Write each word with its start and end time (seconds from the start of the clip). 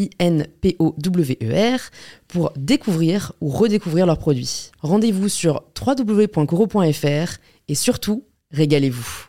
I-N-P-O-W-E-R, 0.00 1.80
pour 2.28 2.52
découvrir 2.56 3.32
ou 3.40 3.48
redécouvrir 3.48 4.06
leurs 4.06 4.18
produits. 4.18 4.70
Rendez-vous 4.80 5.28
sur 5.28 5.62
www.coro.fr 5.78 7.38
et 7.68 7.74
surtout, 7.74 8.24
régalez-vous. 8.52 9.26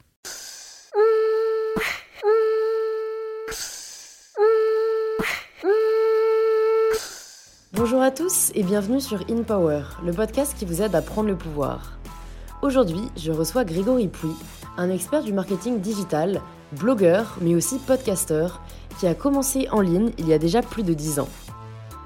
Bonjour 7.73 8.01
à 8.01 8.11
tous 8.11 8.51
et 8.53 8.63
bienvenue 8.63 9.01
sur 9.01 9.21
In 9.29 9.43
Power, 9.43 9.83
le 10.05 10.13
podcast 10.13 10.55
qui 10.57 10.65
vous 10.65 10.81
aide 10.81 10.93
à 10.93 11.01
prendre 11.01 11.29
le 11.29 11.35
pouvoir. 11.35 11.97
Aujourd'hui, 12.61 13.01
je 13.17 13.31
reçois 13.31 13.65
Grégory 13.65 14.07
Pouy, 14.07 14.31
un 14.77 14.91
expert 14.91 15.23
du 15.23 15.33
marketing 15.33 15.79
digital, 15.79 16.41
blogueur 16.73 17.37
mais 17.41 17.55
aussi 17.55 17.79
podcasteur, 17.79 18.61
qui 19.01 19.07
a 19.07 19.15
commencé 19.15 19.67
en 19.71 19.81
ligne 19.81 20.11
il 20.19 20.27
y 20.27 20.33
a 20.33 20.37
déjà 20.37 20.61
plus 20.61 20.83
de 20.83 20.93
10 20.93 21.21
ans. 21.21 21.27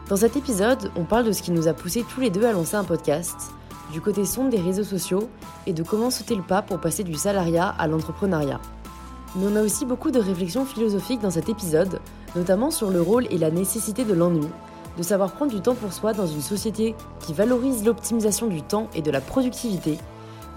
Dans 0.08 0.16
cet 0.16 0.38
épisode, 0.38 0.92
on 0.96 1.04
parle 1.04 1.26
de 1.26 1.34
ce 1.34 1.42
qui 1.42 1.52
nous 1.52 1.68
a 1.68 1.74
poussé 1.74 2.06
tous 2.08 2.22
les 2.22 2.30
deux 2.30 2.46
à 2.46 2.54
lancer 2.54 2.78
un 2.78 2.86
podcast, 2.86 3.36
du 3.92 4.00
côté 4.00 4.24
sombre 4.24 4.50
des 4.50 4.62
réseaux 4.62 4.86
sociaux 4.86 5.28
et 5.68 5.74
de 5.74 5.84
comment 5.84 6.10
sauter 6.10 6.36
le 6.36 6.42
pas 6.42 6.62
pour 6.62 6.80
passer 6.80 7.04
du 7.04 7.16
salariat 7.16 7.68
à 7.68 7.88
l'entrepreneuriat. 7.88 8.62
Mais 9.36 9.46
on 9.52 9.58
a 9.58 9.62
aussi 9.62 9.86
beaucoup 9.86 10.10
de 10.10 10.22
réflexions 10.22 10.64
philosophiques 10.64 11.20
dans 11.20 11.32
cet 11.32 11.50
épisode, 11.50 12.00
notamment 12.34 12.72
sur 12.72 12.90
le 12.90 13.02
rôle 13.02 13.28
et 13.30 13.38
la 13.38 13.52
nécessité 13.52 14.06
de 14.06 14.14
l'ennui, 14.14 14.48
de 14.98 15.04
savoir 15.04 15.34
prendre 15.34 15.52
du 15.52 15.60
temps 15.60 15.76
pour 15.76 15.92
soi 15.92 16.14
dans 16.14 16.28
une 16.28 16.40
société 16.40 16.96
qui 17.20 17.34
valorise 17.34 17.84
l'optimisation 17.84 18.48
du 18.48 18.62
temps 18.62 18.88
et 18.96 19.02
de 19.02 19.12
la 19.12 19.20
productivité, 19.20 19.98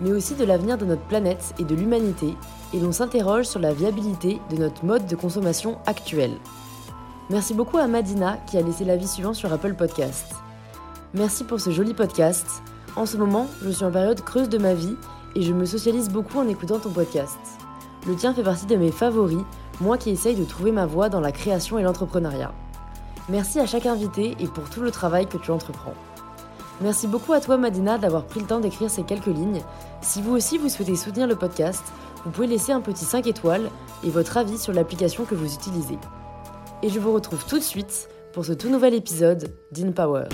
mais 0.00 0.12
aussi 0.12 0.36
de 0.36 0.44
l'avenir 0.44 0.78
de 0.78 0.84
notre 0.84 1.02
planète 1.02 1.52
et 1.58 1.64
de 1.64 1.74
l'humanité, 1.74 2.36
et 2.72 2.80
l'on 2.80 2.92
s'interroge 2.92 3.46
sur 3.46 3.60
la 3.60 3.72
viabilité 3.72 4.40
de 4.50 4.56
notre 4.56 4.84
mode 4.84 5.06
de 5.06 5.16
consommation 5.16 5.78
actuel. 5.86 6.32
Merci 7.30 7.54
beaucoup 7.54 7.78
à 7.78 7.86
Madina 7.86 8.38
qui 8.46 8.56
a 8.56 8.62
laissé 8.62 8.84
l'avis 8.84 9.08
suivant 9.08 9.34
sur 9.34 9.52
Apple 9.52 9.74
Podcast. 9.74 10.34
Merci 11.14 11.44
pour 11.44 11.60
ce 11.60 11.70
joli 11.70 11.94
podcast. 11.94 12.46
En 12.96 13.06
ce 13.06 13.16
moment, 13.16 13.46
je 13.62 13.70
suis 13.70 13.84
en 13.84 13.90
période 13.90 14.20
creuse 14.22 14.48
de 14.48 14.58
ma 14.58 14.74
vie 14.74 14.96
et 15.34 15.42
je 15.42 15.52
me 15.52 15.64
socialise 15.64 16.08
beaucoup 16.08 16.38
en 16.38 16.48
écoutant 16.48 16.78
ton 16.78 16.90
podcast. 16.90 17.38
Le 18.06 18.14
tien 18.14 18.32
fait 18.32 18.42
partie 18.42 18.66
de 18.66 18.76
mes 18.76 18.92
favoris, 18.92 19.44
moi 19.80 19.98
qui 19.98 20.10
essaye 20.10 20.36
de 20.36 20.44
trouver 20.44 20.72
ma 20.72 20.86
voie 20.86 21.08
dans 21.08 21.20
la 21.20 21.32
création 21.32 21.78
et 21.78 21.82
l'entrepreneuriat. 21.82 22.52
Merci 23.28 23.60
à 23.60 23.66
chaque 23.66 23.86
invité 23.86 24.36
et 24.40 24.46
pour 24.46 24.70
tout 24.70 24.80
le 24.80 24.90
travail 24.90 25.26
que 25.26 25.36
tu 25.36 25.50
entreprends. 25.50 25.94
Merci 26.80 27.08
beaucoup 27.08 27.32
à 27.32 27.40
toi 27.40 27.56
Madina 27.56 27.98
d'avoir 27.98 28.24
pris 28.24 28.40
le 28.40 28.46
temps 28.46 28.60
d'écrire 28.60 28.88
ces 28.88 29.02
quelques 29.02 29.26
lignes. 29.26 29.62
Si 30.00 30.22
vous 30.22 30.34
aussi 30.34 30.58
vous 30.58 30.68
souhaitez 30.68 30.96
soutenir 30.96 31.26
le 31.26 31.36
podcast, 31.36 31.82
vous 32.24 32.30
pouvez 32.30 32.46
laisser 32.46 32.72
un 32.72 32.80
petit 32.80 33.04
5 33.04 33.26
étoiles 33.26 33.70
et 34.04 34.10
votre 34.10 34.36
avis 34.36 34.58
sur 34.58 34.72
l'application 34.72 35.24
que 35.24 35.34
vous 35.34 35.54
utilisez. 35.54 35.98
Et 36.82 36.88
je 36.88 36.98
vous 37.00 37.12
retrouve 37.12 37.44
tout 37.46 37.58
de 37.58 37.64
suite 37.64 38.08
pour 38.32 38.44
ce 38.44 38.52
tout 38.52 38.68
nouvel 38.68 38.94
épisode 38.94 39.52
d'InPower. 39.72 40.28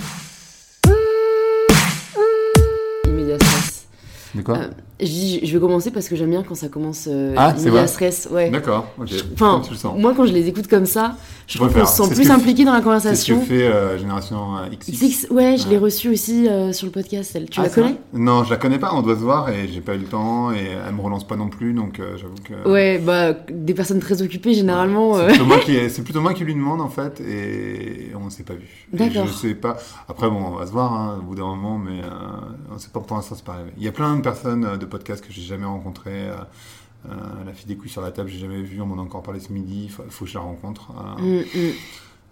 De 4.35 4.41
quoi 4.41 4.57
Euh, 4.57 4.67
je, 4.99 5.05
dis- 5.05 5.39
je 5.45 5.53
vais 5.53 5.59
commencer 5.59 5.91
parce 5.91 6.07
que 6.07 6.15
j'aime 6.15 6.29
bien 6.29 6.43
quand 6.43 6.55
ça 6.55 6.67
commence 6.69 7.07
euh, 7.11 7.33
Ah, 7.37 7.53
c'est 7.57 7.69
vrai 7.69 7.87
stress. 7.87 8.27
Ouais. 8.31 8.49
D'accord, 8.49 8.87
ok. 8.99 9.09
Enfin, 9.33 9.61
moi 9.97 10.13
quand 10.15 10.25
je 10.25 10.33
les 10.33 10.47
écoute 10.47 10.67
comme 10.67 10.85
ça, 10.85 11.15
je 11.47 11.53
Je 11.53 11.57
trouve 11.59 11.73
qu'on 11.73 11.85
se 11.85 12.03
sent 12.05 12.13
plus 12.15 12.31
impliqué 12.31 12.65
dans 12.65 12.71
la 12.73 12.77
C'est 12.79 13.15
ce 13.15 13.25
que 13.27 13.33
conversation. 13.33 13.41
fait 13.41 13.63
euh, 13.67 13.97
Génération 13.97 14.57
euh, 14.57 14.67
XX. 14.69 14.91
XX, 14.91 15.27
ouais, 15.31 15.57
je 15.57 15.67
l'ai 15.69 15.77
reçue 15.77 16.09
aussi 16.09 16.47
euh, 16.47 16.71
sur 16.73 16.85
le 16.87 16.91
podcast. 16.91 17.31
Elle. 17.35 17.49
Tu 17.49 17.59
Ah, 17.59 17.63
la 17.63 17.69
connais? 17.69 17.95
Non, 18.13 18.43
je 18.43 18.49
la 18.49 18.57
connais 18.57 18.79
pas, 18.79 18.91
on 18.93 19.01
doit 19.01 19.15
se 19.15 19.19
voir 19.21 19.49
et 19.49 19.67
j'ai 19.67 19.81
pas 19.81 19.95
eu 19.95 19.99
le 19.99 20.05
temps 20.05 20.51
et 20.51 20.65
elle 20.87 20.93
me 20.95 21.01
relance 21.01 21.25
pas 21.27 21.35
non 21.35 21.49
plus 21.49 21.73
donc 21.73 21.99
euh, 21.99 22.17
j'avoue 22.17 22.35
que. 22.43 22.69
Ouais, 22.69 22.97
bah 22.97 23.33
des 23.49 23.73
personnes 23.73 23.99
très 23.99 24.21
occupées 24.21 24.53
généralement. 24.53 25.15
C'est 25.15 25.21
euh, 25.21 25.27
plutôt, 25.27 25.45
moi 25.45 25.57
qui, 25.59 25.77
c'est 25.89 26.03
plutôt 26.03 26.21
moi 26.21 26.33
qui 26.33 26.43
lui 26.45 26.55
demande 26.55 26.81
en 26.81 26.89
fait 26.89 27.21
et 27.21 28.11
on 28.15 28.29
s'est 28.29 28.43
pas 28.43 28.53
vu. 28.53 28.87
D'accord. 28.93 29.27
Je 29.27 29.33
sais 29.33 29.55
pas. 29.55 29.77
Après 30.09 30.29
bon, 30.29 30.41
on 30.53 30.55
va 30.55 30.65
se 30.65 30.71
voir 30.71 30.93
hein, 30.93 31.17
au 31.19 31.23
bout 31.23 31.35
d'un 31.35 31.43
moment, 31.45 31.77
mais 31.77 31.99
euh, 32.01 32.73
on 32.73 32.77
sait 32.79 32.89
pas 32.91 32.99
pour 33.01 33.15
l'instant 33.17 33.35
c'est 33.35 33.45
pas 33.45 33.53
arrivé. 33.53 33.69
Il 33.77 33.83
y 33.83 33.87
a 33.87 33.91
plein 33.91 34.15
de 34.15 34.21
personnes 34.25 34.65
euh, 34.65 34.77
de 34.77 34.85
podcasts 34.85 35.25
que 35.25 35.31
j'ai 35.31 35.41
jamais 35.41 35.65
rencontrées. 35.65 36.29
euh, 36.29 36.35
euh, 37.09 37.13
la 37.45 37.53
fille 37.53 37.67
des 37.67 37.75
couilles 37.75 37.89
sur 37.89 38.01
la 38.01 38.11
table, 38.11 38.29
j'ai 38.29 38.39
jamais 38.39 38.61
vu. 38.61 38.81
On 38.81 38.85
m'en 38.85 38.97
a 39.01 39.05
encore 39.05 39.21
parlé 39.23 39.39
ce 39.39 39.51
midi. 39.53 39.83
Il 39.85 39.91
faut, 39.91 40.25
que 40.25 40.29
je 40.29 40.33
la 40.33 40.39
rencontre. 40.39 40.91
Euh, 41.21 41.41
mm, 41.43 41.43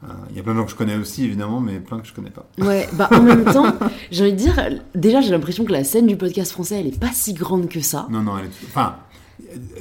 euh, 0.05 0.07
Il 0.31 0.35
y 0.35 0.39
a 0.39 0.43
plein 0.43 0.53
de 0.53 0.57
gens 0.59 0.65
que 0.65 0.71
je 0.71 0.75
connais 0.75 0.95
aussi 0.95 1.25
évidemment, 1.25 1.59
mais 1.59 1.79
plein 1.79 1.99
que 1.99 2.07
je 2.07 2.13
connais 2.13 2.31
pas. 2.31 2.45
mm. 2.57 2.67
Ouais, 2.67 2.89
bah 2.93 3.09
en 3.11 3.21
même 3.21 3.45
temps, 3.45 3.71
j'ai 4.11 4.23
envie 4.23 4.33
de 4.33 4.37
dire, 4.37 4.55
déjà 4.95 5.21
j'ai 5.21 5.29
l'impression 5.31 5.63
que 5.63 5.71
la 5.71 5.83
scène 5.83 6.07
du 6.07 6.17
podcast 6.17 6.51
français 6.51 6.79
elle 6.79 6.87
est 6.87 6.99
pas 6.99 7.11
si 7.13 7.33
grande 7.33 7.69
que 7.69 7.81
ça. 7.81 8.07
Non, 8.09 8.21
non, 8.21 8.37
elle 8.39 8.45
est... 8.45 8.67
Enfin, 8.67 8.95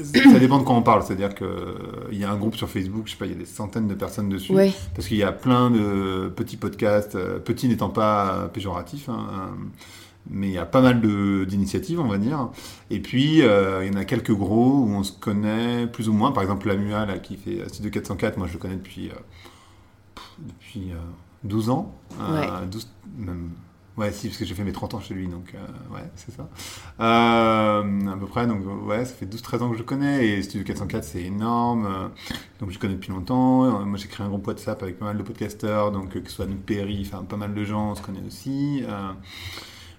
ça 0.04 0.38
dépend 0.38 0.58
de 0.58 0.64
quoi 0.64 0.74
on 0.76 0.82
parle. 0.82 1.02
C'est-à-dire 1.02 1.34
qu'il 1.34 2.18
y 2.18 2.24
a 2.24 2.30
un 2.30 2.36
groupe 2.36 2.56
sur 2.56 2.68
Facebook, 2.68 3.04
je 3.06 3.12
sais 3.12 3.16
pas, 3.16 3.26
il 3.26 3.32
y 3.32 3.34
a 3.34 3.38
des 3.38 3.46
centaines 3.46 3.88
de 3.88 3.94
personnes 3.94 4.28
dessus. 4.28 4.52
Ouais, 4.52 4.72
Parce 4.94 5.08
qu'il 5.08 5.16
y 5.16 5.22
a 5.22 5.32
plein 5.32 5.70
de 5.70 6.30
petits 6.36 6.58
podcasts, 6.58 7.16
petits 7.38 7.68
n'étant 7.68 7.88
pas 7.88 8.50
péjoratifs, 8.52 9.08
hein, 9.08 9.50
mais 10.30 10.48
il 10.48 10.52
y 10.52 10.58
a 10.58 10.66
pas 10.66 10.80
mal 10.80 11.00
d'initiatives, 11.46 12.00
on 12.00 12.08
va 12.08 12.18
dire. 12.18 12.48
Et 12.90 13.00
puis, 13.00 13.42
euh, 13.42 13.84
il 13.84 13.92
y 13.92 13.96
en 13.96 13.98
a 14.00 14.04
quelques 14.04 14.32
gros 14.32 14.80
où 14.84 14.88
on 14.90 15.02
se 15.02 15.12
connaît 15.12 15.86
plus 15.86 16.08
ou 16.08 16.12
moins. 16.12 16.32
Par 16.32 16.42
exemple, 16.42 16.68
la 16.68 16.76
MUA, 16.76 17.06
là, 17.06 17.18
qui 17.18 17.36
fait 17.36 17.68
Studio 17.68 17.90
404, 17.90 18.36
moi 18.38 18.46
je 18.46 18.52
le 18.54 18.58
connais 18.58 18.76
depuis, 18.76 19.10
euh, 19.10 19.14
depuis 20.38 20.92
euh, 20.92 20.96
12 21.44 21.70
ans. 21.70 21.94
Euh, 22.20 22.40
Ouais. 22.40 22.66
12, 22.70 22.88
même, 23.18 23.50
ouais, 23.96 24.12
si, 24.12 24.28
parce 24.28 24.38
que 24.38 24.44
j'ai 24.44 24.54
fait 24.54 24.64
mes 24.64 24.72
30 24.72 24.94
ans 24.94 25.00
chez 25.00 25.14
lui, 25.14 25.26
donc 25.26 25.54
ouais, 25.92 26.08
c'est 26.14 26.32
ça. 26.34 26.48
À 26.98 27.82
peu 28.18 28.26
près, 28.26 28.46
donc 28.46 28.62
ouais, 28.86 29.04
ça 29.04 29.14
fait 29.14 29.26
12-13 29.26 29.62
ans 29.62 29.70
que 29.70 29.76
je 29.76 29.82
connais, 29.82 30.28
et 30.28 30.42
Studio 30.42 30.64
404, 30.64 31.04
c'est 31.04 31.22
énorme. 31.22 32.10
donc 32.60 32.70
je 32.70 32.74
le 32.76 32.80
connais 32.80 32.94
depuis 32.94 33.10
longtemps. 33.10 33.84
Moi, 33.84 33.98
j'ai 33.98 34.06
créé 34.08 34.24
un 34.24 34.28
groupe 34.28 34.46
WhatsApp 34.46 34.82
avec 34.82 34.98
pas 34.98 35.06
mal 35.06 35.18
de 35.18 35.22
podcasteurs, 35.22 35.90
donc 35.90 36.10
que 36.10 36.28
ce 36.30 36.36
soit 36.36 36.44
Anouk 36.44 36.60
Perry, 36.60 37.02
enfin 37.06 37.24
pas 37.24 37.36
mal 37.36 37.54
de 37.54 37.64
gens, 37.64 37.90
on 37.90 37.94
se 37.96 38.02
connaît 38.02 38.22
aussi. 38.26 38.84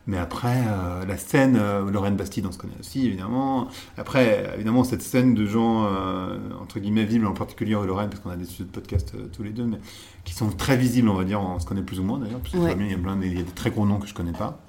Mais 0.06 0.18
après, 0.18 0.64
euh, 0.68 1.06
la 1.06 1.18
scène, 1.18 1.56
euh, 1.58 1.90
Lorraine 1.90 2.16
Bastide, 2.16 2.46
on 2.46 2.52
se 2.52 2.58
connaît 2.58 2.78
aussi, 2.80 3.06
évidemment. 3.06 3.70
Après, 3.98 4.52
évidemment, 4.56 4.84
cette 4.84 5.02
scène 5.02 5.34
de 5.34 5.46
gens, 5.46 5.86
euh, 5.86 6.38
entre 6.62 6.80
guillemets, 6.80 7.06
visibles, 7.06 7.26
en 7.26 7.34
particulier 7.34 7.72
Lorraine, 7.72 8.10
parce 8.10 8.22
qu'on 8.22 8.30
a 8.30 8.36
des 8.36 8.46
studios 8.46 8.66
de 8.66 8.72
podcast 8.72 9.14
euh, 9.16 9.28
tous 9.32 9.44
les 9.44 9.52
deux, 9.52 9.66
mais 9.66 9.80
qui 10.26 10.34
sont 10.34 10.50
très 10.50 10.76
visibles, 10.76 11.08
on 11.08 11.14
va 11.14 11.24
dire, 11.24 11.40
on 11.42 11.60
se 11.60 11.66
connaît 11.66 11.82
plus 11.82 12.00
ou 12.00 12.04
moins 12.04 12.20
d'ailleurs, 12.20 12.40
parce 12.40 12.54
que 12.54 12.58
Ouais. 12.58 12.76
Il 12.78 12.92
y 12.92 12.94
a 12.94 12.98
plein, 12.98 13.18
il 13.22 13.38
y 13.38 13.40
a 13.40 13.44
des 13.44 13.52
très 13.52 13.72
gros 13.72 13.86
noms 13.86 14.00
que 14.00 14.08
je 14.08 14.14
connais 14.14 14.32
pas. 14.34 14.60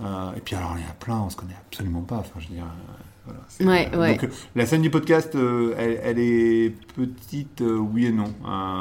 Euh, 0.00 0.32
et 0.36 0.40
puis 0.40 0.54
alors, 0.56 0.74
il 0.76 0.82
y 0.82 0.88
a 0.88 0.94
plein, 0.94 1.20
on 1.20 1.30
se 1.30 1.36
connaît 1.36 1.56
absolument 1.66 2.02
pas. 2.02 2.16
Enfin, 2.16 2.40
je 2.40 2.48
veux 2.48 2.54
dire, 2.54 2.64
euh, 2.64 2.92
voilà. 3.24 3.40
Ouais, 3.72 3.96
ouais. 3.96 4.16
Donc, 4.16 4.30
la 4.56 4.66
scène 4.66 4.82
du 4.82 4.90
podcast, 4.90 5.34
euh, 5.34 5.74
elle, 5.78 6.00
elle 6.02 6.18
est 6.18 6.74
petite, 6.96 7.60
euh, 7.60 7.76
oui 7.76 8.06
et 8.06 8.12
non. 8.12 8.32
Euh, 8.46 8.80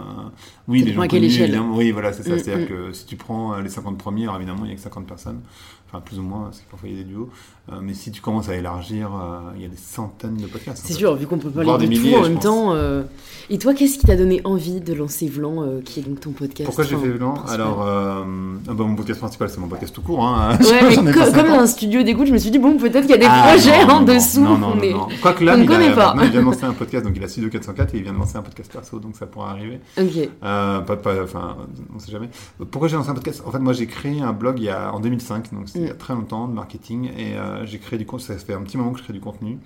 oui, 0.67 0.81
les 0.83 0.93
gens 0.93 1.07
connus, 1.07 1.25
évidemment. 1.25 1.75
Oui, 1.75 1.91
voilà, 1.91 2.11
c'est 2.13 2.23
ça. 2.23 2.35
Mm, 2.35 2.39
C'est-à-dire 2.39 2.65
mm. 2.65 2.69
que 2.69 2.93
si 2.93 3.05
tu 3.05 3.15
prends 3.17 3.59
les 3.59 3.69
50 3.69 3.97
premiers, 3.97 4.23
alors 4.23 4.37
évidemment, 4.37 4.63
il 4.63 4.67
n'y 4.67 4.71
a 4.71 4.75
que 4.75 4.81
50 4.81 5.05
personnes. 5.05 5.41
Enfin, 5.93 6.01
plus 6.05 6.19
ou 6.19 6.23
moins, 6.23 6.43
parce 6.43 6.59
qu'il 6.59 6.67
parfois 6.67 6.87
il 6.87 6.95
y 6.95 6.99
a 7.01 7.03
des 7.03 7.09
duos. 7.09 7.29
Euh, 7.71 7.75
mais 7.81 7.93
si 7.93 8.11
tu 8.11 8.21
commences 8.21 8.47
à 8.47 8.55
élargir, 8.55 9.11
euh, 9.13 9.51
il 9.57 9.61
y 9.61 9.65
a 9.65 9.67
des 9.67 9.75
centaines 9.77 10.37
de 10.37 10.45
podcasts. 10.47 10.83
c'est 10.85 10.93
sûr, 10.93 11.15
vu 11.15 11.27
qu'on 11.27 11.37
peut 11.37 11.49
Voire 11.49 11.65
parler 11.65 11.85
de 11.85 11.89
des 11.91 11.95
tout 11.97 12.01
milliers, 12.03 12.15
en 12.17 12.21
même 12.23 12.33
pense. 12.35 12.43
temps. 12.43 12.73
euh, 12.73 13.03
Et 13.49 13.57
toi, 13.57 13.73
qu'est-ce 13.73 13.99
qui 13.99 14.05
t'a 14.07 14.15
donné 14.15 14.39
envie 14.45 14.79
de 14.79 14.93
lancer 14.93 15.27
Vlan, 15.27 15.81
qui 15.83 15.99
est 15.99 16.03
donc 16.03 16.21
ton 16.21 16.31
podcast 16.31 16.65
Pourquoi 16.65 16.85
j'ai 16.85 16.95
fait 16.95 17.09
principal 17.17 17.53
Alors, 17.53 17.81
ah 17.81 18.23
bah, 18.73 18.83
mon 18.85 18.95
podcast 18.95 19.19
principal, 19.19 19.49
c'est 19.49 19.59
mon 19.59 19.67
podcast 19.67 19.93
tout 19.93 20.01
court. 20.01 20.25
Hein. 20.25 20.57
Ouais, 20.61 20.97
mais 21.03 21.11
co- 21.11 21.19
pas 21.19 21.25
comme 21.31 21.47
50. 21.47 21.59
un 21.59 21.67
studio 21.67 22.03
d'écoute, 22.03 22.27
je 22.27 22.33
me 22.33 22.37
suis 22.37 22.51
dit, 22.51 22.59
bon, 22.59 22.77
peut-être 22.77 23.01
qu'il 23.01 23.11
y 23.11 23.13
a 23.13 23.17
des 23.17 23.25
Ah, 23.29 23.49
projets 23.49 23.85
non, 23.85 23.93
en 23.95 23.99
non, 24.01 24.13
dessous. 24.15 24.41
Non, 24.41 24.57
non, 24.57 24.81
est- 24.81 24.93
non. 24.93 25.07
Quoique 25.21 25.43
là, 25.43 25.57
ne 25.57 25.63
il, 25.63 25.71
a, 25.71 25.91
pas. 25.93 26.15
il 26.23 26.29
vient 26.29 26.39
de 26.41 26.45
lancer 26.45 26.63
un 26.63 26.73
podcast, 26.73 27.05
donc 27.05 27.13
il 27.17 27.23
a 27.23 27.27
Studio 27.27 27.49
404 27.49 27.93
et 27.93 27.97
il 27.97 28.03
vient 28.03 28.13
de 28.13 28.17
lancer 28.17 28.37
un 28.37 28.41
podcast 28.41 28.71
perso, 28.71 28.97
donc 28.99 29.15
ça 29.17 29.25
pourra 29.27 29.51
arriver. 29.51 29.81
Ok. 29.99 30.29
Pas, 30.39 30.81
pas, 30.81 31.23
enfin, 31.23 31.57
on 31.93 31.99
sait 31.99 32.11
jamais. 32.11 32.29
Pourquoi 32.71 32.87
j'ai 32.87 32.95
lancé 32.95 33.09
un 33.09 33.13
podcast? 33.13 33.43
En 33.45 33.51
fait, 33.51 33.59
moi, 33.59 33.73
j'ai 33.73 33.87
créé 33.87 34.21
un 34.21 34.31
blog 34.33 34.55
il 34.57 34.63
y 34.65 34.69
a, 34.69 34.93
en 34.93 34.99
2005, 35.01 35.53
donc 35.53 35.67
c'était 35.67 35.80
très 35.89 36.13
longtemps, 36.13 36.47
de 36.47 36.53
marketing, 36.53 37.11
et 37.17 37.35
euh, 37.35 37.65
j'ai 37.65 37.79
créé 37.79 37.97
du 37.99 38.05
contenu. 38.05 38.25
Ça 38.25 38.37
fait 38.37 38.53
un 38.53 38.61
petit 38.61 38.77
moment 38.77 38.91
que 38.91 38.99
je 38.99 39.03
crée 39.03 39.13
du 39.13 39.19
contenu 39.19 39.59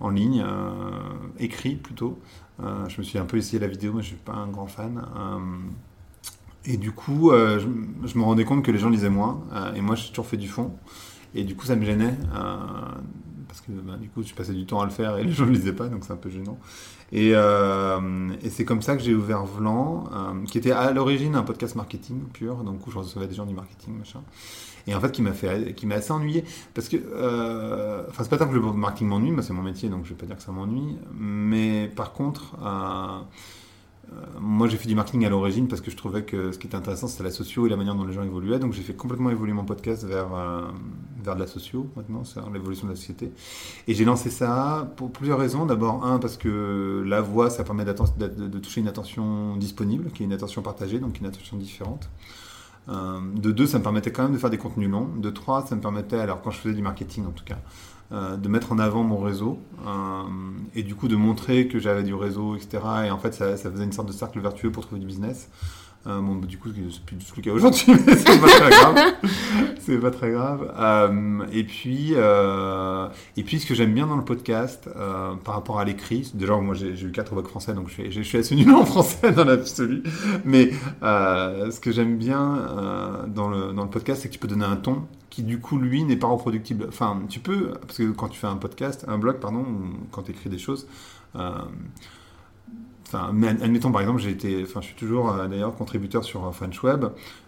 en 0.00 0.10
ligne, 0.10 0.44
euh, 0.46 0.90
écrit 1.38 1.74
plutôt. 1.74 2.18
Euh, 2.62 2.88
je 2.88 2.98
me 2.98 3.02
suis 3.02 3.18
un 3.18 3.24
peu 3.24 3.36
essayé 3.36 3.58
la 3.58 3.68
vidéo, 3.68 3.92
mais 3.94 4.02
je 4.02 4.08
suis 4.08 4.16
pas 4.16 4.34
un 4.34 4.48
grand 4.48 4.66
fan. 4.66 5.02
Et 6.64 6.76
du 6.76 6.92
coup, 6.92 7.30
je, 7.32 8.18
me 8.18 8.22
rendais 8.22 8.44
compte 8.44 8.64
que 8.64 8.70
les 8.70 8.78
gens 8.78 8.90
lisaient 8.90 9.08
moins, 9.08 9.42
et 9.74 9.80
moi, 9.80 9.94
j'ai 9.94 10.08
toujours 10.08 10.26
fait 10.26 10.36
du 10.36 10.48
fond. 10.48 10.72
Et 11.34 11.44
du 11.44 11.54
coup, 11.54 11.66
ça 11.66 11.76
me 11.76 11.84
gênait, 11.84 12.14
parce 13.46 13.60
que 13.60 13.72
bah, 13.72 13.96
du 13.96 14.08
coup, 14.08 14.22
je 14.22 14.34
passais 14.34 14.52
du 14.52 14.66
temps 14.66 14.80
à 14.80 14.84
le 14.84 14.90
faire 14.90 15.16
et 15.18 15.24
les 15.24 15.32
gens 15.34 15.46
ne 15.46 15.52
lisaient 15.52 15.72
pas, 15.72 15.88
donc 15.88 16.04
c'est 16.04 16.12
un 16.12 16.16
peu 16.16 16.30
gênant. 16.30 16.58
Et, 17.12 17.32
c'est 18.50 18.64
comme 18.64 18.82
ça 18.82 18.96
que 18.96 19.02
j'ai 19.02 19.14
ouvert 19.14 19.44
Vlan, 19.44 20.04
qui 20.46 20.58
était 20.58 20.72
à 20.72 20.92
l'origine 20.92 21.36
un 21.36 21.42
podcast 21.42 21.74
marketing 21.74 22.20
pur, 22.32 22.56
donc 22.64 22.86
où 22.86 22.90
je 22.90 22.98
recevais 22.98 23.26
des 23.26 23.34
gens 23.34 23.46
du 23.46 23.54
marketing, 23.54 23.96
machin. 23.98 24.20
Et 24.88 24.94
en 24.94 25.00
fait, 25.00 25.12
qui 25.12 25.20
m'a 25.20 25.34
fait, 25.34 25.74
qui 25.74 25.86
m'a 25.86 25.96
assez 25.96 26.12
ennuyé, 26.12 26.44
parce 26.72 26.88
que, 26.88 26.96
euh, 26.96 28.04
enfin, 28.08 28.22
c'est 28.24 28.30
pas 28.30 28.38
tant 28.38 28.48
que 28.48 28.54
le 28.54 28.60
marketing 28.60 29.08
m'ennuie, 29.08 29.30
moi 29.30 29.42
c'est 29.42 29.52
mon 29.52 29.62
métier, 29.62 29.90
donc 29.90 30.04
je 30.04 30.10
vais 30.10 30.14
pas 30.14 30.24
dire 30.24 30.36
que 30.36 30.42
ça 30.42 30.50
m'ennuie, 30.50 30.96
mais 31.12 31.92
par 31.94 32.14
contre, 32.14 32.56
euh, 32.64 33.20
euh, 34.10 34.24
moi, 34.40 34.66
j'ai 34.66 34.78
fait 34.78 34.88
du 34.88 34.94
marketing 34.94 35.26
à 35.26 35.28
l'origine 35.28 35.68
parce 35.68 35.82
que 35.82 35.90
je 35.90 35.96
trouvais 35.96 36.22
que 36.22 36.52
ce 36.52 36.58
qui 36.58 36.68
était 36.68 36.76
intéressant, 36.76 37.06
c'était 37.06 37.24
la 37.24 37.30
socio 37.30 37.66
et 37.66 37.68
la 37.68 37.76
manière 37.76 37.94
dont 37.94 38.04
les 38.04 38.14
gens 38.14 38.22
évoluaient. 38.22 38.58
Donc, 38.58 38.72
j'ai 38.72 38.80
fait 38.80 38.94
complètement 38.94 39.28
évoluer 39.28 39.52
mon 39.52 39.66
podcast 39.66 40.04
vers, 40.04 40.28
vers 41.22 41.34
de 41.34 41.40
la 41.40 41.46
socio, 41.46 41.90
maintenant, 41.94 42.24
c'est 42.24 42.40
l'évolution 42.50 42.86
de 42.86 42.92
la 42.92 42.96
société. 42.96 43.30
Et 43.88 43.92
j'ai 43.92 44.06
lancé 44.06 44.30
ça 44.30 44.90
pour 44.96 45.12
plusieurs 45.12 45.38
raisons. 45.38 45.66
D'abord, 45.66 46.06
un, 46.06 46.18
parce 46.18 46.38
que 46.38 47.04
la 47.06 47.20
voix, 47.20 47.50
ça 47.50 47.62
permet 47.62 47.84
de 47.84 48.58
toucher 48.58 48.80
une 48.80 48.88
attention 48.88 49.54
disponible, 49.56 50.10
qui 50.12 50.22
est 50.22 50.26
une 50.26 50.32
attention 50.32 50.62
partagée, 50.62 50.98
donc 50.98 51.20
une 51.20 51.26
attention 51.26 51.58
différente. 51.58 52.08
Euh, 52.88 53.20
de 53.34 53.50
deux, 53.50 53.66
ça 53.66 53.78
me 53.78 53.82
permettait 53.82 54.12
quand 54.12 54.22
même 54.22 54.32
de 54.32 54.38
faire 54.38 54.50
des 54.50 54.58
contenus 54.58 54.88
longs. 54.88 55.08
De 55.16 55.30
trois, 55.30 55.66
ça 55.66 55.76
me 55.76 55.80
permettait, 55.80 56.18
alors 56.18 56.40
quand 56.42 56.50
je 56.50 56.58
faisais 56.58 56.74
du 56.74 56.82
marketing 56.82 57.26
en 57.26 57.32
tout 57.32 57.44
cas, 57.44 57.58
euh, 58.12 58.36
de 58.36 58.48
mettre 58.48 58.72
en 58.72 58.78
avant 58.78 59.02
mon 59.02 59.18
réseau 59.18 59.58
euh, 59.86 60.22
et 60.74 60.82
du 60.82 60.94
coup 60.94 61.08
de 61.08 61.16
montrer 61.16 61.68
que 61.68 61.78
j'avais 61.78 62.02
du 62.02 62.14
réseau, 62.14 62.56
etc. 62.56 62.78
Et 63.06 63.10
en 63.10 63.18
fait, 63.18 63.34
ça, 63.34 63.56
ça 63.56 63.70
faisait 63.70 63.84
une 63.84 63.92
sorte 63.92 64.08
de 64.08 64.12
cercle 64.12 64.40
vertueux 64.40 64.72
pour 64.72 64.84
trouver 64.86 65.00
du 65.00 65.06
business. 65.06 65.50
Euh, 66.08 66.20
bon, 66.20 66.36
du 66.36 66.56
coup, 66.56 66.70
c'est 66.90 67.02
plus 67.04 67.16
du 67.16 67.24
tout 67.24 67.34
le 67.36 67.42
cas 67.42 67.50
aujourd'hui, 67.50 67.84
mais 68.06 68.16
c'est 68.16 68.40
pas 68.40 68.48
très 68.48 68.70
grave. 68.70 69.14
c'est 69.78 69.98
pas 69.98 70.10
très 70.10 70.30
grave. 70.30 70.72
Euh, 70.78 71.46
et 71.52 71.64
puis, 71.64 72.12
euh, 72.14 73.08
et 73.36 73.42
puis, 73.42 73.60
ce 73.60 73.66
que 73.66 73.74
j'aime 73.74 73.92
bien 73.92 74.06
dans 74.06 74.16
le 74.16 74.24
podcast, 74.24 74.88
par 75.44 75.54
rapport 75.54 75.78
à 75.78 75.84
l'écrit, 75.84 76.30
déjà, 76.34 76.56
moi, 76.56 76.74
j'ai 76.74 76.88
eu 76.88 77.12
quatre 77.12 77.34
bacs 77.34 77.48
français, 77.48 77.74
donc 77.74 77.88
je 77.88 77.94
suis, 77.94 78.12
je 78.12 78.22
suis 78.22 78.38
assez 78.38 78.54
nul 78.54 78.70
en 78.74 78.84
français 78.86 79.32
dans 79.32 79.44
l'absolu. 79.44 80.02
Mais 80.44 80.70
ce 81.02 81.78
que 81.80 81.92
j'aime 81.92 82.16
bien 82.16 83.26
dans, 83.28 83.48
le, 83.48 83.72
dans 83.72 83.84
le 83.84 83.90
podcast, 83.90 84.22
c'est 84.22 84.28
que 84.28 84.34
tu 84.34 84.38
peux 84.38 84.48
donner 84.48 84.64
un 84.64 84.76
ton 84.76 85.02
qui, 85.28 85.42
du 85.42 85.60
coup, 85.60 85.78
lui, 85.78 86.04
n'est 86.04 86.16
pas 86.16 86.26
reproductible. 86.26 86.86
Enfin, 86.88 87.20
tu 87.28 87.40
peux, 87.40 87.72
parce 87.86 87.98
que 87.98 88.10
quand 88.12 88.28
tu 88.28 88.38
fais 88.38 88.46
un 88.46 88.56
podcast, 88.56 89.04
un 89.08 89.18
blog, 89.18 89.36
pardon, 89.40 89.66
quand 90.10 90.22
tu 90.22 90.30
écris 90.30 90.48
des 90.48 90.58
choses, 90.58 90.86
Admettons 93.12 93.90
par 93.90 94.00
exemple, 94.02 94.20
j'ai 94.20 94.30
été, 94.30 94.62
enfin, 94.62 94.80
je 94.80 94.86
suis 94.86 94.96
toujours 94.96 95.30
euh, 95.30 95.48
d'ailleurs 95.48 95.74
contributeur 95.74 96.24
sur 96.24 96.46
euh, 96.46 96.50
French 96.50 96.82
Web 96.82 97.06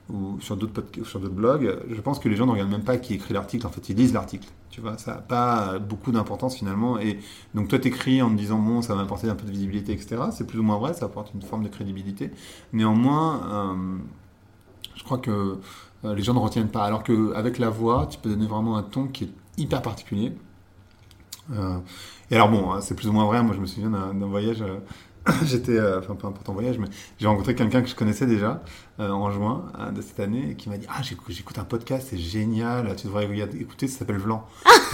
ou 0.08 0.38
sur 0.40 0.56
d'autres 0.56 0.82
sur 1.04 1.20
d'autres 1.20 1.34
blogs. 1.34 1.78
Je 1.90 2.00
pense 2.00 2.18
que 2.18 2.28
les 2.28 2.36
gens 2.36 2.46
ne 2.46 2.52
regardent 2.52 2.70
même 2.70 2.84
pas 2.84 2.96
qui 2.96 3.14
écrit 3.14 3.34
l'article. 3.34 3.66
En 3.66 3.70
fait, 3.70 3.88
ils 3.88 3.96
lisent 3.96 4.12
l'article. 4.12 4.48
Tu 4.70 4.80
vois, 4.80 4.96
ça 4.98 5.14
n'a 5.14 5.20
pas 5.20 5.78
beaucoup 5.78 6.12
d'importance 6.12 6.56
finalement. 6.56 6.98
Et 6.98 7.18
donc 7.54 7.68
toi, 7.68 7.78
t'écris 7.78 8.22
en 8.22 8.30
te 8.30 8.36
disant 8.36 8.58
bon, 8.58 8.82
ça 8.82 8.94
va 8.94 9.02
m'apporter 9.02 9.28
un 9.28 9.34
peu 9.34 9.44
de 9.44 9.50
visibilité, 9.50 9.92
etc. 9.92 10.22
C'est 10.32 10.46
plus 10.46 10.58
ou 10.58 10.62
moins 10.62 10.78
vrai. 10.78 10.94
Ça 10.94 11.06
apporte 11.06 11.34
une 11.34 11.42
forme 11.42 11.64
de 11.64 11.68
crédibilité. 11.68 12.30
Néanmoins, 12.72 13.42
euh, 13.52 13.98
je 14.94 15.02
crois 15.04 15.18
que 15.18 15.58
euh, 16.04 16.14
les 16.14 16.22
gens 16.22 16.34
ne 16.34 16.38
retiennent 16.38 16.70
pas. 16.70 16.84
Alors 16.84 17.02
qu'avec 17.02 17.58
la 17.58 17.68
voix, 17.70 18.06
tu 18.08 18.18
peux 18.18 18.30
donner 18.30 18.46
vraiment 18.46 18.76
un 18.76 18.82
ton 18.82 19.08
qui 19.08 19.24
est 19.24 19.32
hyper 19.58 19.82
particulier. 19.82 20.32
Euh, 21.52 21.78
et 22.30 22.36
alors 22.36 22.48
bon, 22.48 22.70
hein, 22.72 22.80
c'est 22.80 22.94
plus 22.94 23.08
ou 23.08 23.12
moins 23.12 23.24
vrai. 23.26 23.42
Moi, 23.42 23.54
je 23.54 23.60
me 23.60 23.66
souviens 23.66 23.90
d'un 23.90 24.26
voyage. 24.26 24.62
J'étais, 25.44 25.78
euh, 25.78 25.98
enfin 25.98 26.14
peu 26.14 26.26
importe 26.26 26.48
en 26.48 26.52
voyage, 26.52 26.78
mais 26.78 26.88
j'ai 27.18 27.26
rencontré 27.26 27.54
quelqu'un 27.54 27.82
que 27.82 27.88
je 27.88 27.94
connaissais 27.94 28.26
déjà 28.26 28.62
euh, 29.00 29.10
en 29.10 29.30
juin 29.32 29.64
euh, 29.78 29.90
de 29.90 30.00
cette 30.02 30.20
année 30.20 30.54
qui 30.58 30.68
m'a 30.68 30.76
dit 30.76 30.86
Ah, 30.88 31.00
j'écoute, 31.02 31.58
un 31.58 31.64
podcast, 31.64 32.08
c'est 32.10 32.18
génial, 32.18 32.94
tu 32.96 33.06
devrais 33.06 33.26
écouter, 33.58 33.88
ça 33.88 33.98
s'appelle 34.00 34.18
Vlan. 34.18 34.44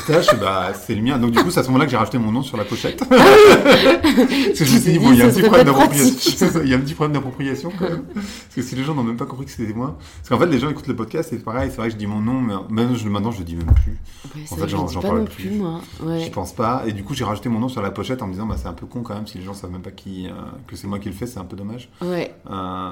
Et 0.08 0.12
là, 0.12 0.20
je 0.20 0.26
suis 0.28 0.36
bah, 0.36 0.72
c'est 0.74 0.94
le 0.94 1.02
mien. 1.02 1.18
Donc, 1.18 1.32
du 1.32 1.42
coup, 1.42 1.50
c'est 1.50 1.60
à 1.60 1.62
ce 1.62 1.68
moment-là 1.68 1.84
que 1.86 1.90
j'ai 1.90 1.96
rajouté 1.96 2.18
mon 2.18 2.30
nom 2.32 2.42
sur 2.42 2.56
la 2.56 2.64
pochette. 2.64 3.02
Parce 3.08 4.58
que 4.58 4.64
je 4.64 4.74
me 4.74 4.80
suis 4.80 4.92
dit, 4.92 4.98
bon, 4.98 5.12
il 5.12 5.18
y 5.18 5.22
a 5.22 5.26
un 5.26 5.30
petit 5.30 5.42
problème 5.42 5.66
d'appropriation. 5.66 6.46
Il 6.64 6.68
y 6.70 6.74
a 6.74 6.76
un 6.76 6.80
petit 6.80 6.94
problème 6.94 7.12
d'appropriation 7.14 7.70
quand 7.78 7.88
même. 7.88 8.02
Parce 8.14 8.54
que 8.54 8.62
si 8.62 8.74
les 8.76 8.84
gens 8.84 8.94
n'ont 8.94 9.02
même 9.02 9.16
pas 9.16 9.26
compris 9.26 9.46
que 9.46 9.50
c'était 9.52 9.72
moi. 9.72 9.96
Parce 10.18 10.28
qu'en 10.28 10.38
fait, 10.38 10.50
les 10.50 10.58
gens 10.58 10.68
écoutent 10.70 10.86
le 10.86 10.96
podcast, 10.96 11.28
c'est 11.30 11.42
pareil, 11.42 11.70
c'est 11.70 11.76
vrai 11.78 11.88
que 11.88 11.92
je 11.94 11.98
dis 11.98 12.06
mon 12.06 12.20
nom, 12.20 12.40
mais 12.40 12.54
même 12.70 12.94
je- 12.96 13.08
maintenant, 13.08 13.30
je 13.30 13.38
le 13.38 13.44
dis 13.44 13.56
même 13.56 13.66
plus. 13.74 13.92
Ouais, 14.34 14.42
En 14.50 14.56
fait, 14.56 14.68
je 14.68 14.76
j'en- 14.76 15.00
parle 15.00 15.24
plus. 15.24 15.48
plus. 15.48 15.52
J'y 15.52 16.04
Ouais. 16.04 16.30
pense 16.30 16.52
pas. 16.54 16.82
Et 16.86 16.92
du 16.92 17.04
coup, 17.04 17.14
j'ai 17.14 17.24
rajouté 17.24 17.48
mon 17.48 17.58
nom 17.58 17.68
sur 17.68 17.82
la 17.82 17.90
pochette 17.90 18.22
en 18.22 18.26
me 18.26 18.32
disant, 18.32 18.46
bah, 18.46 18.56
c'est 18.58 18.68
un 18.68 18.72
peu 18.72 18.86
con 18.86 19.02
quand 19.02 19.14
même 19.14 19.26
si 19.26 19.38
les 19.38 19.44
gens 19.44 19.54
savent 19.54 19.70
même 19.72 19.82
pas 19.82 19.90
qui, 19.90 20.26
euh, 20.28 20.32
que 20.66 20.76
c'est 20.76 20.86
moi 20.86 20.98
qui 20.98 21.08
le 21.08 21.14
fais, 21.14 21.26
c'est 21.26 21.38
un 21.38 21.44
peu 21.44 21.56
dommage. 21.56 21.88
Ouais, 22.02 22.34
Euh, 22.50 22.90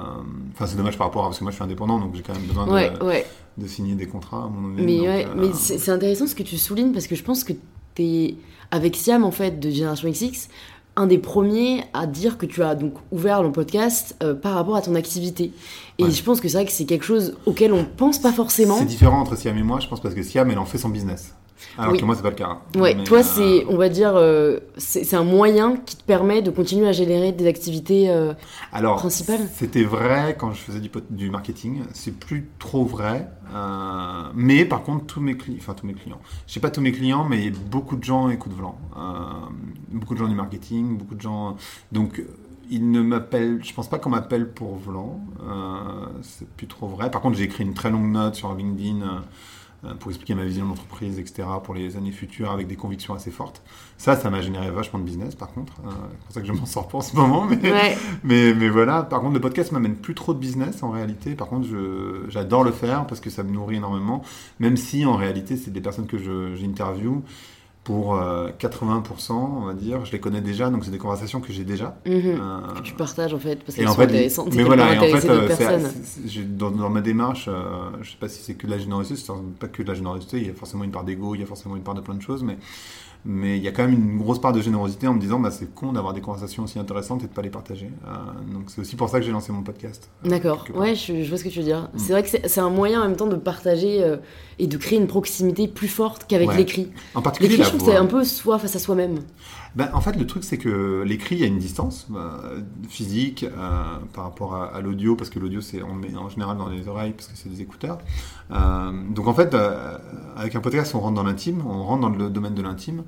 Enfin, 0.53 0.65
c'est 0.67 0.75
dommage 0.77 0.97
par 0.97 1.04
rapport 1.05 1.23
à 1.23 1.27
parce 1.27 1.39
que 1.39 1.43
moi 1.43 1.51
je 1.51 1.55
suis 1.55 1.63
indépendant, 1.63 1.99
donc 1.99 2.15
j'ai 2.15 2.21
quand 2.21 2.33
même 2.33 2.43
besoin 2.43 2.67
ouais, 2.67 2.89
de, 2.91 3.03
ouais. 3.03 3.25
de 3.57 3.67
signer 3.67 3.95
des 3.95 4.07
contrats 4.07 4.43
à 4.45 4.47
moment 4.49 4.69
donné. 4.75 4.83
Mais, 4.83 4.97
donc, 4.97 5.05
ouais, 5.07 5.25
euh, 5.25 5.33
mais 5.35 5.53
c'est 5.53 5.91
intéressant 5.91 6.27
ce 6.27 6.35
que 6.35 6.43
tu 6.43 6.57
soulignes 6.57 6.91
parce 6.91 7.07
que 7.07 7.15
je 7.15 7.23
pense 7.23 7.43
que 7.43 7.53
t'es 7.93 8.35
avec 8.71 8.95
Siam 8.95 9.23
en 9.23 9.31
fait 9.31 9.59
de 9.59 9.69
Génération 9.69 10.09
XX 10.09 10.49
un 10.97 11.07
des 11.07 11.17
premiers 11.17 11.83
à 11.93 12.07
dire 12.07 12.37
que 12.37 12.45
tu 12.45 12.63
as 12.63 12.75
donc 12.75 12.93
ouvert 13.11 13.43
le 13.43 13.51
podcast 13.51 14.15
euh, 14.23 14.33
par 14.33 14.53
rapport 14.53 14.75
à 14.77 14.81
ton 14.81 14.95
activité. 14.95 15.51
Et 15.97 16.03
Ouais. 16.05 16.11
je 16.11 16.23
pense 16.23 16.39
que 16.39 16.47
c'est 16.47 16.57
vrai 16.57 16.65
que 16.65 16.71
c'est 16.71 16.85
quelque 16.85 17.03
chose 17.05 17.37
auquel 17.45 17.73
on 17.73 17.83
pense 17.85 18.19
pas 18.19 18.31
forcément. 18.31 18.77
c'est 18.77 18.85
différent 18.85 19.19
entre 19.19 19.35
Siam 19.35 19.57
et 19.57 19.63
moi, 19.63 19.79
je 19.79 19.87
pense, 19.87 19.99
parce 19.99 20.15
que 20.15 20.23
Siam, 20.23 20.49
elle 20.49 20.57
en 20.57 20.65
fait 20.65 20.77
son 20.77 20.89
business. 20.89 21.33
Alors 21.77 21.91
Oui. 21.93 21.99
que 21.99 22.05
moi, 22.05 22.15
c'est 22.15 22.21
pas 22.23 22.29
le 22.29 22.35
cas. 22.35 22.59
Ouais, 22.77 22.95
Mais, 22.95 23.03
toi 23.03 23.19
euh, 23.19 23.23
c'est, 23.23 23.65
on 23.67 23.77
va 23.77 23.89
dire, 23.89 24.13
euh, 24.15 24.59
c'est 24.77 25.13
un 25.15 25.23
moyen 25.23 25.75
qui 25.77 25.97
te 25.97 26.03
permet 26.03 26.41
de 26.41 26.51
continuer 26.51 26.87
à 26.87 26.91
générer 26.93 27.31
des 27.31 27.47
activités. 27.47 28.09
euh, 28.09 28.33
Alors, 28.71 28.97
principal. 28.97 29.39
c'était 29.53 29.83
vrai 29.83 30.35
quand 30.39 30.51
je 30.51 30.61
faisais 30.61 30.79
du, 30.79 30.89
du 31.09 31.29
marketing. 31.29 31.81
C'est 31.93 32.17
plus 32.17 32.49
trop 32.59 32.85
vrai. 32.85 33.27
mais 34.33 34.65
par 34.65 34.83
contre, 34.83 35.05
tous 35.05 35.21
mes 35.21 35.35
clients, 35.37 35.57
enfin 35.59 35.73
tous 35.73 35.85
mes 35.85 35.93
clients, 35.93 36.19
je 36.47 36.53
sais 36.53 36.59
pas 36.59 36.69
tous 36.71 36.81
mes 36.81 36.91
clients, 36.91 37.25
mais 37.25 37.49
beaucoup 37.49 37.95
de 37.95 38.03
gens 38.03 38.29
écoutent 38.29 38.53
Vlan. 38.53 38.77
Euh, 38.97 39.01
beaucoup 39.91 40.13
de 40.13 40.19
gens 40.19 40.27
du 40.27 40.35
marketing, 40.35 40.97
beaucoup 40.97 41.15
de 41.15 41.21
gens. 41.21 41.55
Donc, 41.91 42.21
ils 42.69 42.89
ne 42.89 43.01
m'appellent. 43.01 43.59
Je 43.63 43.73
pense 43.73 43.87
pas 43.89 43.99
qu'on 43.99 44.09
m'appelle 44.09 44.49
pour 44.51 44.75
Vlan. 44.77 45.19
Euh, 45.47 46.05
c'est 46.21 46.47
plus 46.49 46.67
trop 46.67 46.87
vrai. 46.87 47.11
Par 47.11 47.21
contre, 47.21 47.37
j'ai 47.37 47.43
écrit 47.43 47.63
une 47.63 47.73
très 47.75 47.89
longue 47.91 48.09
note 48.11 48.35
sur 48.35 48.53
LinkedIn. 48.55 49.23
Euh, 49.85 49.93
pour 49.95 50.11
expliquer 50.11 50.35
ma 50.35 50.43
vision 50.43 50.65
d'entreprise, 50.65 51.19
etc., 51.19 51.47
pour 51.63 51.73
les 51.73 51.97
années 51.97 52.11
futures, 52.11 52.51
avec 52.51 52.67
des 52.67 52.75
convictions 52.75 53.13
assez 53.13 53.31
fortes. 53.31 53.61
Ça, 53.97 54.15
ça 54.15 54.29
m'a 54.29 54.41
généré 54.41 54.69
vachement 54.71 54.99
de 54.99 55.03
business, 55.05 55.35
par 55.35 55.51
contre. 55.53 55.73
Euh, 55.85 55.89
c'est 55.89 56.17
pour 56.25 56.31
ça 56.33 56.41
que 56.41 56.47
je 56.47 56.53
m'en 56.53 56.65
sors 56.65 56.87
pas 56.87 56.97
en 56.97 57.01
ce 57.01 57.15
moment, 57.15 57.45
mais, 57.45 57.57
Ouais, 57.71 57.97
mais, 58.23 58.53
mais 58.53 58.69
voilà, 58.69 59.03
par 59.03 59.21
contre, 59.21 59.33
le 59.33 59.41
podcast 59.41 59.71
m'amène 59.71 59.95
plus 59.95 60.15
trop 60.15 60.33
de 60.33 60.39
business 60.39 60.83
en 60.83 60.89
réalité. 60.91 61.35
Par 61.35 61.47
contre, 61.47 61.67
j'adore 62.29 62.63
le 62.63 62.71
faire 62.71 63.05
parce 63.07 63.21
que 63.21 63.29
ça 63.29 63.43
me 63.43 63.51
nourrit 63.51 63.77
énormément, 63.77 64.21
même 64.59 64.77
si 64.77 65.05
en 65.05 65.15
réalité, 65.15 65.55
c'est 65.57 65.71
des 65.71 65.81
personnes 65.81 66.07
que 66.07 66.17
je- 66.17 66.55
j'interview 66.55 67.23
pour 67.85 68.15
euh, 68.15 68.49
80%, 68.59 69.31
on 69.31 69.65
va 69.67 69.73
dire. 69.75 70.03
Je 70.05 70.11
les 70.11 70.19
connais 70.19 70.41
déjà, 70.41 70.71
donc 70.71 70.83
c'est 70.83 70.91
des 70.91 70.97
conversations 70.97 71.39
que 71.39 71.53
j'ai 71.53 71.63
déjà. 71.63 71.95
mhm. 72.05 72.13
Euh, 72.15 72.73
que 72.75 72.81
tu 72.81 72.95
partages 72.95 73.33
en 73.33 73.39
fait 73.39 73.63
parce 73.63 73.77
qu'elles 73.77 73.87
sont 73.87 73.93
fait, 73.93 74.03
intéressantes. 74.05 74.53
mais 74.55 74.63
voilà, 74.63 74.95
et 74.95 75.13
en 75.13 75.17
fait, 75.17 75.29
euh, 75.29 75.47
dans, 76.49 76.71
dans 76.71 76.89
ma 76.89 77.01
démarche, 77.01 77.47
euh, 77.47 77.91
je 78.01 78.09
sais 78.09 78.17
pas 78.19 78.27
si 78.27 78.41
c'est 78.41 78.55
que 78.55 78.65
de 78.65 78.71
la 78.71 78.79
générosité, 78.79 79.15
c'est 79.15 79.31
pas 79.59 79.67
que 79.67 79.83
de 79.83 79.87
la 79.87 79.93
générosité, 79.93 80.37
il 80.37 80.47
y 80.47 80.49
a 80.49 80.53
forcément 80.53 80.83
une 80.83 80.91
part 80.91 81.03
d'ego, 81.03 81.35
il 81.35 81.41
y 81.41 81.43
a 81.43 81.47
forcément 81.47 81.75
une 81.75 81.83
part 81.83 81.93
de 81.93 82.01
plein 82.01 82.15
de 82.15 82.23
choses, 82.23 82.41
mais, 82.41 82.57
mais 83.25 83.57
il 83.57 83.63
y 83.63 83.67
a 83.67 83.71
quand 83.71 83.83
même 83.83 83.93
une 83.93 84.17
grosse 84.19 84.39
part 84.39 84.53
de 84.53 84.61
générosité 84.61 85.07
en 85.07 85.13
me 85.15 85.19
disant, 85.19 85.39
bah, 85.39 85.49
c'est 85.51 85.73
con 85.73 85.93
d'avoir 85.93 86.13
des 86.13 86.21
conversations 86.21 86.63
aussi 86.63 86.77
intéressantes 86.79 87.23
et 87.23 87.27
de 87.27 87.31
pas 87.33 87.41
les 87.41 87.49
partager. 87.49 87.89
Euh, 88.07 88.53
donc 88.53 88.65
c'est 88.67 88.79
aussi 88.81 88.95
pour 88.95 89.09
ça 89.09 89.19
que 89.19 89.25
j'ai 89.25 89.31
lancé 89.31 89.51
mon 89.51 89.63
podcast. 89.63 90.09
euh, 90.25 90.29
D'accord, 90.29 90.65
ouais, 90.75 90.93
je, 90.95 91.23
je 91.23 91.29
vois 91.29 91.37
ce 91.37 91.43
que 91.43 91.49
tu 91.49 91.59
veux 91.59 91.65
dire. 91.65 91.89
Mm. 91.93 91.97
C'est 91.97 92.11
vrai 92.13 92.23
que 92.23 92.29
c'est 92.47 92.59
un 92.61 92.69
moyen 92.69 93.01
en 93.01 93.07
même 93.07 93.17
temps 93.17 93.25
de 93.27 93.35
partager 93.35 94.03
euh, 94.03 94.17
et 94.59 94.67
de 94.67 94.77
créer 94.77 94.99
une 94.99 95.07
proximité 95.07 95.67
plus 95.67 95.87
forte 95.87 96.25
qu'avec 96.27 96.49
Ouais. 96.49 96.57
l'écrit. 96.57 96.91
En 97.15 97.21
particulier, 97.21 97.57
L'écrit, 97.57 97.71
je 97.71 97.75
trouve 97.77 97.89
c'est 97.89 97.95
un 97.97 98.05
peu 98.05 98.23
soi 98.23 98.59
face 98.59 98.75
à 98.75 98.79
soi-même. 98.79 99.19
Ben, 99.75 99.89
en 99.93 99.99
fait, 99.99 100.13
le 100.13 100.25
truc, 100.25 100.45
c'est 100.45 100.57
que 100.57 101.03
l'écrit, 101.05 101.35
il 101.35 101.41
y 101.41 101.43
a 101.43 101.47
une 101.47 101.57
distance 101.57 102.07
euh, 102.15 102.61
physique 102.87 103.43
euh, 103.43 103.97
par 104.13 104.23
rapport 104.23 104.55
à, 104.55 104.79
l'audio, 104.79 105.17
parce 105.17 105.29
que 105.29 105.37
l'audio, 105.37 105.59
c'est 105.59 105.83
on 105.83 105.93
met 105.93 106.15
en 106.15 106.29
général 106.29 106.57
dans 106.57 106.69
les 106.69 106.87
oreilles, 106.87 107.11
parce 107.11 107.27
que 107.27 107.35
c'est 107.35 107.49
des 107.49 107.61
écouteurs. 107.61 107.97
Euh, 108.51 108.91
donc, 109.09 109.27
en 109.27 109.33
fait, 109.33 109.55
avec 110.37 110.55
un 110.55 110.61
podcast, 110.61 110.95
on 110.95 111.01
rentre 111.01 111.15
dans 111.15 111.23
l'intime, 111.23 111.61
on 111.67 111.83
rentre 111.83 112.01
dans 112.01 112.09
le 112.09 112.29
domaine 112.29 112.55
de 112.55 112.61
l'intime. 112.61 113.03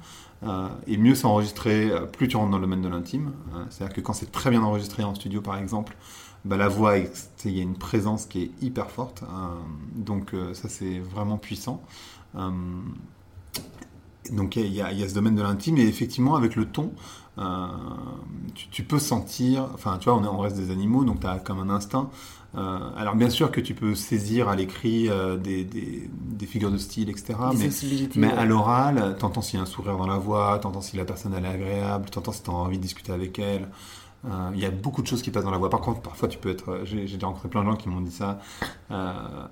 et 0.88 0.98
mieux 0.98 1.16
c'est 1.16 1.26
enregistré, 1.26 1.90
plus 2.12 2.28
tu 2.28 2.36
rentres 2.36 2.52
dans 2.52 2.58
le 2.58 2.64
domaine 2.64 2.82
de 2.82 2.90
l'intime. 2.90 3.32
C'est-à-dire 3.70 3.96
que 3.96 4.02
quand 4.02 4.14
c'est 4.14 4.32
très 4.32 4.50
bien 4.50 4.62
enregistré 4.62 5.04
en 5.04 5.16
studio, 5.16 5.42
par 5.42 5.58
exemple, 5.58 5.96
bah, 6.44 6.58
la 6.58 6.68
voix, 6.68 6.98
il 6.98 7.52
y 7.52 7.60
a 7.60 7.64
une 7.64 7.78
présence 7.78 8.26
qui 8.26 8.44
est 8.44 8.52
hyper 8.62 8.92
forte. 8.92 9.24
donc, 9.96 10.36
ça, 10.54 10.68
c'est 10.68 11.00
vraiment 11.00 11.38
puissant. 11.38 11.82
Donc 14.31 14.55
il 14.55 14.74
y, 14.74 14.81
a, 14.81 14.91
il 14.91 15.00
y 15.00 15.03
a 15.03 15.10
ce 15.10 15.13
domaine 15.13 15.36
de 15.36 15.41
l'intime 15.41 15.77
et 15.77 15.86
effectivement 15.88 16.36
avec 16.36 16.55
le 16.55 16.65
ton, 16.65 16.91
euh, 17.39 17.67
tu, 18.55 18.67
tu 18.69 18.84
peux 18.84 19.00
sentir, 19.00 19.67
enfin 19.74 19.98
tu 20.00 20.10
vois, 20.10 20.17
on, 20.17 20.24
est, 20.24 20.27
on 20.27 20.39
reste 20.39 20.57
des 20.57 20.72
animaux, 20.72 21.03
donc 21.03 21.19
tu 21.19 21.27
as 21.27 21.38
comme 21.38 21.60
un 21.60 21.69
instinct. 21.69 22.10
Euh, 22.55 22.79
alors 22.98 23.15
bien 23.15 23.29
sûr 23.29 23.51
que 23.51 23.62
tu 23.62 23.75
peux 23.75 23.93
saisir 23.93 24.50
à 24.50 24.55
l'écrit 24.55 25.10
euh, 25.10 25.38
des, 25.38 25.63
des, 25.63 26.10
des 26.13 26.46
figures 26.48 26.72
de 26.72 26.77
style, 26.77 27.10
etc. 27.10 27.36
Des 27.51 27.57
Mais, 27.57 27.65
sensibilités, 27.65 28.19
mais 28.19 28.27
ouais. 28.27 28.34
à 28.34 28.46
l'oral, 28.46 29.15
t'entends 29.19 29.41
s'il 29.41 29.57
y 29.57 29.60
a 29.60 29.63
un 29.63 29.67
sourire 29.67 29.98
dans 29.98 30.07
la 30.07 30.17
voix, 30.17 30.57
t'entends 30.60 30.81
si 30.81 30.98
la 30.98 31.05
personne 31.05 31.34
elle 31.38 31.46
est 31.46 31.50
agréable, 31.50 32.10
t'entends 32.10 32.31
si 32.31 32.41
t'as 32.41 32.53
envie 32.53 32.77
de 32.77 32.84
discuter 32.84 33.12
avec 33.12 33.38
elle. 33.39 33.67
Il 34.53 34.60
y 34.60 34.65
a 34.65 34.72
beaucoup 34.72 35.01
de 35.01 35.07
choses 35.07 35.22
qui 35.22 35.31
passent 35.31 35.46
dans 35.46 35.51
la 35.51 35.57
voix. 35.57 35.69
Par 35.69 35.79
contre, 35.79 36.01
parfois 36.01 36.27
tu 36.27 36.38
peux 36.38 36.50
être. 36.50 36.81
J'ai 36.84 37.03
déjà 37.03 37.27
rencontré 37.27 37.48
plein 37.48 37.62
de 37.63 37.69
gens 37.69 37.77
qui 37.77 37.88
m'ont 37.88 38.01
dit 38.01 38.12
ça. 38.12 38.39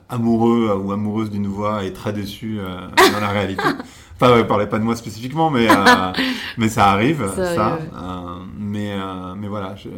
amoureux 0.10 0.78
ou 0.84 0.92
amoureuse 0.92 1.30
d'une 1.30 1.48
voix 1.48 1.86
et 1.86 1.94
très 1.94 2.12
déçu 2.12 2.58
dans 2.58 3.20
la 3.22 3.30
réalité. 3.30 3.64
Enfin, 4.20 4.34
ouais, 4.34 4.46
parlez 4.46 4.68
pas 4.68 4.80
de 4.80 4.84
moi 4.84 4.96
spécifiquement, 4.96 5.50
mais 5.50 5.70
euh, 5.70 5.74
mais 6.58 6.70
ça 6.70 6.86
arrive, 6.92 7.26
Ça. 7.36 7.74
Euh, 7.78 7.78
mais 8.58 8.96
mais 8.96 8.96
mais 9.38 9.48
voilà, 9.48 9.76
je, 9.76 9.88
euh, 9.90 9.94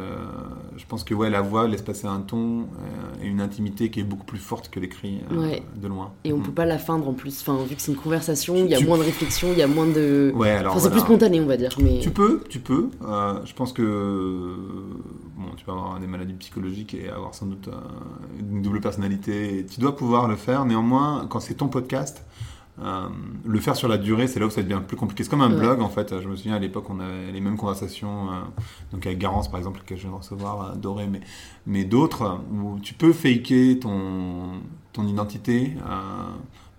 je 0.75 0.85
pense 0.85 1.03
que 1.03 1.13
ouais, 1.13 1.29
la 1.29 1.41
voix 1.41 1.67
laisse 1.67 1.81
passer 1.81 2.05
un 2.07 2.19
ton 2.21 2.61
euh, 2.61 3.23
et 3.23 3.27
une 3.27 3.41
intimité 3.41 3.89
qui 3.89 3.99
est 3.99 4.03
beaucoup 4.03 4.25
plus 4.25 4.37
forte 4.39 4.69
que 4.69 4.79
l'écrit 4.79 5.21
euh, 5.31 5.41
Ouais. 5.49 5.63
de 5.75 5.87
loin. 5.87 6.11
Et 6.23 6.33
on 6.33 6.37
Mm. 6.37 6.43
peut 6.43 6.51
pas 6.51 6.65
la 6.65 6.77
feindre 6.77 7.07
en 7.07 7.13
plus. 7.13 7.41
Enfin, 7.41 7.57
vu 7.63 7.75
que 7.75 7.81
c'est 7.81 7.91
une 7.91 7.97
conversation, 7.97 8.55
il 8.55 8.67
y 8.67 8.75
a 8.75 8.77
Tu- 8.77 8.85
moins 8.85 8.97
de 8.97 9.03
réflexion, 9.03 9.49
il 9.51 9.57
y 9.59 9.61
a 9.63 9.67
moins 9.67 9.87
de. 9.87 10.31
Ouais, 10.35 10.49
alors 10.51 10.73
Enfin, 10.73 10.81
c'est 10.83 10.89
voilà. 10.89 11.03
plus 11.03 11.07
spontané, 11.13 11.39
on 11.41 11.45
va 11.47 11.57
dire. 11.57 11.71
Mais... 11.81 11.99
Tu 11.99 12.09
peux, 12.11 12.43
tu 12.49 12.59
peux. 12.59 12.89
Euh, 13.07 13.39
je 13.45 13.53
pense 13.53 13.73
que 13.73 14.55
bon, 15.35 15.45
tu 15.55 15.65
peux 15.65 15.71
avoir 15.71 15.99
des 15.99 16.07
maladies 16.07 16.33
psychologiques 16.33 16.93
et 16.93 17.09
avoir 17.09 17.33
sans 17.33 17.45
doute 17.45 17.67
euh, 17.67 17.71
une 18.39 18.61
double 18.61 18.79
personnalité. 18.81 19.65
Tu 19.71 19.79
dois 19.79 19.95
pouvoir 19.95 20.27
le 20.27 20.35
faire. 20.35 20.65
Néanmoins, 20.65 21.25
quand 21.29 21.39
c'est 21.39 21.55
ton 21.55 21.67
podcast, 21.67 22.23
euh, 22.79 23.07
le 23.45 23.59
faire 23.59 23.75
sur 23.75 23.87
la 23.87 23.97
durée, 23.97 24.27
c'est 24.27 24.39
là 24.39 24.45
où 24.45 24.49
ça 24.51 24.61
devient 24.61 24.81
plus 24.87 24.97
compliqué. 24.97 25.23
C'est 25.23 25.29
comme 25.29 25.41
un 25.41 25.49
Ouais. 25.51 25.59
blog 25.59 25.81
en 25.81 25.89
fait. 25.89 26.21
Je 26.21 26.27
me 26.27 26.35
souviens 26.35 26.55
à 26.55 26.59
l'époque, 26.59 26.85
on 26.89 26.99
avait 26.99 27.31
les 27.31 27.41
mêmes 27.41 27.57
conversations, 27.57 28.29
euh, 28.29 28.39
donc 28.91 29.05
avec 29.05 29.17
Garance 29.17 29.49
par 29.49 29.57
exemple, 29.57 29.81
que 29.85 29.95
je 29.95 30.01
viens 30.01 30.11
de 30.11 30.15
recevoir, 30.17 30.61
euh, 30.61 30.75
Doré, 30.75 31.07
mais, 31.07 31.21
mais 31.65 31.85
d'autres 31.85 32.39
où 32.51 32.77
tu 32.79 32.93
peux 32.93 33.13
faker 33.13 33.79
ton, 33.79 34.59
ton 34.93 35.07
identité. 35.07 35.73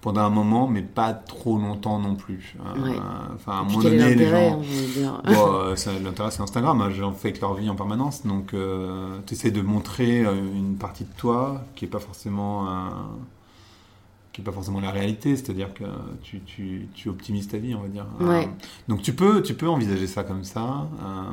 pendant 0.00 0.20
un 0.20 0.30
moment, 0.30 0.68
mais 0.68 0.82
pas 0.82 1.12
trop 1.12 1.58
longtemps 1.58 1.98
non 1.98 2.14
plus. 2.14 2.54
Ouais. 2.80 2.92
Enfin, 3.34 3.52
à 3.52 3.54
un 3.56 3.64
moment 3.64 3.80
donné, 3.82 4.14
les 4.14 4.28
gens. 4.28 4.60
Bon, 5.24 5.74
l'intérêt 6.04 6.30
c'est 6.30 6.40
Instagram, 6.40 6.80
hein, 6.80 6.90
gens 6.90 7.10
font 7.12 7.24
avec 7.24 7.40
leur 7.40 7.54
vie 7.54 7.68
en 7.68 7.74
permanence, 7.74 8.24
donc 8.24 8.54
tu 9.26 9.34
essaies 9.34 9.50
de 9.50 9.60
montrer 9.60 10.20
une 10.22 10.76
partie 10.78 11.02
de 11.02 11.12
toi 11.16 11.62
qui 11.74 11.84
est 11.86 11.88
pas 11.88 11.98
forcément 11.98 12.66
qui 14.38 14.45
pas 14.45 14.52
forcément 14.52 14.80
la 14.80 14.92
réalité, 14.92 15.35
c'est-à-dire 15.35 15.75
que 15.75 15.83
tu, 16.23 16.40
tu, 16.42 16.88
tu 16.95 17.09
optimises 17.09 17.49
ta 17.49 17.59
vie, 17.59 17.75
on 17.75 17.83
va 17.83 17.88
dire. 17.88 18.07
Ouais. 18.21 18.45
Euh, 18.45 18.66
donc 18.87 19.02
tu 19.02 19.12
peux 19.12 19.42
tu 19.42 19.54
peux 19.54 19.68
envisager 19.68 20.07
ça 20.07 20.23
comme 20.23 20.45
ça. 20.45 20.88
euh, 21.02 21.33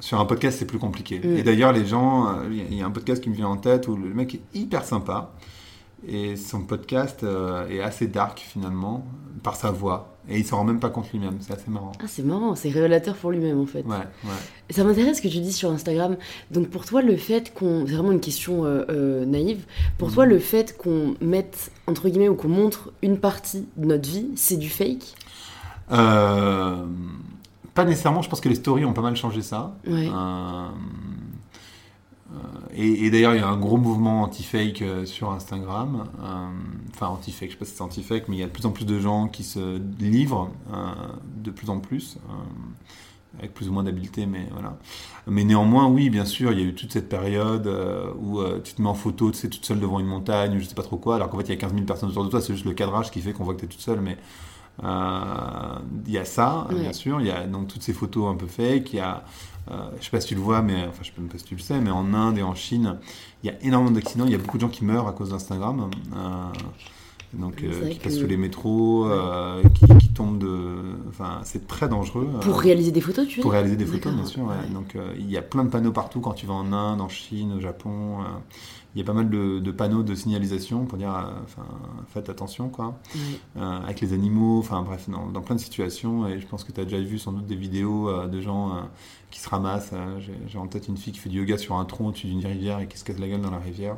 sur 0.00 0.20
un 0.20 0.24
podcast, 0.24 0.58
c'est 0.58 0.64
plus 0.64 0.78
compliqué. 0.78 1.18
Mm. 1.18 1.36
Et 1.38 1.42
d'ailleurs, 1.42 1.72
les 1.72 1.84
gens, 1.86 2.28
euh, 2.28 2.48
il 2.50 2.74
y 2.74 2.82
a 2.82 2.86
un 2.86 2.90
podcast 2.90 3.22
qui 3.22 3.30
me 3.30 3.34
vient 3.34 3.48
en 3.48 3.56
tête 3.56 3.88
où 3.88 3.96
le 3.96 4.12
mec 4.14 4.34
est 4.34 4.58
hyper 4.58 4.84
sympa. 4.84 5.32
Et 6.06 6.36
son 6.36 6.60
podcast 6.62 7.22
euh, 7.24 7.68
est 7.68 7.80
assez 7.80 8.06
dark 8.06 8.38
finalement, 8.38 9.04
par 9.42 9.56
sa 9.56 9.70
voix. 9.70 10.14
Et 10.30 10.38
il 10.38 10.44
s'en 10.46 10.58
rend 10.58 10.64
même 10.64 10.78
pas 10.78 10.90
compte 10.90 11.10
lui-même, 11.10 11.38
c'est 11.40 11.54
assez 11.54 11.70
marrant. 11.70 11.92
Ah, 12.00 12.04
c'est 12.06 12.22
marrant, 12.22 12.54
c'est 12.54 12.68
révélateur 12.68 13.14
pour 13.16 13.30
lui-même 13.30 13.58
en 13.60 13.64
fait. 13.66 13.82
Ouais, 13.82 13.96
ouais. 13.96 14.30
Ça 14.70 14.84
m'intéresse 14.84 15.16
ce 15.16 15.22
que 15.22 15.28
tu 15.28 15.38
dis 15.40 15.52
sur 15.54 15.70
Instagram. 15.70 16.16
Donc 16.50 16.68
pour 16.68 16.84
toi, 16.84 17.00
le 17.00 17.16
fait 17.16 17.52
qu'on. 17.54 17.86
C'est 17.86 17.94
vraiment 17.94 18.12
une 18.12 18.20
question 18.20 18.64
euh, 18.66 18.84
euh, 18.90 19.24
naïve. 19.24 19.64
Pour 19.96 20.08
Mhm. 20.08 20.14
toi, 20.14 20.26
le 20.26 20.38
fait 20.38 20.76
qu'on 20.76 21.14
mette, 21.22 21.70
entre 21.86 22.08
guillemets, 22.10 22.28
ou 22.28 22.34
qu'on 22.34 22.48
montre 22.48 22.92
une 23.02 23.18
partie 23.18 23.66
de 23.78 23.86
notre 23.86 24.08
vie, 24.08 24.28
c'est 24.36 24.58
du 24.58 24.68
fake? 24.68 25.14
Pas 27.74 27.84
nécessairement, 27.84 28.22
je 28.22 28.28
pense 28.28 28.40
que 28.40 28.48
les 28.48 28.56
stories 28.56 28.84
ont 28.84 28.92
pas 28.92 29.02
mal 29.02 29.16
changé 29.16 29.40
ça. 29.40 29.76
Ouais. 29.86 30.08
Euh, 32.32 32.36
et 32.74 33.06
et 33.06 33.10
d'ailleurs, 33.10 33.34
il 33.34 33.40
y 33.40 33.44
a 33.44 33.48
un 33.48 33.56
gros 33.56 33.78
mouvement 33.78 34.22
anti-fake 34.22 34.82
euh, 34.82 35.06
sur 35.06 35.30
Instagram. 35.32 36.04
Euh, 36.22 36.48
Enfin, 36.94 37.06
anti-fake, 37.08 37.50
je 37.50 37.52
sais 37.54 37.58
pas 37.58 37.64
si 37.64 37.74
c'est 37.76 37.82
anti-fake, 37.82 38.28
mais 38.28 38.36
il 38.36 38.40
y 38.40 38.42
a 38.42 38.46
de 38.46 38.50
plus 38.50 38.66
en 38.66 38.72
plus 38.72 38.84
de 38.84 38.98
gens 38.98 39.28
qui 39.28 39.44
se 39.44 39.80
livrent, 40.00 40.50
de 41.36 41.52
plus 41.52 41.70
en 41.70 41.78
plus, 41.78 42.18
avec 43.38 43.54
plus 43.54 43.68
ou 43.68 43.72
moins 43.72 43.84
d'habileté, 43.84 44.26
mais 44.26 44.48
voilà. 44.50 44.76
Mais 45.26 45.44
néanmoins, 45.44 45.86
oui, 45.88 46.10
bien 46.10 46.24
sûr, 46.24 46.52
il 46.52 46.58
y 46.58 46.62
a 46.62 46.64
eu 46.64 46.74
toute 46.74 46.92
cette 46.92 47.08
période 47.08 47.66
euh, 47.66 48.10
où 48.18 48.40
euh, 48.40 48.60
tu 48.62 48.74
te 48.74 48.82
mets 48.82 48.88
en 48.88 48.94
photo, 48.94 49.30
tu 49.30 49.38
sais, 49.38 49.48
toute 49.48 49.64
seule 49.64 49.80
devant 49.80 50.00
une 50.00 50.06
montagne, 50.06 50.56
ou 50.56 50.60
je 50.60 50.64
sais 50.64 50.74
pas 50.74 50.82
trop 50.82 50.96
quoi, 50.96 51.16
alors 51.16 51.28
qu'en 51.28 51.38
fait, 51.38 51.44
il 51.44 51.50
y 51.50 51.52
a 51.52 51.56
15 51.56 51.72
000 51.72 51.84
personnes 51.84 52.08
autour 52.08 52.24
de 52.24 52.30
toi, 52.30 52.40
c'est 52.40 52.54
juste 52.54 52.64
le 52.64 52.72
cadrage 52.72 53.10
qui 53.10 53.20
fait 53.20 53.32
qu'on 53.32 53.44
voit 53.44 53.54
que 53.54 53.60
tu 53.60 53.66
es 53.66 53.68
toute 53.68 53.80
seule, 53.80 54.00
mais 54.00 54.16
euh, 54.82 55.78
il 56.06 56.12
y 56.12 56.18
a 56.18 56.24
ça, 56.24 56.66
bien 56.70 56.92
sûr. 56.92 57.20
Il 57.20 57.26
y 57.26 57.30
a 57.30 57.44
donc 57.46 57.68
toutes 57.68 57.82
ces 57.82 57.92
photos 57.92 58.32
un 58.32 58.36
peu 58.36 58.46
fake. 58.46 58.92
Il 58.92 58.96
y 58.96 59.00
a, 59.00 59.24
euh, 59.70 59.90
je 59.98 60.04
sais 60.04 60.10
pas 60.10 60.20
si 60.20 60.28
tu 60.28 60.34
le 60.34 60.40
vois, 60.40 60.62
mais 60.62 60.86
enfin, 60.88 61.00
je 61.02 61.06
sais 61.08 61.12
même 61.18 61.28
pas 61.28 61.38
si 61.38 61.44
tu 61.44 61.54
le 61.54 61.60
sais, 61.60 61.78
mais 61.80 61.90
en 61.90 62.14
Inde 62.14 62.38
et 62.38 62.42
en 62.42 62.54
Chine, 62.54 62.98
il 63.42 63.50
y 63.50 63.52
a 63.52 63.56
énormément 63.62 63.90
d'accidents. 63.92 64.24
Il 64.26 64.32
y 64.32 64.34
a 64.34 64.38
beaucoup 64.38 64.56
de 64.56 64.62
gens 64.62 64.68
qui 64.68 64.84
meurent 64.84 65.08
à 65.08 65.12
cause 65.12 65.30
d'Instagram. 65.30 65.90
Euh, 66.16 66.18
donc, 67.34 67.62
euh, 67.62 67.88
qui 67.90 67.98
que- 67.98 68.04
passent 68.04 68.18
sous 68.18 68.26
les 68.26 68.38
métros, 68.38 69.06
qui, 69.74 69.84
qui 69.98 70.08
tombent 70.08 70.38
de. 70.38 70.76
Enfin, 71.10 71.40
c'est 71.44 71.66
très 71.66 71.88
dangereux. 71.88 72.26
Pour 72.40 72.58
réaliser 72.58 72.90
des 72.90 73.02
photos, 73.02 73.26
tu 73.28 73.36
veux 73.36 73.42
pour 73.42 73.52
réaliser 73.52 73.76
des 73.76 73.84
photos, 73.84 74.14
bien 74.14 74.24
sûr. 74.24 74.42
ouais. 74.42 74.48
ouais. 74.48 74.72
Donc, 74.72 74.96
il 75.18 75.30
y 75.30 75.36
a 75.36 75.42
plein 75.42 75.64
de 75.64 75.68
panneaux 75.68 75.92
partout 75.92 76.20
quand 76.20 76.32
tu 76.32 76.46
vas 76.46 76.54
en 76.54 76.72
Inde, 76.72 77.00
en 77.02 77.08
Chine, 77.10 77.52
au 77.56 77.60
Japon. 77.60 78.18
Il 78.98 79.02
y 79.02 79.04
a 79.04 79.06
pas 79.06 79.12
mal 79.12 79.30
de, 79.30 79.60
de 79.60 79.70
panneaux 79.70 80.02
de 80.02 80.12
signalisation 80.16 80.84
pour 80.84 80.98
dire, 80.98 81.14
euh, 81.14 81.30
enfin, 81.44 81.62
faites 82.08 82.28
attention, 82.28 82.68
quoi 82.68 82.98
euh, 83.56 83.78
avec 83.84 84.00
les 84.00 84.12
animaux, 84.12 84.58
enfin 84.58 84.82
bref, 84.82 85.08
dans, 85.08 85.26
dans 85.26 85.40
plein 85.40 85.54
de 85.54 85.60
situations. 85.60 86.26
Et 86.26 86.40
je 86.40 86.46
pense 86.48 86.64
que 86.64 86.72
tu 86.72 86.80
as 86.80 86.84
déjà 86.84 86.98
vu 86.98 87.16
sans 87.18 87.30
doute 87.32 87.46
des 87.46 87.54
vidéos 87.54 88.08
euh, 88.08 88.26
de 88.26 88.40
gens 88.40 88.70
euh, 88.70 88.80
qui 89.30 89.38
se 89.38 89.48
ramassent. 89.48 89.92
J'ai 90.48 90.58
en 90.58 90.66
tête 90.66 90.88
une 90.88 90.96
fille 90.96 91.12
qui 91.12 91.20
fait 91.20 91.28
du 91.28 91.38
yoga 91.38 91.56
sur 91.58 91.76
un 91.76 91.84
tronc 91.84 92.08
au-dessus 92.08 92.26
d'une 92.26 92.44
rivière 92.44 92.80
et 92.80 92.88
qui 92.88 92.98
se 92.98 93.04
casse 93.04 93.20
la 93.20 93.28
gueule 93.28 93.40
dans 93.40 93.52
la 93.52 93.58
rivière. 93.60 93.96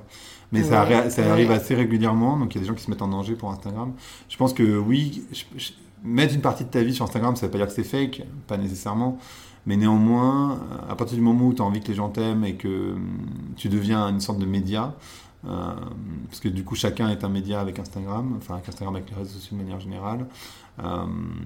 Mais 0.53 0.61
ça, 0.65 0.83
Ouais, 1.23 1.29
arrive 1.31 1.51
assez 1.51 1.75
régulièrement, 1.75 2.37
donc 2.39 2.55
il 2.55 2.59
y 2.59 2.61
a 2.61 2.63
des 2.63 2.69
gens 2.69 2.75
qui 2.75 2.83
se 2.85 2.91
mettent 2.91 3.01
en 3.03 3.09
danger 3.09 3.37
pour 3.37 3.51
Instagram. 3.51 3.93
Je 4.29 4.37
pense 4.37 4.53
que 4.53 4.77
oui, 4.79 5.23
je- 5.33 5.45
je- 5.57 5.73
mettre 6.05 6.35
une 6.35 6.41
partie 6.43 6.65
de 6.65 6.69
ta 6.71 6.83
vie 6.83 6.95
sur 6.95 7.05
Instagram, 7.05 7.37
ça 7.37 7.47
veut 7.47 7.53
pas 7.53 7.59
dire 7.59 7.67
que 7.69 7.73
c'est 7.73 7.85
fake, 7.85 8.23
pas 8.47 8.57
nécessairement. 8.59 9.19
Mais 9.67 9.77
néanmoins, 9.77 10.61
à 10.89 10.97
partir 10.97 11.17
du 11.17 11.23
moment 11.23 11.47
où 11.47 11.55
tu 11.55 11.63
as 11.63 11.65
envie 11.65 11.81
que 11.81 11.89
les 11.89 11.95
gens 11.95 12.09
t'aiment 12.09 12.45
et 12.45 12.55
que 12.55 12.93
hum, 12.95 13.19
tu 13.57 13.69
deviens 13.69 14.09
une 14.09 14.21
sorte 14.21 14.39
de 14.39 14.47
média, 14.47 14.95
euh, 15.47 15.75
parce 16.29 16.41
que 16.41 16.49
du 16.49 16.65
coup 16.65 16.75
chacun 16.75 17.09
est 17.09 17.25
un 17.25 17.29
média 17.31 17.61
avec 17.61 17.79
Instagram, 17.79 18.35
enfin 18.37 18.55
avec 18.55 18.69
Instagram 18.69 18.97
avec 18.97 19.09
les 19.11 19.17
réseaux 19.17 19.39
sociaux 19.39 19.57
de 19.57 19.63
manière 19.63 19.81
générale. 19.81 20.27
Euh, 20.83 20.87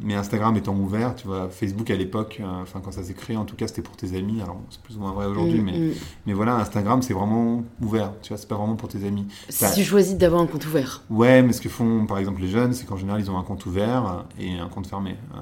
mais 0.03 0.14
Instagram 0.14 0.57
étant 0.57 0.75
ouvert, 0.76 1.14
tu 1.17 1.26
vois, 1.26 1.49
Facebook 1.50 1.91
à 1.91 1.97
l'époque, 1.97 2.38
euh, 2.41 2.62
enfin 2.62 2.81
quand 2.85 2.93
ça 2.93 3.03
s'est 3.03 3.14
créé, 3.14 3.37
en 3.37 3.45
tout 3.45 3.57
cas 3.57 3.67
c'était 3.67 3.83
pour 3.83 3.97
tes 3.97 4.17
amis. 4.17 4.41
Alors 4.43 4.59
c'est 4.71 4.81
plus 4.81 4.97
ou 4.97 5.00
moins 5.00 5.12
vrai 5.12 5.26
aujourd'hui, 5.26 5.59
Mm, 5.61 5.64
mais, 5.64 5.79
mm. 5.79 5.91
mais 6.26 6.33
voilà, 6.35 6.57
Instagram 6.57 7.03
c'est 7.03 7.14
vraiment 7.14 7.64
ouvert. 7.83 8.12
Tu 8.23 8.29
vois, 8.29 8.37
c'est 8.38 8.49
pas 8.49 8.55
vraiment 8.57 8.76
pour 8.76 8.88
tes 8.88 9.05
amis. 9.07 9.26
Si 9.49 9.59
Ça- 9.59 9.71
tu 9.73 9.83
choisis 9.83 10.17
d'avoir 10.17 10.41
un 10.43 10.47
compte 10.47 10.64
ouvert. 10.67 11.03
Ouais, 11.11 11.43
mais 11.43 11.53
ce 11.53 11.61
que 11.61 11.69
font 11.69 12.07
par 12.07 12.19
exemple 12.19 12.41
les 12.43 12.49
jeunes, 12.49 12.73
c'est 12.75 12.87
qu'en 12.87 12.97
général 12.97 13.21
ils 13.21 13.31
ont 13.31 13.38
un 13.38 13.43
compte 13.43 13.67
ouvert 13.67 14.25
et 14.38 14.59
un 14.59 14.69
compte 14.69 14.87
fermé. 14.87 15.17
Euh, 15.37 15.38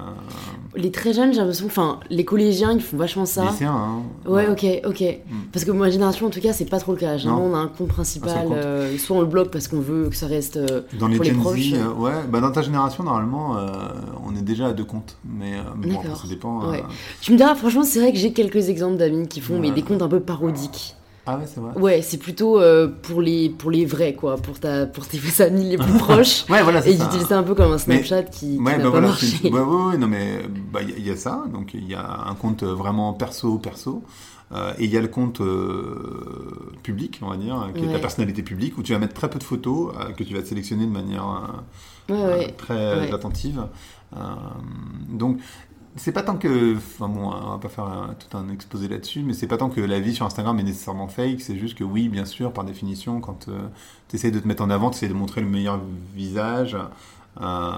Les 0.75 0.91
très 0.91 1.13
jeunes, 1.13 1.31
j'ai 1.33 1.39
l'impression, 1.39 1.67
enfin, 1.67 1.99
les 2.09 2.25
collégiens, 2.25 2.71
ils 2.73 2.81
font 2.81 2.97
vachement 2.97 3.25
ça. 3.25 3.45
lycéens, 3.45 3.73
hein. 3.75 4.01
Ouais, 4.25 4.47
ok, 4.47 4.65
ok. 4.85 5.01
Mm. 5.01 5.33
Parce 5.51 5.65
que 5.65 5.71
ma 5.71 5.89
génération, 5.89 6.27
en 6.27 6.29
tout 6.31 6.41
cas, 6.41 6.53
c'est 6.53 6.65
pas 6.69 6.79
trop 6.79 6.93
le 6.93 6.97
cas. 6.97 7.17
Généralement, 7.17 7.45
on 7.47 7.55
a 7.55 7.59
un 7.59 7.67
compte 7.67 7.89
Un 7.91 7.93
principal. 7.93 8.29
seul 8.31 8.47
compte. 8.91 8.99
soit 8.99 9.17
on 9.17 9.21
le 9.21 9.27
bloque 9.27 9.51
parce 9.51 9.67
qu'on 9.67 9.79
veut 9.81 10.09
que 10.09 10.15
ça 10.15 10.27
reste. 10.27 10.57
Dans 10.97 11.07
les 11.07 11.17
Pour 11.17 11.23
les 11.25 11.31
Gen 11.31 11.39
proches, 11.39 11.59
Z, 11.59 11.75
ouais, 11.99 12.13
bah 12.29 12.39
dans 12.41 12.51
ta 12.51 12.61
génération 12.63 13.03
normalement, 13.03 13.55
on 14.25 14.35
est 14.35 14.41
déjà 14.41 14.67
à 14.67 14.73
deux 14.73 14.83
comptes, 14.85 15.17
mais, 15.25 15.53
euh, 15.57 15.63
bon, 15.75 15.99
après, 15.99 16.15
ça 16.15 16.27
dépend. 16.27 16.63
euh. 16.63 16.71
Ouais. 16.71 16.83
Tu 17.21 17.31
me 17.31 17.37
diras, 17.37 17.55
franchement, 17.55 17.83
c'est 17.83 17.99
vrai 17.99 18.11
que 18.11 18.17
j'ai 18.17 18.33
quelques 18.33 18.69
exemples 18.69 18.97
d'amis 18.97 19.27
qui 19.27 19.41
font 19.41 19.59
mais 19.59 19.71
des 19.71 19.81
comptes 19.81 20.01
un 20.01 20.07
peu 20.07 20.19
parodiques. 20.19 20.95
Ah 21.25 21.37
ouais, 21.37 21.45
c'est 21.47 21.59
vrai. 21.61 21.73
Ouais, 21.79 22.01
c'est 22.01 22.17
plutôt 22.17 22.59
euh, 22.59 22.87
pour, 23.01 23.21
les, 23.21 23.49
pour 23.49 23.71
les 23.71 23.85
vrais, 23.85 24.13
quoi, 24.13 24.35
pour, 24.37 24.59
ta, 24.59 24.85
pour 24.85 25.07
tes 25.07 25.19
amis 25.41 25.69
les 25.69 25.77
plus 25.77 25.93
proches. 25.97 26.43
Ouais, 26.49 26.61
voilà, 26.63 26.79
Et 26.85 26.97
c'est 26.97 27.05
utilisent 27.05 27.27
ça 27.27 27.39
un 27.39 27.43
peu 27.43 27.55
comme 27.55 27.71
un 27.71 27.77
Snapchat 27.77 28.23
qui, 28.23 28.57
qui 28.57 28.57
Ouais, 28.57 28.75
bah 28.77 28.83
pas 28.83 28.89
voilà, 28.89 29.13
c'est- 29.15 29.43
ouais, 29.49 29.59
ouais, 29.59 29.85
ouais, 29.91 29.97
non 29.97 30.07
mais 30.07 30.41
bah, 30.71 30.81
il 30.81 30.89
y, 30.89 30.93
a- 30.93 30.97
il 30.97 31.07
y 31.07 31.11
a 31.11 31.15
ça, 31.15 31.45
donc 31.53 31.73
il 31.73 31.87
y 31.87 31.95
a 31.95 32.05
un 32.27 32.35
compte 32.35 32.63
vraiment 32.63 33.13
perso 33.13 33.57
perso. 33.57 34.03
euh, 34.51 34.73
et 34.77 34.83
il 34.83 34.91
y 34.91 34.97
a 34.97 35.01
le 35.01 35.07
compte 35.07 35.39
euh, 35.41 36.73
public, 36.83 37.19
on 37.23 37.29
va 37.29 37.37
dire, 37.37 37.69
qui 37.77 37.85
est 37.85 37.91
ta 37.91 37.99
personnalité 37.99 38.43
publique, 38.43 38.77
où 38.77 38.83
tu 38.83 38.91
vas 38.91 38.99
mettre 38.99 39.13
très 39.13 39.29
peu 39.29 39.39
de 39.39 39.43
photos, 39.45 39.93
que 40.17 40.23
tu 40.23 40.33
vas 40.35 40.43
sélectionner 40.43 40.85
de 40.85 40.91
manière 40.91 41.63
Ouais, 42.09 42.53
très 42.57 43.11
attentive. 43.13 43.63
Donc, 45.09 45.39
c'est 45.95 46.11
pas 46.11 46.23
tant 46.23 46.37
que. 46.37 46.75
Enfin 46.75 47.07
bon, 47.07 47.31
on 47.31 47.51
va 47.51 47.57
pas 47.57 47.69
faire 47.69 48.15
tout 48.19 48.37
un 48.37 48.49
exposé 48.49 48.87
là-dessus, 48.87 49.21
mais 49.21 49.33
c'est 49.33 49.47
pas 49.47 49.57
tant 49.57 49.69
que 49.69 49.81
la 49.81 49.99
vie 49.99 50.13
sur 50.13 50.25
Instagram 50.25 50.59
est 50.59 50.63
nécessairement 50.63 51.07
fake, 51.07 51.41
c'est 51.41 51.57
juste 51.57 51.77
que 51.77 51.83
oui, 51.83 52.09
bien 52.09 52.25
sûr, 52.25 52.51
par 52.53 52.63
définition, 52.63 53.19
quand 53.21 53.47
essaies 54.13 54.31
de 54.31 54.39
te 54.39 54.47
mettre 54.47 54.63
en 54.63 54.69
avant, 54.69 54.89
tu 54.89 54.97
essaies 54.97 55.07
de 55.07 55.13
montrer 55.13 55.41
le 55.41 55.47
meilleur 55.47 55.79
visage. 56.15 56.77
Euh, 57.41 57.71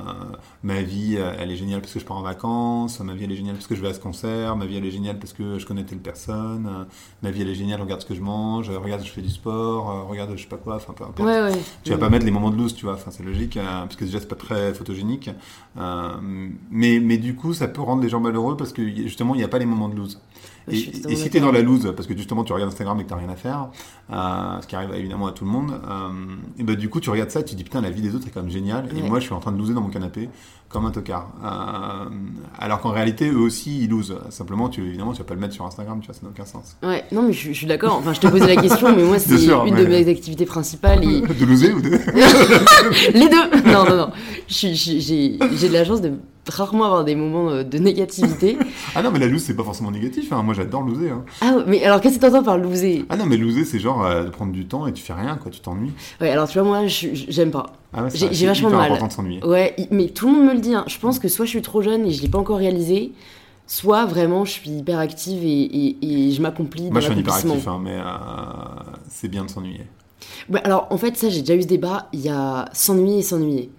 ma 0.63 0.81
vie, 0.81 1.15
euh, 1.17 1.33
elle 1.39 1.51
est 1.51 1.55
géniale 1.55 1.81
parce 1.81 1.93
que 1.93 1.99
je 1.99 2.05
pars 2.05 2.17
en 2.17 2.21
vacances. 2.21 2.99
Ma 2.99 3.13
vie, 3.13 3.23
elle 3.23 3.31
est 3.31 3.37
géniale 3.37 3.55
parce 3.55 3.67
que 3.67 3.75
je 3.75 3.81
vais 3.81 3.87
à 3.89 3.93
ce 3.93 3.99
concert. 3.99 4.55
Ma 4.55 4.65
vie, 4.65 4.77
elle 4.77 4.85
est 4.85 4.91
géniale 4.91 5.17
parce 5.17 5.33
que 5.33 5.59
je 5.59 5.65
connais 5.65 5.83
telle 5.83 5.99
personne. 5.99 6.67
Euh, 6.67 6.83
ma 7.23 7.31
vie, 7.31 7.41
elle 7.41 7.49
est 7.49 7.55
géniale. 7.55 7.81
Regarde 7.81 8.01
ce 8.01 8.05
que 8.05 8.15
je 8.15 8.21
mange. 8.21 8.69
Regarde, 8.69 9.03
je 9.03 9.11
fais 9.11 9.21
du 9.21 9.29
sport. 9.29 10.07
regarde, 10.07 10.31
je 10.35 10.41
sais 10.41 10.49
pas 10.49 10.57
quoi. 10.57 10.75
Enfin, 10.75 10.93
peu 10.93 11.03
importe. 11.03 11.19
Ouais, 11.19 11.41
ouais. 11.41 11.59
Tu 11.83 11.91
vas 11.91 11.97
pas 11.97 12.09
mettre 12.09 12.25
les 12.25 12.31
moments 12.31 12.51
de 12.51 12.57
loose, 12.57 12.75
tu 12.75 12.85
vois. 12.85 12.95
Enfin, 12.95 13.11
c'est 13.11 13.23
logique, 13.23 13.57
parce 13.61 13.95
que 13.95 14.05
déjà 14.05 14.19
c'est 14.19 14.27
pas 14.27 14.35
très 14.35 14.73
photogénique. 14.73 15.29
Mais, 15.75 16.99
mais 16.99 17.17
du 17.17 17.35
coup, 17.35 17.53
ça 17.53 17.67
peut 17.67 17.81
rendre 17.81 18.01
les 18.01 18.09
gens 18.09 18.19
malheureux 18.19 18.57
parce 18.57 18.73
que 18.73 18.85
justement, 18.87 19.35
il 19.35 19.39
n'y 19.39 19.43
a 19.43 19.47
pas 19.47 19.59
les 19.59 19.65
moments 19.65 19.89
de 19.89 19.95
loose. 19.95 20.19
Et, 20.67 20.75
si 20.75 20.91
t'es 20.91 21.39
d'accord. 21.39 21.41
dans 21.41 21.51
la 21.51 21.61
loose, 21.61 21.93
parce 21.95 22.07
que 22.07 22.17
justement 22.17 22.43
tu 22.43 22.53
regardes 22.53 22.71
Instagram 22.71 22.99
et 22.99 23.03
que 23.03 23.09
t'as 23.09 23.15
rien 23.15 23.29
à 23.29 23.35
faire, 23.35 23.69
euh, 24.11 24.61
ce 24.61 24.67
qui 24.67 24.75
arrive 24.75 24.93
évidemment 24.93 25.27
à 25.27 25.31
tout 25.31 25.45
le 25.45 25.51
monde, 25.51 25.71
euh, 25.71 26.09
et 26.57 26.63
ben 26.63 26.75
du 26.75 26.89
coup 26.89 26.99
tu 26.99 27.09
regardes 27.09 27.29
ça 27.29 27.41
et 27.41 27.45
tu 27.45 27.51
te 27.51 27.57
dis 27.57 27.63
putain 27.63 27.81
la 27.81 27.91
vie 27.91 28.01
des 28.01 28.15
autres 28.15 28.27
est 28.27 28.31
quand 28.31 28.41
même 28.41 28.51
géniale. 28.51 28.89
Et 28.95 29.01
moi 29.01 29.19
je 29.19 29.25
suis 29.25 29.33
en 29.33 29.39
train 29.39 29.51
de 29.51 29.57
loser 29.57 29.73
dans 29.73 29.81
mon 29.81 29.89
canapé 29.89 30.29
comme 30.69 30.85
un 30.85 30.91
tocard. 30.91 31.29
Euh, 31.43 32.09
alors 32.59 32.81
qu'en 32.81 32.89
réalité 32.91 33.29
eux 33.29 33.37
aussi 33.39 33.83
ils 33.83 33.89
losent. 33.89 34.17
Simplement 34.29 34.67
tu 34.69 34.85
évidemment 34.85 35.11
tu 35.13 35.19
vas 35.19 35.23
pas 35.23 35.33
le 35.33 35.39
mettre 35.39 35.53
sur 35.53 35.65
Instagram, 35.65 35.99
tu 36.01 36.07
vois, 36.07 36.15
ça 36.15 36.21
n'a 36.23 36.29
aucun 36.29 36.45
sens. 36.45 36.75
Ouais, 36.83 37.03
non, 37.11 37.21
mais 37.23 37.33
je, 37.33 37.37
suis- 37.39 37.53
je 37.53 37.57
suis 37.59 37.67
d'accord. 37.67 37.95
Enfin, 37.97 38.13
je 38.13 38.19
te 38.19 38.27
posais 38.27 38.53
la 38.53 38.61
question, 38.61 38.93
mais 38.95 39.03
moi, 39.03 39.19
c'est 39.19 39.35
une 39.45 39.73
mais- 39.75 39.83
de 39.83 39.87
mes 39.87 40.09
activités 40.09 40.45
principales. 40.45 41.03
Et... 41.03 41.21
de 41.21 41.45
loser 41.45 41.71
ou 41.73 41.81
de 41.81 41.89
Les 43.13 43.29
deux 43.29 43.71
Non, 43.71 43.85
non, 43.85 43.95
non. 43.97 44.09
J'ai 44.47 45.37
de 45.69 45.73
la 45.73 45.85
chance 45.85 46.01
de 46.01 46.13
rarement 46.51 46.85
avoir 46.85 47.03
des 47.05 47.15
moments 47.15 47.49
euh, 47.49 47.63
de 47.63 47.77
négativité. 47.79 48.55
Ah 48.93 49.01
non 49.01 49.09
mais 49.11 49.17
la 49.17 49.25
lose 49.27 49.41
c'est 49.41 49.55
pas 49.55 49.63
forcément 49.63 49.89
négatif. 49.89 50.31
hein. 50.31 50.43
Moi 50.43 50.53
j'adore 50.53 50.83
loser. 50.83 51.09
Hein. 51.09 51.23
Ah, 51.41 51.55
mais 51.65 51.83
alors, 51.83 51.99
qu'est-ce 52.01 52.17
que 52.17 52.21
t'entends 52.21 52.43
par 52.43 52.57
loser? 52.59 53.03
Ah 53.09 53.17
non, 53.17 53.25
mais 53.25 53.37
loser, 53.37 53.65
c'est 53.65 53.79
genre 53.79 54.05
euh, 54.05 54.25
de 54.25 54.29
prendre 54.29 54.51
du 54.51 54.67
temps 54.67 54.85
et 54.85 54.93
tu 54.93 55.01
fais 55.03 55.13
rien, 55.13 55.37
quoi, 55.41 55.49
tu 55.51 55.59
t'ennuies. 55.61 55.91
Ouais, 56.21 56.29
alors, 56.29 56.47
tu 56.47 56.59
vois, 56.59 56.67
moi, 56.67 56.81
j'aime 56.85 57.49
pas. 57.51 57.73
Ah 57.97 58.03
ouais, 58.03 58.09
J'ai- 58.13 58.45
vachement 58.47 58.69
hyper 58.69 58.79
de 58.85 58.89
mal. 58.89 58.99
de. 59.41 59.45
Ouais, 59.45 59.75
mais 59.91 60.07
tout 60.09 60.27
le 60.27 60.33
monde 60.33 60.45
me 60.47 60.53
le 60.53 60.59
dit. 60.59 60.73
hein. 60.75 60.83
Je 60.87 60.99
pense 60.99 61.17
que 61.19 61.27
soit 61.27 61.45
je 61.45 61.51
suis 61.51 61.61
trop 61.61 61.81
jeune 61.81 62.05
et 62.05 62.11
je 62.11 62.21
l'ai 62.21 62.27
pas 62.29 62.37
encore 62.39 62.57
réalisé, 62.57 63.13
soit 63.67 64.05
vraiment 64.05 64.43
je 64.45 64.51
suis 64.51 64.69
hyper 64.69 64.99
active 64.99 65.43
et, 65.43 65.47
et- 65.61 65.97
et 66.27 66.31
je 66.31 66.41
m'accomplis 66.41 66.91
Moi, 66.91 66.99
je 66.99 67.05
suis 67.05 67.15
l'accomplissement. 67.15 67.55
hyperactif, 67.55 67.67
hein, 67.67 67.79
mais 67.83 67.97
euh, 67.97 68.91
c'est 69.09 69.27
bien 69.29 69.45
de 69.45 69.49
s'ennuyer. 69.49 69.81
Ouais, 70.49 70.61
alors 70.63 70.87
en 70.89 70.97
fait, 70.97 71.15
ça, 71.17 71.29
j'ai 71.29 71.39
déjà 71.41 71.55
eu 71.55 71.61
ce 71.61 71.67
débat. 71.67 72.09
Il 72.13 72.19
y 72.21 72.29
a 72.29 72.65
s'ennuyer 72.73 73.19
et 73.19 73.21
s'ennuyer. 73.21 73.69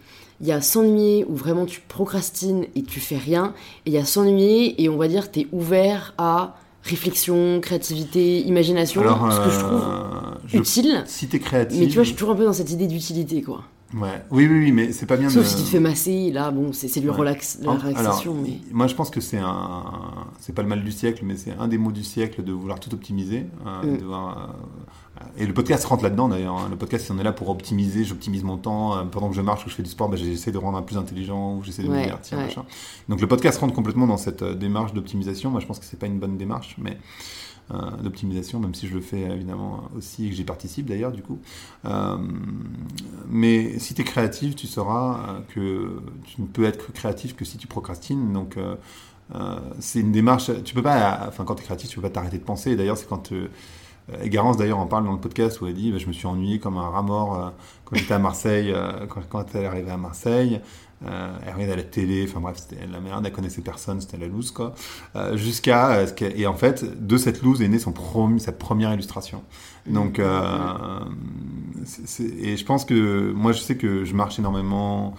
Il 0.41 0.47
y 0.47 0.53
a 0.53 0.61
s'ennuyer 0.61 1.25
où 1.29 1.35
vraiment 1.35 1.65
tu 1.67 1.81
procrastines 1.81 2.67
et 2.75 2.83
tu 2.83 3.01
fais 3.01 3.17
rien. 3.17 3.55
Et 3.87 3.91
il 3.91 3.93
y 3.95 3.99
a 3.99 4.05
s'ennuyer 4.05 4.83
et 4.83 4.89
on 4.89 4.97
va 4.97 5.09
dire 5.09 5.31
t'es 5.31 5.47
ouvert 5.53 6.15
à 6.19 6.57
réflexion, 6.83 7.61
créativité, 7.61 8.41
imagination. 8.47 9.01
Alors, 9.01 9.33
ce 9.33 9.41
que 9.41 9.51
je 9.51 9.59
trouve 9.59 9.83
euh, 9.83 10.35
je- 10.47 10.59
utile. 10.59 11.03
si 11.07 11.27
t'es 11.29 11.39
créatif. 11.41 11.81
Mais 11.81 11.87
tu 11.89 11.95
vois, 11.95 12.03
je 12.05 12.09
suis 12.09 12.17
toujours 12.17 12.33
un 12.35 12.37
peu 12.37 12.45
dans 12.45 12.53
cette 12.53 12.71
idée 12.71 12.87
d'utilité, 12.87 13.43
quoi. 13.43 13.63
Ouais. 13.95 14.21
Oui, 14.33 14.49
oui, 14.51 14.59
oui, 14.59 14.73
mais 14.73 14.93
c'est 14.93 15.07
pas 15.07 15.17
bien 15.17 15.31
Sauf 15.31 15.45
de. 15.45 15.49
si 15.49 15.57
tu 15.59 15.63
te 15.63 15.69
fais 15.69 15.81
masser, 15.81 16.33
là, 16.33 16.51
bon, 16.51 16.73
c'est 16.73 16.99
du 17.01 17.09
Ouais. 17.09 17.15
relax, 17.17 17.61
de 17.61 17.67
la 17.67 17.71
Alors, 17.73 17.83
relaxation, 17.85 18.35
mais... 18.35 18.59
Moi, 18.73 18.89
je 18.89 18.95
pense 18.97 19.11
que 19.11 19.21
c'est 19.21 19.39
un, 19.39 19.85
c'est 20.41 20.53
pas 20.55 20.63
le 20.63 20.69
mal 20.69 20.83
du 20.83 20.91
siècle, 20.91 21.23
mais 21.25 21.37
c'est 21.37 21.53
un 21.53 21.69
des 21.69 21.79
mots 21.79 21.93
du 21.93 22.03
siècle 22.03 22.43
de 22.43 22.53
vouloir 22.53 22.81
tout 22.81 22.93
optimiser. 22.93 23.47
euh, 23.65 23.95
Mm. 23.95 23.99
de 23.99 24.05
voir, 24.05 24.55
euh, 25.21 25.25
et 25.39 25.47
le 25.47 25.55
podcast 25.55 25.85
rentre 25.85 26.03
là-dedans 26.03 26.29
d'ailleurs. 26.29 26.57
hein. 26.59 26.67
Le 26.69 26.77
podcast, 26.77 27.11
on 27.15 27.19
est 27.19 27.23
là 27.23 27.33
pour 27.33 27.49
optimiser. 27.49 28.05
J'optimise 28.05 28.43
mon 28.43 28.57
temps 28.59 28.97
euh, 28.99 29.05
pendant 29.05 29.29
que 29.29 29.37
je 29.37 29.41
marche 29.41 29.63
ou 29.63 29.65
que 29.67 29.71
je 29.71 29.77
fais 29.77 29.83
du 29.85 29.91
sport. 29.91 30.09
bah, 30.09 30.17
j'essaie 30.17 30.51
de 30.53 30.59
rendre 30.59 30.77
un 30.79 30.83
plus 30.83 30.99
intelligent 30.99 31.55
ou 31.57 31.63
j'essaie 31.63 31.83
de 31.85 31.89
me 31.89 31.95
Ouais, 31.95 32.03
divertir. 32.03 32.39
ouais. 32.39 32.45
machin. 32.45 32.65
Donc 33.09 33.21
le 33.21 33.29
podcast 33.29 33.59
rentre 33.61 33.73
complètement 33.73 34.09
dans 34.09 34.17
cette 34.19 34.43
euh, 34.43 34.55
démarche 34.55 34.95
d'optimisation. 34.95 35.51
Moi, 35.51 35.61
je 35.61 35.67
pense 35.67 35.79
que 35.79 35.85
c'est 35.85 35.99
pas 35.99 36.07
une 36.07 36.19
bonne 36.19 36.37
démarche, 36.37 36.75
mais 36.79 36.99
d'optimisation, 38.03 38.61
même 38.61 38.75
si 38.75 38.87
je 38.87 38.95
le 38.95 39.01
fais 39.01 39.23
évidemment 39.23 39.89
aussi 39.97 40.27
et 40.27 40.31
que 40.31 40.37
j'y 40.37 40.45
participe 40.45 40.87
d'ailleurs 40.87 41.13
du 41.13 41.23
coup. 41.23 41.41
Euh, 41.85 42.17
mais 43.29 43.79
si 43.79 43.95
tu 43.95 44.03
es 44.03 44.05
créatif, 44.05 44.55
tu 44.55 44.67
sauras 44.67 45.19
euh, 45.29 45.41
que 45.49 46.01
tu 46.27 46.43
ne 46.43 46.47
peux 46.47 46.65
être 46.65 46.93
créatif 46.93 47.35
que 47.35 47.45
si 47.45 47.59
tu 47.59 47.67
procrastines. 47.67 48.33
Donc 48.33 48.57
euh, 48.57 48.77
euh, 49.35 49.59
c'est 49.81 50.01
une 50.01 50.13
démarche. 50.13 50.51
Tu 50.65 50.75
peux 50.75 50.83
pas, 50.83 51.25
enfin 51.27 51.45
quand 51.45 51.57
tu 51.57 51.63
es 51.63 51.65
créatif, 51.65 51.91
tu 51.91 51.97
peux 51.97 52.03
pas 52.03 52.11
t'arrêter 52.11 52.39
de 52.39 52.45
penser. 52.45 52.77
D'ailleurs, 52.77 52.97
c'est 52.97 53.09
quand 53.09 53.33
euh, 54.13 54.23
et 54.23 54.29
Garance 54.29 54.57
d'ailleurs 54.57 54.79
en 54.79 54.87
parle 54.87 55.05
dans 55.05 55.13
le 55.13 55.21
podcast 55.21 55.61
où 55.61 55.67
elle 55.67 55.75
dit 55.75 55.91
bah, 55.91 55.99
je 55.99 56.07
me 56.07 56.13
suis 56.13 56.27
ennuyé 56.27 56.59
comme 56.59 56.77
un 56.79 56.89
rat 56.89 57.03
mort 57.03 57.35
euh, 57.35 57.51
quand 57.85 57.97
j'étais 57.97 58.15
à 58.15 58.19
Marseille, 58.19 58.73
euh, 58.73 59.07
quand 59.07 59.55
elle 59.55 59.63
est 59.63 59.67
arrivée 59.67 59.91
à 59.91 59.97
Marseille. 59.97 60.61
Euh, 61.05 61.37
elle 61.47 61.53
regardait 61.53 61.77
la 61.77 61.83
télé, 61.83 62.27
enfin 62.29 62.41
bref, 62.41 62.57
c'était 62.57 62.87
la 62.87 63.01
merde, 63.01 63.25
elle 63.27 63.33
connaissait 63.33 63.61
personne, 63.61 64.01
c'était 64.01 64.17
la 64.17 64.29
loose 64.29 64.51
quoi. 64.51 64.75
Euh, 65.15 65.37
Jusqu'à 65.37 65.91
euh, 65.91 66.07
et 66.21 66.47
en 66.47 66.55
fait 66.55 67.07
de 67.07 67.19
cette 67.19 67.43
loose 67.43 67.61
est 67.61 67.69
née 67.69 67.79
son 67.79 67.93
sa 68.39 68.53
première 68.53 68.93
illustration. 68.95 69.43
Donc 69.87 70.19
euh, 70.19 71.01
et 72.19 72.57
je 72.57 72.65
pense 72.65 72.85
que 72.87 73.33
moi 73.33 73.53
je 73.53 73.61
sais 73.61 73.77
que 73.77 74.05
je 74.05 74.15
marche 74.15 74.39
énormément. 74.39 75.15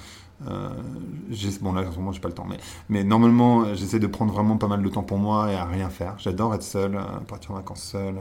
Bon 1.61 1.73
là 1.73 1.87
en 1.87 1.91
ce 1.91 1.97
moment 1.97 2.11
j'ai 2.11 2.21
pas 2.21 2.27
le 2.27 2.33
temps, 2.33 2.47
mais 2.49 2.57
mais 2.89 3.03
normalement 3.03 3.73
j'essaie 3.75 3.99
de 3.99 4.07
prendre 4.07 4.33
vraiment 4.33 4.57
pas 4.57 4.67
mal 4.67 4.81
de 4.81 4.89
temps 4.89 5.03
pour 5.03 5.17
moi 5.17 5.51
et 5.51 5.55
à 5.55 5.65
rien 5.65 5.89
faire. 5.89 6.15
J'adore 6.17 6.55
être 6.55 6.63
seul, 6.63 6.99
partir 7.27 7.51
en 7.51 7.55
vacances 7.55 7.83
seul. 7.83 8.15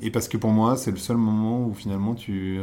et 0.00 0.10
parce 0.10 0.26
que 0.26 0.36
pour 0.36 0.50
moi 0.50 0.76
c'est 0.76 0.90
le 0.90 0.98
seul 0.98 1.16
moment 1.16 1.64
où 1.64 1.74
finalement 1.74 2.14
tu 2.14 2.60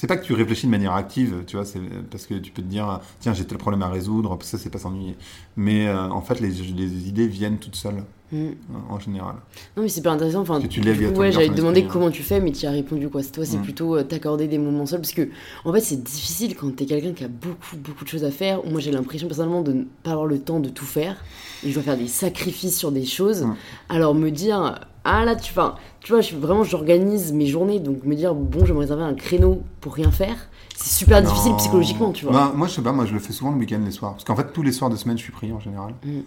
c'est 0.00 0.06
pas 0.06 0.16
que 0.16 0.24
tu 0.24 0.32
réfléchis 0.32 0.66
de 0.66 0.70
manière 0.70 0.92
active, 0.92 1.42
tu 1.44 1.56
vois, 1.56 1.64
c'est 1.64 1.80
parce 2.08 2.24
que 2.26 2.34
tu 2.34 2.52
peux 2.52 2.62
te 2.62 2.68
dire, 2.68 3.00
tiens, 3.18 3.34
j'ai 3.34 3.44
tel 3.44 3.58
problème 3.58 3.82
à 3.82 3.88
résoudre, 3.88 4.38
ça, 4.42 4.56
c'est 4.56 4.70
pas 4.70 4.78
s'ennuyer. 4.78 5.16
Mais 5.56 5.88
euh, 5.88 6.08
en 6.08 6.20
fait, 6.22 6.38
les, 6.38 6.50
les 6.50 7.08
idées 7.08 7.26
viennent 7.26 7.58
toutes 7.58 7.74
seules, 7.74 8.04
Mm. 8.30 8.48
en 8.90 9.00
général. 9.00 9.36
Non, 9.74 9.82
mais 9.82 9.88
c'est 9.88 10.02
pas 10.02 10.10
intéressant. 10.10 10.40
Enfin, 10.42 10.60
Que 10.60 10.66
tu 10.66 10.82
lèves 10.82 11.12
coup, 11.14 11.18
ouais, 11.20 11.32
j'allais 11.32 11.48
te 11.48 11.54
demander 11.54 11.84
comment 11.86 12.10
tu 12.10 12.22
fais, 12.22 12.40
mais 12.40 12.52
tu 12.52 12.66
as 12.66 12.70
répondu 12.70 13.08
quoi. 13.08 13.22
Toi, 13.24 13.46
c'est 13.46 13.56
Mm. 13.56 13.62
plutôt 13.62 13.96
euh, 13.96 14.02
t'accorder 14.02 14.46
des 14.48 14.58
moments 14.58 14.84
seuls 14.84 15.00
parce 15.00 15.14
que, 15.14 15.30
en 15.64 15.72
fait, 15.72 15.80
c'est 15.80 16.02
difficile 16.02 16.54
quand 16.54 16.76
t'es 16.76 16.84
quelqu'un 16.84 17.12
qui 17.14 17.24
a 17.24 17.28
beaucoup, 17.28 17.76
beaucoup 17.78 18.04
de 18.04 18.08
choses 18.10 18.24
à 18.24 18.30
faire. 18.30 18.60
Moi, 18.66 18.80
j'ai 18.80 18.90
l'impression 18.92 19.28
personnellement 19.28 19.62
de 19.62 19.72
ne 19.72 19.84
pas 20.02 20.10
avoir 20.10 20.26
le 20.26 20.38
temps 20.38 20.60
de 20.60 20.68
tout 20.68 20.84
faire 20.84 21.16
et 21.64 21.70
je 21.70 21.74
dois 21.74 21.82
faire 21.82 21.96
des 21.96 22.06
sacrifices 22.06 22.76
sur 22.76 22.92
des 22.92 23.06
choses. 23.06 23.44
Mm. 23.44 23.54
Alors, 23.88 24.14
me 24.14 24.30
dire, 24.30 24.78
ah 25.04 25.24
là, 25.24 25.34
tu, 25.34 25.50
enfin, 25.52 25.76
tu 26.08 26.14
vois, 26.14 26.22
je, 26.22 26.34
vraiment, 26.36 26.64
j'organise 26.64 27.34
mes 27.34 27.44
journées, 27.44 27.80
donc 27.80 28.04
me 28.04 28.14
dire, 28.14 28.34
bon, 28.34 28.60
je 28.60 28.68
vais 28.68 28.72
me 28.72 28.78
réserver 28.78 29.02
un 29.02 29.12
créneau 29.12 29.60
pour 29.82 29.92
rien 29.92 30.10
faire, 30.10 30.48
c'est 30.74 31.00
super 31.00 31.20
difficile 31.20 31.54
psychologiquement, 31.58 32.12
tu 32.12 32.24
vois. 32.24 32.32
Bah, 32.32 32.52
moi, 32.56 32.66
je 32.66 32.72
sais 32.72 32.80
pas, 32.80 32.92
moi, 32.92 33.04
je 33.04 33.12
le 33.12 33.18
fais 33.18 33.34
souvent 33.34 33.50
le 33.50 33.58
week-end, 33.58 33.82
les 33.84 33.90
soirs. 33.90 34.12
Parce 34.12 34.24
qu'en 34.24 34.34
fait, 34.34 34.50
tous 34.54 34.62
les 34.62 34.72
soirs 34.72 34.88
de 34.88 34.96
semaine, 34.96 35.18
je 35.18 35.24
suis 35.24 35.32
pris 35.32 35.52
en 35.52 35.60
général. 35.60 35.92
Mm. 36.02 36.20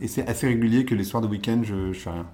Et 0.00 0.08
c'est 0.08 0.26
assez 0.26 0.48
régulier 0.48 0.84
que 0.84 0.96
les 0.96 1.04
soirs 1.04 1.22
de 1.22 1.28
week-end, 1.28 1.60
je, 1.62 1.92
je 1.92 2.00
fais 2.00 2.10
rien. 2.10 2.26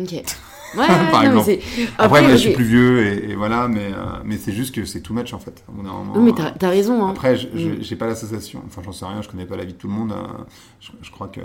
Ok. 0.00 0.22
Ouais, 0.78 0.86
Par 0.86 1.24
non, 1.24 1.40
exemple. 1.40 1.64
Après, 1.98 2.30
je 2.30 2.36
suis 2.36 2.52
plus 2.52 2.62
vieux, 2.64 3.04
et, 3.04 3.30
et 3.30 3.34
voilà, 3.34 3.66
mais, 3.66 3.90
euh, 3.92 4.04
mais 4.24 4.36
c'est 4.36 4.52
juste 4.52 4.72
que 4.72 4.84
c'est 4.84 5.00
too 5.00 5.12
much, 5.12 5.32
en 5.34 5.40
fait. 5.40 5.64
Au 5.68 5.72
bout 5.72 5.82
moment, 5.82 6.14
mais 6.20 6.30
euh, 6.30 6.32
t'as 6.32 6.52
t'as 6.52 6.68
raison, 6.68 7.04
hein. 7.04 7.10
Après, 7.10 7.34
Mm. 7.34 7.78
j'ai 7.80 7.96
pas 7.96 8.06
l'association. 8.06 8.62
Enfin, 8.68 8.80
j'en 8.84 8.92
sais 8.92 9.04
rien. 9.04 9.20
Je 9.20 9.28
connais 9.28 9.46
pas 9.46 9.56
la 9.56 9.64
vie 9.64 9.72
de 9.72 9.78
tout 9.78 9.88
le 9.88 9.92
monde. 9.94 10.12
euh, 10.12 10.44
Je, 10.78 10.92
je 11.02 11.10
crois 11.10 11.26
que 11.26 11.40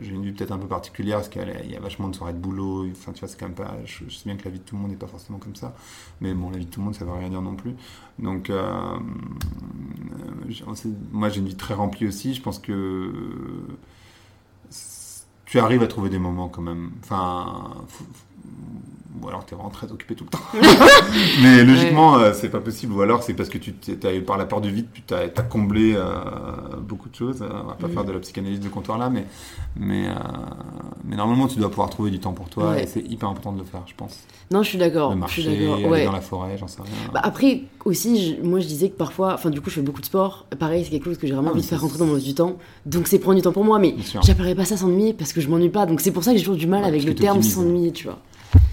j'ai 0.00 0.12
une 0.12 0.22
vie 0.24 0.30
peut-être 0.30 0.52
un 0.52 0.58
peu 0.58 0.68
particulière 0.68 1.16
parce 1.16 1.28
qu'il 1.28 1.42
y 1.68 1.74
a- 1.76 1.80
vachement 1.80 2.06
de 2.06 2.14
soirées 2.14 2.32
de 2.32 2.38
boulot. 2.38 2.86
Enfin, 2.92 3.10
tu 3.10 3.18
vois, 3.18 3.28
c'est 3.28 3.40
quand 3.40 3.46
même 3.46 3.56
pas. 3.56 3.74
Je, 3.86 4.04
je 4.06 4.14
sais 4.14 4.22
bien 4.26 4.36
que 4.36 4.44
la 4.44 4.52
vie 4.52 4.60
de 4.60 4.64
tout 4.64 4.76
le 4.76 4.82
monde 4.82 4.92
n'est 4.92 4.96
pas 4.96 5.08
forcément 5.08 5.38
comme 5.38 5.56
ça. 5.56 5.74
Mais 6.20 6.32
bon, 6.32 6.50
la 6.50 6.58
vie 6.58 6.66
de 6.66 6.70
tout 6.70 6.78
le 6.78 6.84
monde, 6.84 6.94
ça 6.94 7.04
veut 7.04 7.10
rien 7.10 7.28
dire 7.28 7.42
non 7.42 7.56
plus. 7.56 7.74
Donc, 8.20 8.50
euh, 8.50 8.70
moi, 11.10 11.28
j'ai 11.28 11.40
une 11.40 11.48
vie 11.48 11.56
très 11.56 11.74
remplie 11.74 12.06
aussi. 12.06 12.34
Je 12.34 12.40
pense 12.42 12.60
que 12.60 13.12
tu 15.50 15.58
arrives 15.58 15.82
à 15.82 15.88
trouver 15.88 16.10
des 16.10 16.18
moments 16.20 16.48
quand 16.48 16.62
même. 16.62 16.92
Enfin, 17.02 17.84
ou 19.22 19.28
alors 19.28 19.44
t'es 19.44 19.54
vraiment 19.54 19.70
très 19.70 19.90
occupé 19.90 20.14
tout 20.14 20.24
le 20.24 20.30
temps. 20.30 20.38
Mais 21.42 21.64
logiquement, 21.64 22.16
euh, 22.18 22.32
c'est 22.34 22.48
pas 22.48 22.60
possible. 22.60 22.92
Ou 22.92 23.02
alors 23.02 23.22
c'est 23.22 23.34
parce 23.34 23.48
que 23.48 23.58
tu 23.58 23.72
t'es- 23.72 24.20
par 24.20 24.36
la 24.38 24.44
peur 24.46 24.60
du 24.60 24.70
vide, 24.70 24.86
tu 24.92 25.02
t'as 25.02 25.22
as 25.24 25.42
comblé 25.42 25.94
euh, 25.96 26.14
beaucoup 26.80 27.08
de 27.08 27.14
choses. 27.14 27.42
Euh, 27.42 27.48
On 27.52 27.66
va 27.68 27.74
pas 27.74 27.88
Mhm. 27.88 27.92
faire 27.94 28.04
de 28.04 28.12
la 28.12 28.20
psychanalyse 28.20 28.60
de 28.60 28.68
comptoir 28.68 28.98
là, 28.98 29.10
mais 29.10 29.26
mais 29.76 30.06
euh, 30.08 30.12
mais 31.04 31.16
normalement 31.16 31.48
tu 31.48 31.58
dois 31.58 31.68
pouvoir 31.70 31.90
trouver 31.90 32.10
du 32.10 32.20
temps 32.20 32.32
pour 32.32 32.48
toi 32.48 32.70
Ouais. 32.70 32.84
et 32.84 32.86
c'est 32.86 33.00
hyper 33.00 33.28
important 33.28 33.52
de 33.52 33.58
le 33.58 33.64
faire, 33.64 33.82
je 33.86 33.94
pense. 33.96 34.18
Non, 34.50 34.62
je 34.62 34.68
suis 34.68 34.78
d'accord. 34.78 35.14
Je 35.26 35.32
suis 35.32 35.44
d'accord. 35.44 35.74
aller 35.76 35.86
Ouais. 35.88 36.04
dans 36.04 36.12
la 36.12 36.20
forêt, 36.20 36.56
j'en 36.58 36.66
sais 36.68 36.82
rien. 36.82 36.90
Bah 37.12 37.20
après 37.22 37.62
aussi, 37.84 38.36
je- 38.38 38.42
moi 38.46 38.60
je 38.60 38.66
disais 38.66 38.90
que 38.90 38.96
parfois, 38.96 39.34
enfin 39.34 39.50
du 39.50 39.60
coup 39.60 39.70
je 39.70 39.76
fais 39.76 39.80
beaucoup 39.82 40.00
de 40.00 40.06
sport. 40.06 40.46
Pareil, 40.58 40.84
c'est 40.84 40.90
quelque 40.90 41.04
chose 41.04 41.18
que 41.18 41.26
j'ai 41.26 41.32
vraiment 41.34 41.48
Ah, 41.50 41.52
envie 41.54 41.62
de 41.62 41.66
faire 41.66 41.80
rentrer 41.80 41.98
dans 41.98 42.06
mon 42.06 42.16
du 42.16 42.34
temps. 42.34 42.56
Donc 42.86 43.06
c'est 43.08 43.18
prendre 43.18 43.36
du 43.36 43.42
temps 43.42 43.52
pour 43.52 43.64
moi, 43.64 43.78
mais 43.78 43.94
j'appellerais 44.22 44.54
pas 44.54 44.64
ça 44.64 44.76
s'ennuyer 44.76 45.12
parce 45.14 45.32
que 45.32 45.40
je 45.40 45.48
m'ennuie 45.48 45.68
pas. 45.68 45.86
Donc 45.86 46.00
c'est 46.00 46.10
pour 46.12 46.22
ça 46.24 46.32
que 46.32 46.38
j'ai 46.38 46.44
toujours 46.44 46.58
du 46.58 46.66
mal 46.66 46.82
Ouais, 46.82 46.88
avec 46.88 47.04
le 47.04 47.14
terme 47.14 47.42
s'ennuyer, 47.42 47.92
tu 47.92 48.04
vois. 48.04 48.18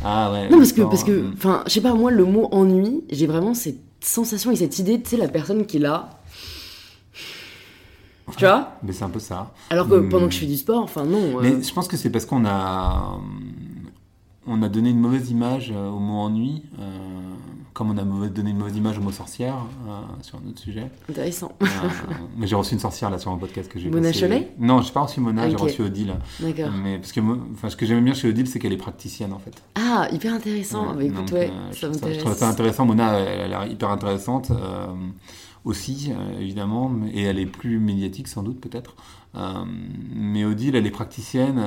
Ah 0.03 0.31
ouais. 0.31 0.49
Non 0.49 0.57
parce 0.57 0.71
que 0.73 0.81
parce 0.81 1.03
que, 1.03 1.11
hum. 1.11 1.33
enfin, 1.37 1.63
je 1.67 1.71
sais 1.73 1.81
pas 1.81 1.93
moi 1.93 2.11
le 2.11 2.25
mot 2.25 2.47
ennui, 2.51 3.03
j'ai 3.09 3.27
vraiment 3.27 3.53
cette 3.53 3.79
sensation 3.99 4.51
et 4.51 4.55
cette 4.55 4.77
idée, 4.79 5.01
tu 5.01 5.11
sais 5.11 5.17
la 5.17 5.27
personne 5.27 5.65
qui 5.65 5.77
est 5.77 5.81
là. 5.81 6.09
Tu 8.35 8.45
vois? 8.45 8.73
Mais 8.83 8.91
c'est 8.93 9.03
un 9.03 9.09
peu 9.09 9.19
ça. 9.19 9.53
Alors 9.69 9.87
que 9.87 9.95
pendant 10.09 10.27
que 10.27 10.33
je 10.33 10.39
fais 10.39 10.45
du 10.45 10.57
sport, 10.57 10.83
enfin 10.83 11.05
non. 11.05 11.37
euh, 11.37 11.41
Mais 11.41 11.61
je 11.63 11.73
pense 11.73 11.87
que 11.87 11.97
c'est 11.97 12.09
parce 12.09 12.25
qu'on 12.25 12.45
a, 12.45 13.17
on 14.45 14.61
a 14.61 14.69
donné 14.69 14.89
une 14.89 14.99
mauvaise 14.99 15.29
image 15.31 15.71
euh, 15.75 15.89
au 15.89 15.99
mot 15.99 16.19
ennui, 16.19 16.63
euh, 16.79 16.83
comme 17.77 17.91
on 17.91 17.97
a 18.23 18.27
donné 18.27 18.49
une 18.49 18.57
mauvaise 18.57 18.75
image 18.75 18.97
au 18.97 19.01
mot 19.01 19.11
sorcière 19.11 19.53
euh, 19.87 20.01
sur 20.23 20.39
un 20.39 20.49
autre 20.49 20.59
sujet. 20.59 20.89
Intéressant. 21.07 21.51
Euh, 21.61 21.65
mais 22.35 22.47
j'ai 22.47 22.55
reçu 22.55 22.73
une 22.73 22.79
sorcière 22.79 23.11
là 23.11 23.19
sur 23.19 23.29
un 23.29 23.37
podcast 23.37 23.71
que 23.71 23.77
j'ai 23.77 23.91
Mona 23.91 24.07
bossé. 24.07 24.21
Cholet? 24.21 24.51
Non, 24.57 24.81
j'ai 24.81 24.91
pas 24.91 25.01
reçu 25.01 25.19
Mona, 25.19 25.43
Ah, 25.43 25.49
j'ai 25.51 25.55
reçu 25.57 25.83
Odile. 25.83 26.15
D'accord. 26.39 26.71
Mais 26.71 26.97
parce 26.97 27.11
que 27.11 27.19
enfin, 27.53 27.69
ce 27.69 27.75
que 27.75 27.85
j'aime 27.85 28.03
bien 28.03 28.15
chez 28.15 28.29
Odile, 28.29 28.47
c'est 28.47 28.57
qu'elle 28.57 28.73
est 28.73 28.77
praticienne 28.77 29.31
en 29.31 29.37
fait. 29.37 29.61
Ah, 29.75 30.07
hyper 30.11 30.33
intéressant. 30.33 30.87
Ouais, 30.87 30.95
bah 30.95 31.03
écoute, 31.03 31.17
donc, 31.17 31.31
ouais, 31.33 31.51
euh, 31.51 31.71
ça 31.71 31.81
ça, 31.81 31.87
je 31.87 31.87
m'intéresse. 31.93 32.17
trouve 32.17 32.35
ça 32.35 32.49
intéressant. 32.49 32.85
Mona, 32.87 33.19
elle, 33.19 33.27
elle 33.27 33.41
a 33.41 33.47
l'air 33.47 33.71
hyper 33.71 33.91
intéressante. 33.91 34.49
Euh, 34.49 34.87
aussi, 35.63 36.11
évidemment, 36.39 36.91
et 37.13 37.23
elle 37.23 37.39
est 37.39 37.45
plus 37.45 37.77
médiatique 37.77 38.29
sans 38.29 38.41
doute 38.41 38.61
peut-être. 38.61 38.95
mais 40.15 40.45
Odile, 40.45 40.77
elle 40.77 40.87
est 40.87 40.91
praticienne 40.91 41.61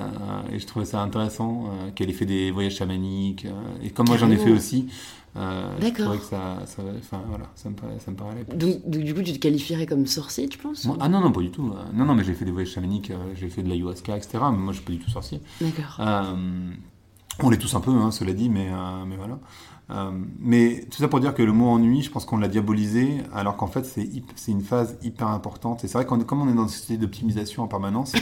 et 0.51 0.59
je 0.59 0.67
trouvais 0.67 0.87
ça 0.87 1.03
intéressant 1.03 1.65
qu'elle 1.95 2.09
ait 2.09 2.15
fait 2.15 2.25
des 2.25 2.51
voyages 2.51 2.77
chamaniques. 2.77 3.47
et 3.85 3.91
comme 3.91 4.07
moi 4.09 4.17
j'en 4.17 4.31
ai 4.31 4.39
fait 4.39 4.53
aussi, 4.53 4.89
D'accord. 5.35 6.13
Je 6.15 6.19
que 6.19 6.25
ça, 6.25 6.59
ça, 6.67 6.83
enfin, 6.99 7.23
voilà, 7.29 7.45
ça 7.55 7.71
me 7.71 7.75
paraît, 7.75 7.99
ça 7.99 8.11
me 8.11 8.17
paraît 8.17 8.45
donc, 8.55 8.89
donc, 8.89 9.03
du 9.03 9.15
coup, 9.15 9.23
tu 9.23 9.33
te 9.33 9.39
qualifierais 9.39 9.87
comme 9.87 10.07
sorcier, 10.07 10.49
tu 10.49 10.59
penses 10.59 10.89
Ah 10.99 11.09
non, 11.09 11.21
non, 11.21 11.33
pas 11.33 11.41
du 11.41 11.51
tout. 11.51 11.73
Non, 11.95 12.05
non, 12.05 12.15
mais 12.15 12.25
j'ai 12.25 12.35
fait 12.35 12.45
des 12.45 12.51
voyages 12.51 12.73
chamaniques, 12.73 13.13
j'ai 13.35 13.49
fait 13.49 13.63
de 13.63 13.69
l'ayahuasca, 13.69 14.17
etc. 14.17 14.39
Mais 14.51 14.59
moi, 14.59 14.73
je 14.73 14.79
suis 14.79 14.87
pas 14.87 14.93
du 14.93 14.99
tout 14.99 15.11
sorcier. 15.11 15.41
D'accord. 15.61 16.01
on 17.43 17.51
l'est 17.51 17.59
tous 17.59 17.75
un 17.75 17.81
peu, 17.81 17.93
hein, 17.93 18.11
cela 18.11 18.33
dit, 18.33 18.49
mais, 18.49 18.69
mais 19.07 19.17
voilà. 19.17 19.39
Euh, 19.91 20.13
mais 20.39 20.87
tout 20.91 20.99
ça 20.99 21.09
pour 21.09 21.21
dire 21.21 21.35
que 21.35 21.43
le 21.43 21.53
mot 21.53 21.69
ennui, 21.69 22.03
je 22.03 22.11
pense 22.11 22.25
qu'on 22.25 22.37
l'a 22.39 22.49
diabolisé, 22.49 23.23
alors 23.35 23.57
qu'en 23.57 23.67
fait, 23.67 23.85
c'est 23.85 24.53
une 24.53 24.63
phase 24.63 24.97
hyper 25.03 25.29
importante. 25.29 25.85
Et 25.85 25.89
c'est 25.89 25.99
vrai 25.99 26.07
qu'on 26.07 26.19
comme 26.21 26.43
on 26.43 26.49
est 26.49 26.55
dans 26.55 26.63
une 26.63 26.69
société 26.69 26.97
d'optimisation 26.97 27.63
en 27.63 27.69
permanence, 27.69 28.13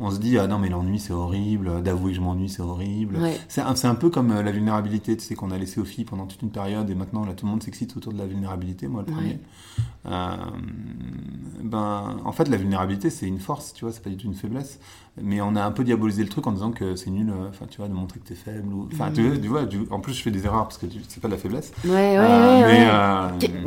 on 0.00 0.10
se 0.10 0.18
dit 0.18 0.38
ah 0.38 0.48
non 0.48 0.58
mais 0.58 0.68
l'ennui 0.68 0.98
c'est 0.98 1.12
horrible, 1.12 1.82
d'avouer 1.82 2.10
que 2.10 2.16
je 2.16 2.20
m'ennuie 2.20 2.48
c'est 2.48 2.62
horrible. 2.62 3.18
C'est 3.48 3.60
un, 3.60 3.74
un, 3.84 3.94
peu 3.94 4.10
comme 4.10 4.32
euh, 4.32 4.42
la 4.42 4.50
vulnérabilité, 4.50 5.16
tu 5.16 5.24
sais 5.24 5.34
qu'on 5.34 5.52
a 5.52 5.58
laissé 5.58 5.80
aux 5.80 5.84
filles 5.84 6.04
pendant 6.04 6.26
toute 6.26 6.42
une 6.42 6.50
période 6.50 6.90
et 6.90 6.94
maintenant 6.94 7.24
là 7.24 7.34
tout 7.34 7.46
le 7.46 7.52
monde 7.52 7.62
s'excite 7.62 7.96
autour 7.96 8.12
de 8.12 8.18
la 8.18 8.26
vulnérabilité, 8.26 8.88
moi 8.88 9.04
le 9.06 9.12
premier. 9.12 9.38
Euh, 10.06 10.36
ben 11.62 12.16
en 12.24 12.32
fait 12.32 12.48
la 12.48 12.56
vulnérabilité 12.56 13.08
c'est 13.08 13.26
une 13.26 13.38
force, 13.38 13.72
tu 13.72 13.84
vois, 13.84 13.92
c'est 13.92 14.02
pas 14.02 14.10
du 14.10 14.16
tout 14.16 14.26
une 14.26 14.34
faiblesse. 14.34 14.80
Mais 15.22 15.40
on 15.40 15.54
a 15.54 15.62
un 15.62 15.70
peu 15.70 15.84
diabolisé 15.84 16.24
le 16.24 16.28
truc 16.28 16.44
en 16.48 16.52
disant 16.52 16.72
que 16.72 16.96
c'est 16.96 17.10
nul, 17.10 17.30
euh, 17.30 17.48
enfin 17.48 17.66
tu 17.70 17.76
vois, 17.76 17.86
de 17.86 17.92
montrer 17.92 18.18
que 18.18 18.26
t'es 18.26 18.34
faible 18.34 18.74
ou, 18.74 18.88
enfin 18.92 19.12
tu, 19.14 19.22
mm. 19.22 19.46
vois, 19.46 19.62
en 19.90 20.00
plus 20.00 20.12
je 20.12 20.22
fais 20.22 20.32
des 20.32 20.44
erreurs 20.44 20.64
parce 20.64 20.76
que 20.76 20.86
c'est 21.06 21.20
pas 21.20 21.28
de 21.28 21.34
la 21.34 21.38
faiblesse. 21.38 21.72
Ouais 21.84 22.18
ouais 22.18 22.18
ouais. 22.18 22.88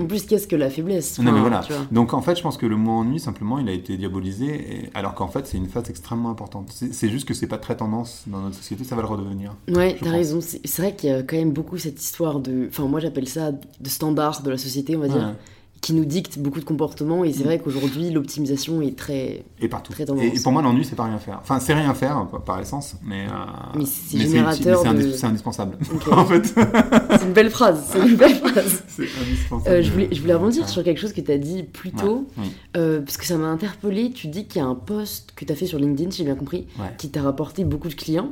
en 0.02 0.06
plus 0.06 0.26
qu'est-ce 0.26 0.48
que 0.48 0.58
la 0.58 0.70
faiblesse 0.70 1.20
Non 1.20 1.32
mais 1.32 1.40
voilà. 1.40 1.62
Donc 1.90 2.14
en 2.14 2.22
fait 2.22 2.36
je 2.36 2.44
pense 2.44 2.58
que 2.58 2.66
le 2.66 2.76
mot 2.76 2.92
ennui 2.92 3.22
simplement 3.22 3.60
il 3.60 3.70
a 3.70 3.72
été 3.72 3.96
diabolisé 3.96 4.90
alors 4.94 5.14
qu'en 5.14 5.30
fait 5.30 5.48
c'est 5.48 5.58
une 5.58 5.68
phase 5.68 5.90
extrêmement 5.90 6.17
importante. 6.26 6.72
C'est 6.72 7.10
juste 7.10 7.28
que 7.28 7.34
c'est 7.34 7.48
pas 7.48 7.58
très 7.58 7.78
tendance 7.78 8.24
dans 8.28 8.42
notre 8.42 8.56
société, 8.56 8.84
ça 8.84 8.96
va 8.96 9.02
le 9.02 9.08
redevenir. 9.08 9.56
Ouais, 9.68 9.98
t'as 10.02 10.12
raison. 10.12 10.40
C'est 10.42 10.78
vrai 10.78 10.96
qu'il 10.96 11.10
y 11.10 11.14
a 11.14 11.24
quand 11.24 11.38
même 11.38 11.52
beaucoup 11.52 11.78
cette 11.78 12.02
histoire 12.02 12.40
de. 12.40 12.68
Enfin, 12.70 12.86
moi 12.86 13.00
j'appelle 13.00 13.28
ça 13.28 13.52
de 13.52 13.90
standard 13.90 14.42
de 14.42 14.50
la 14.50 14.58
société, 14.58 14.96
on 14.96 15.00
va 15.00 15.08
dire 15.08 15.36
qui 15.82 15.94
nous 15.94 16.06
dicte 16.06 16.40
beaucoup 16.40 16.60
de 16.60 16.66
comportements. 16.66 17.24
Et 17.24 17.34
c'est 17.34 17.44
vrai 17.44 17.60
qu'aujourd'hui, 17.60 18.10
l'optimisation 18.10 18.82
est 18.82 18.98
très. 18.98 19.44
Et 19.60 19.68
partout. 19.68 19.94
Très 19.94 20.04
et, 20.04 20.36
et, 20.36 20.40
pour 20.40 20.52
moi, 20.52 20.62
l'ennui, 20.62 20.86
c'est 20.86 20.96
pas 20.96 21.06
rien 21.06 21.20
faire. 21.20 21.40
Enfin, 21.42 21.60
c'est 21.60 21.74
rien 21.74 21.94
faire 21.94 22.28
par 22.46 22.60
essence, 22.60 22.96
mais. 23.04 23.26
Euh, 23.26 23.78
mais 23.78 23.86
c'est 23.86 24.18
générateur. 24.18 24.82
C'est 24.82 25.26
indispensable. 25.26 25.78
en 26.12 26.26
fait. 26.26 26.46
c'est 26.46 27.26
une 27.26 27.34
belle 27.34 27.50
phrase. 27.50 27.84
C'est 27.90 28.08
une 28.08 28.16
belle 28.16 28.36
phrase. 28.36 28.84
indispensable. 29.00 29.76
Euh, 29.76 29.82
je, 29.82 29.92
voulais, 29.92 30.10
je 30.12 30.22
voulais 30.22 30.34
rebondir 30.34 30.68
sur 30.68 30.84
quelque 30.84 31.00
chose 31.00 31.14
que 31.14 31.22
tu 31.22 31.32
as 31.32 31.38
dit 31.38 31.64
plus 31.64 31.92
tôt, 31.92 32.28
euh, 32.76 33.02
parce 33.02 33.18
que 33.18 33.26
ça 33.26 33.38
m'a 33.38 33.48
interpellé. 33.48 34.12
Tu 34.12 34.28
dis 34.28 34.48
qu'il 34.48 34.62
y 34.62 34.66
a 34.66 34.68
un 34.68 34.76
post 34.76 35.34
que 35.36 35.46
tu 35.46 35.52
as 35.52 35.56
fait 35.56 35.68
sur 35.68 35.80
LinkedIn, 35.80 36.12
si 36.12 36.20
j'ai 36.20 36.26
bien 36.26 36.36
compris, 36.36 36.68
qui 36.98 37.10
t'a 37.10 37.22
rapporté 37.22 37.64
beaucoup 37.64 37.90
de 37.90 37.96
clients. 37.96 38.32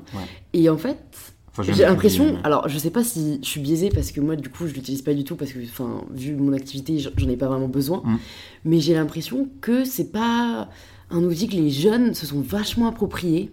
Et 0.54 0.70
en 0.70 0.78
fait 0.78 1.35
j'ai 1.64 1.84
l'impression, 1.84 2.38
alors 2.44 2.68
je 2.68 2.78
sais 2.78 2.90
pas 2.90 3.04
si 3.04 3.40
je 3.42 3.48
suis 3.48 3.62
biaisée 3.62 3.90
parce 3.90 4.12
que 4.12 4.20
moi 4.20 4.36
du 4.36 4.50
coup 4.50 4.68
je 4.68 4.74
l'utilise 4.74 5.02
pas 5.02 5.14
du 5.14 5.24
tout 5.24 5.36
parce 5.36 5.54
que 5.54 5.60
enfin 5.64 6.04
vu 6.14 6.36
mon 6.36 6.54
activité 6.54 7.00
j'en 7.00 7.30
ai 7.30 7.38
pas 7.38 7.48
vraiment 7.48 7.68
besoin, 7.68 8.02
mm. 8.04 8.18
mais 8.66 8.80
j'ai 8.80 8.94
l'impression 8.94 9.48
que 9.62 9.86
c'est 9.86 10.12
pas 10.12 10.70
un 11.10 11.24
outil 11.24 11.48
que 11.48 11.56
les 11.56 11.70
jeunes 11.70 12.14
se 12.14 12.26
sont 12.26 12.42
vachement 12.42 12.88
appropriés 12.88 13.52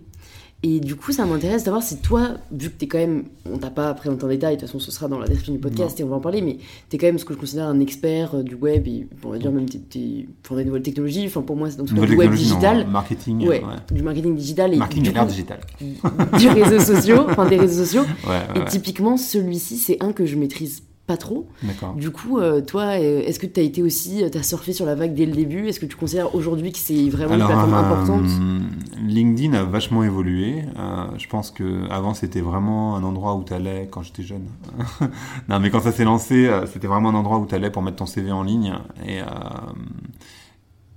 et 0.64 0.78
du 0.78 0.94
coup, 0.94 1.10
ça 1.10 1.26
m'intéresse 1.26 1.64
d'avoir 1.64 1.82
si 1.82 1.96
toi, 1.96 2.34
vu 2.52 2.70
que 2.70 2.78
tu 2.78 2.84
es 2.84 2.88
quand 2.88 2.98
même, 2.98 3.24
on 3.50 3.58
t'a 3.58 3.70
pas 3.70 3.92
présenté 3.94 4.24
en 4.24 4.28
détail, 4.28 4.54
de 4.54 4.60
toute 4.60 4.68
façon 4.68 4.78
ce 4.78 4.92
sera 4.92 5.08
dans 5.08 5.18
la 5.18 5.26
description 5.26 5.52
du 5.52 5.58
podcast 5.58 5.98
et 5.98 6.04
on 6.04 6.08
va 6.08 6.16
en 6.16 6.20
parler, 6.20 6.40
mais 6.40 6.58
tu 6.88 6.96
es 6.96 6.98
quand 6.98 7.06
même 7.06 7.18
ce 7.18 7.24
que 7.24 7.34
je 7.34 7.38
considère 7.38 7.66
un 7.66 7.80
expert 7.80 8.36
euh, 8.36 8.42
du 8.44 8.54
web 8.54 8.86
et 8.86 9.08
on 9.24 9.30
va 9.30 9.38
dire 9.38 9.50
même 9.50 9.66
pour 10.44 10.56
des 10.56 10.64
nouvelles 10.64 10.82
technologies, 10.82 11.26
enfin 11.26 11.42
pour 11.42 11.56
moi 11.56 11.68
c'est 11.68 11.78
dans 11.78 11.84
tout 11.84 11.96
cas 11.96 12.06
du 12.06 12.16
web 12.16 12.32
digital. 12.32 12.86
marketing. 12.86 13.48
Ouais, 13.48 13.60
du 13.90 14.02
marketing 14.02 14.36
digital. 14.36 14.72
Et 14.72 14.76
marketing 14.76 15.02
du, 15.02 15.26
digital. 15.26 15.60
Du 16.38 16.48
réseau 16.48 16.78
sociaux, 16.78 17.26
enfin 17.28 17.48
des 17.48 17.56
réseaux 17.56 17.84
sociaux. 17.84 18.04
et 18.54 18.64
typiquement, 18.66 19.16
celui-ci, 19.16 19.78
c'est 19.78 19.96
un 20.00 20.12
que 20.12 20.26
je 20.26 20.36
maîtrise 20.36 20.84
pas 21.06 21.16
trop. 21.16 21.48
Du 21.96 22.10
coup, 22.10 22.38
euh, 22.38 22.60
toi, 22.60 23.00
euh, 23.00 23.22
est-ce 23.22 23.40
que 23.40 23.46
tu 23.46 23.58
as 23.58 23.62
été 23.62 23.82
aussi, 23.82 24.22
euh, 24.22 24.30
tu 24.30 24.38
as 24.38 24.42
surfé 24.42 24.72
sur 24.72 24.86
la 24.86 24.94
vague 24.94 25.14
dès 25.14 25.26
le 25.26 25.32
début? 25.32 25.66
Est-ce 25.66 25.80
que 25.80 25.86
tu 25.86 25.96
considères 25.96 26.34
aujourd'hui 26.34 26.70
que 26.70 26.78
c'est 26.78 27.08
vraiment 27.08 27.34
une 27.34 27.44
plateforme 27.44 27.74
importante? 27.74 28.30
LinkedIn 29.04 29.52
a 29.54 29.64
vachement 29.64 30.04
évolué. 30.04 30.64
je 31.18 31.28
pense 31.28 31.50
que 31.50 31.88
avant 31.90 32.14
c'était 32.14 32.40
vraiment 32.40 32.96
un 32.96 33.02
endroit 33.02 33.34
où 33.34 33.42
tu 33.42 33.52
allais 33.52 33.88
quand 33.90 34.02
j'étais 34.02 34.22
jeune. 34.22 34.46
non, 35.48 35.58
mais 35.58 35.70
quand 35.70 35.80
ça 35.80 35.92
s'est 35.92 36.04
lancé, 36.04 36.48
c'était 36.72 36.86
vraiment 36.86 37.08
un 37.08 37.14
endroit 37.14 37.38
où 37.38 37.46
tu 37.46 37.54
allais 37.54 37.70
pour 37.70 37.82
mettre 37.82 37.96
ton 37.96 38.06
CV 38.06 38.30
en 38.30 38.44
ligne. 38.44 38.74
Et, 39.06 39.20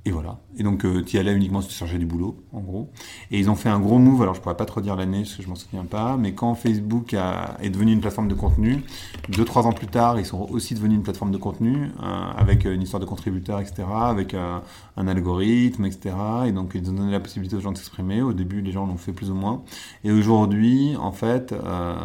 et 0.07 0.11
voilà. 0.11 0.37
Et 0.55 0.61
donc, 0.61 0.85
euh, 0.85 1.03
tu 1.03 1.15
y 1.15 1.19
allais 1.19 1.33
uniquement 1.33 1.61
si 1.61 1.69
tu 1.69 1.73
cherchais 1.73 1.97
du 1.97 2.05
boulot, 2.05 2.37
en 2.53 2.59
gros. 2.59 2.91
Et 3.31 3.39
ils 3.39 3.49
ont 3.49 3.55
fait 3.55 3.69
un 3.69 3.79
gros 3.79 3.97
move, 3.97 4.21
alors 4.21 4.35
je 4.35 4.41
pourrais 4.41 4.55
pas 4.55 4.65
trop 4.65 4.79
dire 4.79 4.95
l'année, 4.95 5.21
parce 5.23 5.33
que 5.33 5.41
je 5.41 5.47
m'en 5.47 5.55
souviens 5.55 5.83
pas, 5.83 6.15
mais 6.15 6.33
quand 6.35 6.53
Facebook 6.53 7.15
a, 7.15 7.57
est 7.59 7.71
devenu 7.71 7.91
une 7.91 8.01
plateforme 8.01 8.27
de 8.27 8.35
contenu, 8.35 8.83
deux, 9.29 9.45
trois 9.45 9.65
ans 9.65 9.73
plus 9.73 9.87
tard, 9.87 10.19
ils 10.19 10.25
sont 10.25 10.47
aussi 10.51 10.75
devenus 10.75 10.97
une 10.97 11.03
plateforme 11.03 11.31
de 11.31 11.37
contenu, 11.37 11.89
euh, 12.03 12.31
avec 12.37 12.65
une 12.65 12.83
histoire 12.83 12.99
de 12.99 13.07
contributeurs, 13.07 13.59
etc., 13.59 13.83
avec 13.89 14.35
euh, 14.35 14.59
un 14.95 15.07
algorithme, 15.07 15.85
etc. 15.85 16.15
Et 16.45 16.51
donc, 16.51 16.73
ils 16.75 16.87
ont 16.87 16.93
donné 16.93 17.11
la 17.11 17.19
possibilité 17.19 17.55
aux 17.55 17.61
gens 17.61 17.71
de 17.71 17.77
s'exprimer. 17.77 18.21
Au 18.21 18.33
début, 18.33 18.61
les 18.61 18.71
gens 18.71 18.85
l'ont 18.85 18.97
fait 18.97 19.11
plus 19.11 19.31
ou 19.31 19.35
moins. 19.35 19.63
Et 20.03 20.11
aujourd'hui, 20.11 20.95
en 20.97 21.13
fait, 21.13 21.51
euh, 21.51 21.95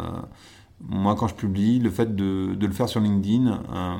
moi, 0.89 1.15
quand 1.15 1.27
je 1.27 1.35
publie, 1.35 1.77
le 1.77 1.91
fait 1.91 2.15
de, 2.15 2.55
de 2.55 2.65
le 2.65 2.73
faire 2.73 2.89
sur 2.89 2.99
LinkedIn, 2.99 3.47
euh, 3.47 3.95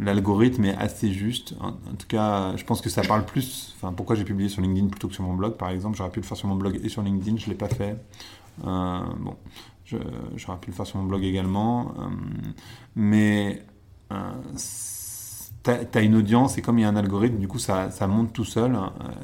l'algorithme 0.00 0.64
est 0.66 0.76
assez 0.76 1.12
juste. 1.12 1.54
En, 1.60 1.72
tout 1.72 2.06
cas, 2.08 2.56
je 2.56 2.64
pense 2.64 2.80
que 2.80 2.88
ça 2.88 3.02
parle 3.02 3.24
plus. 3.24 3.74
Enfin, 3.76 3.92
pourquoi 3.92 4.14
j'ai 4.16 4.24
publié 4.24 4.48
sur 4.48 4.62
LinkedIn 4.62 4.88
plutôt 4.88 5.08
que 5.08 5.14
sur 5.14 5.24
mon 5.24 5.34
blog, 5.34 5.56
par 5.56 5.70
exemple 5.70 5.96
J'aurais 5.96 6.10
pu 6.10 6.20
le 6.20 6.26
faire 6.26 6.36
sur 6.36 6.48
mon 6.48 6.56
blog 6.56 6.80
et 6.82 6.88
sur 6.88 7.02
LinkedIn, 7.02 7.36
je 7.36 7.48
l'ai 7.48 7.56
pas 7.56 7.68
fait. 7.68 7.96
Euh, 8.64 9.00
bon, 9.18 9.36
j'aurais 10.36 10.58
pu 10.58 10.70
le 10.70 10.76
faire 10.76 10.86
sur 10.86 10.98
mon 10.98 11.04
blog 11.04 11.24
également, 11.24 11.92
euh, 11.98 12.04
mais 12.94 13.64
tu 15.64 15.70
as, 15.70 16.00
une 16.00 16.14
audience 16.14 16.58
et 16.58 16.62
comme 16.62 16.78
il 16.78 16.82
y 16.82 16.84
a 16.84 16.88
un 16.88 16.96
algorithme, 16.96 17.38
du 17.38 17.48
coup, 17.48 17.58
ça, 17.58 17.90
monte 18.06 18.32
tout 18.32 18.44
seul 18.44 18.78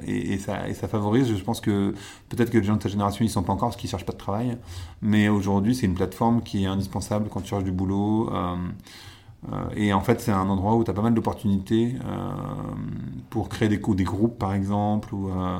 et, 0.07 0.38
ça, 0.38 0.68
et, 0.68 0.74
ça, 0.74 0.88
favorise. 0.88 1.35
Je 1.35 1.42
pense 1.44 1.61
que 1.61 1.94
peut-être 2.28 2.50
que 2.50 2.59
les 2.59 2.64
gens 2.64 2.74
de 2.74 2.81
ta 2.81 2.88
génération, 2.88 3.24
ils 3.24 3.31
sont 3.31 3.44
pas 3.44 3.52
encore 3.52 3.68
parce 3.68 3.81
qu'ils 3.81 3.88
cherchent 3.88 4.07
pas 4.07 4.12
de 4.12 4.18
travail, 4.18 4.59
mais 5.00 5.28
aujourd'hui, 5.28 5.74
c'est 5.76 5.87
une 5.87 5.94
plateforme 5.94 6.42
qui 6.42 6.64
est 6.64 6.66
indispensable 6.66 7.28
quand 7.31 7.42
tu 7.42 7.50
cherches 7.50 7.64
du 7.64 7.72
boulot. 7.72 8.31
Euh, 9.50 9.57
et 9.74 9.92
en 9.92 10.00
fait, 10.00 10.20
c'est 10.20 10.31
un 10.31 10.48
endroit 10.48 10.76
où 10.76 10.85
tu 10.85 10.90
as 10.90 10.94
pas 10.94 11.02
mal 11.02 11.14
d'opportunités 11.14 11.96
euh, 12.05 12.31
pour 13.31 13.48
créer 13.48 13.68
des, 13.68 13.78
des, 13.78 14.05
groupes, 14.05 14.38
par 14.38 14.55
exemple. 14.55 15.14
Euh, 15.14 15.59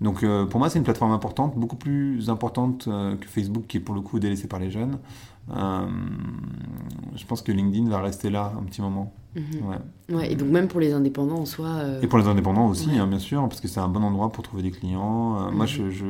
donc, 0.00 0.24
pour 0.50 0.58
moi, 0.60 0.68
c'est 0.68 0.78
une 0.78 0.84
plateforme 0.84 1.12
importante, 1.12 1.56
beaucoup 1.56 1.76
plus 1.76 2.28
importante 2.28 2.84
que 2.86 3.26
Facebook, 3.26 3.66
qui 3.66 3.78
est 3.78 3.80
pour 3.80 3.94
le 3.94 4.00
coup 4.00 4.18
délaissé 4.18 4.48
par 4.48 4.58
les 4.60 4.70
jeunes. 4.70 4.98
Je 5.48 7.26
pense 7.26 7.42
que 7.42 7.52
LinkedIn 7.52 7.88
va 7.88 8.00
rester 8.00 8.30
là 8.30 8.52
un 8.58 8.62
petit 8.64 8.82
moment. 8.82 9.12
Mhm. 9.34 9.44
Ouais. 9.66 10.14
ouais. 10.16 10.32
et 10.32 10.36
donc 10.36 10.48
même 10.48 10.68
pour 10.68 10.78
les 10.78 10.92
indépendants 10.92 11.38
en 11.38 11.46
soi. 11.46 11.68
Et 12.02 12.06
pour 12.06 12.18
les 12.18 12.26
indépendants 12.26 12.68
aussi, 12.68 12.90
hein, 12.98 13.06
bien 13.06 13.18
sûr, 13.18 13.40
parce 13.48 13.62
que 13.62 13.68
c'est 13.68 13.80
un 13.80 13.88
bon 13.88 14.02
endroit 14.02 14.30
pour 14.30 14.44
trouver 14.44 14.62
des 14.62 14.70
clients. 14.70 15.50
Moi, 15.50 15.64
mhm. 15.64 15.66
je, 15.66 15.90
je, 15.90 16.06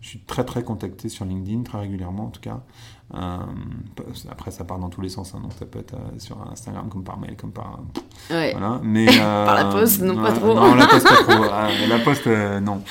je, 0.00 0.08
suis 0.08 0.20
très 0.20 0.44
très 0.44 0.62
contacté 0.62 1.08
sur 1.08 1.24
LinkedIn, 1.24 1.62
très 1.62 1.78
régulièrement 1.78 2.24
en 2.24 2.30
tout 2.30 2.42
cas. 2.42 2.60
Euh, 3.14 3.38
après, 4.30 4.52
ça 4.52 4.62
part 4.62 4.78
dans 4.78 4.88
tous 4.88 5.00
les 5.00 5.08
sens, 5.08 5.34
hein, 5.34 5.40
donc 5.42 5.52
ça 5.58 5.66
peut 5.66 5.80
être 5.80 5.94
euh, 5.94 6.18
sur 6.18 6.36
Instagram 6.50 6.88
comme 6.88 7.02
par 7.02 7.18
mail, 7.18 7.34
comme 7.36 7.50
par. 7.50 7.80
Ouais. 8.30 8.52
Voilà. 8.52 8.80
Mais, 8.84 9.06
par 9.18 9.54
la 9.56 9.64
poste, 9.64 10.02
non, 10.02 10.22
pas 10.22 10.32
trop. 10.32 10.54
Non, 10.54 10.74
la 10.74 10.86
poste, 10.86 11.08
pas 11.08 11.34
trop. 11.34 11.44
la 11.88 11.98
poste, 11.98 12.26
non. 12.62 12.82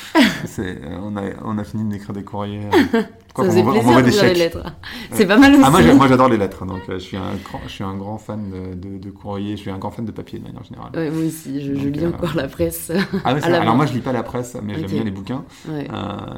on, 1.04 1.16
a, 1.16 1.22
on 1.46 1.58
a 1.58 1.64
fini 1.64 1.90
d'écrire 1.90 2.14
des 2.14 2.24
courriers. 2.24 2.68
Quoi, 3.34 3.46
ça 3.46 3.52
faisait 3.52 3.64
on 3.64 3.72
plaisir 3.72 4.04
des 4.04 4.12
chèques. 4.12 4.38
lettres. 4.38 4.64
C'est 5.12 5.28
pas 5.28 5.38
mal 5.38 5.54
aussi. 5.54 5.69
Ah, 5.74 5.94
moi, 5.94 6.08
j'adore 6.08 6.30
les 6.30 6.38
lettres, 6.38 6.66
donc 6.66 6.82
je, 6.88 6.98
suis 6.98 7.18
un 7.18 7.36
grand, 7.44 7.62
je 7.66 7.72
suis 7.72 7.84
un 7.84 7.96
grand 7.96 8.18
fan 8.18 8.52
de, 8.76 8.98
de, 8.98 9.12
courrier, 9.12 9.56
je 9.56 9.62
suis 9.62 9.72
un 9.72 9.78
grand 9.78 9.92
fan 9.92 10.06
de 10.06 10.12
papier 10.12 10.40
de 10.40 10.44
manière 10.46 10.64
générale. 10.64 10.92
Ouais, 10.96 11.12
moi 11.12 11.26
aussi, 11.26 11.62
je, 11.62 11.72
lis 11.72 12.06
encore 12.06 12.36
la 12.36 12.48
presse. 12.48 12.92
Ah, 13.24 13.34
ouais, 13.34 13.44
alors 13.44 13.76
moi 13.76 13.86
je 13.86 13.94
lis 13.94 14.02
pas 14.02 14.14
la 14.14 14.24
presse, 14.24 14.58
mais 14.64 14.76
j'aime 14.76 14.88
bien 14.88 15.04
les 15.04 15.12
bouquins. 15.12 15.44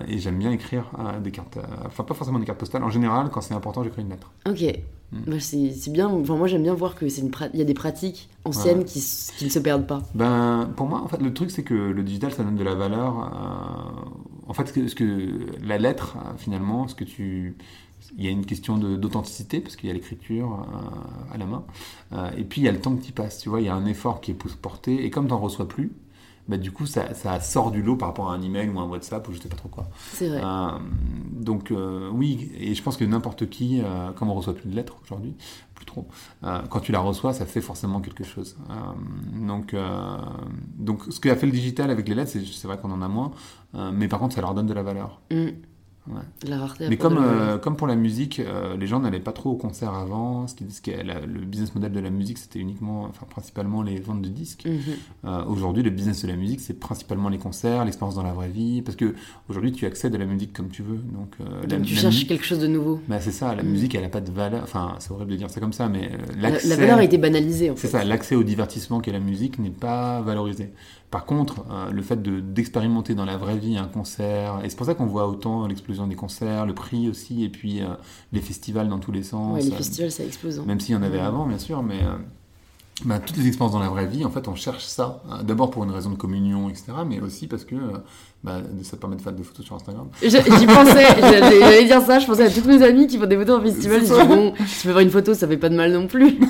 et 0.07 0.17
j'aime 0.17 0.37
bien 0.37 0.51
écrire 0.51 0.91
des 1.23 1.31
cartes, 1.31 1.57
enfin 1.85 2.03
pas 2.03 2.13
forcément 2.13 2.39
des 2.39 2.45
cartes 2.45 2.59
postales, 2.59 2.83
en 2.83 2.89
général, 2.89 3.29
quand 3.31 3.41
c'est 3.41 3.53
important 3.53 3.83
j'écris 3.83 4.01
une 4.01 4.09
lettre. 4.09 4.31
Ok. 4.47 4.63
Hmm. 5.11 5.19
Bah, 5.27 5.39
c'est 5.39 5.91
bien. 5.91 6.07
Enfin, 6.07 6.35
moi, 6.35 6.47
j'aime 6.47 6.63
bien 6.63 6.73
voir 6.73 6.95
que 6.95 7.09
c'est 7.09 7.21
une 7.21 7.31
il 7.53 7.59
y 7.59 7.61
a 7.61 7.65
des 7.65 7.73
pratiques 7.73 8.29
anciennes 8.45 8.85
qui, 8.85 9.03
qui, 9.37 9.45
ne 9.45 9.49
se 9.49 9.59
perdent 9.59 9.85
pas. 9.85 10.01
Ben, 10.15 10.69
pour 10.75 10.87
moi, 10.87 11.01
en 11.01 11.07
fait, 11.07 11.21
le 11.21 11.33
truc, 11.33 11.51
c'est 11.51 11.63
que 11.63 11.73
le 11.73 12.03
digital, 12.03 12.31
ça 12.31 12.43
donne 12.43 12.55
de 12.55 12.63
la 12.63 12.75
valeur. 12.75 13.17
Euh, 13.17 14.47
en 14.47 14.53
fait, 14.53 14.67
ce 14.67 14.73
que, 14.73 14.87
ce 14.87 14.95
que, 14.95 15.29
la 15.65 15.77
lettre, 15.77 16.15
euh, 16.17 16.37
finalement, 16.37 16.87
ce 16.87 16.95
que 16.95 17.03
tu 17.03 17.57
il 18.17 18.23
y 18.23 18.27
a 18.27 18.31
une 18.31 18.45
question 18.45 18.77
d'authenticité 18.77 19.61
parce 19.61 19.75
qu'il 19.75 19.87
y 19.87 19.91
a 19.91 19.93
l'écriture 19.93 20.65
euh, 20.73 21.33
à 21.33 21.37
la 21.37 21.45
main 21.45 21.63
et 22.37 22.43
puis 22.43 22.61
il 22.61 22.63
y 22.65 22.67
a 22.67 22.71
le 22.71 22.79
temps 22.81 22.95
que 22.95 23.03
tu 23.03 23.11
passes 23.11 23.39
tu 23.39 23.49
vois 23.49 23.61
il 23.61 23.65
y 23.65 23.69
a 23.69 23.75
un 23.75 23.85
effort 23.85 24.21
qui 24.21 24.31
est 24.31 24.37
porté 24.61 25.05
et 25.05 25.09
comme 25.09 25.25
tu 25.25 25.31
n'en 25.31 25.39
reçois 25.39 25.67
plus 25.67 25.91
bah, 26.47 26.57
du 26.57 26.71
coup, 26.71 26.85
ça, 26.85 27.13
ça 27.13 27.39
sort 27.39 27.71
du 27.71 27.81
lot 27.81 27.95
par 27.95 28.09
rapport 28.09 28.29
à 28.31 28.33
un 28.33 28.41
email 28.41 28.69
ou 28.69 28.79
un 28.79 28.85
WhatsApp 28.85 29.27
ou 29.27 29.33
je 29.33 29.39
sais 29.39 29.47
pas 29.47 29.55
trop 29.55 29.69
quoi. 29.69 29.87
C'est 30.13 30.27
vrai. 30.27 30.41
Euh, 30.43 30.77
donc 31.31 31.71
euh, 31.71 32.09
oui, 32.11 32.51
et 32.57 32.73
je 32.75 32.83
pense 32.83 32.97
que 32.97 33.05
n'importe 33.05 33.49
qui, 33.49 33.81
euh, 33.81 34.11
comme 34.11 34.29
on 34.29 34.33
reçoit 34.33 34.53
plus 34.53 34.69
de 34.69 34.75
lettres 34.75 34.97
aujourd'hui, 35.03 35.35
plus 35.75 35.85
trop, 35.85 36.07
euh, 36.43 36.61
quand 36.69 36.79
tu 36.79 36.91
la 36.91 36.99
reçois, 36.99 37.33
ça 37.33 37.45
fait 37.45 37.61
forcément 37.61 38.01
quelque 38.01 38.23
chose. 38.23 38.57
Euh, 38.69 39.45
donc, 39.47 39.73
euh, 39.73 40.17
donc 40.77 41.03
ce 41.09 41.19
qu'a 41.19 41.35
fait 41.35 41.45
le 41.45 41.51
digital 41.51 41.89
avec 41.89 42.09
les 42.09 42.15
lettres, 42.15 42.31
c'est 42.31 42.67
vrai 42.67 42.77
qu'on 42.77 42.91
en 42.91 43.01
a 43.01 43.07
moins, 43.07 43.31
euh, 43.75 43.91
mais 43.93 44.07
par 44.07 44.19
contre, 44.19 44.35
ça 44.35 44.41
leur 44.41 44.53
donne 44.53 44.67
de 44.67 44.73
la 44.73 44.83
valeur. 44.83 45.21
Mm. 45.31 45.51
Ouais. 46.07 46.49
La 46.49 46.57
rareté. 46.57 46.89
Mais 46.89 46.97
comme, 46.97 47.19
euh, 47.19 47.59
comme 47.59 47.75
pour 47.75 47.85
la 47.85 47.95
musique, 47.95 48.39
euh, 48.39 48.75
les 48.75 48.87
gens 48.87 48.99
n'allaient 48.99 49.19
pas 49.19 49.33
trop 49.33 49.51
au 49.51 49.55
concert 49.55 49.93
avant. 49.93 50.47
Ce 50.47 50.55
qui, 50.55 50.65
ce 50.71 50.81
qui 50.81 50.89
est 50.89 51.03
la- 51.03 51.19
le 51.19 51.41
business 51.41 51.75
model 51.75 51.91
de 51.91 51.99
la 51.99 52.09
musique, 52.09 52.39
c'était 52.39 52.57
uniquement, 52.57 53.03
enfin 53.03 53.27
principalement 53.29 53.83
les 53.83 53.99
ventes 53.99 54.23
de 54.23 54.27
disques. 54.29 54.65
Mhm. 54.65 54.79
Euh, 55.25 55.45
aujourd'hui, 55.45 55.83
le 55.83 55.91
business 55.91 56.23
de 56.23 56.27
la 56.27 56.35
musique, 56.35 56.59
c'est 56.59 56.73
principalement 56.79 57.29
les 57.29 57.37
concerts, 57.37 57.85
l'expérience 57.85 58.15
dans 58.15 58.23
la 58.23 58.33
vraie 58.33 58.49
vie, 58.49 58.81
parce 58.81 58.95
que 58.95 59.13
aujourd'hui, 59.47 59.71
tu 59.73 59.85
accèdes 59.85 60.15
à 60.15 60.17
la 60.17 60.25
musique 60.25 60.53
comme 60.53 60.69
tu 60.69 60.81
veux. 60.81 60.97
Donc, 60.97 61.35
la, 61.69 61.79
tu 61.79 61.93
la 61.93 62.01
cherches 62.01 62.25
quelque 62.27 62.45
chose 62.45 62.59
de 62.59 62.67
nouveau. 62.67 62.99
bah, 63.07 63.19
c'est 63.21 63.31
ça. 63.31 63.53
La 63.53 63.61
Mm. 63.61 63.67
musique, 63.67 63.93
elle 63.93 64.01
n'a 64.01 64.09
pas 64.09 64.21
de 64.21 64.31
valeur. 64.31 64.63
Enfin, 64.63 64.95
c'est 64.97 65.11
horrible 65.11 65.31
de 65.31 65.35
dire 65.37 65.51
ça 65.51 65.59
comme 65.59 65.73
ça, 65.73 65.87
mais 65.87 66.09
La, 66.39 66.49
l'accès. 66.49 66.67
la 66.67 66.77
valeur 66.77 66.97
a 66.97 67.03
été 67.03 67.19
banalisée 67.19 67.69
en 67.69 67.75
fait. 67.75 67.81
C'est 67.87 67.91
ça, 67.95 68.03
l'accès 68.03 68.35
au 68.35 68.41
divertissement 68.43 69.01
qu'est 69.01 69.11
la 69.11 69.19
musique 69.19 69.59
n'est 69.59 69.69
pas 69.69 70.21
valorisé. 70.21 70.73
Par 71.11 71.25
contre, 71.25 71.65
euh, 71.69 71.91
le 71.91 72.01
fait 72.01 72.21
de- 72.21 72.39
d'expérimenter 72.39 73.15
dans 73.15 73.25
la 73.25 73.35
vraie 73.35 73.57
vie 73.57 73.77
un 73.77 73.85
concert, 73.87 74.61
et 74.63 74.69
c'est 74.69 74.77
pour 74.77 74.85
ça 74.85 74.93
qu'on 74.93 75.05
voit 75.07 75.27
autant 75.27 75.67
l'explosion 75.67 76.07
des 76.07 76.15
concerts, 76.15 76.65
le 76.65 76.73
prix 76.73 77.09
aussi, 77.09 77.43
et 77.43 77.49
puis 77.49 77.81
euh, 77.81 77.87
les 78.31 78.39
festivals 78.41 78.87
dans 78.87 78.99
tous 78.99 79.11
les 79.11 79.23
sens. 79.23 79.55
Ouais, 79.55 79.61
les 79.61 79.73
euh, 79.73 79.75
festivals 79.75 80.11
ça 80.11 80.23
explose. 80.23 80.59
hein. 80.59 80.63
même 80.65 80.79
s'il 80.79 80.95
y 80.95 80.97
en 80.97 81.03
avait 81.03 81.19
avant, 81.19 81.45
bien 81.45 81.57
sûr, 81.57 81.83
mais 81.83 81.99
euh, 82.01 82.15
bah, 83.03 83.19
toutes 83.19 83.35
les 83.35 83.47
expériences 83.47 83.73
dans 83.73 83.79
la 83.81 83.89
vraie 83.89 84.05
vie, 84.07 84.23
en 84.23 84.29
fait, 84.31 84.47
on 84.47 84.55
cherche 84.55 84.85
ça. 84.85 85.21
D'abord 85.43 85.69
pour 85.69 85.83
une 85.83 85.91
raison 85.91 86.11
de 86.11 86.15
communion, 86.15 86.69
etc., 86.69 86.93
mais 87.05 87.19
aussi 87.19 87.47
parce 87.47 87.65
que 87.65 87.75
bah, 88.43 88.61
ça 88.83 88.91
te 88.91 89.01
permet 89.01 89.17
de 89.17 89.21
faire 89.21 89.33
des 89.33 89.43
photos 89.43 89.65
sur 89.65 89.75
Instagram. 89.75 90.07
J'y 90.21 90.29
pensais, 90.65 91.07
j'allais 91.19 91.85
dire 91.85 92.01
ça, 92.03 92.19
je 92.19 92.25
pensais 92.25 92.45
à 92.45 92.49
toutes 92.49 92.65
mes 92.67 92.81
amies 92.83 93.07
qui 93.07 93.17
font 93.17 93.25
des 93.27 93.35
photos 93.37 93.59
en 93.59 93.63
festival, 93.63 93.99
je 93.99 94.05
dis 94.05 94.27
bon, 94.27 94.53
si 94.65 94.81
tu 94.81 94.87
peux 94.87 94.93
faire 94.93 94.99
une 94.99 95.09
photo, 95.09 95.33
ça 95.33 95.45
fait 95.45 95.57
pas 95.57 95.67
de 95.69 95.75
mal 95.75 95.91
non 95.91 96.07
plus. 96.07 96.39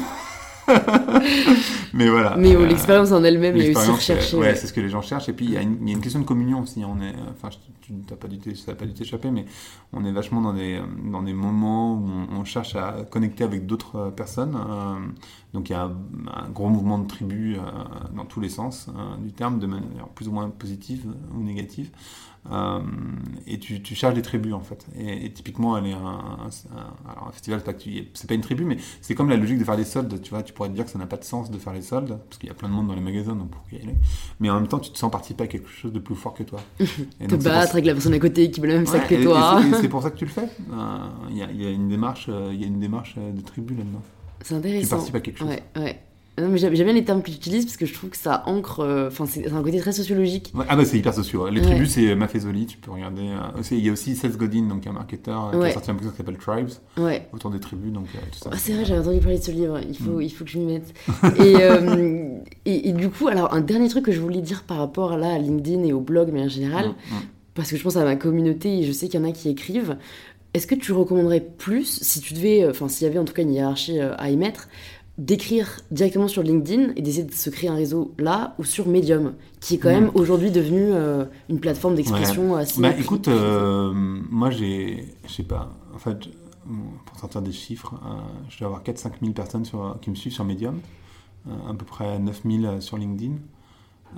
Mais 1.93 2.09
voilà. 2.09 2.35
Mais 2.37 2.55
Euh, 2.55 2.65
l'expérience 2.65 3.11
en 3.11 3.23
elle-même 3.23 3.55
est 3.57 3.75
aussi 3.75 3.89
recherchée. 3.91 4.37
ouais, 4.37 4.43
ouais. 4.47 4.55
c'est 4.55 4.67
ce 4.67 4.73
que 4.73 4.81
les 4.81 4.89
gens 4.89 5.01
cherchent. 5.01 5.29
Et 5.29 5.33
puis, 5.33 5.45
il 5.45 5.51
y, 5.51 5.57
a 5.57 5.61
une- 5.61 5.77
il 5.81 5.89
y 5.89 5.91
a 5.91 5.95
une 5.95 6.01
question 6.01 6.19
de 6.21 6.25
communion 6.25 6.61
aussi. 6.61 6.83
On 6.85 7.01
est, 7.01 7.13
enfin, 7.31 7.49
tu 7.81 7.93
n'as 7.93 8.15
pas 8.15 8.27
dû 8.27 8.55
ça 8.55 8.71
n'a 8.71 8.77
pas 8.77 8.85
dû 8.85 8.93
t'échapper, 8.93 9.29
mais 9.31 9.45
on 9.93 10.05
est 10.05 10.11
vachement 10.11 10.41
dans 10.41 10.53
des, 10.53 10.79
dans 11.11 11.21
des 11.21 11.33
moments 11.33 11.95
où 11.95 12.07
on, 12.31 12.39
on 12.39 12.43
cherche 12.45 12.75
à 12.75 13.03
connecter 13.09 13.43
avec 13.43 13.65
d'autres 13.65 13.95
euh, 13.97 14.11
personnes. 14.11 14.55
euh, 14.55 14.95
donc, 15.53 15.69
il 15.69 15.73
y 15.73 15.75
a 15.75 15.83
un, 15.83 15.91
un 16.45 16.49
gros 16.49 16.69
mouvement 16.69 16.97
de 16.97 17.07
tribu 17.07 17.55
euh, 17.55 17.59
dans 18.15 18.25
tous 18.25 18.39
les 18.39 18.49
sens 18.49 18.87
du 19.21 19.33
terme, 19.33 19.59
de 19.59 19.67
manière 19.67 20.07
plus 20.15 20.27
ou 20.29 20.31
moins 20.31 20.49
positive 20.49 21.05
ou 21.37 21.43
négative. 21.43 21.89
Euh, 22.51 22.79
et 23.45 23.59
tu, 23.59 23.83
tu 23.83 23.93
charges 23.93 24.15
des 24.15 24.23
tribus 24.23 24.53
en 24.53 24.61
fait. 24.61 24.87
Et, 24.97 25.25
et 25.25 25.31
typiquement, 25.31 25.77
elle 25.77 25.85
est 25.85 25.93
un, 25.93 25.97
un- 25.99 26.49
un- 26.75 27.11
alors 27.11 27.27
un 27.27 27.31
festival, 27.31 27.59
c'est 27.59 27.65
pas, 27.65 27.73
que 27.73 27.79
tu- 27.83 28.33
une 28.33 28.41
tribu, 28.41 28.65
mais 28.65 28.77
c'est 29.01 29.13
comme 29.13 29.29
la 29.29 29.37
logique 29.37 29.59
de 29.59 29.63
faire 29.63 29.77
des 29.77 29.83
soldes. 29.85 30.19
Tu 30.21 30.31
vois, 30.31 30.41
tu 30.41 30.51
pourrais 30.51 30.69
te 30.69 30.73
dire 30.73 30.85
que 30.85 30.89
ça 30.91 30.97
n'a 30.97 31.05
pas 31.05 31.17
de 31.17 31.23
sens 31.23 31.51
de 31.51 31.57
faire 31.59 31.73
les 31.73 31.83
soldes 31.83 32.17
parce 32.27 32.39
qu'il 32.39 32.49
y 32.49 32.51
a 32.51 32.55
plein 32.55 32.67
de 32.69 32.73
monde 32.73 32.87
dans 32.87 32.95
les 32.95 33.01
magasins, 33.01 33.35
donc 33.35 33.49
pourquoi 33.51 33.77
y 33.77 33.81
aller 33.83 33.95
Mais 34.39 34.49
en 34.49 34.55
même 34.55 34.67
temps, 34.67 34.79
tu 34.79 34.89
te 34.91 34.97
sens 34.97 35.11
participer 35.11 35.43
à 35.43 35.47
quelque 35.47 35.69
chose 35.69 35.93
de 35.93 35.99
plus 35.99 36.15
fort 36.15 36.33
que 36.33 36.41
toi. 36.43 36.59
Et 36.79 36.85
Te 36.85 37.21
donc, 37.21 37.29
pour 37.29 37.51
battre 37.51 37.73
avec 37.73 37.85
la 37.85 37.93
personne 37.93 38.13
à 38.13 38.19
côté 38.19 38.49
qui 38.49 38.59
veut 38.59 38.67
le 38.67 38.73
même 38.73 38.85
sac 38.87 39.03
Ouais, 39.03 39.07
que 39.07 39.13
et- 39.15 39.21
et 39.21 39.25
toi. 39.25 39.61
c'est- 39.79 39.87
pour 39.89 40.01
ça 40.01 40.09
que 40.09 40.17
tu 40.17 40.25
le 40.25 40.31
fais. 40.31 40.47
Euh, 40.73 40.97
Il 41.29 41.37
y, 41.37 41.43
a, 41.43 41.51
il 41.51 41.61
y 41.61 41.65
a 41.67 41.69
une 41.69 41.89
démarche, 41.89 42.25
euh, 42.29 42.51
y 42.53 42.63
a 42.63 42.67
une 42.67 42.79
démarche 42.79 43.15
de 43.17 43.41
tribu 43.41 43.75
là-dedans. 43.75 44.01
C'est 44.41 44.47
Tu 44.47 44.53
intéressant. 44.55 44.89
participes 44.95 45.15
à 45.15 45.19
quelque 45.19 45.37
chose. 45.37 45.47
Ouais, 45.49 45.63
ouais. 45.75 45.99
J'aime 46.55 46.73
bien 46.73 46.93
les 46.93 47.03
termes 47.05 47.21
que 47.21 47.29
tu 47.29 47.35
utilises 47.35 47.65
parce 47.65 47.77
que 47.77 47.85
je 47.85 47.93
trouve 47.93 48.09
que 48.09 48.17
ça 48.17 48.43
ancre. 48.45 48.79
euh, 48.81 49.07
Enfin, 49.07 49.25
c'est 49.25 49.43
c'est 49.43 49.53
un 49.53 49.61
côté 49.63 49.79
très 49.79 49.91
sociologique. 49.91 50.51
Ouais, 50.55 50.65
ah 50.69 50.75
bah 50.75 50.85
c'est 50.85 50.97
hyper 50.97 51.13
sociaux. 51.13 51.47
Les 51.49 51.59
Ouais. 51.61 51.67
tribus, 51.67 51.89
c'est 51.91 52.15
Maffezoli, 52.15 52.65
tu 52.65 52.77
peux 52.77 52.91
regarder. 52.91 53.21
euh, 53.23 53.61
il 53.71 53.79
y 53.85 53.89
a 53.89 53.91
aussi 53.91 54.15
Seth 54.15 54.37
Godin, 54.37 54.63
donc 54.67 54.85
un 54.87 54.93
marketeur, 54.93 55.51
euh, 55.53 55.59
qui 55.61 55.67
a 55.67 55.71
sorti 55.73 55.91
un 55.91 55.93
bouquin 55.95 56.09
qui 56.11 56.17
s'appelle 56.17 56.37
Tribes, 56.37 56.69
autour 57.33 57.51
des 57.51 57.59
tribus, 57.59 57.91
donc 57.91 58.05
euh, 58.15 58.19
tout 58.31 58.39
ça. 58.39 58.49
Ah, 58.53 58.57
c'est 58.57 58.73
vrai, 58.73 58.85
j'avais 58.85 58.99
entendu 59.01 59.19
parler 59.19 59.37
de 59.39 59.43
ce 59.43 59.51
livre. 59.51 59.79
Il 59.87 59.97
faut, 59.97 60.17
Mm. 60.19 60.21
il 60.21 60.29
faut 60.29 60.43
que 60.45 60.49
je 60.51 60.57
m'y 60.59 60.65
mette. 60.65 60.93
et, 61.39 61.55
euh, 61.61 62.37
et, 62.65 62.89
et 62.89 62.93
du 62.93 63.09
coup, 63.09 63.27
alors, 63.27 63.53
un 63.53 63.61
dernier 63.61 63.87
truc 63.89 64.05
que 64.05 64.11
je 64.11 64.19
voulais 64.21 64.41
dire 64.41 64.63
par 64.63 64.77
rapport 64.77 65.17
là, 65.17 65.33
à 65.33 65.37
LinkedIn 65.37 65.83
et 65.83 65.93
au 65.93 65.99
blog, 66.01 66.29
mais 66.33 66.41
en 66.41 66.49
général, 66.49 66.87
Mm, 66.89 66.89
mm. 67.15 67.19
parce 67.55 67.69
que 67.71 67.77
je 67.77 67.83
pense 67.83 67.97
à 67.97 68.03
ma 68.03 68.15
communauté 68.15 68.79
et 68.79 68.83
je 68.83 68.91
sais 68.91 69.07
qu'il 69.09 69.19
y 69.19 69.23
en 69.23 69.27
a 69.27 69.31
qui 69.31 69.49
écrivent. 69.49 69.97
Est-ce 70.53 70.67
que 70.67 70.75
tu 70.75 70.91
recommanderais 70.91 71.39
plus, 71.39 71.99
si 72.01 72.19
tu 72.19 72.33
devais, 72.33 72.63
euh, 72.63 72.71
enfin, 72.71 72.89
s'il 72.89 73.07
y 73.07 73.09
avait 73.09 73.19
en 73.19 73.23
tout 73.23 73.31
cas 73.33 73.41
une 73.41 73.53
hiérarchie 73.53 73.99
euh, 74.01 74.13
à 74.17 74.29
y 74.31 74.35
mettre, 74.35 74.67
d'écrire 75.21 75.81
directement 75.91 76.27
sur 76.27 76.41
LinkedIn 76.41 76.93
et 76.95 77.01
d'essayer 77.03 77.23
de 77.23 77.31
se 77.31 77.51
créer 77.51 77.69
un 77.69 77.75
réseau 77.75 78.11
là 78.17 78.55
ou 78.57 78.63
sur 78.63 78.87
Medium, 78.87 79.33
qui 79.59 79.75
est 79.75 79.77
quand 79.77 79.91
même 79.91 80.09
aujourd'hui 80.15 80.49
devenu 80.49 80.81
euh, 80.81 81.25
une 81.47 81.59
plateforme 81.59 81.93
d'expression 81.93 82.55
assez. 82.55 82.81
Bah 82.81 82.89
écoute, 82.97 83.27
euh, 83.27 83.93
moi 83.93 84.49
j'ai, 84.49 85.05
je 85.27 85.31
sais 85.31 85.43
pas, 85.43 85.69
en 85.93 85.99
fait, 85.99 86.17
pour 87.05 87.19
sortir 87.19 87.43
des 87.43 87.51
chiffres, 87.51 87.93
euh, 88.03 88.19
je 88.49 88.57
dois 88.57 88.67
avoir 88.67 88.83
4-5 88.83 89.11
000 89.21 89.33
personnes 89.33 89.63
sur, 89.63 89.97
qui 90.01 90.09
me 90.09 90.15
suivent 90.15 90.33
sur 90.33 90.43
Medium, 90.43 90.79
à 91.47 91.73
peu 91.75 91.85
près 91.85 92.17
9 92.17 92.41
000 92.43 92.81
sur 92.81 92.97
LinkedIn. 92.97 93.35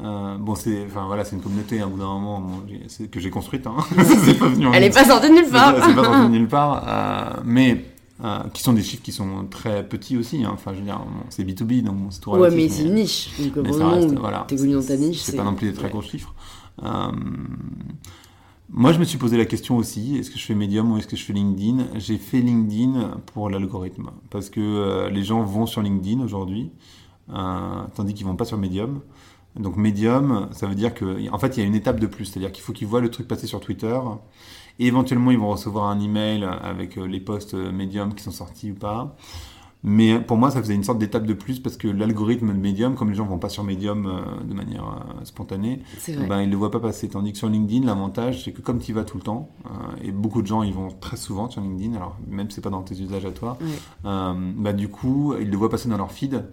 Euh, 0.02 0.38
bon, 0.38 0.56
c'est, 0.56 0.86
enfin 0.86 1.06
voilà, 1.06 1.24
c'est 1.24 1.36
une 1.36 1.42
communauté, 1.42 1.82
à 1.82 1.86
bout 1.86 1.98
d'un 1.98 2.06
moment, 2.06 2.40
bon, 2.40 2.64
que 3.12 3.20
j'ai 3.20 3.30
construite, 3.30 3.68
hein. 3.68 3.76
c'est 4.26 4.40
pas 4.40 4.48
venu 4.48 4.68
en 4.68 4.74
Elle 4.74 4.84
est 4.84 4.88
une 4.88 4.94
pas 4.94 5.06
sortie 5.06 5.30
de 5.30 5.36
nulle 5.36 5.46
c'est 5.46 5.52
part. 5.52 5.76
pas, 5.76 5.88
c'est 5.88 5.96
pas 5.96 6.04
sorti 6.04 6.22
de 6.22 6.32
nulle 6.32 6.48
part, 6.48 6.84
euh, 6.88 7.42
mais 7.46 7.86
euh, 8.24 8.40
qui 8.54 8.62
sont 8.64 8.74
des 8.74 8.84
chiffres 8.84 9.04
qui 9.04 9.12
sont 9.12 9.46
très 9.50 9.88
petits 9.88 10.18
aussi. 10.18 10.44
hein. 10.44 10.52
Enfin, 10.54 10.74
je 10.74 10.80
veux 10.80 10.86
dire, 10.86 11.00
bon, 11.00 11.24
c'est 11.30 11.44
B2B, 11.44 11.84
donc 11.84 11.98
c'est 12.12 12.22
tout 12.22 12.32
Ouais, 12.32 12.38
relatif, 12.40 12.58
mais 12.58 12.70
c'est 12.70 12.84
une 12.84 12.94
niche. 12.96 13.30
Donc, 13.40 13.66
mais 13.66 13.74
ça 13.74 13.90
reste, 13.90 14.14
voilà. 14.18 14.46
t'évolues 14.48 14.74
dans 14.74 14.84
ta 14.84 14.96
niche, 14.98 15.20
C'est 15.22 15.36
pas 15.36 15.44
non 15.44 15.56
plus 15.56 15.68
des 15.70 15.74
très 15.74 15.86
ouais. 15.86 15.92
gros 15.92 16.02
chiffres. 16.02 16.34
Euh, 16.84 17.12
moi, 18.70 18.92
je 18.92 19.00
me 19.00 19.04
suis 19.04 19.18
posé 19.18 19.38
la 19.38 19.46
question 19.46 19.78
aussi 19.78 20.18
est-ce 20.18 20.32
que 20.32 20.40
je 20.40 20.46
fais 20.46 20.56
Medium 20.56 20.92
ou 20.92 20.98
est-ce 20.98 21.08
que 21.08 21.16
je 21.16 21.24
fais 21.24 21.34
LinkedIn? 21.34 21.86
J'ai 21.96 22.18
fait 22.18 22.40
LinkedIn 22.42 23.20
pour 23.34 23.50
l'algorithme 23.50 24.10
parce 24.32 24.50
que 24.50 24.60
euh, 24.62 25.10
les 25.10 25.24
gens 25.24 25.44
vont 25.44 25.66
sur 25.66 25.82
LinkedIn 25.82 26.22
aujourd'hui, 26.24 26.72
euh, 27.32 27.84
tandis 27.96 28.14
qu'ils 28.14 28.26
vont 28.26 28.36
pas 28.36 28.46
sur 28.46 28.58
Medium. 28.58 29.02
Donc 29.60 29.78
Medium, 29.78 30.48
ça 30.52 30.66
veut 30.66 30.74
dire 30.74 30.96
que, 30.96 31.30
en 31.30 31.38
fait, 31.38 31.56
il 31.58 31.60
y 31.60 31.64
a 31.64 31.68
une 31.68 31.76
étape 31.76 32.00
de 32.00 32.08
plus, 32.08 32.26
c'est-à-dire 32.26 32.52
qu'il 32.52 32.64
faut 32.64 32.74
qu'ils 32.74 32.88
voient 32.88 33.02
le 33.02 33.12
truc 33.12 33.28
passer 33.28 33.46
sur 33.46 33.60
Twitter. 33.60 34.00
Et 34.80 34.88
éventuellement, 34.88 35.32
ils 35.32 35.38
vont 35.38 35.50
recevoir 35.50 35.86
un 35.86 36.00
email 36.00 36.44
avec 36.44 36.98
euh, 36.98 37.06
les 37.06 37.20
posts 37.20 37.54
euh, 37.54 37.72
Medium 37.72 38.14
qui 38.14 38.24
sont 38.24 38.32
sortis 38.32 38.72
ou 38.72 38.76
pas. 38.76 39.16
Mais 39.86 40.18
pour 40.20 40.38
moi, 40.38 40.50
ça 40.50 40.62
faisait 40.62 40.76
une 40.76 40.84
sorte 40.84 40.98
d'étape 40.98 41.26
de 41.26 41.34
plus 41.34 41.60
parce 41.60 41.76
que 41.76 41.90
l'algorithme 41.90 42.48
de 42.48 42.58
Medium, 42.58 42.96
comme 42.96 43.10
les 43.10 43.16
gens 43.16 43.26
vont 43.26 43.38
pas 43.38 43.50
sur 43.50 43.66
Medium 43.66 44.06
euh, 44.06 44.44
de 44.44 44.54
manière 44.54 44.86
euh, 44.86 45.26
spontanée, 45.26 45.82
ben, 46.30 46.42
ils 46.42 46.48
ne 46.48 46.52
le 46.52 46.58
voient 46.58 46.72
pas 46.72 46.80
passer. 46.80 47.10
Tandis 47.10 47.34
que 47.34 47.38
sur 47.38 47.50
LinkedIn, 47.50 47.86
l'avantage, 47.86 48.46
c'est 48.46 48.54
que 48.54 48.62
comme 48.62 48.80
tu 48.80 48.92
y 48.92 48.94
vas 48.94 49.04
tout 49.04 49.18
le 49.18 49.24
temps, 49.24 49.50
euh, 49.66 49.70
et 50.02 50.12
beaucoup 50.14 50.42
de 50.42 50.48
gens 50.48 50.64
ils 50.64 50.74
vont 50.74 50.88
très 51.02 51.18
souvent 51.18 51.50
sur 51.50 51.62
LinkedIn, 51.62 51.96
alors 51.96 52.16
même 52.30 52.50
si 52.50 52.56
c'est 52.56 52.62
pas 52.62 52.70
dans 52.70 52.82
tes 52.82 52.98
usages 53.00 53.26
à 53.26 53.32
toi, 53.32 53.58
euh, 54.06 54.34
bah, 54.56 54.72
du 54.72 54.88
coup, 54.88 55.36
ils 55.38 55.50
le 55.50 55.58
voient 55.58 55.70
passer 55.70 55.90
dans 55.90 55.98
leur 55.98 56.12
feed. 56.14 56.46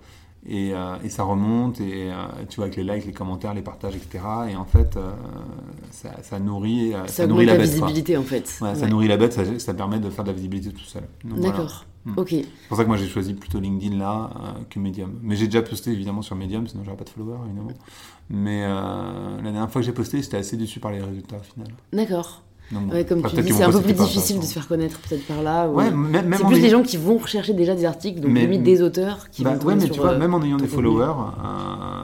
Et, 0.48 0.72
euh, 0.72 0.96
et 1.05 1.11
ça 1.11 1.22
remonte, 1.24 1.81
et 1.83 2.11
euh, 2.11 2.14
tu 2.48 2.57
vois, 2.57 2.64
avec 2.64 2.76
les 2.76 2.83
likes, 2.83 3.05
les 3.05 3.12
commentaires, 3.12 3.53
les 3.53 3.61
partages, 3.61 3.94
etc. 3.94 4.24
Et 4.50 4.57
en 4.57 4.64
fait, 4.64 4.96
euh, 4.96 5.12
ça, 5.90 6.11
ça 6.22 6.38
nourrit, 6.38 6.94
euh, 6.94 7.07
Ça, 7.07 7.12
ça 7.12 7.26
nourrit 7.26 7.44
la 7.44 7.57
quoi. 7.57 7.64
visibilité 7.64 8.16
en 8.16 8.22
fait. 8.22 8.59
Ouais, 8.62 8.74
ça 8.74 8.87
nourrit 8.87 9.07
la 9.09 9.18
bête, 9.18 9.35
ça, 9.35 9.42
ça 9.59 9.74
permet 9.74 9.98
de 10.00 10.09
faire 10.09 10.24
de 10.24 10.31
la 10.31 10.35
visibilité 10.35 10.70
tout 10.72 10.81
seul. 10.81 11.03
Voilà. 11.24 11.50
D'accord. 11.50 11.85
Mm. 12.07 12.12
Ok. 12.16 12.29
C'est 12.31 12.68
pour 12.68 12.76
ça 12.79 12.85
que 12.85 12.88
moi 12.88 12.96
j'ai 12.96 13.07
choisi 13.07 13.35
plutôt 13.35 13.61
LinkedIn 13.61 13.98
là 13.98 14.31
que 14.70 14.79
Medium. 14.79 15.18
Mais 15.22 15.37
j'ai 15.37 15.44
déjà 15.44 15.61
posté 15.61 15.90
évidemment 15.90 16.22
sur 16.22 16.37
Medium, 16.37 16.66
sinon 16.66 16.85
j'aurais 16.85 16.96
pas 16.96 17.05
de 17.05 17.11
followers 17.11 17.40
évidemment. 17.44 17.72
Mais 18.31 18.62
la 18.66 19.42
dernière 19.42 19.70
fois 19.70 19.83
que 19.83 19.87
j'ai 19.87 19.92
posté, 19.92 20.22
j'étais 20.22 20.38
assez 20.38 20.57
déçu 20.57 20.81
par 20.81 20.90
les 20.92 21.03
résultats 21.03 21.37
au 21.37 21.42
final. 21.42 21.68
D'accord. 21.92 22.42
Donc, 22.72 22.87
bon. 22.87 22.92
Ouais, 22.94 23.04
comme 23.04 23.22
tu 23.22 23.42
dis, 23.42 23.52
c'est 23.52 23.64
un 23.64 23.70
peu 23.72 23.80
plus 23.80 23.94
difficile 23.94 24.38
de 24.38 24.44
se 24.44 24.52
faire 24.52 24.68
connaître 24.68 24.98
peut-être 25.00 25.26
par 25.26 25.42
là. 25.42 25.68
ou- 25.68 25.74
Ouais, 25.74 25.90
même, 25.90 26.11
même 26.28 26.35
C'est 26.38 26.44
plus 26.46 26.54
ayant- 26.56 26.62
des 26.62 26.68
gens 26.70 26.83
qui 26.83 26.96
vont 26.96 27.18
rechercher 27.18 27.52
déjà 27.52 27.74
des 27.74 27.85
articles, 27.85 28.20
donc 28.20 28.30
Mais- 28.30 28.42
limite 28.42 28.62
des 28.62 28.80
auteurs 28.83 29.28
qui 29.30 29.42
Bah, 29.42 29.54
vont 29.56 29.66
ouais, 29.68 29.74
mais 29.74 29.87
sur, 29.87 29.94
tu 29.94 30.00
vois, 30.00 30.11
euh, 30.11 30.18
même 30.18 30.35
en 30.35 30.42
ayant 30.42 30.56
des 30.56 30.68
followers, 30.68 31.04
euh, 31.44 32.02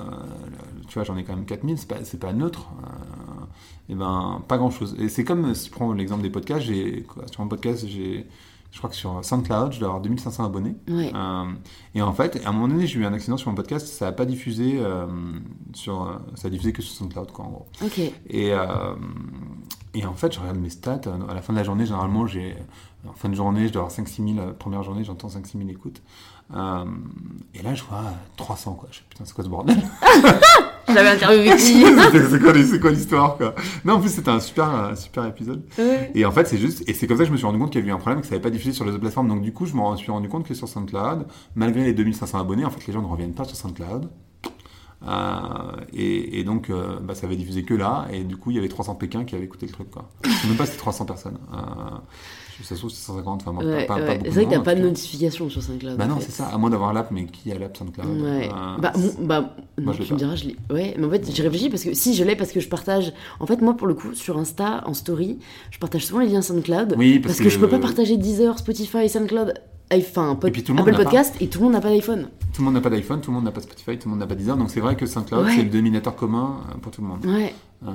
tu 0.89 0.95
vois, 0.95 1.05
j'en 1.05 1.17
ai 1.17 1.25
quand 1.25 1.35
même 1.37 1.45
4000, 1.45 1.79
c'est 1.79 1.89
pas, 1.89 1.97
c'est 2.03 2.19
pas 2.21 2.33
neutre. 2.33 2.67
Euh, 2.83 3.93
et 3.93 3.95
ben, 3.95 4.43
pas 4.49 4.59
grand 4.59 4.71
chose. 4.71 4.97
Et 4.99 5.09
c'est 5.09 5.23
comme 5.25 5.55
si 5.55 5.67
tu 5.67 5.71
prends 5.71 5.93
l'exemple 5.93 6.23
des 6.23 6.31
podcasts, 6.31 6.63
j'ai, 6.67 7.07
sur 7.31 7.43
mon 7.43 7.49
podcast, 7.49 7.85
j'ai, 7.87 8.27
je 8.73 8.79
crois 8.79 8.91
que 8.91 8.97
sur 8.97 9.25
SoundCloud, 9.25 9.73
je 9.73 9.79
dois 9.79 9.89
avoir 9.89 10.03
2500 10.03 10.45
abonnés. 10.45 10.75
Ouais. 10.89 11.13
Euh, 11.15 11.45
et 11.95 12.03
en 12.03 12.13
fait, 12.13 12.41
à 12.45 12.49
un 12.49 12.53
moment 12.53 12.67
donné, 12.67 12.89
j'ai 12.89 12.99
eu 12.99 13.07
un 13.07 13.13
accident 13.13 13.37
sur 13.37 13.49
mon 13.51 13.55
podcast, 13.55 13.87
ça 13.87 14.09
a 14.09 14.13
pas 14.13 14.25
diffusé 14.25 14.79
euh, 14.81 15.07
sur, 15.75 16.21
ça 16.35 16.49
a 16.49 16.51
diffusé 16.51 16.73
que 16.73 16.83
sur 16.83 16.93
SoundCloud, 16.97 17.31
quoi, 17.31 17.45
en 17.45 17.51
gros. 17.51 17.67
Et, 18.29 18.53
euh, 18.53 18.67
et 19.95 20.05
en 20.05 20.15
fait, 20.15 20.35
je 20.35 20.41
regarde 20.41 20.59
mes 20.59 20.71
stats. 20.71 21.01
À 21.29 21.35
la 21.35 21.43
fin 21.43 21.53
de 21.53 21.59
la 21.59 21.65
journée, 21.65 21.87
généralement, 21.87 22.27
j'ai, 22.27 22.57
en 23.09 23.13
fin 23.13 23.29
de 23.29 23.35
journée, 23.35 23.69
je 23.69 23.73
dois 23.73 23.83
avoir 23.83 23.97
5-6 23.97 24.35
000, 24.35 24.39
euh, 24.39 24.53
première 24.53 24.83
journée, 24.83 25.05
j'entends 25.05 25.29
5-6 25.29 25.59
000 25.59 25.69
écoutes. 25.69 26.03
Euh, 26.55 26.85
et 27.55 27.63
là, 27.63 27.75
je 27.75 27.83
vois 27.85 28.05
300, 28.37 28.75
quoi. 28.75 28.89
Je 28.93 28.99
fais, 28.99 29.05
putain, 29.09 29.25
c'est 29.25 29.35
quoi 29.35 29.45
ce 29.45 29.49
bordel? 29.49 29.77
J'avais 30.89 31.09
interviewé 31.09 31.51
qui 31.57 31.85
C'est 31.85 32.41
quoi, 32.41 32.53
c'est 32.55 32.81
quoi 32.81 32.91
l'histoire, 32.93 33.37
quoi? 33.37 33.55
Non, 33.85 33.95
en 33.95 34.01
plus, 34.01 34.11
c'était 34.11 34.31
un 34.31 34.39
super, 34.39 34.69
un 34.69 34.95
super 34.95 35.25
épisode. 35.25 35.65
Ouais. 35.79 36.13
Et 36.15 36.25
en 36.25 36.31
fait, 36.31 36.47
c'est 36.47 36.59
juste, 36.59 36.89
et 36.89 36.95
c'est 36.95 37.07
comme 37.07 37.17
ça 37.17 37.25
que 37.25 37.29
je 37.29 37.33
me 37.33 37.37
suis 37.37 37.47
rendu 37.47 37.59
compte 37.59 37.71
qu'il 37.71 37.81
y 37.81 37.83
avait 37.83 37.91
eu 37.91 37.95
un 37.95 37.99
problème, 37.99 38.21
que 38.21 38.27
ça 38.27 38.33
n'avait 38.33 38.43
pas 38.43 38.51
diffusé 38.51 38.73
sur 38.73 38.85
les 38.85 38.93
autres 38.93 39.01
plateformes. 39.01 39.29
Donc, 39.29 39.43
du 39.43 39.53
coup, 39.53 39.67
je 39.67 39.75
me 39.75 39.97
suis 39.97 40.13
rendu 40.13 40.29
compte 40.29 40.47
que 40.47 40.55
sur 40.55 40.69
SoundCloud, 40.69 41.27
malgré 41.57 41.85
les 41.85 41.95
2500 41.95 42.39
abonnés, 42.39 42.65
en 42.65 42.71
fait, 42.71 42.87
les 42.87 42.93
gens 42.93 43.03
ne 43.03 43.09
reviennent 43.09 43.35
pas 43.35 43.45
sur 43.45 43.57
SoundCloud. 43.57 44.09
Euh, 45.07 45.73
et, 45.93 46.41
et 46.41 46.45
donc, 46.45 46.71
euh, 46.71 46.99
bah, 47.03 47.15
ça 47.15 47.27
avait 47.27 47.37
diffusé 47.37 47.63
que 47.65 47.75
là, 47.75 48.07
et 48.13 48.25
du 48.25 48.37
coup, 48.37 48.51
il 48.51 48.57
y 48.57 48.59
avait 48.59 48.69
300 48.69 48.95
Pékin 48.95 49.25
qui 49.25 49.35
avaient 49.35 49.45
écouté 49.45 49.67
le 49.67 49.73
truc, 49.73 49.91
quoi. 49.91 50.09
Je 50.25 50.31
sais 50.31 50.49
même 50.49 50.57
pas 50.57 50.65
si 50.65 50.73
c'était 50.73 50.81
300 50.83 51.05
personnes. 51.05 51.39
Euh, 51.53 51.57
ça 52.63 52.75
se 52.75 52.81
trouve, 52.81 52.91
c'est 52.91 53.05
150, 53.05 53.43
enfin, 53.47 53.65
Ouais, 53.65 53.85
pas, 53.85 53.97
ouais. 53.97 54.19
C'est 54.25 54.31
vrai 54.31 54.47
que 54.47 54.51
t'as 54.51 54.61
pas 54.61 54.75
de 54.75 54.81
notification 54.81 55.51
sur 55.51 55.63
SoundCloud. 55.63 55.99
Bah 55.99 56.07
non, 56.07 56.17
c'est 56.21 56.31
ça, 56.33 56.47
à 56.47 56.57
moins 56.57 56.71
d'avoir 56.71 56.95
l'app, 56.95 57.11
mais 57.11 57.27
qui 57.27 57.53
a 57.53 57.59
l'app 57.59 57.77
SoundCloud 57.77 58.23
Ouais. 58.23 58.49
Bah, 58.81 58.93
bah, 59.21 59.55
Moi, 59.79 59.93
je 59.93 60.03
tu 60.05 60.15
me 60.15 60.19
diras, 60.19 60.35
je 60.37 60.45
l'ai. 60.47 60.57
Ouais, 60.71 60.95
mais 60.99 61.05
en 61.07 61.11
fait, 61.11 61.31
j'ai 61.31 61.43
réfléchi 61.43 61.69
parce 61.69 61.85
que 61.85 61.93
si 61.93 62.15
je 62.15 62.25
l'ai, 62.25 62.35
parce 62.35 62.53
que 62.53 62.61
je 62.61 62.69
partage. 62.71 63.13
En 63.41 63.47
fait, 63.47 63.61
moi, 63.61 63.75
pour 63.77 63.87
le 63.87 63.93
coup, 63.95 64.15
sur 64.15 64.39
Insta, 64.39 64.83
en 64.87 64.95
story, 64.95 65.39
je 65.71 65.79
partage 65.79 66.07
souvent 66.07 66.21
les 66.21 66.29
liens 66.29 66.41
SoundCloud. 66.41 66.95
Oui, 66.97 67.19
parce, 67.19 67.35
parce 67.35 67.45
que, 67.45 67.51
je 67.51 67.59
peux 67.59 67.67
que- 67.67 67.73
pas 67.73 67.79
partager 67.79 68.17
Deezer, 68.17 68.59
Spotify, 68.59 69.07
SoundCloud, 69.11 69.53
enfin, 69.93 70.35
pod- 70.35 70.49
Et 70.49 70.53
puis 70.53 70.63
tout 70.63 70.73
le 70.73 70.79
monde 70.79 70.89
Apple 70.89 71.03
Podcast, 71.05 71.35
et 71.41 71.49
tout 71.49 71.59
le 71.59 71.65
monde 71.65 71.73
n'a 71.75 71.81
pas 71.81 71.91
d'iPhone. 71.91 72.29
Tout 72.53 72.63
le 72.63 72.65
monde 72.67 72.75
n'a 72.75 72.81
pas 72.81 72.91
d'iPhone, 72.91 73.21
tout 73.21 73.31
le 73.31 73.35
monde 73.37 73.45
n'a 73.45 73.51
pas 73.53 73.61
Spotify, 73.61 73.99
tout 73.99 74.09
le 74.09 74.11
monde 74.11 74.21
n'a 74.21 74.27
pas 74.27 74.35
Deezer, 74.35 74.57
donc 74.57 74.71
c'est 74.71 74.81
vrai 74.81 74.97
que 74.97 75.05
SoundCloud, 75.07 75.45
Ouais. 75.47 75.53
c'est 75.57 75.63
le 75.63 75.69
dominateur 75.71 76.17
commun 76.17 76.57
euh, 76.71 76.79
pour 76.81 76.91
tout 76.93 77.03
le 77.03 77.07
monde. 77.09 77.25
Ouais, 77.27 77.55
Euh, 77.85 77.91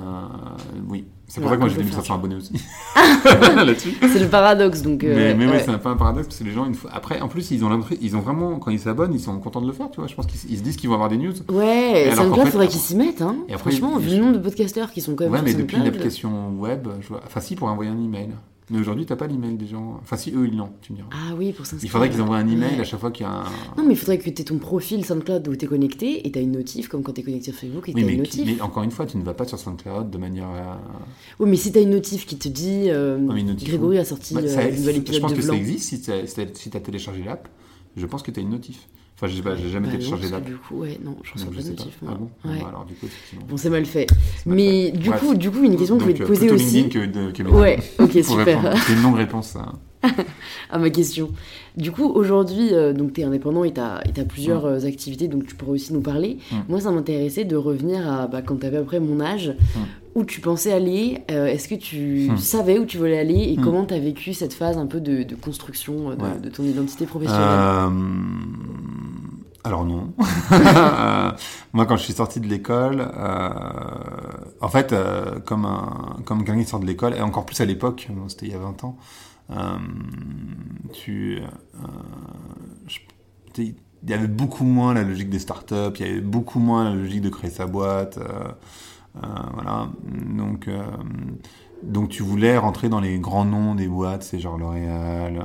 oui, 0.88 1.04
c'est 1.26 1.40
pour 1.40 1.50
ça 1.50 1.56
que 1.56 1.60
moi 1.62 1.68
j'ai 1.68 1.74
peut 1.76 1.82
2500 1.82 2.06
faire. 2.06 2.14
abonnés 2.16 2.36
aussi. 2.36 2.52
Là-dessus. 3.56 3.94
c'est 4.00 4.20
le 4.20 4.28
paradoxe, 4.28 4.82
donc. 4.82 5.02
euh, 5.04 5.14
mais 5.14 5.34
mais 5.34 5.46
ouais, 5.46 5.52
ouais. 5.58 5.62
c'est 5.64 5.70
un 5.72 5.78
peu 5.78 5.88
un 5.88 5.96
paradoxe 5.96 6.28
parce 6.28 6.38
que 6.38 6.44
les 6.44 6.52
gens, 6.52 6.64
une 6.66 6.74
fois... 6.74 6.90
après, 6.94 7.20
en 7.20 7.28
plus, 7.28 7.50
ils 7.50 7.64
ont 7.64 7.80
ils 8.00 8.16
ont 8.16 8.20
vraiment, 8.20 8.58
quand 8.60 8.70
ils 8.70 8.78
s'abonnent, 8.78 9.12
ils 9.14 9.20
sont 9.20 9.36
contents 9.40 9.60
de 9.60 9.66
le 9.66 9.72
faire, 9.72 9.90
tu 9.90 9.98
vois. 10.00 10.06
Je 10.08 10.14
pense 10.14 10.26
qu'ils 10.26 10.50
ils 10.50 10.58
se 10.58 10.62
disent 10.62 10.76
qu'ils 10.76 10.88
vont 10.88 10.94
avoir 10.94 11.08
des 11.08 11.16
news. 11.18 11.32
Ouais, 11.50 12.08
Et 12.08 12.14
SoundCloud, 12.14 12.44
fait, 12.46 12.50
faudrait 12.52 12.68
qu'ils 12.68 12.78
s'y 12.80 12.94
mettent, 12.96 13.22
hein. 13.22 13.36
Et 13.48 13.54
après, 13.54 13.72
Franchement, 13.72 13.98
vu 13.98 14.10
le 14.10 14.18
nombre 14.22 14.34
de 14.34 14.38
podcasteurs 14.38 14.92
qui 14.92 15.00
sont 15.00 15.14
quand 15.16 15.24
même 15.24 15.32
Ouais, 15.32 15.42
mais 15.42 15.54
depuis 15.54 15.76
l'application 15.78 16.50
web, 16.56 16.86
je 17.00 17.08
vois... 17.08 17.20
enfin 17.26 17.40
si, 17.40 17.56
pour 17.56 17.68
envoyer 17.68 17.90
un 17.90 17.98
email. 18.02 18.28
Mais 18.72 18.78
aujourd'hui, 18.78 19.04
t'as 19.04 19.16
pas 19.16 19.26
l'email 19.26 19.56
des 19.56 19.66
gens. 19.66 19.98
Enfin 20.02 20.16
si, 20.16 20.30
eux, 20.30 20.48
ils 20.50 20.56
l'ont, 20.56 20.70
tu 20.80 20.92
me 20.92 20.96
diras. 20.96 21.08
Ah 21.12 21.34
oui, 21.36 21.52
pour 21.52 21.66
s'inscrire. 21.66 21.84
Il 21.84 21.90
faudrait 21.92 22.08
qu'ils 22.08 22.22
envoient 22.22 22.38
un 22.38 22.48
email 22.48 22.72
Ouais. 22.76 22.80
à 22.80 22.84
chaque 22.84 23.00
fois 23.00 23.10
qu'il 23.10 23.26
y 23.26 23.28
a 23.28 23.32
un. 23.32 23.44
Non, 23.76 23.84
mais 23.86 23.92
il 23.92 23.96
faudrait 23.98 24.16
que 24.16 24.30
tu 24.30 24.40
aies 24.40 24.44
ton 24.46 24.56
profil 24.56 25.04
SoundCloud 25.04 25.46
où 25.46 25.54
tu 25.54 25.66
es 25.66 25.68
connecté 25.68 26.26
et 26.26 26.32
tu 26.32 26.38
as 26.38 26.42
une 26.42 26.52
notif, 26.52 26.88
comme 26.88 27.02
quand 27.02 27.12
tu 27.12 27.20
es 27.20 27.24
connecté 27.24 27.50
sur 27.52 27.60
Facebook 27.60 27.88
et 27.90 27.92
tu 27.92 27.96
Oui, 27.98 28.02
as 28.02 28.06
mais, 28.06 28.12
une 28.14 28.18
notif. 28.20 28.46
mais 28.46 28.60
encore 28.62 28.82
une 28.82 28.90
fois, 28.90 29.04
tu 29.04 29.18
ne 29.18 29.22
vas 29.22 29.34
pas 29.34 29.44
sur 29.46 29.58
SoundCloud 29.58 30.08
de 30.10 30.16
manière. 30.18 30.48
euh, 30.54 30.74
Oui, 31.38 31.50
mais 31.50 31.56
si 31.56 31.70
tu 31.70 31.78
as 31.78 31.82
une 31.82 31.90
notif 31.90 32.24
qui 32.24 32.38
te 32.38 32.48
dit 32.48 32.84
euh, 32.88 33.18
Non, 33.18 33.34
Grégory 33.62 33.98
a 33.98 34.04
sorti 34.06 34.32
Bah, 34.34 34.40
euh, 34.42 34.48
ça- 34.48 34.60
un 34.62 34.70
nouvel 34.70 35.02
je 35.06 35.18
pense 35.20 35.32
de 35.32 35.36
que 35.36 35.42
Blanc. 35.44 35.52
ça 35.54 35.60
existe 35.60 35.88
si 35.90 36.00
tu 36.00 36.10
as, 36.76 36.80
téléchargé 36.80 37.22
l'app. 37.24 37.48
Je 37.96 38.06
pense 38.06 38.22
que 38.22 38.30
tu 38.30 38.40
as 38.40 38.42
une 38.42 38.50
notif. 38.50 38.88
Enfin, 39.22 39.30
je 39.30 39.36
sais 39.36 39.42
pas, 39.42 39.54
j'ai 39.54 39.68
jamais 39.68 39.86
Bah 39.86 39.92
téléchargé 39.92 40.28
l'app. 40.30 40.44
Du 40.44 40.56
coup, 40.56 40.78
ouais, 40.78 40.98
non, 41.04 41.16
je 41.22 41.38
Donc, 41.38 41.50
pas 41.50 41.56
je 41.56 41.60
sais 41.62 41.70
notif. 41.70 41.96
pas. 41.98 42.06
moi. 42.06 42.14
Ah 42.16 42.18
bon 42.18 42.50
Ouais. 42.50 42.58
bah, 42.60 42.66
Alors, 42.70 42.84
du 42.84 42.94
coup, 42.94 43.06
effectivement. 43.06 43.44
Bon, 43.48 43.56
c'est 43.56 43.70
mal 43.70 43.84
fait. 43.86 44.06
c'est 44.10 44.46
mal 44.46 44.56
Mais 44.56 44.86
fait. 44.90 44.98
du 44.98 45.08
Bref. 45.10 45.20
coup, 45.20 45.34
du 45.36 45.50
coup, 45.52 45.62
une 45.62 45.76
question 45.76 45.94
que 45.94 46.00
je 46.00 46.04
voulais 46.06 46.18
te 46.18 46.22
euh, 46.24 46.26
poser 46.26 46.50
aussi. 46.50 46.88
Que, 46.88 47.06
de, 47.06 47.30
que 47.30 47.42
Ouais, 47.44 47.78
ok, 48.00 48.10
super. 48.24 48.74
C'est 48.84 48.94
une 48.94 49.02
non-réponse. 49.02 49.46
ça. 49.50 49.72
à 50.70 50.78
ma 50.80 50.90
question. 50.90 51.30
Du 51.76 51.92
coup, 51.92 52.06
aujourd'hui, 52.10 52.70
euh, 52.72 52.92
donc 52.92 53.12
tu 53.12 53.20
es 53.20 53.24
indépendant 53.24 53.62
et 53.62 53.72
tu 53.72 53.80
as, 53.80 54.02
plusieurs 54.28 54.64
Mm. 54.64 54.74
euh, 54.74 54.86
activités, 54.86 55.28
donc 55.28 55.46
tu 55.46 55.54
pourrais 55.54 55.70
aussi 55.72 55.92
nous 55.94 56.00
parler. 56.00 56.38
Mm. 56.50 56.56
Moi, 56.68 56.80
ça 56.80 56.90
m'intéressait 56.90 57.44
de 57.44 57.54
revenir 57.54 58.10
à 58.10 58.26
bah, 58.26 58.42
quand 58.42 58.56
tu 58.56 58.66
avais 58.66 58.78
à 58.78 58.80
peu 58.80 58.86
près 58.86 58.98
mon 59.00 59.20
âge, 59.20 59.54
Mm. 59.76 59.80
où 60.16 60.24
tu 60.24 60.40
pensais 60.40 60.72
aller, 60.72 61.18
euh, 61.30 61.46
est-ce 61.46 61.68
que 61.68 61.76
tu 61.76 62.28
savais 62.36 62.78
où 62.80 62.84
tu 62.84 62.98
voulais 62.98 63.18
aller 63.18 63.52
et 63.52 63.56
Mm. 63.56 63.62
comment 63.62 63.84
tu 63.84 63.94
as 63.94 64.00
vécu 64.00 64.34
cette 64.34 64.52
phase 64.54 64.76
un 64.76 64.86
peu 64.86 65.00
de, 65.00 65.22
de 65.22 65.34
construction 65.36 66.10
euh, 66.10 66.16
de, 66.16 66.42
de 66.42 66.48
ton 66.50 66.64
identité 66.64 67.06
professionnelle? 67.06 67.46
Alors 69.64 69.84
non. 69.84 70.12
Moi, 71.72 71.86
quand 71.86 71.96
je 71.96 72.02
suis 72.02 72.14
sorti 72.14 72.40
de 72.40 72.48
l'école, 72.48 73.00
euh, 73.16 73.50
en 74.60 74.68
fait, 74.68 74.92
euh, 74.92 75.38
comme, 75.40 75.64
un, 75.64 76.18
comme 76.24 76.44
quelqu'un 76.44 76.60
qui 76.62 76.68
sort 76.68 76.80
de 76.80 76.86
l'école, 76.86 77.14
et 77.14 77.20
encore 77.20 77.46
plus 77.46 77.60
à 77.60 77.64
l'époque, 77.64 78.08
c'était 78.28 78.46
il 78.46 78.52
y 78.52 78.54
a 78.54 78.58
20 78.58 78.84
ans, 78.84 78.96
euh, 79.50 79.54
tu, 80.92 81.40
il 83.56 83.74
y 84.08 84.14
avait 84.14 84.26
beaucoup 84.26 84.64
moins 84.64 84.94
la 84.94 85.04
logique 85.04 85.30
des 85.30 85.38
startups, 85.38 85.92
il 86.00 86.06
y 86.06 86.10
avait 86.10 86.20
beaucoup 86.20 86.58
moins 86.58 86.84
la 86.84 86.94
logique 86.94 87.20
de 87.20 87.28
créer 87.28 87.50
sa 87.50 87.66
boîte. 87.66 88.18
voilà. 89.14 89.88
Donc, 90.10 90.68
donc 91.84 92.08
tu 92.08 92.24
voulais 92.24 92.58
rentrer 92.58 92.88
dans 92.88 93.00
les 93.00 93.18
grands 93.20 93.44
noms 93.44 93.76
des 93.76 93.86
boîtes, 93.86 94.24
c'est 94.24 94.40
genre 94.40 94.58
L'Oréal. 94.58 95.40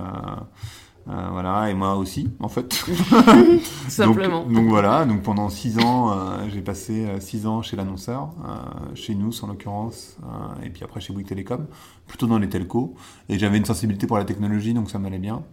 Euh, 1.09 1.27
voilà, 1.31 1.69
et 1.69 1.73
moi 1.73 1.95
aussi, 1.95 2.29
en 2.39 2.49
fait. 2.49 2.73
Simplement. 3.87 4.43
Donc, 4.43 4.53
donc 4.53 4.67
voilà, 4.67 5.05
donc 5.05 5.21
pendant 5.23 5.47
six 5.49 5.79
ans, 5.79 6.11
euh, 6.11 6.49
j'ai 6.49 6.61
passé 6.61 7.05
euh, 7.05 7.19
six 7.21 7.47
ans 7.47 7.61
chez 7.61 7.77
l'annonceur, 7.77 8.31
euh, 8.45 8.95
chez 8.95 9.15
nous 9.15 9.31
en 9.41 9.47
l'occurrence, 9.47 10.17
et 10.63 10.69
puis 10.69 10.83
après 10.83 10.99
chez 10.99 11.13
Bouygues 11.13 11.27
Télécom, 11.27 11.65
plutôt 12.07 12.27
dans 12.27 12.39
les 12.39 12.49
telcos. 12.49 12.93
Et 13.29 13.39
j'avais 13.39 13.57
une 13.57 13.65
sensibilité 13.65 14.05
pour 14.05 14.17
la 14.17 14.25
technologie, 14.25 14.73
donc 14.73 14.89
ça 14.89 14.99
m'allait 14.99 15.17
bien. 15.17 15.43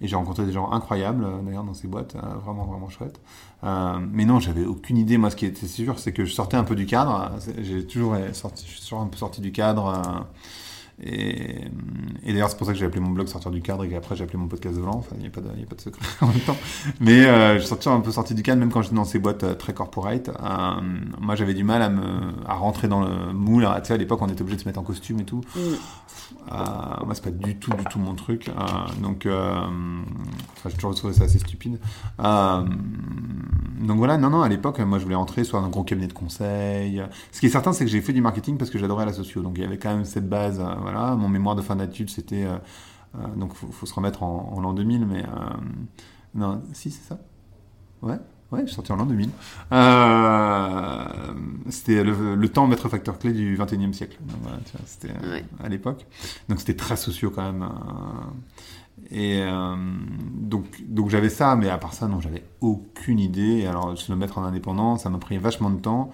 Et 0.00 0.08
j'ai 0.08 0.16
rencontré 0.16 0.46
des 0.46 0.52
gens 0.52 0.70
incroyables, 0.72 1.26
d'ailleurs, 1.44 1.64
dans 1.64 1.74
ces 1.74 1.88
boîtes, 1.88 2.16
vraiment, 2.42 2.64
vraiment 2.64 2.88
chouettes. 2.88 3.20
Euh, 3.64 3.98
mais 4.10 4.24
non, 4.24 4.40
j'avais 4.40 4.64
aucune 4.64 4.96
idée. 4.96 5.18
Moi, 5.18 5.30
ce 5.30 5.36
qui 5.36 5.46
était 5.46 5.68
sûr, 5.68 5.98
c'est 5.98 6.12
que 6.12 6.24
je 6.24 6.32
sortais 6.32 6.56
un 6.56 6.64
peu 6.64 6.74
du 6.74 6.86
cadre. 6.86 7.30
J'ai 7.58 7.86
toujours 7.86 8.16
sorti, 8.32 8.64
je 8.66 8.72
suis 8.72 8.80
toujours 8.80 9.00
un 9.00 9.06
peu 9.06 9.18
sorti 9.18 9.40
du 9.40 9.52
cadre. 9.52 10.26
Et, 11.02 11.64
et 12.24 12.32
d'ailleurs, 12.32 12.48
c'est 12.50 12.56
pour 12.56 12.66
ça 12.66 12.72
que 12.72 12.78
j'ai 12.78 12.86
appelé 12.86 13.00
mon 13.00 13.10
blog 13.10 13.26
Sortir 13.26 13.50
du 13.50 13.60
cadre 13.62 13.84
et 13.84 13.88
qu'après 13.88 14.14
j'ai 14.16 14.24
appelé 14.24 14.38
mon 14.38 14.46
podcast 14.48 14.76
de 14.76 14.80
Blanc. 14.80 14.94
Enfin, 14.96 15.16
il 15.16 15.22
n'y 15.22 15.26
a, 15.26 15.30
pas 15.30 15.40
de- 15.40 15.50
il 15.54 15.60
y 15.60 15.64
a 15.64 15.66
pas 15.66 15.74
de 15.74 15.80
secret 15.80 16.02
en 16.20 16.26
même 16.28 16.40
temps. 16.40 16.56
Mais 17.00 17.24
euh, 17.26 17.54
je 17.54 17.58
suis 17.60 17.68
sorti 17.68 17.88
un 17.88 18.00
peu 18.00 18.10
sorti 18.12 18.34
du 18.34 18.42
cadre, 18.42 18.60
même 18.60 18.70
quand 18.70 18.82
j'étais 18.82 18.94
dans 18.94 19.04
ces 19.04 19.18
boîtes 19.18 19.42
euh, 19.44 19.54
très 19.54 19.74
corporate. 19.74 20.28
Euh, 20.28 20.80
moi, 21.20 21.34
j'avais 21.34 21.54
du 21.54 21.64
mal 21.64 21.82
à, 21.82 21.88
me, 21.88 22.04
à 22.46 22.54
rentrer 22.54 22.88
dans 22.88 23.00
le 23.00 23.32
moule. 23.32 23.66
Tu 23.82 23.88
sais, 23.88 23.94
à 23.94 23.96
l'époque, 23.96 24.22
on 24.22 24.28
était 24.28 24.42
obligé 24.42 24.56
de 24.56 24.62
se 24.62 24.68
mettre 24.68 24.78
en 24.80 24.84
costume 24.84 25.20
et 25.20 25.24
tout. 25.24 25.40
Mm. 25.56 25.60
Euh, 26.52 26.54
moi, 27.04 27.14
c'est 27.14 27.24
pas 27.24 27.30
du 27.30 27.56
tout, 27.58 27.72
du 27.72 27.84
tout 27.84 27.98
mon 27.98 28.14
truc. 28.14 28.50
Donc, 29.00 29.26
enfin, 29.26 30.68
j'ai 30.68 30.74
toujours 30.74 30.94
trouvé 30.94 31.12
ça 31.12 31.24
assez 31.24 31.38
stupide. 31.38 31.78
Donc 33.82 33.98
voilà, 33.98 34.16
non, 34.18 34.30
non, 34.30 34.42
à 34.42 34.48
l'époque, 34.48 34.78
moi, 34.80 34.98
je 34.98 35.04
voulais 35.04 35.16
rentrer 35.16 35.44
soit 35.44 35.60
dans 35.60 35.66
un 35.66 35.70
gros 35.70 35.82
cabinet 35.84 36.06
de 36.06 36.12
conseil. 36.12 37.02
Ce 37.32 37.40
qui 37.40 37.46
est 37.46 37.50
certain, 37.50 37.72
c'est 37.72 37.84
que 37.84 37.90
j'ai 37.90 38.00
fait 38.00 38.12
du 38.12 38.20
marketing 38.22 38.56
parce 38.56 38.70
que 38.70 38.78
j'adorais 38.78 39.06
la 39.06 39.12
socio. 39.12 39.42
Donc, 39.42 39.54
il 39.58 39.62
y 39.62 39.66
avait 39.66 39.78
quand 39.78 39.94
même 39.94 40.04
cette 40.04 40.28
base. 40.28 40.60
euh, 40.60 40.74
voilà, 40.80 41.16
mon 41.16 41.28
mémoire 41.28 41.56
de 41.56 41.62
fin 41.62 41.76
d'études, 41.76 42.10
c'était. 42.10 42.44
euh, 42.44 42.56
euh, 43.16 43.26
donc, 43.36 43.54
faut, 43.54 43.68
faut 43.72 43.86
se 43.86 43.94
remettre 43.94 44.22
en, 44.22 44.52
en 44.56 44.60
l'an 44.60 44.72
2000, 44.74 45.06
mais. 45.06 45.22
euh, 45.24 45.28
non, 46.34 46.62
si, 46.72 46.90
c'est 46.90 47.06
ça 47.08 47.18
Ouais 48.02 48.18
Ouais, 48.52 48.60
je 48.62 48.66
suis 48.66 48.74
sorti 48.76 48.92
en 48.92 48.96
l'an 48.96 49.06
2000. 49.06 49.30
Euh, 49.72 51.04
c'était 51.70 52.04
le, 52.04 52.34
le 52.34 52.48
temps 52.48 52.66
maître 52.66 52.88
facteur 52.88 53.18
clé 53.18 53.32
du 53.32 53.56
21e 53.56 53.92
siècle. 53.94 54.18
Donc, 54.20 54.38
voilà, 54.42 54.58
tu 54.64 54.72
vois, 54.76 54.86
c'était 54.86 55.08
Ouais. 55.28 55.44
à 55.62 55.68
l'époque. 55.68 56.06
Donc 56.48 56.60
c'était 56.60 56.76
très 56.76 56.96
socio 56.96 57.30
quand 57.30 57.42
même. 57.50 57.68
Et 59.10 59.42
euh, 59.42 59.74
donc, 60.34 60.82
donc 60.86 61.10
j'avais 61.10 61.28
ça, 61.28 61.56
mais 61.56 61.68
à 61.68 61.78
part 61.78 61.94
ça, 61.94 62.08
non, 62.08 62.20
j'avais 62.20 62.44
aucune 62.60 63.18
idée. 63.18 63.66
Alors, 63.66 63.96
se 63.96 64.12
le 64.12 64.16
mettre 64.16 64.38
en 64.38 64.44
indépendant, 64.44 64.96
ça 64.96 65.10
m'a 65.10 65.18
pris 65.18 65.38
vachement 65.38 65.70
de 65.70 65.80
temps. 65.80 66.10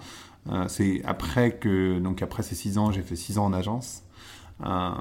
Euh, 0.49 0.65
c'est 0.67 1.03
après 1.05 1.57
que, 1.57 1.99
donc 1.99 2.21
après 2.21 2.43
ces 2.43 2.55
six 2.55 2.77
ans, 2.77 2.91
j'ai 2.91 3.01
fait 3.01 3.15
six 3.15 3.37
ans 3.37 3.45
en 3.45 3.53
agence. 3.53 4.03
Euh, 4.65 4.91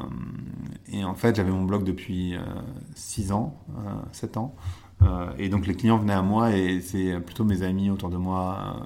et 0.92 1.04
en 1.04 1.14
fait, 1.14 1.36
j'avais 1.36 1.50
mon 1.50 1.64
blog 1.64 1.84
depuis 1.84 2.34
6 2.94 3.32
ans, 3.32 3.58
7 4.12 4.36
ans. 4.36 4.54
Et 5.38 5.48
donc 5.48 5.66
les 5.66 5.74
clients 5.74 5.98
venaient 5.98 6.12
à 6.12 6.22
moi 6.22 6.52
et 6.56 6.80
c'est 6.80 7.18
plutôt 7.20 7.44
mes 7.44 7.62
amis 7.62 7.90
autour 7.90 8.08
de 8.10 8.16
moi 8.16 8.76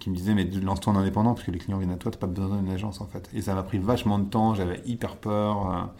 qui 0.00 0.10
me 0.10 0.16
disaient 0.16 0.34
mais 0.34 0.44
lance-toi 0.44 0.92
en 0.92 0.96
indépendant 0.96 1.34
parce 1.34 1.46
que 1.46 1.50
les 1.50 1.58
clients 1.58 1.78
viennent 1.78 1.90
à 1.90 1.96
toi, 1.96 2.10
t'as 2.10 2.18
pas 2.18 2.26
besoin 2.26 2.56
d'une 2.56 2.70
agence 2.70 3.00
en 3.00 3.06
fait. 3.06 3.28
Et 3.34 3.42
ça 3.42 3.54
m'a 3.54 3.62
pris 3.62 3.78
vachement 3.78 4.18
de 4.18 4.24
temps, 4.24 4.54
j'avais 4.54 4.82
hyper 4.86 5.16
peur. 5.16 5.90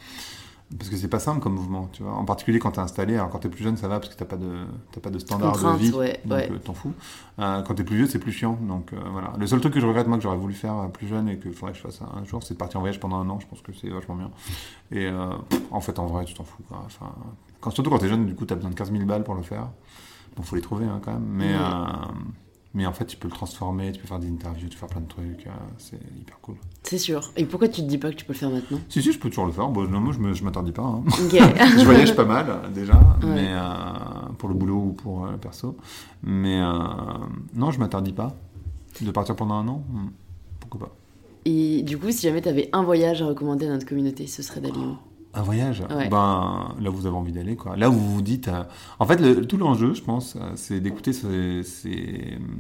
Parce 0.77 0.91
que 0.91 0.97
c'est 0.97 1.09
pas 1.09 1.19
simple 1.19 1.41
comme 1.41 1.55
mouvement, 1.55 1.89
tu 1.93 2.03
vois. 2.03 2.13
En 2.13 2.27
particulier 2.27 2.59
quand 2.59 2.73
t'es 2.73 2.81
installé, 2.81 3.15
alors 3.15 3.31
quand 3.31 3.39
t'es 3.39 3.49
plus 3.49 3.65
jeune 3.65 3.79
ça 3.79 3.89
va 3.89 4.01
parce 4.01 4.13
que 4.13 4.19
t'as 4.19 4.27
pas 4.27 4.37
de 4.37 4.67
t'as 4.93 5.01
pas 5.01 5.09
de 5.09 5.19
standard 5.19 5.57
de 5.57 5.79
vie, 5.79 5.93
ouais, 5.93 6.21
donc 6.27 6.39
ouais. 6.39 6.51
euh, 6.53 6.59
t'en 6.59 6.75
fous. 6.75 6.93
Euh, 7.39 7.63
quand 7.63 7.75
t'es 7.75 7.85
plus 7.85 7.97
vieux 7.97 8.07
c'est 8.07 8.19
plus 8.19 8.33
chiant, 8.33 8.59
donc 8.61 8.93
euh, 8.93 8.99
voilà. 9.11 9.33
Le 9.39 9.47
seul 9.47 9.61
truc 9.61 9.73
que 9.73 9.81
je 9.81 9.87
regrette 9.87 10.07
moi 10.07 10.19
que 10.19 10.23
j'aurais 10.23 10.37
voulu 10.37 10.53
faire 10.53 10.91
plus 10.93 11.09
jeune 11.09 11.29
et 11.29 11.39
que 11.39 11.51
faudrait 11.53 11.73
que 11.73 11.79
je 11.79 11.83
fasse 11.83 12.03
un 12.03 12.23
jour, 12.25 12.43
c'est 12.43 12.53
de 12.55 12.59
partir 12.59 12.79
en 12.79 12.81
voyage 12.81 13.01
pendant 13.01 13.17
un 13.17 13.31
an. 13.31 13.41
Je 13.41 13.47
pense 13.47 13.63
que 13.63 13.73
c'est 13.73 13.89
vachement 13.89 14.17
bien. 14.17 14.31
Et 14.93 15.07
euh, 15.07 15.31
en 15.71 15.81
fait 15.81 15.99
en 15.99 16.07
vrai 16.07 16.27
tu 16.27 16.35
t'en 16.35 16.45
fous. 16.45 16.63
Quoi. 16.69 16.83
Enfin, 16.85 17.13
quand, 17.61 17.71
surtout 17.71 17.89
quand 17.89 17.99
t'es 17.99 18.09
jeune, 18.09 18.27
du 18.27 18.35
coup 18.35 18.45
t'as 18.45 18.55
besoin 18.55 18.71
de 18.71 18.77
15 18.77 18.93
000 18.93 19.05
balles 19.05 19.25
pour 19.25 19.35
le 19.37 19.43
faire. 19.43 19.69
Bon 20.37 20.43
faut 20.43 20.57
les 20.57 20.63
trouver 20.63 20.85
hein, 20.85 21.01
quand 21.03 21.13
même, 21.13 21.27
mais. 21.27 21.55
Mais 22.75 22.87
en 22.87 22.93
fait 22.93 23.07
tu 23.07 23.17
peux 23.17 23.29
le 23.29 23.35
transformer, 23.35 23.93
tu 23.93 24.01
peux 24.01 24.07
faire 24.09 24.19
des 24.19 24.29
interviews, 24.29 24.69
tu 24.69 24.75
peux 24.77 24.81
faire 24.81 24.89
plein 24.89 25.01
de 25.01 25.09
trucs, 25.09 25.47
euh, 25.47 25.51
c'est 25.79 25.99
hyper 26.21 26.39
cool. 26.41 26.57
C'est 26.83 26.99
sûr. 26.99 27.33
Et 27.37 27.45
pourquoi 27.45 27.69
tu 27.69 27.83
te 27.83 27.87
dis 27.87 27.99
pas 27.99 28.11
que 28.11 28.17
tu 28.17 28.25
peux 28.25 28.33
le 28.35 28.39
faire 28.39 28.51
maintenant? 28.51 28.79
Si 28.89 29.03
si 29.03 29.13
je 29.13 29.19
peux 29.19 29.29
toujours 29.29 29.47
le 29.47 29.53
faire. 29.53 29.69
Bon 29.69 29.89
non, 29.89 30.01
moi 30.01 30.13
je 30.33 30.43
m'interdis 30.45 30.73
pas. 30.73 30.83
hein. 30.83 31.03
Je 31.19 31.85
voyage 31.85 32.15
pas 32.15 32.25
mal 32.25 32.71
déjà, 32.75 32.95
Ouais. 33.23 33.35
mais 33.35 33.49
euh, 33.53 34.33
pour 34.39 34.49
le 34.49 34.55
boulot 34.55 34.77
ou 34.89 34.93
pour 34.93 35.27
euh, 35.27 35.33
le 35.33 35.39
perso. 35.39 35.77
Mais 36.23 36.61
non, 37.55 37.71
je 37.71 37.79
m'interdis 37.79 38.13
pas 38.13 38.35
de 39.01 39.11
partir 39.11 39.37
pendant 39.37 39.55
un 39.55 39.69
an. 39.69 39.83
hmm, 39.91 40.09
Pourquoi 40.61 40.81
pas? 40.89 40.95
Et 41.45 41.83
du 41.83 41.97
coup, 41.99 42.11
si 42.11 42.23
jamais 42.23 42.43
tu 42.43 42.49
avais 42.49 42.69
un 42.73 42.83
voyage 42.83 43.23
à 43.23 43.27
recommander 43.27 43.67
à 43.67 43.71
notre 43.71 43.87
communauté, 43.87 44.27
ce 44.27 44.43
serait 44.43 44.61
d'aller 44.61 44.79
où? 44.79 44.97
Un 45.39 45.43
voyage 45.43 45.83
Ouais. 45.95 46.09
Ben 46.09 46.75
là 46.81 46.91
vous 46.91 47.07
avez 47.07 47.17
envie 47.17 47.33
d'aller 47.33 47.55
quoi. 47.57 47.77
Là 47.77 47.89
où 47.91 47.93
vous 47.93 48.15
vous 48.17 48.23
dites. 48.23 48.49
euh, 48.49 48.65
En 48.99 49.07
fait, 49.07 49.21
le- 49.21 49.47
tout 49.47 49.57
l'enjeu, 49.57 49.95
je 49.95 50.03
pense, 50.03 50.35
euh, 50.37 50.51
c'est 50.57 50.81
d'écouter 50.81 51.13
ces, 51.13 51.63
ces, 51.63 52.37
hum, 52.39 52.57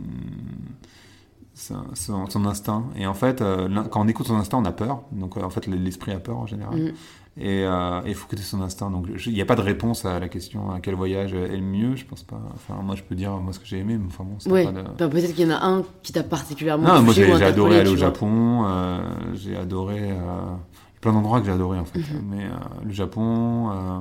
son, 1.94 2.26
son 2.28 2.44
instinct. 2.46 2.84
Et 2.96 3.06
en 3.06 3.14
fait, 3.14 3.40
euh, 3.42 3.68
quand 3.90 4.00
on 4.04 4.08
écoute 4.08 4.26
son 4.28 4.36
instinct, 4.36 4.58
on 4.58 4.64
a 4.64 4.72
peur. 4.72 5.02
Donc 5.12 5.36
euh, 5.36 5.42
en 5.42 5.50
fait, 5.50 5.66
l'esprit 5.66 6.12
a 6.12 6.20
peur 6.20 6.38
en 6.38 6.46
général. 6.46 6.76
Mm. 6.78 6.92
Et 7.40 7.64
euh, 7.64 8.00
il 8.06 8.14
faut 8.14 8.26
écouter 8.26 8.42
son 8.42 8.60
instinct. 8.62 8.90
Donc 8.90 9.06
il 9.26 9.32
n'y 9.32 9.40
a 9.40 9.44
pas 9.44 9.54
de 9.56 9.60
réponse 9.60 10.04
à 10.04 10.18
la 10.18 10.28
question 10.28 10.70
à 10.72 10.80
quel 10.80 10.94
voyage 10.94 11.34
est 11.34 11.56
le 11.56 11.62
mieux. 11.62 11.94
Je 11.96 12.04
pense 12.04 12.22
pas. 12.24 12.40
Enfin, 12.54 12.80
moi, 12.82 12.94
je 12.96 13.02
peux 13.02 13.14
dire 13.14 13.32
moi 13.38 13.52
ce 13.52 13.58
que 13.60 13.66
j'ai 13.66 13.78
aimé, 13.78 13.96
mais 13.98 14.06
enfin 14.08 14.24
bon, 14.24 14.52
Ouais. 14.52 14.64
de... 14.66 14.70
Enfin, 14.94 15.08
peut-être 15.08 15.34
qu'il 15.34 15.48
y 15.48 15.52
en 15.52 15.56
a 15.56 15.64
un 15.64 15.82
qui 16.02 16.12
t'a 16.12 16.22
particulièrement 16.22 16.86
Non, 16.94 17.02
moi 17.02 17.12
j'ai 17.14 17.30
adoré 17.42 17.80
aller 17.80 17.90
au. 17.90 17.96
Japon, 17.96 18.64
euh, 18.66 19.00
j'ai 19.34 19.56
adoré. 19.56 20.12
Plein 21.00 21.12
d'endroits 21.12 21.40
que 21.40 21.46
j'ai 21.46 21.52
adoré 21.52 21.78
en 21.78 21.84
fait. 21.84 21.98
Mhm. 22.00 22.22
Mais 22.30 22.44
euh, 22.44 22.50
le 22.84 22.92
Japon, 22.92 23.70
euh, 23.70 24.00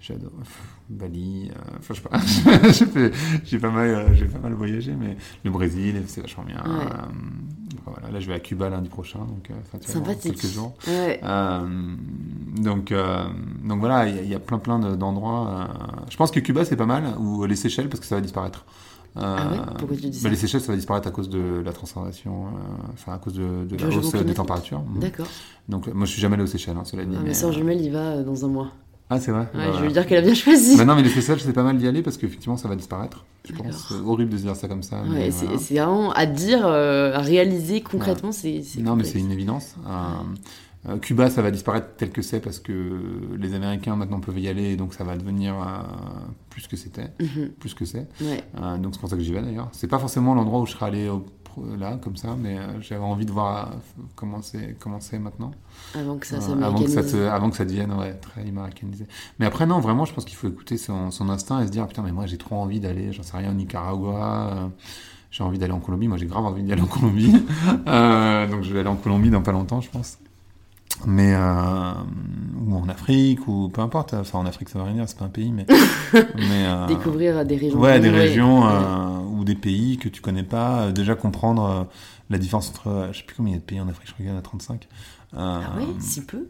pff, 0.00 0.62
Bali, 0.88 1.50
euh, 1.50 1.76
enfin 1.78 1.94
je 1.94 2.00
sais 2.00 2.08
pas. 2.08 2.18
j'ai 2.72 2.86
fait- 2.86 3.12
j'ai 3.44 3.58
pas, 3.58 3.70
mal, 3.70 3.88
euh, 3.88 4.14
j'ai 4.14 4.24
pas 4.26 4.38
mal 4.38 4.54
voyagé, 4.54 4.94
mais 4.98 5.16
le 5.44 5.50
Brésil, 5.50 6.02
c'est 6.06 6.20
vachement 6.22 6.44
bien. 6.44 6.56
Ouais. 6.64 6.84
Euh, 6.86 7.86
voilà, 7.86 8.10
là 8.10 8.20
je 8.20 8.26
vais 8.26 8.34
à 8.34 8.40
Cuba 8.40 8.68
lundi 8.70 8.88
prochain, 8.88 9.18
donc 9.20 9.50
euh, 9.50 9.54
dans 9.72 9.80
Sympathique. 9.86 10.34
quelques 10.40 10.52
jours. 10.54 10.74
Ouais. 10.86 11.20
Euh, 11.22 11.66
donc, 12.56 12.92
euh, 12.92 13.24
donc 13.64 13.80
voilà, 13.80 14.08
il 14.08 14.24
y, 14.26 14.28
y 14.30 14.34
a 14.34 14.38
plein 14.38 14.58
plein 14.58 14.78
de- 14.78 14.94
d'endroits. 14.96 15.48
euh, 15.48 15.64
je 16.10 16.16
pense 16.16 16.30
que 16.30 16.40
Cuba 16.40 16.64
c'est 16.64 16.76
pas 16.76 16.86
mal, 16.86 17.14
ou 17.18 17.44
les 17.44 17.56
Seychelles 17.56 17.88
parce 17.88 18.00
que 18.00 18.06
ça 18.06 18.14
va 18.14 18.20
disparaître. 18.20 18.64
Euh, 19.18 19.36
Ah 19.38 19.50
ouais 19.52 19.58
Pourquoi 19.78 19.96
tu 19.96 20.02
dis 20.08 20.18
bah, 20.18 20.22
ça 20.24 20.28
Les 20.28 20.36
Seychelles 20.36 20.60
ça 20.60 20.72
va 20.72 20.76
disparaître 20.76 21.08
à 21.08 21.10
cause 21.10 21.28
de 21.28 21.62
la 21.64 21.72
transformation, 21.72 22.46
euh, 22.46 22.92
enfin 22.94 23.12
à 23.14 23.18
cause 23.18 23.34
de, 23.34 23.42
la 23.78 23.86
hausse 23.88 24.04
des 24.04 24.10
climatique. 24.10 24.34
températures. 24.36 24.80
Mhm. 24.80 25.00
D'accord. 25.00 25.26
Donc 25.68 25.86
moi 25.92 26.06
je 26.06 26.12
suis 26.12 26.20
jamais 26.20 26.34
allé 26.34 26.42
aux 26.44 26.46
Seychelles, 26.46 26.76
hein, 26.78 26.84
cela 26.84 27.04
dit. 27.04 27.14
Ah, 27.16 27.20
mais, 27.22 27.28
ma 27.28 27.34
soeur 27.34 27.50
euh, 27.50 27.52
jumelle 27.52 27.80
y 27.80 27.90
va 27.90 27.98
euh, 27.98 28.22
dans 28.24 28.44
un 28.44 28.48
mois. 28.48 28.68
Ah 29.10 29.18
c'est 29.18 29.30
vrai. 29.30 29.48
Ouais, 29.54 29.66
Bah, 29.66 29.72
je 29.78 29.84
lui 29.84 29.92
dire 29.92 30.06
qu'elle 30.06 30.18
a 30.18 30.22
bien 30.22 30.34
choisi. 30.34 30.76
Bah 30.76 30.84
non 30.84 30.94
mais 30.94 31.02
les 31.02 31.08
Seychelles 31.08 31.40
c'est 31.40 31.52
pas 31.54 31.62
mal 31.62 31.78
d'y 31.78 31.86
aller 31.88 32.02
parce 32.02 32.16
qu'effectivement 32.18 32.56
ça 32.56 32.68
va 32.68 32.76
disparaître. 32.76 33.24
Je 33.48 33.54
pense. 33.54 33.92
Horrible 34.06 34.30
de 34.32 34.36
se 34.36 34.42
dire 34.42 34.54
ça 34.54 34.68
comme 34.68 34.82
ça. 34.82 35.00
Ouais, 35.02 35.30
c'est 35.30 35.46
voilà. 35.46 35.86
vraiment 35.86 36.12
à 36.12 36.26
dire, 36.26 36.66
euh, 36.66 37.14
à 37.14 37.20
réaliser 37.20 37.80
concrètement, 37.80 38.30
c'est 38.32 38.62
c'est 38.62 38.80
Non, 38.82 38.94
mais 38.96 39.04
c'est 39.04 39.18
une 39.18 39.30
évidence. 39.32 39.76
Euh, 39.86 39.90
euh, 39.90 40.22
Cuba, 41.02 41.28
ça 41.28 41.42
va 41.42 41.50
disparaître 41.50 41.88
tel 41.96 42.10
que 42.10 42.22
c'est 42.22 42.40
parce 42.40 42.60
que 42.60 43.00
les 43.36 43.52
Américains 43.54 43.96
maintenant 43.96 44.20
peuvent 44.20 44.38
y 44.38 44.48
aller, 44.48 44.70
et 44.72 44.76
donc 44.76 44.94
ça 44.94 45.04
va 45.04 45.16
devenir 45.16 45.54
euh, 45.54 45.82
plus 46.50 46.66
que 46.66 46.76
c'était, 46.76 47.10
Mhm. 47.20 47.48
plus 47.58 47.74
que 47.74 47.84
c'est. 47.84 48.06
Ouais. 48.20 48.42
Euh, 48.60 48.78
donc 48.78 48.94
c'est 48.94 49.00
pour 49.00 49.10
ça 49.10 49.16
que 49.16 49.22
j'y 49.22 49.32
vais 49.32 49.42
d'ailleurs. 49.42 49.68
C'est 49.72 49.88
pas 49.88 49.98
forcément 49.98 50.34
l'endroit 50.34 50.60
où 50.60 50.66
je 50.66 50.72
serais 50.72 50.86
allé 50.86 51.08
au- 51.08 51.26
là 51.76 51.98
comme 52.00 52.16
ça, 52.16 52.36
mais 52.40 52.56
euh, 52.56 52.80
j'avais 52.80 53.02
envie 53.02 53.26
de 53.26 53.32
voir 53.32 53.72
euh, 53.72 54.02
comment 54.14 54.40
c'est 54.40 55.18
maintenant, 55.18 55.50
Avant 55.94 56.16
que 56.16 56.26
ça 56.26 56.36
Euh, 56.36 56.62
avant 56.62 56.78
que 56.80 56.88
ça 56.88 57.02
te- 57.02 57.16
avant 57.26 57.50
que 57.50 57.56
ça 57.56 57.64
devienne 57.64 57.92
ouais, 57.94 58.14
très 58.14 58.42
américanisé. 58.42 59.06
Mais 59.40 59.46
après 59.46 59.66
non, 59.66 59.80
vraiment, 59.80 60.04
je 60.04 60.14
pense 60.14 60.24
qu'il 60.24 60.36
faut 60.36 60.46
écouter 60.48 60.76
son, 60.76 61.10
son 61.10 61.28
instinct 61.28 61.60
et 61.60 61.66
se 61.66 61.72
dire 61.72 61.86
putain 61.88 62.02
mais 62.02 62.12
moi 62.12 62.26
j'ai 62.26 62.38
trop 62.38 62.54
envie 62.54 62.78
d'aller, 62.78 63.12
j'en 63.12 63.24
sais 63.24 63.36
rien, 63.36 63.50
au 63.50 63.54
Nicaragua. 63.54 64.50
euh, 64.52 64.68
j'ai 65.32 65.42
envie 65.42 65.58
d'aller 65.58 65.72
en 65.72 65.80
Colombie. 65.80 66.08
Moi, 66.08 66.16
j'ai 66.16 66.24
grave 66.26 66.44
envie 66.46 66.62
d'aller 66.62 66.80
en 66.80 66.86
Colombie. 66.86 67.32
Euh, 67.88 68.46
donc, 68.46 68.62
je 68.62 68.72
vais 68.72 68.80
aller 68.80 68.88
en 68.88 68.96
Colombie 68.96 69.28
dans 69.30 69.42
pas 69.42 69.52
longtemps, 69.52 69.80
je 69.82 69.90
pense. 69.90 70.16
Mais 71.06 71.32
euh, 71.34 71.92
ou 72.66 72.74
en 72.76 72.88
Afrique 72.88 73.46
ou 73.48 73.68
peu 73.68 73.80
importe. 73.80 74.14
Enfin, 74.14 74.38
en 74.40 74.46
Afrique, 74.46 74.68
ça 74.68 74.78
va 74.78 74.84
rien 74.86 74.94
dire, 74.94 75.04
c'est 75.08 75.18
pas 75.18 75.24
un 75.24 75.28
pays, 75.30 75.52
mais 75.52 75.66
mais 76.12 76.66
euh, 76.66 76.86
Découvrir 76.86 77.44
des 77.44 77.56
régions. 77.56 77.78
ouais, 77.80 78.00
des 78.00 78.10
régions 78.10 78.62
Ouais. 78.62 78.72
euh, 78.72 79.18
ou 79.38 79.44
des 79.44 79.54
pays 79.54 79.96
que 79.98 80.08
tu 80.08 80.20
connais 80.20 80.42
pas. 80.42 80.80
euh, 80.82 80.92
déjà 80.92 81.14
comprendre 81.14 81.64
euh, 81.64 81.84
la 82.30 82.38
différence 82.38 82.68
entre, 82.70 83.08
je 83.12 83.18
sais 83.18 83.24
plus 83.24 83.36
combien 83.36 83.52
il 83.52 83.54
y 83.54 83.58
a 83.58 83.60
de 83.60 83.64
pays 83.64 83.80
en 83.80 83.88
Afrique. 83.88 84.08
Je 84.08 84.12
crois 84.12 84.24
qu'il 84.24 84.32
y 84.32 84.36
en 84.36 84.38
a 84.38 84.42
35. 84.42 84.88
Euh, 85.34 85.36
Ah 85.38 85.76
ouais, 85.78 85.86
si 86.00 86.24
peu 86.24 86.48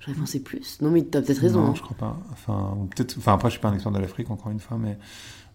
J'aurais 0.00 0.16
pensé 0.18 0.40
plus. 0.42 0.78
Non, 0.80 0.90
mais 0.90 1.02
t'as 1.02 1.22
peut-être 1.22 1.38
raison. 1.38 1.60
Non, 1.60 1.70
hein. 1.70 1.74
je 1.76 1.82
crois 1.82 1.96
pas. 1.96 2.16
Enfin, 2.32 2.76
peut-être. 2.94 3.14
Enfin, 3.18 3.34
après, 3.34 3.48
je 3.50 3.52
suis 3.52 3.60
pas 3.60 3.68
un 3.68 3.74
expert 3.74 3.92
de 3.92 4.00
l'Afrique, 4.00 4.30
encore 4.30 4.50
une 4.50 4.58
fois, 4.58 4.76
mais 4.76 4.98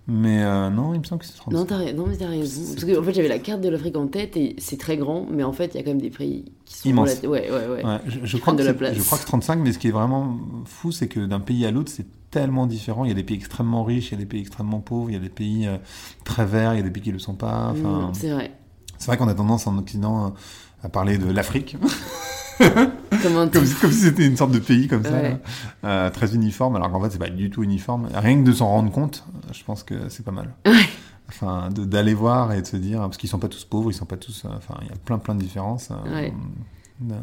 mais 0.08 0.42
euh, 0.42 0.70
non, 0.70 0.94
il 0.94 1.00
me 1.00 1.04
semble 1.04 1.22
que 1.22 1.28
c'est 1.28 1.36
35. 1.36 1.58
Non, 1.58 1.66
t'as 1.66 1.92
non, 1.94 2.06
mais 2.08 2.16
t'as 2.16 2.30
raison. 2.30 2.74
Parce 2.74 2.86
que 2.86 2.98
en 2.98 3.04
fait, 3.04 3.14
j'avais 3.14 3.28
la 3.28 3.40
carte 3.40 3.62
de 3.62 3.70
l'Afrique 3.70 3.98
en 3.98 4.08
tête 4.08 4.38
et 4.38 4.56
c'est 4.58 4.78
très 4.78 4.96
grand, 4.96 5.26
mais 5.30 5.44
en 5.44 5.52
fait, 5.52 5.74
il 5.74 5.78
y 5.78 5.80
a 5.80 5.84
quand 5.84 5.90
même 5.92 6.02
des 6.02 6.10
pays 6.10 6.46
qui 6.66 6.78
sont 6.78 6.90
Immenses. 6.90 7.20
Ouais, 7.24 7.28
ouais, 7.28 7.50
ouais. 7.50 7.86
Ouais, 7.86 8.00
je, 8.08 8.20
je 8.24 8.38
crois 8.38 8.54
que 8.54 8.60
de 8.60 8.64
la 8.64 8.74
place. 8.74 8.96
je 8.96 9.02
crois 9.02 9.18
que 9.18 9.24
c'est 9.24 9.30
35, 9.30 9.60
mais 9.60 9.74
ce 9.74 9.80
qui 9.80 9.90
est 9.90 9.92
vraiment 9.92 10.38
fou, 10.66 10.92
c'est 10.92 11.08
que 11.08 11.20
d'un 11.26 11.42
pays 11.42 11.66
à 11.66 11.72
l'autre, 11.72 11.92
c'est 11.94 12.06
tellement 12.32 12.68
différent. 12.68 13.04
Il 13.04 13.10
y 13.10 13.12
a 13.12 13.16
des 13.16 13.24
pays 13.24 13.38
extrêmement 13.38 13.84
riches, 13.84 14.10
il 14.10 14.12
y 14.12 14.16
a 14.16 14.20
des 14.20 14.26
pays 14.26 14.42
extrêmement 14.42 14.80
pauvres, 14.80 15.10
il 15.10 15.14
y 15.14 15.18
a 15.18 15.20
des 15.20 15.30
pays 15.30 15.68
euh, 15.68 15.78
très 16.24 16.46
verts, 16.46 16.74
il 16.74 16.78
y 16.78 16.80
a 16.80 16.84
des 16.84 16.92
pays 16.92 17.04
qui 17.04 17.12
le 17.12 17.20
sont 17.20 17.36
pas. 17.36 17.74
Mm, 17.74 18.12
c'est 18.14 18.30
vrai. 18.30 18.52
c'est 18.98 19.08
vrai 19.08 19.18
qu'on 19.18 19.28
a 19.28 19.34
tendance 19.34 19.68
en 19.68 19.78
Occident 19.78 20.28
euh, 20.28 20.30
à 20.84 20.90
parler 20.90 21.18
de 21.18 21.30
l'Afrique, 21.32 21.76
Comme 23.22 23.66
si- 23.66 23.76
comme 23.76 23.92
si 23.92 24.00
c'était 24.00 24.26
une 24.26 24.38
sorte 24.38 24.52
de 24.52 24.60
pays 24.60 24.88
comme 24.88 25.04
ça, 25.04 25.12
Ouais. 25.12 25.38
euh, 25.84 26.10
très 26.10 26.34
uniforme, 26.36 26.76
alors 26.76 26.92
qu'en 26.92 27.02
fait, 27.02 27.12
c'est 27.12 27.20
pas 27.20 27.30
du 27.30 27.50
tout 27.50 27.64
uniforme. 27.64 28.08
Rien 28.14 28.42
que 28.42 28.48
de 28.48 28.54
s'en 28.54 28.68
rendre 28.68 28.92
compte, 28.92 29.24
je 29.54 29.64
pense 29.64 29.84
que 29.84 30.10
c'est 30.10 30.24
pas 30.26 30.32
mal. 30.32 30.54
Ouais. 30.66 30.74
Enfin, 31.30 31.70
d'aller 31.76 32.14
voir 32.14 32.54
et 32.54 32.62
de 32.62 32.68
se 32.68 32.78
dire, 32.78 33.00
parce 33.02 33.18
qu'ils 33.18 33.30
sont 33.30 33.40
pas 33.40 33.50
tous 33.50 33.66
pauvres, 33.66 33.92
ils 33.92 33.94
sont 33.94 34.06
pas 34.06 34.16
tous. 34.18 34.44
euh, 34.46 34.50
Enfin, 34.56 34.76
il 34.84 34.88
y 34.88 34.92
a 34.92 34.96
plein 35.04 35.18
plein 35.18 35.36
de 35.36 35.42
différences. 35.42 35.90
euh, 35.92 36.14
Ouais. 36.16 36.34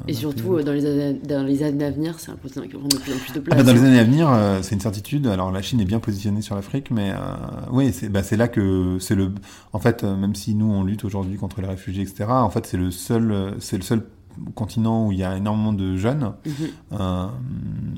Et 0.07 0.13
surtout, 0.15 0.63
dans 0.63 0.73
les, 0.73 0.87
années, 0.87 1.21
dans 1.27 1.43
les 1.45 1.65
années 1.65 1.85
à 1.87 1.91
venir, 1.91 2.15
c'est 2.21 2.31
un 2.31 2.37
continent 2.37 2.65
qui 2.67 2.75
va 2.75 2.79
prendre 2.79 2.97
de 2.97 3.01
plus 3.03 3.13
en 3.13 3.17
plus 3.19 3.33
de 3.33 3.39
Ah 3.41 3.43
place. 3.43 3.57
bah, 3.57 3.63
dans 3.65 3.73
les 3.73 3.85
années 3.85 3.99
à 3.99 4.05
venir, 4.05 4.29
euh, 4.31 4.61
c'est 4.63 4.77
une 4.77 4.81
certitude. 4.81 5.27
Alors 5.27 5.51
la 5.51 5.63
Chine 5.63 5.81
est 5.81 5.85
bien 5.85 5.99
positionnée 5.99 6.43
sur 6.43 6.55
l'Afrique, 6.55 6.93
mais 6.93 7.11
euh, 7.11 7.17
oui, 7.73 7.93
c'est 7.93 8.09
bah, 8.09 8.23
c'est 8.23 8.37
là 8.37 8.47
que 8.47 8.99
c'est 9.01 9.17
le. 9.17 9.33
En 9.73 9.81
fait, 9.81 10.05
même 10.05 10.37
si 10.37 10.55
nous 10.55 10.71
on 10.71 10.85
lutte 10.85 11.05
aujourd'hui 11.05 11.39
contre 11.39 11.61
les 11.61 11.67
réfugiés, 11.67 12.03
etc. 12.05 12.27
En 12.29 12.51
fait, 12.51 12.67
c'est 12.67 12.77
le 12.77 12.93
seul, 12.93 13.55
c'est 13.59 13.77
le 13.77 13.83
seul 13.83 14.07
continent 14.55 15.07
où 15.07 15.13
il 15.13 15.19
y 15.19 15.25
a 15.25 15.37
énormément 15.37 15.73
de 15.73 15.97
jeunes. 15.97 16.33
Mhm. 16.47 16.53
Euh, 17.01 17.27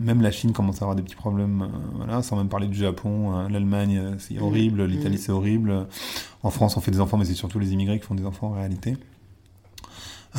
même 0.03 0.23
la 0.23 0.31
Chine 0.31 0.53
commence 0.53 0.77
à 0.83 0.85
avoir 0.85 0.97
des 0.97 1.03
petits 1.03 1.17
problèmes. 1.17 1.63
euh, 1.63 1.67
voilà, 1.97 2.23
sans 2.23 2.37
même 2.37 2.49
parler 2.49 2.67
du 2.69 2.77
Japon, 2.79 3.37
euh, 3.37 3.49
l'Allemagne, 3.49 4.15
c'est 4.19 4.35
Mhm. 4.35 4.43
horrible. 4.43 4.85
L'Italie, 4.85 5.17
Mhm. 5.17 5.21
c'est 5.21 5.33
horrible. 5.33 5.87
En 6.43 6.51
France, 6.51 6.77
on 6.77 6.81
fait 6.81 6.91
des 6.91 7.01
enfants, 7.01 7.17
mais 7.19 7.25
c'est 7.25 7.35
surtout 7.35 7.59
les 7.59 7.73
immigrés 7.73 7.99
qui 7.99 8.07
font 8.07 8.15
des 8.15 8.27
enfants 8.27 8.49
en 8.49 8.53
réalité. 8.55 8.97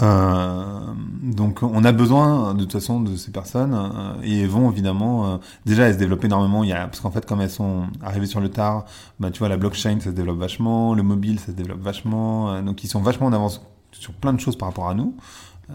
Euh, 0.03 0.79
donc 1.23 1.63
on 1.63 1.83
a 1.83 1.91
besoin 1.91 2.53
de 2.53 2.59
toute 2.61 2.73
façon 2.73 2.99
de 3.01 3.15
ces 3.15 3.31
personnes 3.31 3.73
euh, 3.73 4.13
et 4.21 4.41
elles 4.41 4.47
vont 4.49 4.69
évidemment 4.69 5.25
euh, 5.25 5.37
déjà 5.65 5.87
elles 5.87 5.95
se 5.95 5.97
développent 5.99 6.23
énormément 6.23 6.63
il 6.63 6.69
y 6.69 6.73
a 6.73 6.85
parce 6.85 6.99
qu'en 6.99 7.09
fait 7.09 7.25
comme 7.25 7.41
elles 7.41 7.49
sont 7.49 7.85
arrivées 8.03 8.27
sur 8.27 8.39
le 8.39 8.49
tard 8.49 8.85
bah 9.19 9.31
tu 9.31 9.39
vois 9.39 9.49
la 9.49 9.57
blockchain 9.57 9.97
ça 9.99 10.11
se 10.11 10.15
développe 10.15 10.37
vachement 10.37 10.93
le 10.93 11.01
mobile 11.01 11.39
ça 11.39 11.47
se 11.47 11.51
développe 11.53 11.79
vachement 11.81 12.61
donc 12.61 12.83
ils 12.83 12.87
sont 12.87 13.01
vachement 13.01 13.25
en 13.25 13.33
avance 13.33 13.65
sur 13.91 14.13
plein 14.13 14.33
de 14.33 14.39
choses 14.39 14.55
par 14.55 14.67
rapport 14.69 14.87
à 14.87 14.93
nous 14.93 15.15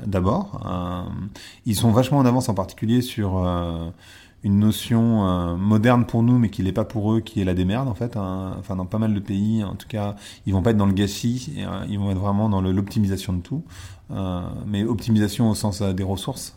d'abord 0.07 0.61
euh, 0.67 1.11
ils 1.67 1.77
sont 1.77 1.91
vachement 1.91 2.19
en 2.19 2.27
avance 2.27 2.49
en 2.49 2.55
particulier 2.55 3.03
sur 3.03 3.39
euh, 3.39 3.91
une 4.43 4.59
notion 4.59 5.27
euh, 5.27 5.57
moderne 5.57 6.07
pour 6.07 6.23
nous 6.23 6.39
mais 6.39 6.49
qui 6.49 6.63
l'est 6.63 6.73
pas 6.73 6.85
pour 6.85 7.13
eux 7.13 7.21
qui 7.21 7.41
est 7.41 7.45
la 7.45 7.55
démerde 7.55 7.89
en 7.89 7.95
fait 7.95 8.17
hein. 8.17 8.57
enfin 8.59 8.77
dans 8.77 8.87
pas 8.87 8.99
mal 8.99 9.15
de 9.15 9.21
pays 9.21 9.63
en 9.65 9.75
tout 9.75 9.89
cas 9.89 10.17
ils 10.47 10.53
vont 10.53 10.63
pas 10.63 10.71
être 10.71 10.77
dans 10.77 10.87
le 10.87 10.95
gâchis 10.95 11.53
ils 11.89 11.99
vont 11.99 12.11
être 12.11 12.19
vraiment 12.19 12.49
dans 12.49 12.61
l'optimisation 12.61 13.33
de 13.33 13.41
tout 13.41 13.63
mais 14.67 14.85
optimisation 14.85 15.49
au 15.49 15.55
sens 15.55 15.81
des 15.81 16.03
ressources. 16.03 16.55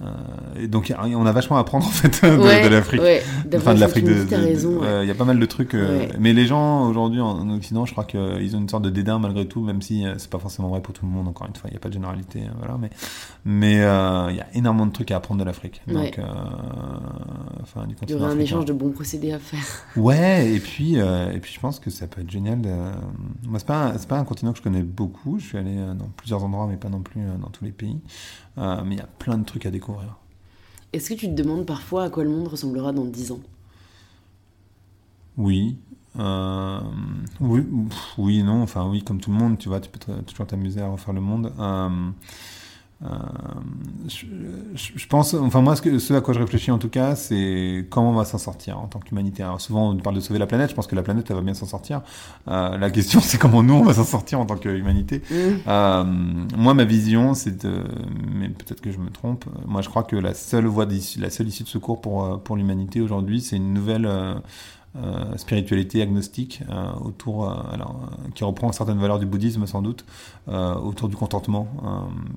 Euh, 0.00 0.06
euh, 0.06 0.60
et 0.64 0.66
donc 0.66 0.92
on 0.98 1.24
a 1.24 1.30
vachement 1.30 1.56
à 1.56 1.60
apprendre 1.60 1.86
en 1.86 1.90
fait 1.90 2.24
de, 2.26 2.36
Ouais, 2.36 2.64
de 2.64 2.68
l'Afrique. 2.68 3.00
Ouais, 3.00 3.22
Enfin, 3.54 3.74
de 3.74 3.80
l'Afrique 3.80 4.04
ouais. 4.06 5.02
Il 5.04 5.08
y 5.08 5.10
a 5.10 5.14
pas 5.14 5.24
mal 5.24 5.38
de 5.38 5.46
trucs. 5.46 5.74
euh. 5.74 6.06
Mais 6.18 6.32
les 6.32 6.46
gens 6.46 6.88
aujourd'hui 6.88 7.20
en, 7.20 7.28
en 7.28 7.50
Occident, 7.54 7.86
je 7.86 7.92
crois 7.92 8.02
qu'ils 8.04 8.56
ont 8.56 8.58
une 8.58 8.68
sorte 8.68 8.82
de 8.82 8.90
dédain 8.90 9.20
malgré 9.20 9.46
tout, 9.46 9.62
même 9.62 9.82
si 9.82 10.04
euh, 10.04 10.14
c'est 10.18 10.30
pas 10.30 10.40
forcément 10.40 10.68
vrai 10.68 10.80
pour 10.82 10.94
tout 10.94 11.06
le 11.06 11.12
monde. 11.12 11.28
Encore 11.28 11.46
une 11.46 11.54
fois, 11.54 11.70
il 11.70 11.74
n'y 11.74 11.76
a 11.76 11.80
pas 11.80 11.88
de 11.90 11.94
généralité. 11.94 12.40
euh, 12.40 12.50
voilà, 12.58 12.76
mais 12.80 12.90
mais 13.44 13.80
euh, 13.82 14.26
il 14.30 14.36
y 14.36 14.40
a 14.40 14.46
énormément 14.54 14.86
de 14.86 14.92
trucs 14.92 15.12
à 15.12 15.16
apprendre 15.16 15.38
de 15.40 15.44
l'Afrique. 15.44 15.80
Donc, 15.86 15.96
Ouais. 15.96 16.12
euh, 16.18 16.24
enfin, 17.62 17.86
du 17.86 17.94
Il 18.02 18.10
y 18.10 18.14
aurait 18.14 18.32
un 18.32 18.38
échange 18.38 18.64
de 18.64 18.72
bons 18.72 18.90
procédés 18.90 19.32
à 19.32 19.38
faire. 19.38 19.60
Ouais, 19.96 20.50
et 20.52 20.58
puis, 20.60 20.98
euh, 20.98 21.30
et 21.32 21.38
puis 21.38 21.52
je 21.54 21.60
pense 21.60 21.78
que 21.78 21.90
ça 21.90 22.06
peut 22.06 22.20
être 22.20 22.30
génial. 22.30 22.60
De... 22.60 22.68
Moi, 23.48 23.58
c'est 23.58 23.66
pas, 23.66 23.86
un- 23.86 23.98
c'est 23.98 24.08
pas 24.08 24.18
un 24.18 24.24
continent 24.24 24.52
que 24.52 24.58
je 24.58 24.62
connais 24.62 24.82
beaucoup. 24.82 25.38
Je 25.38 25.44
suis 25.46 25.58
allé 25.58 25.76
euh, 25.76 25.94
dans 25.94 26.08
plusieurs 26.16 26.42
endroits, 26.44 26.66
mais 26.68 26.76
pas 26.76 26.88
non 26.88 27.00
plus 27.00 27.20
euh, 27.20 27.36
dans 27.40 27.48
tous 27.50 27.64
les 27.64 27.70
pays. 27.72 27.98
Euh, 28.58 28.82
mais 28.84 28.94
il 28.96 28.98
y 28.98 29.02
a 29.02 29.06
plein 29.06 29.38
de 29.38 29.44
trucs 29.44 29.66
à 29.66 29.70
découvrir. 29.70 30.16
Est-ce 30.92 31.10
que 31.10 31.14
tu 31.14 31.26
te 31.26 31.34
demandes 31.34 31.66
parfois 31.66 32.04
à 32.04 32.10
quoi 32.10 32.24
le 32.24 32.30
monde 32.30 32.48
ressemblera 32.48 32.92
dans 32.92 33.04
10 33.04 33.32
ans? 33.32 33.40
Oui. 35.36 35.76
Euh, 36.16 36.80
oui, 37.40 37.62
pff, 37.88 38.14
oui, 38.18 38.42
non, 38.44 38.62
enfin 38.62 38.88
oui, 38.88 39.02
comme 39.02 39.20
tout 39.20 39.32
le 39.32 39.36
monde, 39.36 39.58
tu 39.58 39.68
vois, 39.68 39.80
tu 39.80 39.90
peux 39.90 39.98
toujours 40.22 40.46
t'amuser 40.46 40.80
à 40.80 40.88
refaire 40.88 41.12
le 41.12 41.20
monde. 41.20 41.52
Euh, 41.58 42.10
euh, 43.02 43.08
je, 44.06 45.06
pense, 45.08 45.34
enfin 45.34 45.60
moi, 45.60 45.76
ce, 45.76 45.82
que, 45.82 45.98
ce 45.98 46.14
à 46.14 46.20
quoi 46.20 46.32
je 46.32 46.38
réfléchis 46.38 46.70
en 46.70 46.78
tout 46.78 46.88
cas, 46.88 47.16
c'est 47.16 47.86
comment 47.90 48.10
on 48.10 48.14
va 48.14 48.24
s'en 48.24 48.38
sortir 48.38 48.78
en 48.78 48.86
tant 48.86 48.98
qu'humanité. 48.98 49.42
Alors 49.42 49.60
souvent, 49.60 49.90
on 49.90 49.96
parle 49.96 50.16
de 50.16 50.20
sauver 50.20 50.38
la 50.38 50.46
planète. 50.46 50.70
Je 50.70 50.74
pense 50.74 50.86
que 50.86 50.94
la 50.94 51.02
planète, 51.02 51.26
elle 51.28 51.36
va 51.36 51.42
bien 51.42 51.54
s'en 51.54 51.66
sortir. 51.66 52.02
Euh, 52.48 52.78
la 52.78 52.90
question, 52.90 53.20
c'est 53.22 53.38
comment 53.38 53.62
nous, 53.62 53.74
on 53.74 53.82
va 53.82 53.94
s'en 53.94 54.04
sortir 54.04 54.40
en 54.40 54.46
tant 54.46 54.56
qu'humanité. 54.56 55.22
Mmh. 55.30 55.34
Euh, 55.66 56.04
moi, 56.56 56.74
ma 56.74 56.84
vision, 56.84 57.34
c'est 57.34 57.62
de, 57.62 57.84
mais 58.32 58.48
peut-être 58.48 58.80
que 58.80 58.90
je 58.90 58.98
me 58.98 59.10
trompe. 59.10 59.44
Moi, 59.66 59.82
je 59.82 59.88
crois 59.88 60.04
que 60.04 60.16
la 60.16 60.32
seule 60.32 60.66
voie 60.66 60.86
d'issue, 60.86 61.20
la 61.20 61.30
seule 61.30 61.48
issue 61.48 61.64
de 61.64 61.68
secours 61.68 62.00
pour 62.00 62.42
pour 62.42 62.56
l'humanité 62.56 63.00
aujourd'hui, 63.00 63.40
c'est 63.40 63.56
une 63.56 63.74
nouvelle 63.74 64.08
euh, 64.96 65.36
spiritualité 65.38 66.02
agnostique 66.02 66.62
euh, 66.70 66.92
autour, 67.04 67.50
euh, 67.50 67.54
alors, 67.72 67.96
qui 68.36 68.44
reprend 68.44 68.70
certaines 68.70 69.00
valeurs 69.00 69.18
du 69.18 69.26
bouddhisme 69.26 69.66
sans 69.66 69.82
doute, 69.82 70.04
autour 70.46 71.08
du 71.08 71.16
contentement. 71.16 71.66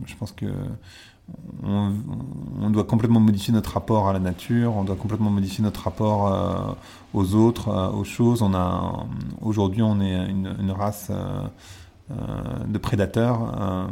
Je 0.05 0.15
pense 0.15 0.31
que 0.31 0.47
on, 1.61 2.69
doit 2.71 2.85
complètement 2.85 3.19
modifier 3.19 3.53
notre 3.53 3.73
rapport 3.73 4.07
à 4.07 4.13
la 4.13 4.19
nature, 4.19 4.75
on 4.75 4.85
doit 4.85 4.95
complètement 4.95 5.29
modifier 5.29 5.63
notre 5.63 5.83
rapport 5.83 6.77
aux 7.13 7.35
autres, 7.35 7.93
aux 7.93 8.05
choses. 8.05 8.43
Aujourd'hui, 9.41 9.83
on 9.83 9.99
est 10.01 10.27
une, 10.27 10.71
race. 10.71 11.11
de 12.09 12.77
prédateurs 12.77 13.89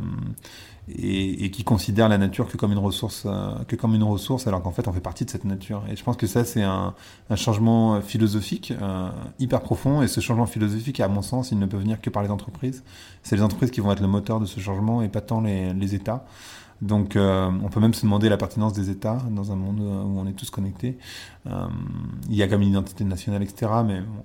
et, 0.88 1.50
qui 1.52 1.64
considère 1.64 2.10
la 2.10 2.18
nature 2.18 2.48
que 2.48 2.58
comme 2.58 2.72
une 2.72 2.80
ressource, 2.80 3.24
euh, 3.26 3.52
que 3.68 3.76
comme 3.76 3.96
une 3.96 4.04
ressource, 4.04 4.48
alors 4.48 4.62
qu'en 4.62 4.72
fait 4.72 4.88
on 4.88 4.94
fait 4.94 5.00
partie 5.00 5.26
de 5.26 5.30
cette 5.30 5.46
nature. 5.46 5.84
Et 5.90 5.96
je 5.96 6.04
pense 6.04 6.18
que 6.18 6.28
ça 6.28 6.46
c'est 6.46 6.64
un, 6.64 6.94
un, 7.30 7.36
changement 7.36 8.02
philosophique 8.02 8.74
euh, 8.82 9.10
hyper 9.40 9.62
profond. 9.62 10.02
Et 10.02 10.08
ce 10.08 10.22
changement 10.22 10.46
philosophique, 10.46 11.00
à 11.00 11.08
mon 11.08 11.22
sens, 11.22 11.52
il 11.52 11.60
ne 11.60 11.66
peut 11.66 11.78
venir 11.78 12.02
que 12.02 12.10
par 12.10 12.24
les 12.24 12.30
entreprises. 12.30 12.84
C'est 13.24 13.36
les 13.36 13.42
entreprises 13.42 13.72
qui 13.72 13.82
vont 13.82 13.92
être 13.92 14.02
le 14.02 14.08
moteur 14.08 14.40
de 14.40 14.46
ce 14.46 14.60
changement 14.60 15.02
et 15.02 15.10
pas 15.10 15.22
tant 15.22 15.42
les, 15.42 15.74
les 15.74 15.96
États. 15.96 16.26
Donc, 16.82 17.16
euh, 17.16 17.50
on 17.64 17.70
peut 17.70 17.80
même 17.80 17.94
se 17.94 18.02
demander 18.02 18.28
la 18.28 18.38
pertinence 18.38 18.74
des 18.74 18.90
États 18.90 19.22
dans 19.32 19.52
un 19.52 19.56
monde 19.56 19.80
où 19.80 20.20
on 20.20 20.28
est 20.28 20.34
tous 20.34 20.50
connectés. 20.50 20.98
Euh, 21.48 21.68
il 22.30 22.36
y 22.36 22.44
a 22.44 22.48
comme 22.48 22.62
une 22.62 22.70
identité 22.70 23.04
nationale, 23.06 23.44
etc. 23.44 23.72
Mais 23.86 24.02
bon, 24.02 24.24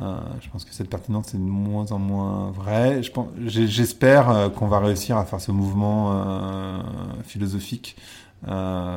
euh, 0.00 0.16
je 0.40 0.48
pense 0.50 0.64
que 0.64 0.72
cette 0.72 0.88
pertinence 0.88 1.34
est 1.34 1.38
de 1.38 1.42
moins 1.42 1.90
en 1.92 1.98
moins 1.98 2.50
vraie. 2.50 3.00
J'espère 3.46 4.50
qu'on 4.56 4.68
va 4.68 4.78
réussir 4.78 5.16
à 5.16 5.24
faire 5.24 5.40
ce 5.40 5.52
mouvement 5.52 6.82
philosophique 7.24 7.96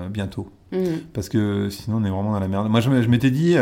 bientôt. 0.09 0.49
Mmh. 0.71 0.77
Parce 1.13 1.29
que 1.29 1.69
sinon, 1.69 1.97
on 1.97 2.05
est 2.05 2.09
vraiment 2.09 2.33
dans 2.33 2.39
la 2.39 2.47
merde. 2.47 2.69
Moi, 2.69 2.79
je, 2.79 3.01
je 3.01 3.07
m'étais 3.07 3.31
dit 3.31 3.55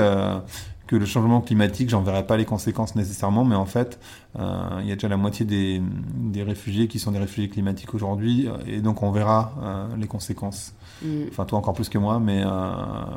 que 0.92 0.98
le 0.98 1.06
changement 1.06 1.40
climatique, 1.40 1.90
j'en 1.90 2.02
verrai 2.02 2.28
pas 2.28 2.36
les 2.36 2.44
conséquences 2.44 2.98
nécessairement, 2.98 3.46
mais 3.46 3.56
en 3.56 3.66
fait, 3.66 3.98
euh, 4.38 4.80
il 4.82 4.90
y 4.90 4.92
a 4.92 4.96
déjà 4.96 5.08
la 5.08 5.16
moitié 5.16 5.46
des, 5.46 5.82
des, 6.16 6.44
réfugiés 6.44 6.90
qui 6.90 7.00
sont 7.00 7.12
des 7.12 7.18
réfugiés 7.18 7.48
climatiques 7.48 7.94
aujourd'hui, 7.94 8.50
et 8.68 8.82
donc 8.82 9.02
on 9.02 9.10
verra 9.10 9.54
euh, 9.64 9.88
les 9.98 10.08
conséquences. 10.08 10.74
Mm. 11.02 11.30
Enfin, 11.30 11.46
toi 11.46 11.60
encore 11.60 11.76
plus 11.76 11.88
que 11.88 11.98
moi, 11.98 12.20
mais, 12.20 12.44
euh, 12.46 12.50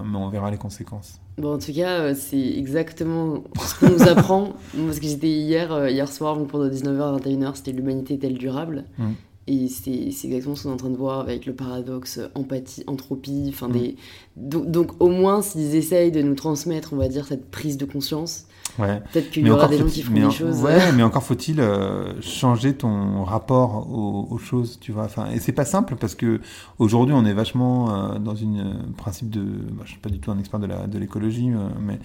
mais 0.05 0.17
on 0.17 0.29
verra 0.29 0.53
les 0.53 0.57
conséquences. 0.57 1.21
Bon, 1.37 1.55
en 1.55 1.59
tout 1.59 1.73
cas, 1.73 2.15
c'est 2.15 2.39
exactement 2.39 3.43
ce 3.67 3.79
qu'on 3.79 3.91
nous 3.91 4.09
apprend. 4.09 4.53
Parce 4.87 5.01
que 5.01 5.07
j'étais 5.07 5.29
hier, 5.29 5.89
hier 5.89 6.09
soir, 6.09 6.39
pour 6.45 6.61
de 6.61 6.71
19h 6.71 7.01
à 7.01 7.19
21h, 7.19 7.57
c'était 7.57 7.73
l'humanité 7.73 8.19
telle 8.19 8.39
durable? 8.39 8.85
Mm. 8.99 9.13
Et 9.47 9.69
c'est 9.69 9.93
exactement 9.93 10.57
ce 10.57 10.63
qu'on 10.63 10.71
est 10.71 10.73
en 10.73 10.79
train 10.79 10.91
de 10.91 10.97
voir 10.97 11.21
avec 11.21 11.45
le 11.45 11.53
paradoxe 11.53 12.19
empathie, 12.35 12.83
entropie. 12.87 13.47
Enfin, 13.51 13.69
mm. 13.69 13.73
des... 13.73 13.97
donc, 14.37 14.71
donc, 14.71 15.03
au 15.03 15.09
moins, 15.09 15.43
s'ils 15.43 15.75
essayent 15.75 16.13
de 16.13 16.23
nous 16.23 16.35
transmettre, 16.35 16.95
on 16.95 16.97
va 16.97 17.09
dire, 17.09 17.27
cette 17.27 17.51
prise 17.51 17.77
de 17.77 17.85
conscience, 17.85 18.47
ouais. 18.79 19.03
peut-être 19.13 19.31
qu'il 19.31 19.47
y 19.47 19.51
aura 19.51 19.69
des 19.69 19.77
gens 19.77 19.87
qui 19.87 20.03
feront 20.03 20.29
des 20.29 20.31
choses. 20.31 20.63
Ouais, 20.63 20.93
mais 20.93 21.03
encore 21.03 21.23
faut-il 21.23 21.61
euh, 21.61 22.19
changer 22.23 22.75
ton 22.75 23.23
rapport 23.25 23.87
aux, 23.93 24.39
choses, 24.39 24.79
tu 24.81 24.93
vois. 24.93 25.05
Enfin, 25.05 25.29
et 25.31 25.41
c'est 25.41 25.53
pas 25.53 25.67
simple 25.67 25.97
parce 26.01 26.15
que 26.15 26.41
aujourd'hui, 26.79 27.15
on 27.15 27.27
est 27.27 27.35
vachement 27.35 28.15
euh, 28.15 28.19
dans 28.19 28.35
une 28.35 28.61
euh, 28.61 28.93
principe 28.97 29.29
de. 29.29 29.43
Bah, 29.43 29.83
je 29.85 29.91
suis 29.91 30.01
pas 30.01 30.09
du 30.09 30.21
tout 30.21 30.31
un 30.31 30.39
expert 30.39 30.59
de 30.59 30.99
l'écologie, 30.99 31.51
de 31.51 31.57
mais. 31.83 31.99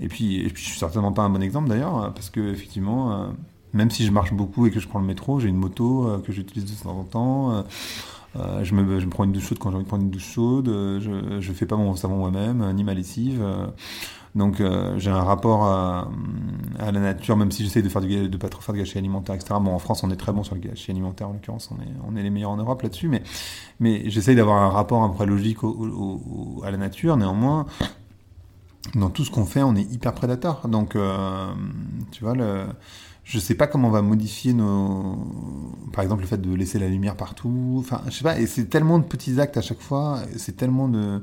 Et 0.00 0.08
puis, 0.08 0.36
et 0.40 0.48
puis, 0.48 0.62
je 0.62 0.70
suis 0.70 0.78
certainement 0.78 1.12
pas 1.12 1.22
un 1.22 1.30
bon 1.30 1.42
exemple 1.42 1.68
d'ailleurs, 1.68 2.12
parce 2.14 2.30
que 2.30 2.40
effectivement 2.52 3.28
même 3.76 3.90
si 3.90 4.04
je 4.04 4.10
marche 4.10 4.32
beaucoup 4.32 4.66
et 4.66 4.70
que 4.70 4.80
je 4.80 4.88
prends 4.88 4.98
le 4.98 5.06
métro, 5.06 5.38
j'ai 5.38 5.48
une 5.48 5.56
moto 5.56 6.08
euh, 6.08 6.18
que 6.18 6.32
j'utilise 6.32 6.64
de 6.64 6.82
temps 6.82 6.98
en 6.98 7.04
temps. 7.04 7.52
Euh, 7.52 7.62
euh, 8.36 8.64
je, 8.64 8.74
me, 8.74 9.08
prends 9.08 9.24
une 9.24 9.32
douche 9.32 9.48
chaude 9.48 9.58
quand 9.58 9.70
j'ai 9.70 9.76
envie 9.76 9.84
de 9.84 9.88
prendre 9.88 10.02
une 10.02 10.10
douche 10.10 10.32
chaude. 10.32 10.66
je 10.66 11.10
ne 11.10 11.54
fais 11.54 11.66
pas 11.66 11.76
mon 11.76 11.94
savon 11.94 12.16
moi-même, 12.16 12.70
ni 12.72 12.84
ma 12.84 12.92
lessive. 12.92 13.42
donc 14.34 14.62
j'ai 14.96 15.10
un 15.10 15.22
rapport 15.22 15.64
à, 15.64 16.10
à, 16.78 16.92
la 16.92 17.00
nature, 17.00 17.36
même 17.38 17.50
si 17.50 17.64
j'essaie 17.64 17.80
de 17.80 18.00
du, 18.00 18.28
de 18.28 18.36
pas 18.36 18.50
trop 18.50 18.60
faire 18.60 18.74
de 18.74 18.80
gâchis 18.80 18.98
alimentaire, 18.98 19.36
etc. 19.36 19.54
Bon, 19.60 19.72
en 19.72 19.78
France, 19.78 20.02
on 20.04 20.10
est 20.10 20.16
très 20.16 20.32
bon 20.32 20.42
sur 20.42 20.54
le 20.54 20.60
gâchis 20.60 20.90
alimentaire, 20.90 21.30
en 21.30 21.32
l'occurrence, 21.32 21.70
on 21.72 21.80
est, 21.80 21.88
on 22.06 22.14
est 22.16 22.22
les 22.22 22.28
meilleurs 22.28 22.50
en 22.50 22.58
Europe 22.58 22.82
là-dessus. 22.82 23.08
Mais, 23.08 23.22
mais 23.80 24.10
j'essaie 24.10 24.34
d'avoir 24.34 24.62
un 24.62 24.68
rapport 24.68 25.02
un 25.02 25.08
peu 25.08 25.24
logique 25.24 25.58
à 26.62 26.70
la 26.70 26.76
nature. 26.76 27.16
Néanmoins, 27.16 27.64
dans 28.94 29.08
tout 29.08 29.24
ce 29.24 29.30
qu'on 29.30 29.46
fait, 29.46 29.62
on 29.62 29.74
est 29.76 29.90
hyper 29.90 30.12
prédateur. 30.12 30.68
Donc, 30.68 30.94
tu 32.10 32.22
vois, 32.22 32.34
le 32.34 32.66
je 33.26 33.40
sais 33.40 33.56
pas 33.56 33.66
comment 33.66 33.88
on 33.88 33.90
va 33.90 34.02
modifier 34.02 34.52
nos. 34.52 35.18
Par 35.92 36.04
exemple, 36.04 36.22
le 36.22 36.28
fait 36.28 36.40
de 36.40 36.54
laisser 36.54 36.78
la 36.78 36.86
lumière 36.86 37.16
partout. 37.16 37.74
Enfin, 37.80 38.02
je 38.06 38.12
sais 38.12 38.22
pas. 38.22 38.38
Et 38.38 38.46
c'est 38.46 38.66
tellement 38.66 39.00
de 39.00 39.04
petits 39.04 39.40
actes 39.40 39.56
à 39.56 39.62
chaque 39.62 39.80
fois. 39.80 40.20
C'est 40.36 40.56
tellement 40.56 40.88
de 40.88 41.20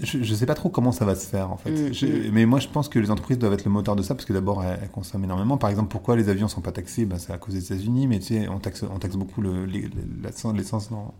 je, 0.00 0.18
ne 0.18 0.24
sais 0.24 0.46
pas 0.46 0.54
trop 0.54 0.68
comment 0.68 0.92
ça 0.92 1.04
va 1.04 1.14
se 1.14 1.26
faire 1.26 1.50
en 1.50 1.56
fait. 1.56 1.70
Mm, 1.70 2.06
mm. 2.06 2.30
Mais 2.32 2.46
moi 2.46 2.60
je 2.60 2.68
pense 2.68 2.88
que 2.88 2.98
les 2.98 3.10
entreprises 3.10 3.38
doivent 3.38 3.54
être 3.54 3.64
le 3.64 3.70
moteur 3.70 3.96
de 3.96 4.02
ça 4.02 4.14
parce 4.14 4.26
que 4.26 4.32
d'abord 4.32 4.62
elles, 4.62 4.88
consomment 4.90 5.24
énormément. 5.24 5.56
Par 5.56 5.70
exemple, 5.70 5.88
pourquoi 5.88 6.16
les 6.16 6.28
avions 6.28 6.48
sont 6.48 6.60
pas 6.60 6.72
taxés? 6.72 7.04
Bah, 7.06 7.16
C'est 7.18 7.32
à 7.32 7.38
cause 7.38 7.54
des 7.54 7.64
États-Unis, 7.64 8.06
mais 8.06 8.18
tu 8.18 8.26
sais, 8.26 8.48
on 8.48 8.58
taxe, 8.58 8.82
on 8.82 8.98
taxe 8.98 9.16
beaucoup 9.16 9.42
l'essence 9.42 10.90
dans, 10.90 11.14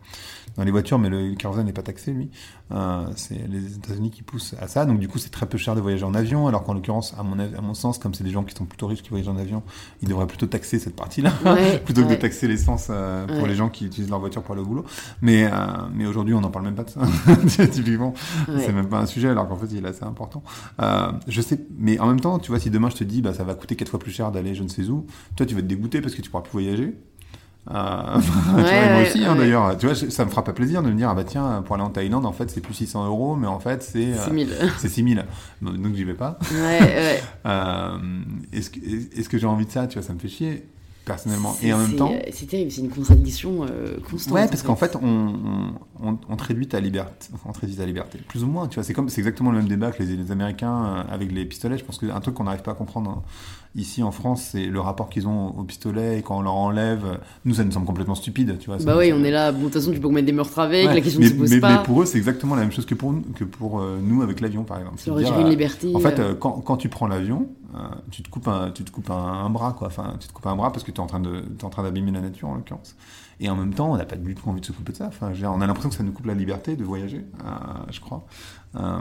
dans 0.57 0.65
les 0.65 0.71
voitures, 0.71 0.99
mais 0.99 1.09
le 1.09 1.35
kérosène 1.35 1.67
n'est 1.67 1.73
pas 1.73 1.83
taxé 1.83 2.13
lui. 2.13 2.31
Euh, 2.73 3.07
c'est 3.17 3.49
les 3.49 3.77
États-Unis 3.77 4.11
qui 4.11 4.23
poussent 4.23 4.55
à 4.61 4.69
ça. 4.69 4.85
Donc 4.85 4.99
du 4.99 5.09
coup 5.09 5.19
c'est 5.19 5.31
très 5.31 5.47
peu 5.47 5.59
cher 5.59 5.75
de 5.75 5.81
voyager 5.81 6.05
en 6.05 6.15
avion, 6.15 6.47
alors 6.47 6.65
qu'en 6.65 6.75
l'occurrence, 6.75 7.15
à 7.19 7.23
mon, 7.23 7.39
à 7.39 7.61
mon 7.61 7.75
sens, 7.75 7.99
comme 7.99 8.15
c'est 8.15 8.25
des 8.25 8.31
gens 8.31 8.45
qui 8.45 8.55
sont 8.55 8.67
plutôt 8.67 8.87
riches 8.87 9.03
qui 9.03 9.11
voyagent 9.11 9.29
en 9.29 9.39
avion, 9.39 9.63
ils 10.03 10.09
devraient 10.09 10.27
plutôt 10.27 10.47
taxer 10.47 10.79
cette 10.79 10.97
partie-là 10.97 11.33
plutôt 11.85 12.05
que 12.05 12.11
de 12.11 12.15
taxer 12.15 12.49
l'essence 12.49 12.89
euh, 12.91 13.27
pour 13.27 13.47
les 13.47 13.55
gens 13.55 13.69
qui 13.69 13.87
utilisent 13.87 14.11
leur 14.11 14.21
voiture 14.21 14.43
pour 14.43 14.55
aller 14.55 14.63
au 14.63 14.67
boulot. 14.67 14.85
Mais, 15.23 15.45
euh, 15.45 15.51
mais 15.95 16.07
aujourd'hui 16.07 16.35
on 16.35 16.41
n'en 16.41 16.51
parle 16.51 16.67
même 16.67 16.75
pas 16.75 16.85
de 16.85 16.91
ça, 17.49 17.67
typiquement 17.67 18.13
c'est 18.67 18.73
même 18.73 18.89
pas 18.89 18.99
un 18.99 19.07
sujet, 19.07 19.29
alors 19.29 19.49
qu'en 19.49 19.57
fait, 19.57 19.69
il 19.73 19.85
est 19.85 19.89
assez 19.89 20.05
important. 20.05 20.43
Euh, 20.83 21.13
je 21.29 21.41
sais, 21.41 21.59
mais 21.79 21.99
en 21.99 22.07
même 22.07 22.21
temps, 22.21 22.39
tu 22.39 22.51
vois, 22.51 22.61
si 22.61 22.71
demain 22.71 22.91
je 22.91 22.97
te 22.97 23.05
dis, 23.05 23.23
bah, 23.23 23.33
ça 23.35 23.45
va 23.45 23.55
coûter 23.55 23.77
quatre 23.77 23.89
fois 23.89 24.01
plus 24.01 24.13
cher 24.13 24.33
d'aller 24.33 24.55
je 24.55 24.63
ne 24.63 24.69
sais 24.69 24.89
où, 24.89 25.07
toi, 25.37 25.47
tu 25.47 25.55
vas 25.55 25.63
te 25.63 25.67
dégoûter 25.67 26.01
parce 26.01 26.15
que 26.15 26.23
tu 26.23 26.31
pourras 26.31 26.43
plus 26.43 26.53
voyager. 26.53 26.95
Euh, 27.69 27.73
moi 28.53 29.03
aussi, 29.03 29.25
hein, 29.25 29.35
d'ailleurs. 29.35 29.77
Tu 29.77 29.87
vois, 29.87 29.95
ça 29.95 30.25
me 30.25 30.31
fera 30.31 30.45
pas 30.45 30.53
plaisir 30.53 30.83
de 30.83 30.91
me 30.91 30.95
dire, 30.95 31.09
ah 31.09 31.15
bah 31.15 31.25
tiens, 31.25 31.63
pour 31.65 31.75
aller 31.75 31.85
en 31.85 31.91
Thaïlande, 31.91 32.27
en 32.27 32.33
fait, 32.33 32.51
c'est 32.51 32.61
plus 32.61 32.75
600 32.75 33.07
euros, 33.07 33.37
mais 33.37 33.47
en 33.47 33.59
fait, 33.59 33.83
c'est. 33.83 34.15
6000. 34.15 34.49
Euh, 34.53 34.69
c'est 34.79 34.89
6000. 34.89 35.25
Donc, 35.63 35.95
j'y 35.95 36.05
vais 36.05 36.15
pas. 36.15 36.39
Ouais, 36.53 36.81
ouais. 36.81 37.23
euh, 37.47 37.99
est-ce 38.53 38.71
que, 38.71 38.81
est-ce 39.19 39.29
que 39.29 39.39
j'ai 39.39 39.47
envie 39.47 39.67
de 39.67 39.71
ça? 39.71 39.87
Tu 39.87 39.99
vois, 39.99 40.07
ça 40.07 40.15
me 40.15 40.19
fait 40.19 40.29
chier 40.29 40.69
personnellement. 41.07 41.57
Et 41.63 41.73
en 41.73 41.79
même 41.79 41.97
temps. 41.97 42.13
C'est 42.33 42.47
terrible, 42.47 42.71
c'est 42.71 42.83
une 42.83 42.91
contradiction 42.91 43.63
euh, 43.63 43.97
constante. 44.11 44.35
Ouais, 44.35 44.47
parce 44.47 44.63
qu'en 44.63 44.77
fait, 44.77 44.97
on, 45.01 45.73
on, 46.03 46.19
on, 46.29 46.37
réduit 46.37 46.67
ta 46.67 46.81
liberté. 46.81 47.29
On 47.47 47.53
te 47.53 47.61
réduit 47.61 47.77
ta 47.77 47.87
liberté. 47.87 48.19
Plus 48.29 48.45
ou 48.45 48.49
moins, 48.49 48.67
tu 48.67 48.75
vois. 48.75 48.85
C'est 48.85 48.93
comme, 48.93 49.09
c'est 49.09 49.21
exactement 49.21 49.53
le 49.53 49.59
même 49.59 49.69
débat 49.69 49.93
que 49.93 50.03
les, 50.03 50.17
les 50.17 50.33
Américains 50.33 50.85
euh, 50.85 51.15
avec 51.15 51.33
les 51.33 51.47
pistolets. 51.47 51.79
Je 51.79 51.85
pense 51.85 51.99
qu'un 51.99 52.21
truc 52.21 52.35
qu'on 52.35 52.45
n'arrive 52.45 52.63
pas 52.63 52.73
à 52.73 52.75
comprendre 52.75 53.11
hein, 53.11 53.23
ici 53.77 54.03
en 54.03 54.11
France, 54.11 54.49
c'est 54.51 54.67
le 54.67 54.81
rapport 54.81 55.09
qu'ils 55.09 55.29
ont 55.29 55.57
au 55.57 55.63
pistolet 55.63 56.19
et 56.19 56.23
quand 56.23 56.39
on 56.39 56.43
leur 56.43 56.55
enlève. 56.55 57.21
Nous, 57.45 57.55
ça 57.55 57.65
nous 57.65 57.73
semble 57.73 57.87
complètement 57.87 58.17
stupide, 58.17 58.59
tu 58.59 58.67
vois. 58.67 58.79
Bah 58.79 58.97
oui, 58.99 59.13
on 59.15 59.23
est 59.23 59.31
là. 59.31 59.53
Bon, 59.53 59.59
de 59.59 59.65
toute 59.65 59.75
façon, 59.75 59.93
tu 59.93 60.01
peux 60.01 60.09
mettre 60.09 60.27
des 60.27 60.33
meurtres 60.33 60.59
avec, 60.59 60.87
la 60.87 61.01
question 61.01 61.21
mais, 61.21 61.27
ne 61.27 61.31
se 61.31 61.37
pose 61.37 61.51
mais, 61.51 61.61
pas. 61.61 61.79
Mais 61.79 61.83
pour 61.85 62.03
eux, 62.03 62.07
c'est 62.07 62.19
exactement 62.19 62.57
la 62.57 62.63
même 62.63 62.73
chose 62.73 62.85
que 62.85 62.97
pour, 62.97 63.15
que 63.37 63.45
pour 63.45 63.81
euh, 63.81 64.01
nous 64.03 64.23
avec 64.23 64.41
l'avion, 64.41 64.65
par 64.65 64.79
exemple. 64.79 64.97
C'est 64.99 65.15
dire, 65.15 65.39
une 65.39 65.49
liberté. 65.49 65.93
En 65.95 66.01
fait, 66.01 66.21
quand, 66.41 66.63
quand 66.65 66.77
tu 66.77 66.89
prends 66.89 67.07
l'avion, 67.07 67.47
tu 68.11 68.23
te 68.23 68.29
coupes 68.29 68.49
un, 68.49 68.71
tu 68.71 68.85
te 68.85 68.91
coupes 68.91 69.11
un, 69.11 69.51
bras, 69.51 69.73
quoi. 69.73 69.89
Enfin, 69.89 70.17
tu 70.21 70.29
te 70.29 70.33
coupes 70.33 70.47
un 70.47 70.57
bras 70.57 70.71
parce 70.71 70.85
que 70.85 70.91
tu 70.91 71.01
es 71.01 71.05
en 71.05 71.07
train 71.07 71.21
de, 71.21 71.45
es 71.59 71.65
en 71.65 71.71
train 71.71 71.83
d'abîmer 71.83 72.13
la 72.13 72.21
nature, 72.21 72.49
en 72.49 72.57
l'occurrence. 72.57 72.97
Et 73.39 73.51
en 73.51 73.57
même 73.57 73.75
temps, 73.75 73.93
on 73.93 73.97
n'a 73.97 74.07
pas 74.07 74.17
du 74.17 74.35
tout 74.35 74.49
envie 74.49 74.63
de 74.63 74.67
se 74.67 74.73
couper 74.73 74.93
de 74.93 74.97
ça. 74.97 75.09
Enfin, 75.09 75.33
on 75.45 75.61
a 75.61 75.67
l'impression 75.67 75.91
que 75.91 75.95
ça 75.95 76.03
nous 76.03 76.13
coupe 76.13 76.27
la 76.27 76.35
liberté 76.35 76.75
de 76.75 76.85
voyager, 76.85 77.25
euh, 77.45 77.49
je 77.91 78.01
crois. 78.01 78.25
Euh, 78.77 78.99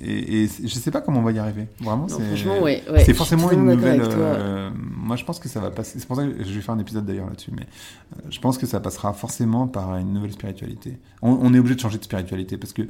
et, 0.00 0.44
et 0.44 0.46
je 0.46 0.68
sais 0.68 0.90
pas 0.90 1.00
comment 1.00 1.20
on 1.20 1.22
va 1.22 1.32
y 1.32 1.38
arriver. 1.38 1.68
Vraiment, 1.80 2.08
c'est 2.08 2.46
ouais, 2.60 2.82
c'est 3.04 3.14
forcément 3.14 3.50
une 3.50 3.64
nouvelle. 3.64 4.02
Euh, 4.02 4.70
moi, 4.74 5.16
je 5.16 5.24
pense 5.24 5.38
que 5.38 5.48
ça 5.48 5.60
va 5.60 5.70
passer. 5.70 5.98
C'est 5.98 6.06
pour 6.06 6.16
ça 6.16 6.24
que 6.24 6.44
je 6.44 6.52
vais 6.52 6.60
faire 6.60 6.74
un 6.74 6.78
épisode 6.78 7.06
d'ailleurs 7.06 7.28
là-dessus. 7.28 7.52
Mais 7.56 7.66
je 8.30 8.38
pense 8.40 8.58
que 8.58 8.66
ça 8.66 8.80
passera 8.80 9.12
forcément 9.12 9.66
par 9.66 9.96
une 9.96 10.12
nouvelle 10.12 10.32
spiritualité. 10.32 10.98
On, 11.22 11.52
est 11.54 11.58
obligé 11.58 11.74
de 11.74 11.80
changer 11.80 11.98
de 11.98 12.04
spiritualité 12.04 12.56
parce 12.58 12.72
que 12.72 12.82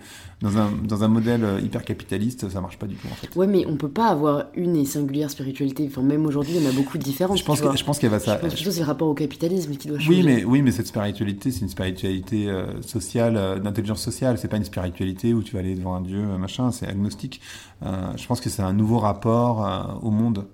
dans 0.42 0.59
un, 0.59 0.70
dans 0.72 1.03
un 1.03 1.09
modèle 1.09 1.44
hyper 1.62 1.84
capitaliste, 1.84 2.49
ça 2.49 2.61
marche 2.61 2.78
pas 2.78 2.86
du 2.86 2.96
tout 2.96 3.07
en 3.07 3.14
fait. 3.14 3.34
Ouais, 3.36 3.46
mais 3.46 3.64
on 3.66 3.76
peut 3.76 3.90
pas 3.90 4.09
avoir 4.09 4.46
une 4.55 4.76
et 4.76 4.84
singulière 4.84 5.30
spiritualité. 5.30 5.88
Enfin, 5.88 6.03
même 6.03 6.26
aujourd'hui, 6.26 6.55
il 6.57 6.62
y 6.62 6.66
en 6.66 6.70
a 6.70 6.72
beaucoup 6.72 6.99
de 6.99 7.03
différentes. 7.03 7.38
Je 7.38 7.44
pense, 7.44 7.61
que, 7.61 7.76
je 7.76 7.84
pense 7.84 7.99
qu'il 7.99 8.11
y 8.11 8.14
a 8.14 8.18
ça. 8.18 8.36
Je 8.36 8.46
pense 8.49 8.62
que 8.62 8.70
c'est 8.70 8.80
le 8.80 8.86
rapport 8.86 9.09
au 9.09 9.14
capitalisme 9.14 9.76
qui 9.76 9.88
doit 9.89 9.99
changer. 9.99 10.11
Oui, 10.11 10.22
mais 10.24 10.45
oui, 10.45 10.62
mais 10.62 10.70
cette 10.70 10.86
spiritualité, 10.86 11.51
c'est 11.51 11.61
une 11.61 11.68
spiritualité 11.68 12.49
euh, 12.49 12.80
sociale, 12.82 13.36
euh, 13.36 13.59
d'intelligence 13.59 14.03
sociale. 14.03 14.39
C'est 14.39 14.49
pas 14.49 14.57
une 14.57 14.64
spiritualité 14.64 15.34
où 15.34 15.43
tu 15.43 15.55
vas 15.55 15.61
aller 15.61 15.74
devant 15.74 15.95
un 15.95 16.01
dieu, 16.01 16.22
machin. 16.39 16.70
C'est 16.70 16.86
agnostique. 16.86 17.41
Euh, 17.84 18.16
je 18.16 18.26
pense 18.26 18.41
que 18.41 18.51
c'est 18.51 18.62
un 18.62 18.72
nouveau 18.72 18.99
rapport 18.99 20.01
au 20.03 20.11
monde. 20.11 20.47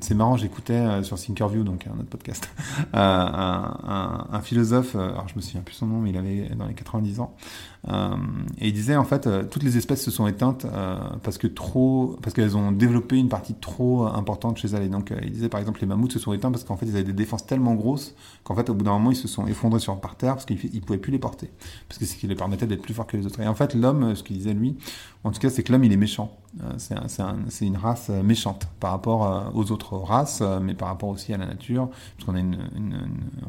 c'est 0.00 0.14
marrant, 0.14 0.36
j'écoutais 0.36 1.04
sur 1.04 1.16
Thinkerview, 1.16 1.62
donc 1.62 1.86
un 1.86 1.98
autre 2.00 2.08
podcast, 2.08 2.48
un, 2.92 4.26
un, 4.32 4.40
philosophe, 4.40 4.96
alors 4.96 5.28
je 5.28 5.36
me 5.36 5.40
souviens 5.40 5.60
plus 5.60 5.74
son 5.74 5.86
nom, 5.86 6.00
mais 6.00 6.10
il 6.10 6.16
avait 6.16 6.48
dans 6.56 6.66
les 6.66 6.74
90 6.74 7.20
ans, 7.20 7.36
euh, 7.36 7.69
et 7.88 8.68
il 8.68 8.72
disait 8.72 8.96
en 8.96 9.04
fait, 9.04 9.26
euh, 9.26 9.44
toutes 9.44 9.62
les 9.62 9.78
espèces 9.78 10.04
se 10.04 10.10
sont 10.10 10.26
éteintes 10.26 10.66
euh, 10.66 10.98
parce 11.22 11.38
que 11.38 11.46
trop, 11.46 12.18
parce 12.22 12.34
qu'elles 12.34 12.56
ont 12.56 12.72
développé 12.72 13.16
une 13.16 13.30
partie 13.30 13.54
trop 13.54 14.04
importante 14.04 14.58
chez 14.58 14.68
elles. 14.68 14.82
Et 14.82 14.88
donc, 14.88 15.12
il 15.22 15.32
disait 15.32 15.48
par 15.48 15.60
exemple, 15.60 15.80
les 15.80 15.86
mammouths 15.86 16.12
se 16.12 16.18
sont 16.18 16.32
éteints 16.32 16.50
parce 16.50 16.64
qu'en 16.64 16.76
fait, 16.76 16.86
ils 16.86 16.94
avaient 16.94 17.04
des 17.04 17.12
défenses 17.12 17.46
tellement 17.46 17.74
grosses 17.74 18.14
qu'en 18.44 18.54
fait, 18.54 18.68
au 18.68 18.74
bout 18.74 18.84
d'un 18.84 18.92
moment, 18.92 19.10
ils 19.10 19.16
se 19.16 19.28
sont 19.28 19.46
effondrés 19.46 19.80
sur 19.80 19.98
par 20.00 20.16
terre 20.16 20.34
parce 20.34 20.44
qu'ils 20.44 20.82
pouvaient 20.82 20.98
plus 20.98 21.10
les 21.10 21.18
porter, 21.18 21.50
parce 21.88 21.98
que 21.98 22.04
c'est 22.04 22.14
ce 22.14 22.18
qui 22.18 22.26
les 22.26 22.34
permettait 22.34 22.66
d'être 22.66 22.82
plus 22.82 22.94
forts 22.94 23.06
que 23.06 23.16
les 23.16 23.26
autres. 23.26 23.40
Et 23.40 23.48
en 23.48 23.54
fait, 23.54 23.74
l'homme, 23.74 24.14
ce 24.14 24.22
qu'il 24.22 24.36
disait 24.36 24.54
lui, 24.54 24.76
en 25.24 25.30
tout 25.30 25.40
cas, 25.40 25.50
c'est 25.50 25.62
que 25.62 25.72
l'homme, 25.72 25.84
il 25.84 25.92
est 25.92 25.98
méchant. 25.98 26.36
c'est 26.78 26.94
un, 26.94 27.36
une 27.60 27.76
race 27.76 28.08
méchante 28.08 28.68
par 28.78 28.92
rapport 28.92 29.52
aux 29.54 29.72
autres 29.72 29.96
races, 29.96 30.42
mais 30.62 30.74
par 30.74 30.88
rapport 30.88 31.08
aussi 31.08 31.32
à 31.34 31.38
la 31.38 31.46
nature, 31.46 31.88
parce 32.16 32.26
qu'on 32.26 32.52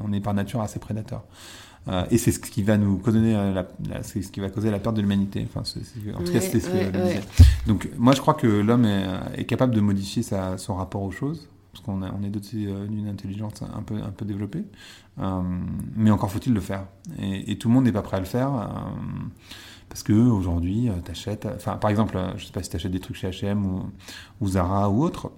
on 0.04 0.14
est 0.14 0.20
par 0.20 0.34
nature 0.34 0.62
assez 0.62 0.80
prédateur. 0.80 1.24
Euh, 1.88 2.04
et 2.12 2.18
c'est 2.18 2.32
ce 2.32 2.40
qui 2.40 2.62
va 2.62 2.78
nous 2.78 2.98
causer 2.98 3.34
la, 3.34 3.66
c'est 4.04 4.22
ce 4.22 4.32
qui 4.32 4.40
va 4.40 4.50
causer 4.50 4.70
la 4.70 4.80
perte 4.80 4.96
de 4.96 5.02
l'humanité. 5.02 5.48
Enfin, 5.48 5.62
en 5.62 6.24
tout 6.24 6.32
cas, 6.32 6.40
c'était 6.40 6.60
ce 6.60 6.70
que 6.70 7.68
Donc, 7.68 7.90
moi, 7.98 8.14
je 8.14 8.22
crois 8.22 8.36
que 8.36 8.48
l'homme 8.48 8.86
est, 8.86 9.06
est, 9.38 9.46
capable 9.46 9.74
de 9.74 9.82
modifier 9.82 10.22
sa, 10.22 10.58
son 10.58 10.76
rapport 10.76 11.02
aux 11.02 11.12
choses. 11.12 11.50
parce 11.72 11.84
qu'on 11.84 12.02
on 12.04 12.24
est 12.24 12.30
doté 12.30 12.68
d'une 12.88 13.08
intelligence 13.08 13.62
un 13.62 13.82
peu, 13.82 13.96
un 13.96 14.12
peu 14.12 14.26
développée. 14.26 14.64
mais 15.96 16.12
encore 16.12 16.32
faut-il 16.32 16.54
le 16.54 16.62
faire. 16.62 16.86
Et, 17.20 17.58
tout 17.58 17.68
le 17.68 17.74
monde 17.74 17.86
n'est 17.86 17.92
pas 17.92 18.04
prêt 18.04 18.18
à 18.18 18.20
le 18.20 18.26
faire. 18.28 18.52
parce 19.90 20.04
que 20.04 20.14
aujourd'hui, 20.14 20.90
t'achètes, 21.04 21.48
enfin, 21.56 21.78
par 21.78 21.90
exemple, 21.90 22.20
je 22.38 22.46
sais 22.46 22.54
pas 22.54 22.62
si 22.62 22.70
tu 22.70 22.76
achètes 22.76 22.92
des 22.92 23.00
trucs 23.00 23.18
chez 23.18 23.30
H&M 23.30 23.66
ou, 23.66 23.84
ou 24.40 24.48
Zara 24.50 24.88
ou 24.90 25.04
autre, 25.04 25.32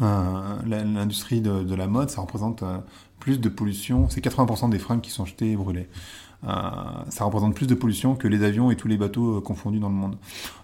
l'industrie 0.00 1.40
de, 1.40 1.62
de, 1.62 1.74
la 1.74 1.86
mode, 1.86 2.10
ça 2.10 2.20
représente 2.20 2.64
plus 3.20 3.40
de 3.40 3.48
pollution. 3.48 4.08
C'est 4.10 4.24
80% 4.24 4.70
des 4.70 4.78
fringues 4.78 5.00
qui 5.00 5.10
sont 5.10 5.24
jetées 5.24 5.52
et 5.52 5.56
brûlées. 5.56 5.88
Euh, 6.46 6.50
ça 7.08 7.24
représente 7.24 7.54
plus 7.54 7.66
de 7.66 7.74
pollution 7.74 8.14
que 8.14 8.28
les 8.28 8.42
avions 8.42 8.70
et 8.70 8.76
tous 8.76 8.88
les 8.88 8.98
bateaux 8.98 9.38
euh, 9.38 9.40
confondus 9.40 9.78
dans 9.78 9.88
le 9.88 9.94
monde. 9.94 10.16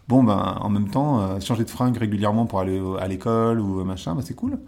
Bon, 0.08 0.22
ben, 0.22 0.58
en 0.60 0.68
même 0.68 0.90
temps, 0.90 1.20
euh, 1.20 1.40
changer 1.40 1.64
de 1.64 1.70
fringue 1.70 1.96
régulièrement 1.96 2.46
pour 2.46 2.60
aller 2.60 2.80
à 2.98 3.08
l'école 3.08 3.60
ou 3.60 3.82
machin, 3.84 4.14
ben, 4.14 4.22
c'est 4.22 4.34
cool. 4.34 4.58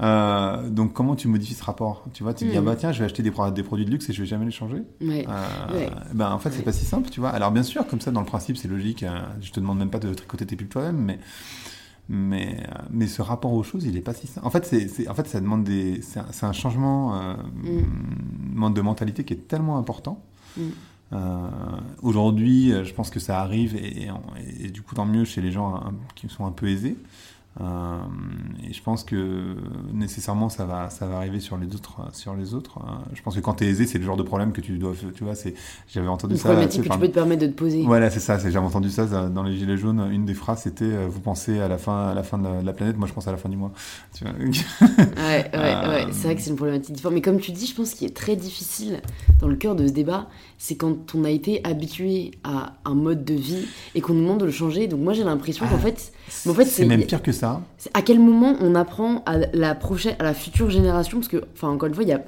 donc 0.00 0.92
comment 0.92 1.16
tu 1.16 1.28
modifies 1.28 1.54
ce 1.54 1.64
rapport? 1.64 2.04
Tu 2.12 2.22
vois, 2.22 2.34
tu 2.34 2.44
dis 2.44 2.56
ah, 2.56 2.60
bah 2.60 2.72
hmm. 2.72 2.76
tiens, 2.76 2.92
je 2.92 2.98
vais 2.98 3.04
acheter 3.06 3.22
des, 3.22 3.32
des, 3.54 3.62
produits 3.62 3.86
de 3.86 3.90
luxe 3.90 4.10
et 4.10 4.12
je 4.12 4.20
vais 4.20 4.28
jamais 4.28 4.44
les 4.44 4.50
changer. 4.50 4.82
Ben 5.00 6.32
en 6.32 6.38
fait 6.38 6.50
c'est 6.50 6.62
pas 6.62 6.72
si 6.72 6.84
simple, 6.84 7.08
tu 7.08 7.20
vois. 7.20 7.30
Alors 7.30 7.50
bien 7.50 7.62
sûr, 7.62 7.86
comme 7.86 8.00
ça 8.00 8.10
dans 8.10 8.20
le 8.20 8.26
principe 8.26 8.56
c'est 8.56 8.68
logique. 8.68 9.04
je 9.40 9.52
te 9.52 9.60
demande 9.60 9.78
même 9.78 9.90
pas 9.90 10.00
de 10.00 10.12
tricoter 10.12 10.44
tes 10.44 10.56
pulls 10.56 10.68
toi-même, 10.68 10.98
mais 10.98 11.18
mais, 12.12 12.58
euh, 12.60 12.82
mais 12.90 13.06
ce 13.06 13.22
rapport 13.22 13.54
aux 13.54 13.62
choses, 13.62 13.84
il 13.86 13.94
n'est 13.94 14.02
pas 14.02 14.12
si 14.12 14.26
simple. 14.26 14.46
En 14.46 14.50
fait, 14.50 14.66
c'est, 14.66 15.08
en 15.08 15.14
fait 15.14 15.26
ça 15.26 15.40
demande 15.40 15.64
des, 15.64 16.02
c'est, 16.02 16.44
un, 16.44 16.52
changement 16.52 17.16
euh, 17.16 17.34
mm. 17.64 18.74
de 18.74 18.80
mentalité 18.82 19.24
qui 19.24 19.32
est 19.32 19.48
tellement 19.48 19.78
important. 19.78 20.22
Mm. 20.58 20.60
Euh, 21.14 21.48
aujourd'hui, 22.02 22.72
je 22.84 22.92
pense 22.92 23.08
que 23.08 23.18
ça 23.18 23.40
arrive, 23.40 23.76
et, 23.76 24.10
et, 24.60 24.68
du 24.68 24.82
coup, 24.82 24.94
tant 24.94 25.06
mieux 25.06 25.24
chez 25.24 25.40
les 25.40 25.52
gens 25.52 25.82
qui 26.14 26.28
sont 26.28 26.44
un 26.44 26.52
peu 26.52 26.68
aisés. 26.68 26.98
Euh, 27.60 27.98
et 28.66 28.72
je 28.72 28.82
pense 28.82 29.04
que 29.04 29.56
nécessairement 29.92 30.48
ça 30.48 30.64
va, 30.64 30.88
ça 30.88 31.06
va 31.06 31.16
arriver 31.16 31.38
sur 31.38 31.58
les 31.58 31.66
autres. 31.74 32.00
Sur 32.12 32.34
les 32.34 32.54
autres. 32.54 32.78
Hein. 32.78 33.02
Je 33.12 33.20
pense 33.22 33.34
que 33.34 33.40
quand 33.40 33.54
tu 33.54 33.64
es 33.64 33.68
aisé, 33.68 33.86
c'est 33.86 33.98
le 33.98 34.04
genre 34.04 34.16
de 34.16 34.22
problème 34.22 34.52
que 34.52 34.60
tu 34.60 34.78
dois. 34.78 34.94
Tu 35.14 35.24
vois, 35.24 35.34
c'est, 35.34 35.54
j'avais 35.88 36.08
entendu 36.08 36.36
ça. 36.36 36.44
problématique 36.44 36.82
que 36.82 36.88
tu 36.88 36.98
peux 36.98 37.08
te 37.08 37.14
permettre 37.14 37.42
de 37.42 37.48
te 37.48 37.56
poser. 37.56 37.82
Voilà, 37.82 38.10
c'est 38.10 38.20
ça. 38.20 38.38
j'avais 38.38 38.56
entendu 38.58 38.90
ça 38.90 39.06
dans 39.28 39.42
les 39.42 39.56
Gilets 39.56 39.76
jaunes. 39.76 40.08
Une 40.10 40.24
des 40.24 40.34
phrases 40.34 40.62
c'était 40.62 40.84
euh, 40.84 41.08
Vous 41.08 41.20
pensez 41.20 41.60
à 41.60 41.68
la 41.68 41.78
fin, 41.78 42.08
à 42.08 42.14
la 42.14 42.22
fin 42.22 42.38
de 42.38 42.64
la, 42.64 42.72
planète, 42.72 42.96
moi 42.96 43.06
je 43.06 43.12
pense 43.12 43.28
à 43.28 43.32
la 43.32 43.36
fin 43.36 43.48
du 43.48 43.56
mois. 43.56 43.72
Tu 44.14 44.24
vois 44.24 44.32
ouais, 44.32 45.50
ouais, 45.52 45.88
ouais. 45.88 46.06
C'est 46.12 46.24
vrai 46.24 46.36
que 46.36 46.40
c'est 46.40 46.50
une 46.50 46.56
problématique 46.56 46.94
différente. 46.94 47.14
Mais 47.14 47.22
comme 47.22 47.38
tu 47.38 47.52
dis, 47.52 47.66
je 47.66 47.74
pense 47.74 47.92
qu'il 47.92 48.06
est 48.06 48.16
très 48.16 48.36
difficile 48.36 49.00
dans 49.40 49.48
le 49.48 49.56
cœur 49.56 49.74
de 49.74 49.86
ce 49.86 49.92
débat, 49.92 50.28
c'est 50.62 50.76
quand 50.76 51.16
on 51.16 51.24
a 51.24 51.30
été 51.30 51.60
habitué 51.64 52.30
à 52.44 52.74
un 52.84 52.94
mode 52.94 53.24
de 53.24 53.34
vie 53.34 53.66
et 53.96 54.00
qu'on 54.00 54.14
nous 54.14 54.22
demande 54.22 54.38
de 54.38 54.44
le 54.44 54.52
changer. 54.52 54.86
Donc 54.86 55.00
moi 55.00 55.12
j'ai 55.12 55.24
l'impression 55.24 55.66
qu'en 55.66 55.74
ah, 55.74 55.78
fait, 55.78 56.12
en 56.48 56.54
fait 56.54 56.66
c'est 56.66 56.84
même 56.84 57.04
pire 57.04 57.20
que 57.20 57.32
ça. 57.32 57.62
À 57.94 58.02
quel 58.02 58.20
moment 58.20 58.54
on 58.60 58.76
apprend 58.76 59.24
à 59.26 59.38
la 59.38 59.74
prochaine, 59.74 60.14
à 60.20 60.22
la 60.22 60.34
future 60.34 60.70
génération, 60.70 61.18
parce 61.18 61.26
que, 61.26 61.42
enfin 61.52 61.68
encore 61.68 61.88
une 61.88 61.96
fois, 61.96 62.04
il 62.04 62.10
y 62.10 62.12
a 62.12 62.22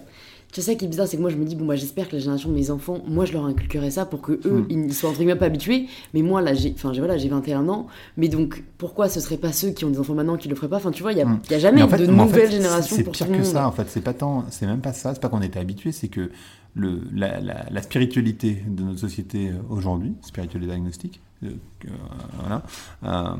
c'est 0.52 0.62
ça 0.62 0.74
qui 0.76 0.84
est 0.84 0.88
bizarre, 0.88 1.08
c'est 1.08 1.16
que 1.16 1.22
moi 1.22 1.30
je 1.30 1.36
me 1.36 1.44
dis, 1.44 1.56
bon, 1.56 1.64
bah, 1.64 1.74
j'espère 1.74 2.08
que 2.08 2.14
la 2.14 2.20
génération 2.20 2.48
de 2.48 2.54
mes 2.54 2.70
enfants, 2.70 2.98
moi 3.08 3.24
je 3.24 3.32
leur 3.32 3.44
inculquerai 3.44 3.90
ça 3.90 4.04
pour 4.04 4.20
que 4.20 4.32
eux, 4.44 4.66
hmm. 4.68 4.86
ils 4.86 4.94
soient 4.94 5.10
entre 5.10 5.18
guillemets 5.18 5.34
pas 5.34 5.46
habitués. 5.46 5.86
Mais 6.12 6.22
moi 6.22 6.42
là, 6.42 6.54
j'ai, 6.54 6.72
enfin, 6.76 6.92
voilà, 6.92 7.18
j'ai 7.18 7.28
21 7.28 7.68
ans. 7.68 7.88
Mais 8.16 8.28
donc, 8.28 8.62
pourquoi 8.78 9.08
ce 9.08 9.18
serait 9.18 9.36
pas 9.36 9.52
ceux 9.52 9.70
qui 9.70 9.84
ont 9.84 9.90
des 9.90 9.98
enfants 9.98 10.14
maintenant 10.14 10.36
qui 10.36 10.48
le 10.48 10.54
feraient 10.54 10.68
pas? 10.68 10.76
Enfin, 10.76 10.92
tu 10.92 11.02
vois, 11.02 11.12
il 11.12 11.16
n'y 11.16 11.22
a, 11.22 11.26
hmm. 11.26 11.40
a, 11.50 11.58
jamais 11.58 11.84
de 11.84 12.06
nouvelle 12.06 12.50
génération 12.52 12.96
pour 13.02 13.16
C'est 13.16 13.26
pire 13.26 13.38
que 13.38 13.44
ça, 13.44 13.66
en 13.66 13.72
fait. 13.72 13.86
C'est 13.88 14.00
pas 14.00 14.12
tant, 14.12 14.44
c'est 14.50 14.66
même 14.66 14.80
pas 14.80 14.92
ça. 14.92 15.14
C'est 15.14 15.20
pas 15.20 15.28
qu'on 15.28 15.42
était 15.42 15.58
habitué, 15.58 15.90
c'est 15.90 16.08
que 16.08 16.30
le, 16.74 17.02
la, 17.14 17.40
la, 17.40 17.82
spiritualité 17.82 18.64
de 18.66 18.82
notre 18.82 18.98
société 18.98 19.50
euh, 19.50 19.54
aujourd'hui, 19.70 20.14
spiritualité 20.22 20.72
agnostique, 20.72 21.20
euh, 21.44 21.50
euh, 21.86 21.88
voilà, 22.40 23.36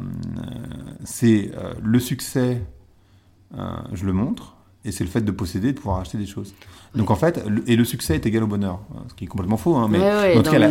c'est 1.05 1.51
le 1.83 1.99
succès, 1.99 2.63
je 3.93 4.05
le 4.05 4.13
montre, 4.13 4.55
et 4.85 4.93
c'est 4.93 5.05
le 5.05 5.11
fait 5.11 5.23
de 5.23 5.31
posséder, 5.33 5.73
de 5.73 5.79
pouvoir 5.79 6.01
acheter 6.01 6.19
des 6.19 6.27
choses. 6.27 6.55
Donc 6.95 7.11
en 7.11 7.17
fait, 7.17 7.43
et 7.67 7.75
le 7.75 7.85
succès 7.85 8.15
est 8.15 8.27
égal 8.27 8.45
au 8.45 8.47
bonheur, 8.47 8.81
ce 9.09 9.15
qui 9.15 9.25
est 9.25 9.29
complètement 9.29 9.57
faux. 9.57 9.75
Hein, 9.77 9.89
mais 9.91 10.37
en 10.37 10.43
tout 10.43 10.51
cas, 10.51 10.59
la, 10.59 10.69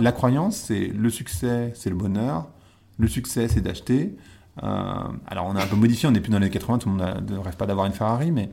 la, 0.00 0.12
croyance, 0.12 0.56
c'est 0.56 0.86
le 0.86 1.10
succès, 1.10 1.72
c'est 1.74 1.90
le 1.90 1.96
bonheur. 1.96 2.48
Le 2.98 3.08
succès, 3.08 3.46
c'est 3.48 3.60
d'acheter. 3.60 4.16
alors 4.56 5.46
on 5.46 5.54
a 5.54 5.62
un 5.62 5.66
peu 5.66 5.76
modifié, 5.76 6.08
on 6.08 6.12
n'est 6.12 6.20
plus 6.20 6.32
dans 6.32 6.38
les 6.38 6.50
80, 6.50 6.78
tout 6.78 6.88
le 6.88 6.96
monde 6.96 7.30
ne 7.30 7.38
rêve 7.38 7.56
pas 7.56 7.66
d'avoir 7.66 7.86
une 7.86 7.92
Ferrari, 7.92 8.32
mais 8.32 8.50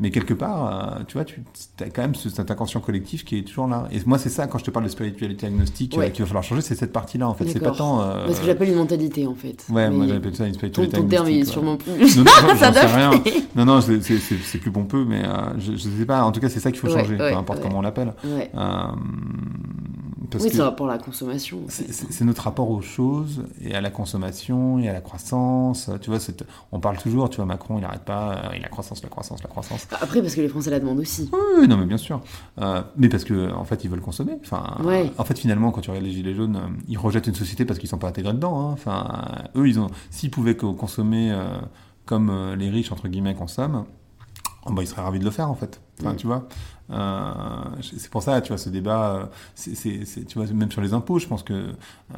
mais 0.00 0.10
quelque 0.10 0.34
part, 0.34 0.98
euh, 0.98 1.04
tu 1.06 1.14
vois, 1.14 1.24
tu 1.24 1.40
as 1.80 1.88
quand 1.88 2.02
même 2.02 2.16
cette 2.16 2.50
inconscient 2.50 2.80
collectif 2.80 3.24
qui 3.24 3.38
est 3.38 3.42
toujours 3.42 3.68
là. 3.68 3.86
Et 3.92 4.00
moi, 4.06 4.18
c'est 4.18 4.28
ça, 4.28 4.48
quand 4.48 4.58
je 4.58 4.64
te 4.64 4.72
parle 4.72 4.84
de 4.86 4.90
spiritualité 4.90 5.46
agnostique 5.46 5.96
euh, 5.96 6.08
qu'il 6.08 6.24
va 6.24 6.26
falloir 6.26 6.42
changer, 6.42 6.62
c'est 6.62 6.74
cette 6.74 6.92
partie-là, 6.92 7.28
en 7.28 7.34
fait. 7.34 7.48
C'est 7.48 7.60
pas 7.60 7.70
tant. 7.70 8.02
Euh... 8.02 8.26
ce 8.32 8.40
que 8.40 8.46
j'appelle 8.46 8.70
une 8.70 8.76
mentalité, 8.76 9.24
en 9.26 9.36
fait. 9.36 9.64
Ouais, 9.70 9.88
moi 9.90 10.06
j'appelle 10.08 10.34
ça 10.34 10.48
une 10.48 10.54
spiritualité 10.54 10.96
ton, 10.96 11.02
ton 11.02 11.08
terme 11.08 11.28
est 11.28 11.44
sûrement 11.44 11.76
plus. 11.76 12.16
Non, 12.16 12.24
non, 12.24 12.54
j'en 12.60 12.72
sais 12.72 12.86
rien. 12.86 13.10
Non, 13.54 13.64
non, 13.64 13.80
c'est 13.80 14.58
plus 14.58 14.72
pompeux, 14.72 15.04
mais 15.04 15.24
euh, 15.24 15.58
je, 15.58 15.72
je 15.72 15.88
sais 15.88 16.06
pas. 16.06 16.24
En 16.24 16.32
tout 16.32 16.40
cas, 16.40 16.48
c'est 16.48 16.60
ça 16.60 16.72
qu'il 16.72 16.80
faut 16.80 16.88
changer, 16.88 17.16
peu 17.16 17.36
importe 17.36 17.60
comment 17.60 17.78
on 17.78 17.82
l'appelle. 17.82 18.14
Oui, 20.40 20.50
c'est 20.52 20.62
rapport 20.62 20.88
à 20.88 20.92
la 20.92 20.98
consommation. 20.98 21.60
C'est 21.68 22.24
notre 22.24 22.42
rapport 22.42 22.70
aux 22.70 22.82
choses 22.82 23.44
et 23.60 23.74
à 23.74 23.80
la 23.80 23.90
consommation 23.90 24.78
et 24.78 24.88
à 24.88 24.92
la 24.92 25.00
croissance. 25.00 25.90
Tu 26.00 26.10
vois, 26.10 26.18
on 26.72 26.80
parle 26.80 26.98
toujours, 26.98 27.30
tu 27.30 27.36
vois, 27.36 27.46
Macron, 27.46 27.78
il 27.78 27.82
n'arrête 27.82 28.04
pas, 28.04 28.50
il 28.54 28.62
la 28.62 28.68
croissance, 28.68 29.02
la 29.02 29.08
croissance, 29.08 29.42
la 29.42 29.48
croissance. 29.48 29.86
Après, 30.00 30.20
parce 30.20 30.34
que 30.34 30.40
les 30.40 30.48
Français 30.48 30.70
la 30.70 30.80
demandent 30.80 31.00
aussi. 31.00 31.30
Oui, 31.58 31.68
non, 31.68 31.76
mais 31.76 31.86
bien 31.86 31.96
sûr. 31.96 32.20
Euh, 32.60 32.82
mais 32.96 33.08
parce 33.08 33.24
que, 33.24 33.52
en 33.52 33.64
fait, 33.64 33.84
ils 33.84 33.90
veulent 33.90 34.00
consommer. 34.00 34.38
Enfin, 34.40 34.76
en 35.18 35.24
fait, 35.24 35.38
finalement, 35.38 35.70
quand 35.70 35.80
tu 35.80 35.90
regardes 35.90 36.06
les 36.06 36.12
Gilets 36.12 36.34
jaunes, 36.34 36.56
euh, 36.56 36.82
ils 36.88 36.98
rejettent 36.98 37.26
une 37.26 37.34
société 37.34 37.64
parce 37.64 37.78
qu'ils 37.78 37.88
ne 37.88 37.90
sont 37.90 37.98
pas 37.98 38.08
intégrés 38.08 38.32
dedans. 38.32 38.60
Hein. 38.60 38.72
Enfin, 38.72 39.06
eux, 39.56 39.68
ils 39.68 39.78
ont, 39.78 39.88
s'ils 40.10 40.30
pouvaient 40.30 40.56
consommer 40.56 41.32
euh, 41.32 41.44
comme 42.06 42.54
les 42.58 42.70
riches, 42.70 42.92
entre 42.92 43.08
guillemets, 43.08 43.34
consomment, 43.34 43.84
bah, 44.70 44.82
ils 44.82 44.86
seraient 44.86 45.02
ravis 45.02 45.18
de 45.18 45.24
le 45.24 45.30
faire, 45.30 45.50
en 45.50 45.54
fait. 45.54 45.80
Enfin, 46.00 46.14
tu 46.14 46.26
vois. 46.26 46.48
Euh, 46.90 47.32
c'est 47.82 48.10
pour 48.10 48.22
ça, 48.22 48.40
tu 48.40 48.48
vois, 48.48 48.58
ce 48.58 48.68
débat, 48.68 49.30
c'est, 49.54 49.74
tu 49.74 50.38
vois, 50.38 50.46
même 50.52 50.70
sur 50.70 50.80
les 50.80 50.92
impôts, 50.92 51.18
je 51.18 51.26
pense 51.26 51.42
que 51.42 51.52
euh, 51.54 52.16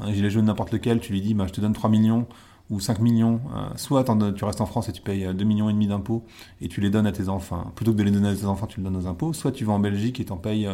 un 0.00 0.12
gilet 0.12 0.30
jaune 0.30 0.46
n'importe 0.46 0.72
lequel, 0.72 1.00
tu 1.00 1.12
lui 1.12 1.20
dis, 1.20 1.34
bah, 1.34 1.46
je 1.46 1.52
te 1.52 1.60
donne 1.60 1.72
3 1.72 1.88
millions 1.90 2.26
ou 2.68 2.80
5 2.80 2.98
millions, 2.98 3.40
euh, 3.54 3.68
soit 3.76 4.04
tu 4.34 4.44
restes 4.44 4.60
en 4.60 4.66
France 4.66 4.88
et 4.88 4.92
tu 4.92 5.00
payes 5.00 5.32
2 5.32 5.44
millions 5.44 5.70
et 5.70 5.72
demi 5.72 5.86
d'impôts 5.86 6.24
et 6.60 6.68
tu 6.68 6.80
les 6.80 6.90
donnes 6.90 7.06
à 7.06 7.12
tes 7.12 7.28
enfants, 7.28 7.72
plutôt 7.74 7.92
que 7.92 7.98
de 7.98 8.02
les 8.02 8.10
donner 8.10 8.28
à 8.28 8.34
tes 8.34 8.46
enfants, 8.46 8.66
tu 8.66 8.80
les 8.80 8.84
donnes 8.84 8.96
aux 8.96 9.06
impôts, 9.06 9.32
soit 9.32 9.52
tu 9.52 9.64
vas 9.64 9.72
en 9.72 9.78
Belgique 9.78 10.20
et 10.20 10.24
t'en 10.24 10.36
payes, 10.36 10.68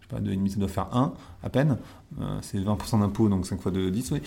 je 0.00 0.06
sais 0.06 0.08
pas, 0.08 0.20
2,5, 0.20 0.48
ça 0.48 0.58
doit 0.58 0.68
faire 0.68 0.88
1 0.96 1.12
à 1.42 1.50
peine, 1.50 1.76
c'est 2.40 2.58
20% 2.58 3.00
d'impôts, 3.00 3.28
donc 3.28 3.46
5 3.46 3.60
fois 3.60 3.70
de 3.70 3.90
10, 3.90 4.12
oui, 4.12 4.22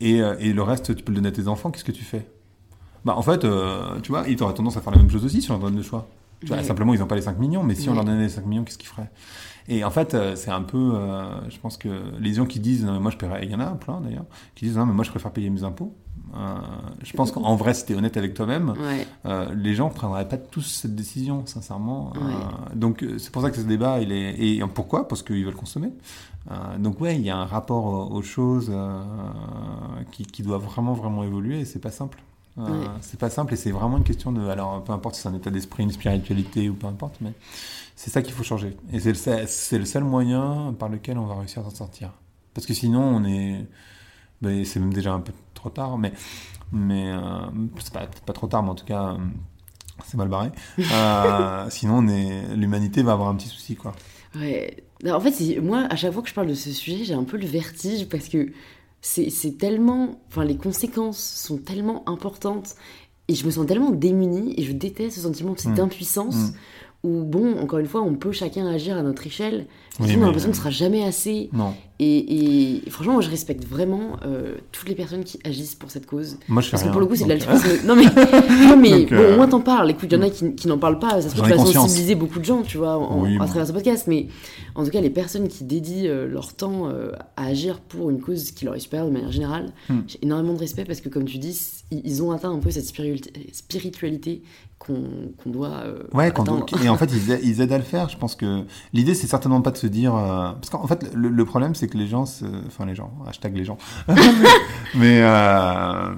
et, 0.00 0.16
et 0.16 0.52
le 0.54 0.62
reste, 0.62 0.96
tu 0.96 1.04
peux 1.04 1.12
le 1.12 1.16
donner 1.16 1.28
à 1.28 1.32
tes 1.32 1.46
enfants, 1.46 1.70
qu'est-ce 1.70 1.84
que 1.84 1.92
tu 1.92 2.04
fais? 2.04 2.26
Bah, 3.04 3.14
en 3.16 3.22
fait, 3.22 3.46
tu 4.02 4.12
vois, 4.12 4.24
ils 4.28 4.42
auraient 4.42 4.54
tendance 4.54 4.76
à 4.76 4.80
faire 4.80 4.92
la 4.92 4.98
même 4.98 5.10
chose 5.10 5.24
aussi 5.24 5.42
si 5.42 5.50
on 5.50 5.54
leur 5.54 5.62
donne 5.62 5.76
le 5.76 5.82
choix. 5.82 6.08
Simplement, 6.62 6.94
ils 6.94 7.00
n'ont 7.00 7.06
pas 7.06 7.16
les 7.16 7.22
5 7.22 7.38
millions, 7.38 7.62
mais 7.62 7.74
si 7.74 7.88
on 7.88 7.94
leur 7.94 8.04
donnait 8.04 8.22
les 8.22 8.28
5 8.28 8.46
millions, 8.46 8.64
qu'est-ce 8.64 8.78
qu'ils 8.78 8.88
feraient? 8.88 9.10
Et 9.68 9.84
en 9.84 9.90
fait, 9.90 10.14
euh, 10.14 10.36
c'est 10.36 10.50
un 10.50 10.62
peu. 10.62 10.92
Euh, 10.94 11.48
je 11.48 11.58
pense 11.58 11.76
que 11.76 11.88
les 12.18 12.34
gens 12.34 12.44
qui 12.44 12.60
disent, 12.60 12.84
moi 12.84 13.10
je 13.10 13.16
paierais. 13.16 13.44
Il 13.44 13.50
y 13.50 13.54
en 13.54 13.60
a 13.60 13.66
plein 13.72 14.00
d'ailleurs, 14.00 14.26
qui 14.54 14.66
disent, 14.66 14.76
non, 14.76 14.86
mais 14.86 14.92
moi 14.92 15.04
je 15.04 15.10
préfère 15.10 15.30
payer 15.30 15.48
mes 15.50 15.64
impôts. 15.64 15.94
Euh, 16.36 16.54
je 17.02 17.12
pense 17.12 17.30
qu'en 17.30 17.54
vrai, 17.54 17.74
si 17.74 17.86
tu 17.86 17.92
es 17.92 17.96
honnête 17.96 18.16
avec 18.16 18.34
toi-même, 18.34 18.74
les 19.54 19.74
gens 19.74 19.88
ne 19.88 19.94
prendraient 19.94 20.28
pas 20.28 20.36
tous 20.36 20.62
cette 20.62 20.94
décision, 20.94 21.46
sincèrement. 21.46 22.12
donc, 22.74 23.04
c'est 23.18 23.30
pour 23.32 23.42
ça 23.42 23.50
que 23.50 23.56
ce 23.56 23.62
débat, 23.62 24.00
il 24.00 24.12
est. 24.12 24.34
Et 24.38 24.62
pourquoi? 24.74 25.08
Parce 25.08 25.22
qu'ils 25.22 25.44
veulent 25.44 25.54
consommer. 25.54 25.92
donc, 26.78 27.00
ouais, 27.00 27.16
il 27.16 27.22
y 27.22 27.30
a 27.30 27.36
un 27.36 27.46
rapport 27.46 28.12
aux 28.12 28.22
choses 28.22 28.70
qui, 30.10 30.26
qui 30.26 30.42
doit 30.42 30.58
vraiment, 30.58 30.92
vraiment 30.92 31.24
évoluer 31.24 31.60
et 31.60 31.64
c'est 31.64 31.78
pas 31.78 31.92
simple. 31.92 32.22
Euh, 32.58 32.86
c'est 33.00 33.18
pas 33.18 33.30
simple 33.30 33.54
et 33.54 33.56
c'est 33.56 33.72
vraiment 33.72 33.98
une 33.98 34.04
question 34.04 34.30
de. 34.30 34.46
Alors, 34.48 34.82
peu 34.84 34.92
importe 34.92 35.16
si 35.16 35.22
c'est 35.22 35.28
un 35.28 35.34
état 35.34 35.50
d'esprit, 35.50 35.82
une 35.82 35.90
spiritualité 35.90 36.68
ou 36.68 36.74
peu 36.74 36.86
importe, 36.86 37.16
mais 37.20 37.32
c'est 37.96 38.10
ça 38.10 38.22
qu'il 38.22 38.32
faut 38.32 38.44
changer. 38.44 38.76
Et 38.92 39.00
c'est 39.00 39.12
le, 39.12 39.78
le, 39.78 39.84
seul 39.84 40.04
moyen 40.04 40.74
par 40.78 40.88
lequel 40.88 41.18
on 41.18 41.26
va 41.26 41.34
réussir 41.34 41.60
à 41.62 41.70
s'en 41.70 41.76
sortir. 41.76 42.12
Parce 42.54 42.66
que 42.66 42.74
sinon, 42.74 43.02
on 43.02 43.24
est. 43.24 43.66
Ben, 44.40 44.64
c'est 44.64 44.78
même 44.78 44.92
déjà 44.92 45.12
un 45.12 45.20
peu 45.20 45.32
trop 45.54 45.70
tard, 45.70 45.98
mais. 45.98 46.12
Mais. 46.72 47.10
Euh, 47.10 47.46
c'est 47.80 47.92
pas, 47.92 48.06
pas, 48.24 48.32
trop 48.32 48.46
tard, 48.46 48.62
mais 48.62 48.70
en 48.70 48.74
tout 48.76 48.86
cas, 48.86 49.14
euh, 49.14 49.18
c'est 50.04 50.16
mal 50.16 50.28
barré. 50.28 50.50
sinon, 51.70 52.02
l'humanité 52.02 53.02
va 53.02 53.12
avoir 53.12 53.30
un 53.30 53.34
petit 53.34 53.48
souci, 53.48 53.74
quoi. 53.74 53.92
Ouais. 54.36 54.84
En 55.06 55.20
fait, 55.20 55.60
moi, 55.60 55.86
à 55.90 55.96
chaque 55.96 56.12
fois 56.12 56.22
que 56.22 56.28
je 56.28 56.34
parle 56.34 56.48
de 56.48 56.54
ce 56.54 56.70
sujet, 56.70 57.04
j'ai 57.04 57.14
un 57.14 57.24
peu 57.24 57.36
le 57.36 57.46
vertige 57.46 58.08
parce 58.08 58.28
que 58.28 58.52
c'est 59.06 59.58
tellement. 59.58 60.18
Enfin, 60.28 60.44
les 60.44 60.56
conséquences 60.56 61.22
sont 61.22 61.58
tellement 61.58 62.08
importantes 62.08 62.74
et 63.28 63.34
je 63.34 63.44
me 63.44 63.50
sens 63.50 63.66
tellement 63.66 63.90
démunie 63.90 64.54
et 64.58 64.62
je 64.62 64.72
déteste 64.72 65.16
ce 65.16 65.22
sentiment 65.22 65.54
d'impuissance 65.76 66.34
mmh. 66.34 66.48
mmh. 66.48 66.54
Où, 67.04 67.22
bon, 67.22 67.58
encore 67.60 67.78
une 67.78 67.86
fois, 67.86 68.02
on 68.02 68.14
peut 68.14 68.32
chacun 68.32 68.66
agir 68.66 68.96
à 68.96 69.02
notre 69.02 69.24
échelle. 69.26 69.66
mais 70.00 70.16
on 70.16 70.22
a 70.22 70.26
l'impression 70.26 70.50
que 70.50 70.56
ce 70.56 70.60
sera 70.62 70.70
jamais 70.70 71.04
assez. 71.04 71.50
Et, 72.00 72.80
et 72.86 72.90
franchement, 72.90 73.12
moi, 73.12 73.22
je 73.22 73.30
respecte 73.30 73.64
vraiment 73.64 74.16
euh, 74.26 74.56
toutes 74.72 74.88
les 74.88 74.96
personnes 74.96 75.22
qui 75.22 75.38
agissent 75.44 75.76
pour 75.76 75.92
cette 75.92 76.06
cause. 76.06 76.38
Moi, 76.48 76.60
je 76.60 76.66
fais 76.66 76.70
Parce 76.72 76.82
que 76.82 76.88
rien, 76.88 76.92
pour 76.92 77.00
le 77.00 77.06
coup, 77.06 77.14
c'est 77.14 77.24
de 77.24 77.28
donc, 77.32 77.46
l'altruisme. 77.46 77.86
non, 77.86 77.94
mais, 77.94 78.04
non, 78.66 78.76
mais 78.76 78.90
Donc, 79.02 79.10
bon, 79.10 79.14
euh, 79.16 79.32
au 79.34 79.36
moins 79.36 79.46
t'en 79.46 79.60
parles. 79.60 79.90
Écoute, 79.92 80.08
il 80.10 80.14
y 80.14 80.16
en 80.18 80.22
a 80.22 80.30
qui, 80.30 80.54
qui 80.56 80.66
n'en 80.66 80.78
parlent 80.78 80.98
pas. 80.98 81.20
Ça 81.22 81.28
se 81.28 81.34
tu 81.36 81.40
vas 81.42 81.50
conscience. 81.54 81.72
sensibiliser 81.74 82.16
beaucoup 82.16 82.40
de 82.40 82.44
gens, 82.44 82.62
tu 82.62 82.78
vois, 82.78 82.96
en- 82.98 83.22
Oui, 83.22 83.36
à 83.40 83.44
travers 83.46 83.66
ce 83.68 83.72
podcast. 83.72 84.06
Mais 84.08 84.26
en 84.74 84.82
tout 84.84 84.90
cas, 84.90 85.00
les 85.00 85.10
personnes 85.10 85.46
qui 85.46 85.62
dédient 85.62 86.06
euh, 86.10 86.26
leur 86.26 86.54
temps 86.54 86.88
euh, 86.88 87.12
à 87.36 87.46
agir 87.46 87.78
pour 87.78 88.10
une 88.10 88.20
cause 88.20 88.50
qui 88.50 88.64
leur 88.64 88.74
est 88.74 88.80
supérieure 88.80 89.06
de 89.08 89.12
manière 89.12 89.30
générale, 89.32 89.72
Hmm. 89.88 90.00
j'ai 90.08 90.18
énormément 90.22 90.54
de 90.54 90.58
respect 90.58 90.84
parce 90.84 91.00
que, 91.00 91.08
comme 91.08 91.26
tu 91.26 91.38
dis, 91.38 91.56
ils 91.92 92.22
ont 92.24 92.32
atteint 92.32 92.50
un 92.50 92.58
peu 92.58 92.70
cette 92.72 92.86
spiritualité 93.52 94.42
qu'on 94.78 95.32
doit 95.46 95.68
euh, 95.84 96.02
Ouais, 96.12 96.30
et 96.84 96.88
en 96.88 96.96
fait, 96.96 97.06
ils, 97.12 97.32
a- 97.32 97.38
ils 97.40 97.60
aident 97.60 97.72
à 97.72 97.78
le 97.78 97.84
faire. 97.84 98.08
Je 98.08 98.18
pense 98.18 98.34
que 98.34 98.64
l'idée, 98.92 99.14
c'est 99.14 99.26
certainement 99.26 99.60
pas 99.62 99.70
de 99.70 99.76
se 99.78 99.86
dire. 99.86 100.14
euh, 100.14 100.52
parce 100.52 100.68
qu'en 100.70 100.86
fait, 100.86 101.12
le, 101.14 101.28
le 101.28 101.44
problème, 101.44 101.74
c'est 101.74 101.88
que 101.88 101.96
les 101.96 102.06
gens. 102.06 102.26
se- 102.26 102.44
Enfin, 102.66 102.84
les 102.86 102.94
gens. 102.94 103.12
Hashtag 103.26 103.56
les 103.56 103.64
gens. 103.64 103.78
mais. 104.94 105.20
euh, 105.22 106.14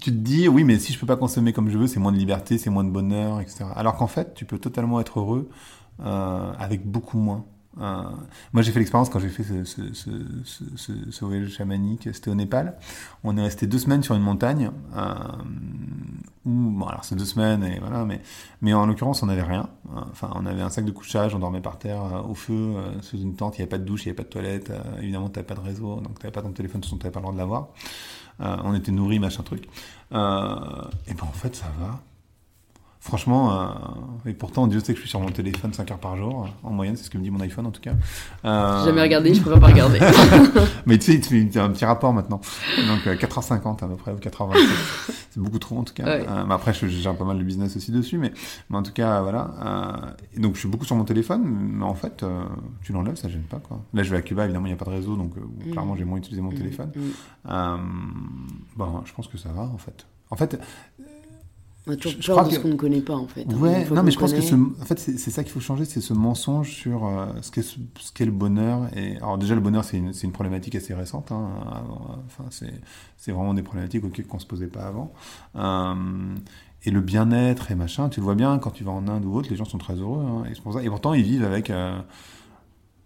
tu 0.00 0.10
te 0.10 0.16
dis, 0.16 0.46
oui, 0.46 0.62
mais 0.64 0.78
si 0.78 0.92
je 0.92 0.98
peux 0.98 1.06
pas 1.06 1.16
consommer 1.16 1.52
comme 1.54 1.70
je 1.70 1.78
veux, 1.78 1.86
c'est 1.86 1.98
moins 2.00 2.12
de 2.12 2.18
liberté, 2.18 2.58
c'est 2.58 2.68
moins 2.70 2.84
de 2.84 2.90
bonheur, 2.90 3.40
etc. 3.40 3.64
Alors 3.74 3.96
qu'en 3.96 4.06
fait, 4.06 4.34
tu 4.34 4.44
peux 4.44 4.58
totalement 4.58 5.00
être 5.00 5.18
heureux 5.20 5.48
avec 5.98 6.86
beaucoup 6.86 7.16
moins. 7.18 7.46
Euh, 7.78 8.02
moi, 8.52 8.62
j'ai 8.62 8.72
fait 8.72 8.78
l'expérience 8.78 9.10
quand 9.10 9.18
j'ai 9.18 9.28
fait 9.28 9.44
ce, 9.64 11.24
voyage 11.24 11.48
chamanique, 11.50 12.08
c'était 12.12 12.30
au 12.30 12.34
Népal. 12.34 12.76
On 13.24 13.36
est 13.36 13.42
resté 13.42 13.66
deux 13.66 13.78
semaines 13.78 14.02
sur 14.02 14.14
une 14.14 14.22
montagne. 14.22 14.70
Euh, 14.96 15.14
bon, 16.44 16.86
alors 16.86 17.04
c'est 17.04 17.16
deux 17.16 17.24
semaines, 17.24 17.64
et 17.64 17.78
voilà, 17.78 18.06
mais, 18.62 18.74
en 18.74 18.86
l'occurrence, 18.86 19.22
on 19.22 19.26
n'avait 19.26 19.42
rien. 19.42 19.68
Enfin, 19.94 20.30
on 20.34 20.46
avait 20.46 20.62
un 20.62 20.70
sac 20.70 20.84
de 20.84 20.90
couchage, 20.90 21.34
on 21.34 21.38
dormait 21.38 21.60
par 21.60 21.78
terre 21.78 22.02
euh, 22.02 22.22
au 22.22 22.34
feu, 22.34 22.74
sous 23.02 23.18
une 23.18 23.36
tente, 23.36 23.58
il 23.58 23.60
n'y 23.60 23.62
avait 23.62 23.70
pas 23.70 23.78
de 23.78 23.84
douche, 23.84 24.04
il 24.04 24.08
n'y 24.08 24.10
avait 24.10 24.16
pas 24.16 24.24
de 24.24 24.28
toilette, 24.28 24.72
évidemment, 25.00 25.28
tu 25.28 25.38
n'avais 25.38 25.46
pas 25.46 25.54
de 25.54 25.60
réseau, 25.60 25.96
donc 25.96 26.18
tu 26.18 26.24
n'avais 26.24 26.32
pas 26.32 26.42
ton 26.42 26.52
téléphone, 26.52 26.80
tu 26.80 26.94
n'avais 26.94 27.10
pas 27.10 27.20
le 27.20 27.24
droit 27.24 27.32
de 27.32 27.38
l'avoir. 27.38 27.68
On 28.38 28.74
était 28.74 28.92
nourris, 28.92 29.18
machin 29.18 29.42
truc. 29.42 29.64
Et 29.64 30.14
ben 30.14 31.22
en 31.22 31.32
fait, 31.32 31.54
ça 31.54 31.66
va. 31.78 32.00
Franchement, 33.06 33.52
euh, 33.52 33.66
et 34.26 34.32
pourtant, 34.32 34.66
Dieu 34.66 34.80
sait 34.80 34.86
que 34.92 34.96
je 34.96 35.02
suis 35.02 35.08
sur 35.08 35.20
mon 35.20 35.28
téléphone 35.30 35.72
5 35.72 35.88
heures 35.92 35.98
par 35.98 36.16
jour, 36.16 36.48
en 36.64 36.70
moyenne, 36.72 36.96
c'est 36.96 37.04
ce 37.04 37.10
que 37.10 37.16
me 37.18 37.22
dit 37.22 37.30
mon 37.30 37.38
iPhone 37.40 37.64
en 37.64 37.70
tout 37.70 37.80
cas. 37.80 37.92
Euh, 38.44 38.80
J'ai 38.80 38.86
jamais 38.86 39.02
regardé, 39.02 39.32
je 39.32 39.40
préfère 39.40 39.60
pas 39.60 39.68
regarder. 39.68 40.00
mais 40.86 40.98
tu 40.98 41.04
sais, 41.06 41.14
il 41.14 41.20
te 41.20 41.52
fait 41.52 41.60
un 41.60 41.70
petit 41.70 41.84
rapport 41.84 42.12
maintenant. 42.12 42.40
Donc 42.88 43.06
euh, 43.06 43.14
4h50 43.14 43.84
à 43.84 43.86
peu 43.86 43.94
près, 43.94 44.10
ou 44.10 44.16
4h27. 44.16 44.56
C'est 45.30 45.40
beaucoup 45.40 45.60
trop 45.60 45.78
en 45.78 45.84
tout 45.84 45.94
cas. 45.94 46.04
Ouais. 46.04 46.26
Euh, 46.28 46.44
mais 46.48 46.54
après, 46.54 46.74
je 46.74 46.88
gère 46.88 47.14
pas 47.16 47.24
mal 47.24 47.38
de 47.38 47.44
business 47.44 47.76
aussi 47.76 47.92
dessus, 47.92 48.18
mais, 48.18 48.32
mais 48.70 48.76
en 48.76 48.82
tout 48.82 48.92
cas, 48.92 49.22
voilà. 49.22 50.16
Et 50.34 50.40
donc 50.40 50.54
je 50.54 50.60
suis 50.60 50.68
beaucoup 50.68 50.84
sur 50.84 50.96
mon 50.96 51.04
téléphone, 51.04 51.42
mais 51.46 51.84
en 51.84 51.94
fait, 51.94 52.24
tu 52.82 52.92
l'enlèves, 52.92 53.14
ça 53.16 53.28
gêne 53.28 53.42
pas. 53.42 53.58
Quoi. 53.60 53.80
Là, 53.94 54.02
je 54.02 54.10
vais 54.10 54.16
à 54.16 54.22
Cuba, 54.22 54.44
évidemment, 54.44 54.66
il 54.66 54.70
n'y 54.70 54.74
a 54.74 54.78
pas 54.78 54.90
de 54.90 54.96
réseau, 54.96 55.14
donc 55.16 55.32
Mhm. 55.36 55.70
clairement, 55.70 55.94
j'ai 55.94 56.04
moins 56.04 56.18
utilisé 56.18 56.42
mon 56.42 56.50
téléphone. 56.50 56.90
Mm. 56.96 57.50
Bon, 58.76 59.02
je 59.04 59.12
pense 59.12 59.28
que 59.28 59.38
ça 59.38 59.50
va 59.50 59.62
en 59.62 59.78
fait. 59.78 60.06
En 60.30 60.34
fait, 60.36 60.58
On 61.88 61.92
a 61.92 61.96
toujours 61.96 62.20
Je- 62.20 62.32
peur 62.32 62.50
ce 62.52 62.58
qu'on 62.58 62.68
ne 62.68 62.74
connaît 62.74 63.00
pas, 63.00 63.14
en 63.14 63.28
fait. 63.28 63.46
hein. 63.48 63.54
Ouais, 63.56 63.88
non, 63.90 64.02
mais 64.02 64.10
je 64.10 64.18
pense 64.18 64.32
que 64.32 64.40
ce, 64.40 64.54
en 64.56 64.84
fait, 64.84 64.98
c'est 64.98 65.30
ça 65.30 65.44
qu'il 65.44 65.52
faut 65.52 65.60
changer, 65.60 65.84
c'est 65.84 66.00
ce 66.00 66.12
mensonge 66.14 66.70
sur 66.70 67.06
euh, 67.06 67.26
ce 67.42 67.50
qu'est 67.52 67.62
ce, 67.62 67.76
qu'est 68.12 68.24
le 68.24 68.32
bonheur. 68.32 68.88
Et 68.96 69.16
alors 69.18 69.38
déjà, 69.38 69.54
le 69.54 69.60
bonheur, 69.60 69.84
c'est 69.84 69.98
une, 69.98 70.12
une 70.22 70.32
problématique 70.32 70.74
assez 70.74 70.94
récente. 70.94 71.30
Hein, 71.30 71.48
avant, 71.70 72.18
enfin, 72.26 72.44
c'est 72.50 73.30
vraiment 73.32 73.54
des 73.54 73.62
problématiques 73.62 74.04
auxquelles 74.04 74.26
qu'on 74.26 74.40
se 74.40 74.46
posait 74.46 74.66
pas 74.66 74.82
avant. 74.86 75.12
Euh, 75.54 75.94
et 76.84 76.90
le 76.90 77.00
bien-être 77.00 77.70
et 77.70 77.74
machin, 77.74 78.08
tu 78.08 78.20
le 78.20 78.24
vois 78.24 78.34
bien 78.34 78.58
quand 78.58 78.70
tu 78.70 78.82
vas 78.84 78.92
en 78.92 79.06
Inde 79.08 79.24
ou 79.24 79.34
autre, 79.36 79.48
les 79.50 79.56
gens 79.56 79.64
sont 79.64 79.78
très 79.78 79.94
heureux. 79.94 80.24
Hein, 80.24 80.44
et, 80.50 80.54
c'est 80.54 80.62
pour 80.62 80.72
ça, 80.74 80.82
et 80.82 80.88
pourtant, 80.88 81.14
ils 81.14 81.22
vivent 81.24 81.44
avec, 81.44 81.70
euh, 81.70 81.96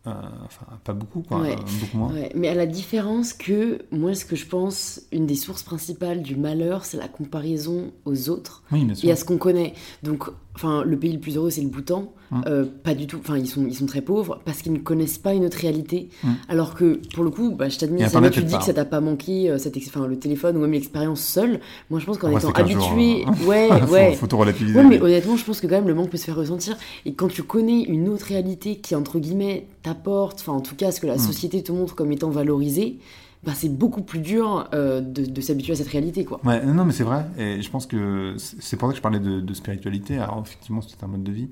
euh, 0.07 0.13
enfin, 0.45 0.67
pas 0.83 0.93
beaucoup, 0.95 1.21
quoi, 1.21 1.41
Ouais. 1.41 1.53
euh, 1.53 1.81
beaucoup 1.81 1.99
moins. 1.99 2.13
Ouais, 2.13 2.33
mais 2.35 2.49
à 2.49 2.55
la 2.55 2.67
différence 2.67 3.33
que, 3.33 3.81
moi, 3.91 4.15
ce 4.15 4.25
que 4.25 4.35
je 4.37 4.47
pense, 4.47 5.03
une 5.13 5.27
des 5.27 5.35
sources 5.35 5.63
principales 5.63 6.23
du 6.23 6.37
malheur, 6.37 6.85
c'est 6.85 6.97
la 6.97 7.09
comparaison 7.09 7.93
aux 8.07 8.29
autres 8.31 8.63
Oui, 8.73 8.87
et 9.03 9.11
à 9.13 9.17
ce 9.17 9.25
qu'on 9.25 9.39
connaît. 9.39 9.75
Donc, 10.03 10.25
enfin, 10.55 10.85
le 10.85 10.99
pays 10.99 11.13
le 11.13 11.21
plus 11.21 11.37
heureux, 11.37 11.51
c'est 11.51 11.61
le 11.63 11.69
Bhoutan. 11.69 12.13
Mm. 12.31 12.43
Euh, 12.47 12.65
pas 12.85 12.95
du 12.95 13.07
tout. 13.07 13.19
Enfin, 13.21 13.37
ils 13.37 13.47
sont, 13.49 13.67
ils 13.67 13.75
sont 13.75 13.87
très 13.87 14.01
pauvres 14.03 14.41
parce 14.45 14.63
qu'ils 14.63 14.73
ne 14.73 14.79
connaissent 14.79 15.19
pas 15.19 15.35
une 15.35 15.45
autre 15.45 15.59
réalité. 15.59 16.09
Mm. 16.23 16.29
Alors 16.49 16.75
que, 16.75 17.01
pour 17.15 17.25
le 17.25 17.31
coup, 17.31 17.51
bah, 17.51 17.69
je 17.69 17.79
t'admire. 17.79 18.11
Que 18.11 18.29
tu 18.29 18.43
dis 18.45 18.57
que 18.57 18.65
ça 18.65 18.73
t'a 18.75 18.85
pas 18.85 19.01
manqué, 19.01 19.51
euh, 19.51 19.59
cette 19.59 19.77
enfin, 19.77 20.07
le 20.07 20.19
téléphone 20.19 20.57
ou 20.57 20.61
même 20.61 20.73
l'expérience 20.73 21.21
seule. 21.21 21.61
Moi, 21.91 21.99
je 22.01 22.07
pense 22.07 22.19
qu'en 22.19 22.29
étant 22.31 22.41
jour, 22.41 22.53
habitué, 22.57 23.25
hein. 23.27 23.33
ouais, 23.47 23.69
faut, 23.87 23.93
ouais. 23.93 24.13
faut 24.15 24.27
tout 24.27 24.39
relativiser. 24.39 24.79
Ouais, 24.79 24.85
mais 24.85 25.01
honnêtement, 25.01 25.37
je 25.37 25.45
pense 25.45 25.61
que 25.61 25.67
quand 25.67 25.75
même 25.77 25.89
le 25.89 25.95
manque 25.95 26.11
peut 26.11 26.17
se 26.19 26.25
faire 26.25 26.37
ressentir. 26.37 26.77
Et 27.05 27.15
quand 27.15 27.29
tu 27.29 27.43
connais 27.43 27.83
une 27.83 28.09
autre 28.09 28.27
réalité 28.27 28.77
qui, 28.77 28.95
entre 28.95 29.19
guillemets, 29.19 29.67
t'apporte, 29.83 30.41
enfin, 30.41 30.53
en 30.53 30.61
tout 30.61 30.75
cas, 30.77 30.93
ce 30.93 31.01
que 31.01 31.07
la 31.07 31.17
Mm. 31.17 31.19
société 31.19 31.63
te 31.63 31.73
montre 31.73 31.95
comme 31.95 32.13
étant 32.13 32.31
valorisé, 32.31 32.99
bah, 33.43 33.53
c'est 33.55 33.71
beaucoup 33.75 34.03
plus 34.03 34.19
dur 34.21 34.69
euh, 34.75 35.01
de, 35.01 35.25
de 35.25 35.41
s'habituer 35.41 35.73
à 35.73 35.77
cette 35.77 35.89
réalité, 35.89 36.25
quoi. 36.25 36.41
Ouais, 36.45 36.65
non, 36.65 36.85
mais 36.85 36.93
c'est 36.93 37.05
vrai. 37.05 37.25
Et 37.39 37.63
je 37.63 37.71
pense 37.71 37.87
que 37.87 38.35
c'est 38.37 38.57
c'est 38.61 38.77
pour 38.77 38.89
ça 38.89 38.93
que 38.93 38.99
je 38.99 39.03
parlais 39.03 39.19
de, 39.19 39.41
de 39.41 39.55
spiritualité. 39.55 40.19
Alors, 40.19 40.43
effectivement, 40.45 40.81
c'est 40.83 41.03
un 41.03 41.07
mode 41.09 41.23
de 41.23 41.33
vie. 41.33 41.49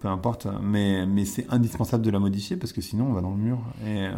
Peu 0.00 0.08
importe. 0.08 0.46
Mais, 0.62 1.06
mais 1.06 1.24
c'est 1.24 1.46
indispensable 1.50 2.04
de 2.04 2.10
la 2.10 2.18
modifier 2.18 2.56
parce 2.56 2.72
que 2.72 2.80
sinon, 2.80 3.06
on 3.06 3.12
va 3.12 3.20
dans 3.20 3.30
le 3.30 3.36
mur. 3.36 3.58
Et, 3.86 4.06
euh, 4.06 4.12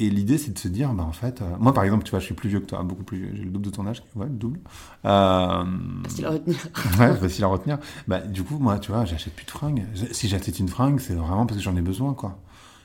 et 0.00 0.10
l'idée, 0.10 0.38
c'est 0.38 0.52
de 0.52 0.58
se 0.58 0.68
dire, 0.68 0.92
bah, 0.92 1.02
en 1.02 1.12
fait, 1.12 1.42
euh, 1.42 1.56
moi, 1.58 1.74
par 1.74 1.82
exemple, 1.82 2.04
tu 2.04 2.10
vois, 2.10 2.20
je 2.20 2.26
suis 2.26 2.34
plus 2.34 2.48
vieux 2.48 2.60
que 2.60 2.66
toi, 2.66 2.82
beaucoup 2.84 3.02
plus 3.02 3.18
vieux. 3.18 3.30
J'ai 3.34 3.44
le 3.44 3.50
double 3.50 3.64
de 3.64 3.70
ton 3.70 3.86
âge. 3.86 4.02
Ouais, 4.14 4.26
le 4.26 4.32
double. 4.32 4.60
Euh, 5.04 5.64
Facile 6.04 6.26
à 6.26 6.30
retenir. 6.30 6.56
ouais, 7.00 7.16
facile 7.16 7.44
à 7.44 7.46
retenir. 7.48 7.78
Bah, 8.06 8.20
du 8.20 8.44
coup, 8.44 8.58
moi, 8.58 8.78
tu 8.78 8.92
vois, 8.92 9.04
j'achète 9.04 9.34
plus 9.34 9.46
de 9.46 9.50
fringues. 9.50 9.84
Si 10.12 10.28
j'achète 10.28 10.58
une 10.58 10.68
fringue, 10.68 11.00
c'est 11.00 11.14
vraiment 11.14 11.46
parce 11.46 11.58
que 11.58 11.64
j'en 11.64 11.76
ai 11.76 11.82
besoin, 11.82 12.14
quoi. 12.14 12.38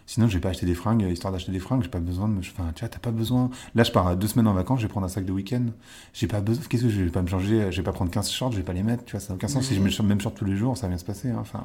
Sinon, 0.06 0.28
je 0.28 0.34
vais 0.34 0.40
pas 0.42 0.50
acheter 0.50 0.66
des 0.66 0.76
fringues, 0.76 1.02
histoire 1.10 1.32
d'acheter 1.32 1.52
des 1.54 1.60
fringues, 1.60 1.82
j'ai 1.84 1.90
pas 1.90 2.00
besoin 2.00 2.28
de 2.28 2.34
me. 2.34 2.40
Enfin, 2.40 2.72
tu 2.76 2.82
vois, 2.82 2.90
t'as 2.90 3.00
pas 3.00 3.12
besoin. 3.12 3.50
Là, 3.74 3.84
je 3.84 3.92
pars 3.92 4.06
à 4.08 4.16
deux 4.16 4.28
semaines 4.28 4.48
en 4.48 4.54
vacances, 4.54 4.80
je 4.82 4.86
vais 4.86 4.90
prendre 4.92 5.06
un 5.06 5.10
sac 5.10 5.24
de 5.26 5.32
week-end. 5.32 5.66
J'ai 6.14 6.28
pas 6.28 6.42
besoin. 6.42 6.64
Qu'est-ce 6.70 6.84
que 6.84 6.90
je 6.90 7.02
vais 7.04 7.10
pas 7.10 7.22
me 7.22 7.28
changer 7.28 7.72
Je 7.72 7.78
vais 7.78 7.84
pas 7.84 7.94
prendre 7.94 8.12
15 8.12 8.30
shorts, 8.30 8.52
je 8.52 8.58
vais 8.58 8.64
pas 8.64 8.74
les 8.74 8.84
mettre, 8.84 9.06
tu 9.06 9.12
vois, 9.12 9.20
ça 9.22 9.30
n'a 9.30 9.36
aucun 9.36 9.48
sens. 9.48 9.64
Si 9.66 9.76
je 9.76 9.80
mets 9.80 9.90
le 9.90 10.04
même 10.06 10.20
short 10.20 10.36
tous 10.36 10.46
les 10.46 10.56
jours, 10.58 10.76
ça 10.78 10.84
va 10.84 10.90
bien 10.90 10.98
se 10.98 11.06
passer. 11.06 11.30
hein. 11.30 11.38
Enfin, 11.40 11.64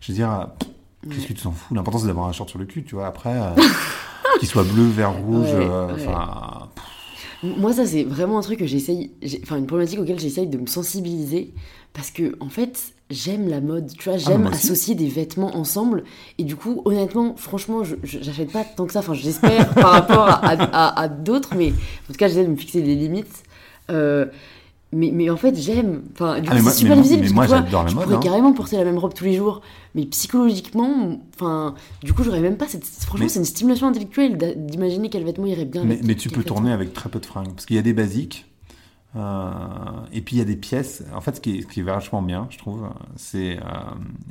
je 0.00 0.12
veux 0.12 0.16
dire, 0.16 0.30
euh, 0.30 0.44
qu'est-ce 1.10 1.26
que 1.26 1.32
tu 1.32 1.42
t'en 1.42 1.52
fous? 1.52 1.74
L'important, 1.74 1.98
c'est 2.00 2.06
d'avoir 2.06 2.26
un 2.28 2.32
short 2.32 2.50
sur 2.50 2.58
le 2.58 2.66
cul, 2.66 2.84
tu 2.84 2.94
vois. 2.96 3.06
Après, 3.06 3.32
euh, 3.34 3.54
qu'il 4.40 4.48
soit 4.48 4.64
bleu, 4.64 4.84
vert, 4.86 5.14
rouge, 5.16 5.48
Ouais, 5.54 5.66
euh. 5.70 5.96
Moi, 7.42 7.72
ça, 7.74 7.86
c'est 7.86 8.04
vraiment 8.04 8.38
un 8.38 8.42
truc 8.42 8.58
que 8.58 8.66
j'essaye. 8.66 9.12
Enfin, 9.42 9.56
une 9.56 9.66
problématique 9.66 10.00
auquel 10.00 10.18
j'essaye 10.18 10.46
de 10.46 10.56
me 10.58 10.66
sensibiliser. 10.66 11.52
Parce 11.92 12.10
que, 12.10 12.36
en 12.40 12.48
fait, 12.48 12.94
j'aime 13.14 13.48
la 13.48 13.60
mode. 13.60 13.90
Tu 13.96 14.08
vois, 14.08 14.18
j'aime 14.18 14.42
moi 14.42 14.50
aussi. 14.50 14.66
associer 14.66 14.94
des 14.94 15.08
vêtements 15.08 15.56
ensemble. 15.56 16.04
Et 16.38 16.44
du 16.44 16.56
coup, 16.56 16.82
honnêtement, 16.84 17.34
franchement, 17.36 17.82
j'achète 18.02 18.52
pas 18.52 18.64
tant 18.64 18.86
que 18.86 18.92
ça. 18.92 18.98
Enfin, 19.00 19.14
j'espère 19.14 19.70
par 19.74 19.90
rapport 19.92 20.28
à, 20.28 20.38
à- 20.50 21.00
à 21.00 21.08
d'autres. 21.08 21.54
Mais 21.56 21.68
en 21.70 22.12
tout 22.12 22.18
cas, 22.18 22.28
j'essaie 22.28 22.44
de 22.44 22.50
me 22.50 22.56
fixer 22.56 22.82
des 22.82 22.94
limites. 22.94 23.42
Euh, 23.90 24.26
mais, 24.92 25.10
mais 25.12 25.28
en 25.30 25.36
fait, 25.36 25.56
j'aime. 25.58 26.02
Enfin, 26.12 26.40
du 26.40 26.48
Ah, 26.52 26.56
c'est 26.62 26.70
super 26.70 26.96
mais- 26.96 27.02
difficile. 27.02 27.16
mais 27.20 27.22
parce 27.22 27.32
moi, 27.34 27.46
vois, 27.46 27.86
je 27.88 27.94
mode, 27.94 28.04
pourrais 28.04 28.16
hein. 28.16 28.20
carrément 28.22 28.52
porter 28.52 28.76
la 28.76 28.84
même 28.84 28.98
robe 28.98 29.12
tous 29.14 29.24
les 29.24 29.34
jours. 29.34 29.60
Mais 29.96 30.06
psychologiquement, 30.06 31.18
enfin, 31.34 31.74
du 32.02 32.12
coup, 32.12 32.22
j'aurais 32.24 32.40
même 32.40 32.56
pas 32.56 32.66
cette. 32.68 32.84
Franchement, 32.84 33.28
c'est 33.28 33.38
une 33.40 33.44
stimulation 33.44 33.86
intellectuelle 33.88 34.36
d'imaginer 34.56 35.08
quel 35.10 35.24
vêtement 35.24 35.46
irait 35.46 35.64
bien 35.64 35.82
Mais, 35.84 35.94
avec 35.94 36.02
mais 36.04 36.14
quel- 36.14 36.22
tu 36.22 36.28
peux 36.30 36.36
vêtement. 36.40 36.56
tourner 36.56 36.72
avec 36.72 36.92
très 36.92 37.08
peu 37.08 37.18
de 37.20 37.26
fringues. 37.26 37.52
Parce 37.54 37.66
qu'il 37.66 37.76
y 37.76 37.78
a 37.78 37.82
des 37.82 37.92
basiques. 37.92 38.46
Euh, 39.16 40.06
et 40.12 40.20
puis 40.20 40.36
il 40.36 40.38
y 40.38 40.42
a 40.42 40.44
des 40.44 40.56
pièces. 40.56 41.04
En 41.14 41.20
fait, 41.20 41.36
ce 41.36 41.40
qui 41.40 41.58
est, 41.58 41.82
vachement 41.82 42.22
bien, 42.22 42.46
je 42.50 42.58
trouve, 42.58 42.88
c'est. 43.16 43.58
euh, 43.58 43.62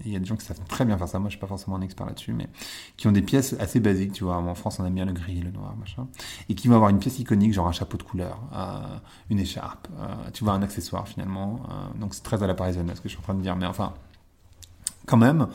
Il 0.05 0.11
y 0.11 0.15
a 0.15 0.19
des 0.19 0.25
gens 0.25 0.35
qui 0.35 0.45
savent 0.45 0.59
très 0.67 0.85
bien 0.85 0.97
faire 0.97 1.07
ça. 1.07 1.19
Moi, 1.19 1.29
je 1.29 1.33
suis 1.33 1.39
pas 1.39 1.47
forcément 1.47 1.77
un 1.77 1.81
expert 1.81 2.05
là-dessus, 2.05 2.33
mais 2.33 2.49
qui 2.97 3.07
ont 3.07 3.11
des 3.11 3.21
pièces 3.21 3.55
assez 3.59 3.79
basiques. 3.79 4.13
Tu 4.13 4.23
vois, 4.23 4.37
en 4.37 4.55
France, 4.55 4.79
on 4.79 4.85
aime 4.85 4.93
bien 4.95 5.05
le 5.05 5.13
gris, 5.13 5.39
le 5.39 5.51
noir, 5.51 5.75
machin. 5.77 6.07
Et 6.49 6.55
qui 6.55 6.67
vont 6.67 6.75
avoir 6.75 6.89
une 6.89 6.99
pièce 6.99 7.19
iconique, 7.19 7.53
genre 7.53 7.67
un 7.67 7.71
chapeau 7.71 7.97
de 7.97 8.03
couleur, 8.03 8.39
euh, 8.53 8.79
une 9.29 9.39
écharpe. 9.39 9.87
tu 10.33 10.43
vois, 10.43 10.53
un 10.53 10.61
accessoire 10.61 11.07
finalement. 11.07 11.61
donc 11.99 12.13
c'est 12.13 12.23
très 12.23 12.43
à 12.43 12.47
la 12.47 12.53
parisienne, 12.53 12.89
ce 12.93 13.01
que 13.01 13.07
je 13.07 13.13
suis 13.13 13.19
en 13.19 13.23
train 13.23 13.35
de 13.35 13.41
dire. 13.41 13.55
Mais 13.55 13.65
enfin. 13.65 13.93
Quand 15.05 15.17
même, 15.17 15.47